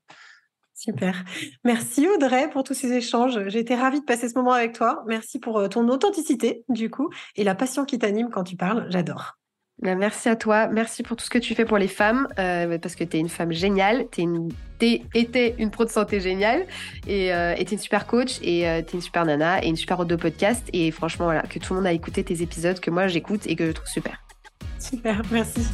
Super. 0.75 1.25
Merci 1.65 2.07
Audrey 2.07 2.49
pour 2.51 2.63
tous 2.63 2.75
ces 2.75 2.93
échanges. 2.93 3.41
J'ai 3.49 3.59
été 3.59 3.75
ravie 3.75 4.01
de 4.01 4.05
passer 4.05 4.29
ce 4.29 4.35
moment 4.35 4.53
avec 4.53 4.75
toi. 4.75 5.03
Merci 5.09 5.41
pour 5.41 5.69
ton 5.69 5.89
authenticité, 5.89 6.65
du 6.69 6.89
coup, 6.89 7.11
et 7.35 7.43
la 7.43 7.57
passion 7.57 7.85
qui 7.85 7.99
t'anime 7.99 8.31
quand 8.31 8.45
tu 8.45 8.57
parles. 8.57 8.87
J'adore. 8.89 9.38
Bah, 9.81 9.95
merci 9.95 10.29
à 10.29 10.37
toi. 10.37 10.67
Merci 10.67 11.03
pour 11.03 11.17
tout 11.17 11.25
ce 11.25 11.31
que 11.31 11.39
tu 11.39 11.55
fais 11.55 11.65
pour 11.65 11.79
les 11.79 11.89
femmes, 11.89 12.29
euh, 12.39 12.79
parce 12.79 12.95
que 12.97 13.05
tu 13.05 13.17
es 13.17 13.21
une 13.21 13.29
femme 13.29 13.53
géniale, 13.53 14.07
tu 14.11 14.23
une, 14.23 14.51
étais 14.81 15.55
une 15.59 15.71
pro 15.71 15.85
de 15.85 15.91
santé 15.91 16.21
géniale, 16.21 16.67
et 17.07 17.33
euh, 17.33 17.55
tu 17.55 17.61
es 17.61 17.65
une 17.73 17.79
super 17.79 18.07
coach, 18.07 18.39
et 18.43 18.69
euh, 18.69 18.83
tu 18.83 18.91
es 18.91 18.93
une 18.95 19.01
super 19.03 19.25
nana, 19.25 19.63
et 19.63 19.69
une 19.69 19.77
super 19.77 20.01
audio 20.01 20.17
podcast. 20.17 20.69
Et 20.73 20.91
franchement, 20.91 21.27
voilà, 21.27 21.43
que 21.43 21.59
tout 21.59 21.75
le 21.75 21.81
monde 21.81 21.87
a 21.87 21.93
écouté 21.93 22.25
tes 22.25 22.43
épisodes, 22.43 22.81
que 22.81 22.91
moi 22.91 23.07
j'écoute 23.07 23.47
et 23.47 23.55
que 23.55 23.67
je 23.67 23.73
trouve 23.73 23.89
super. 23.89 24.21
Super, 24.81 25.23
merci. 25.31 25.67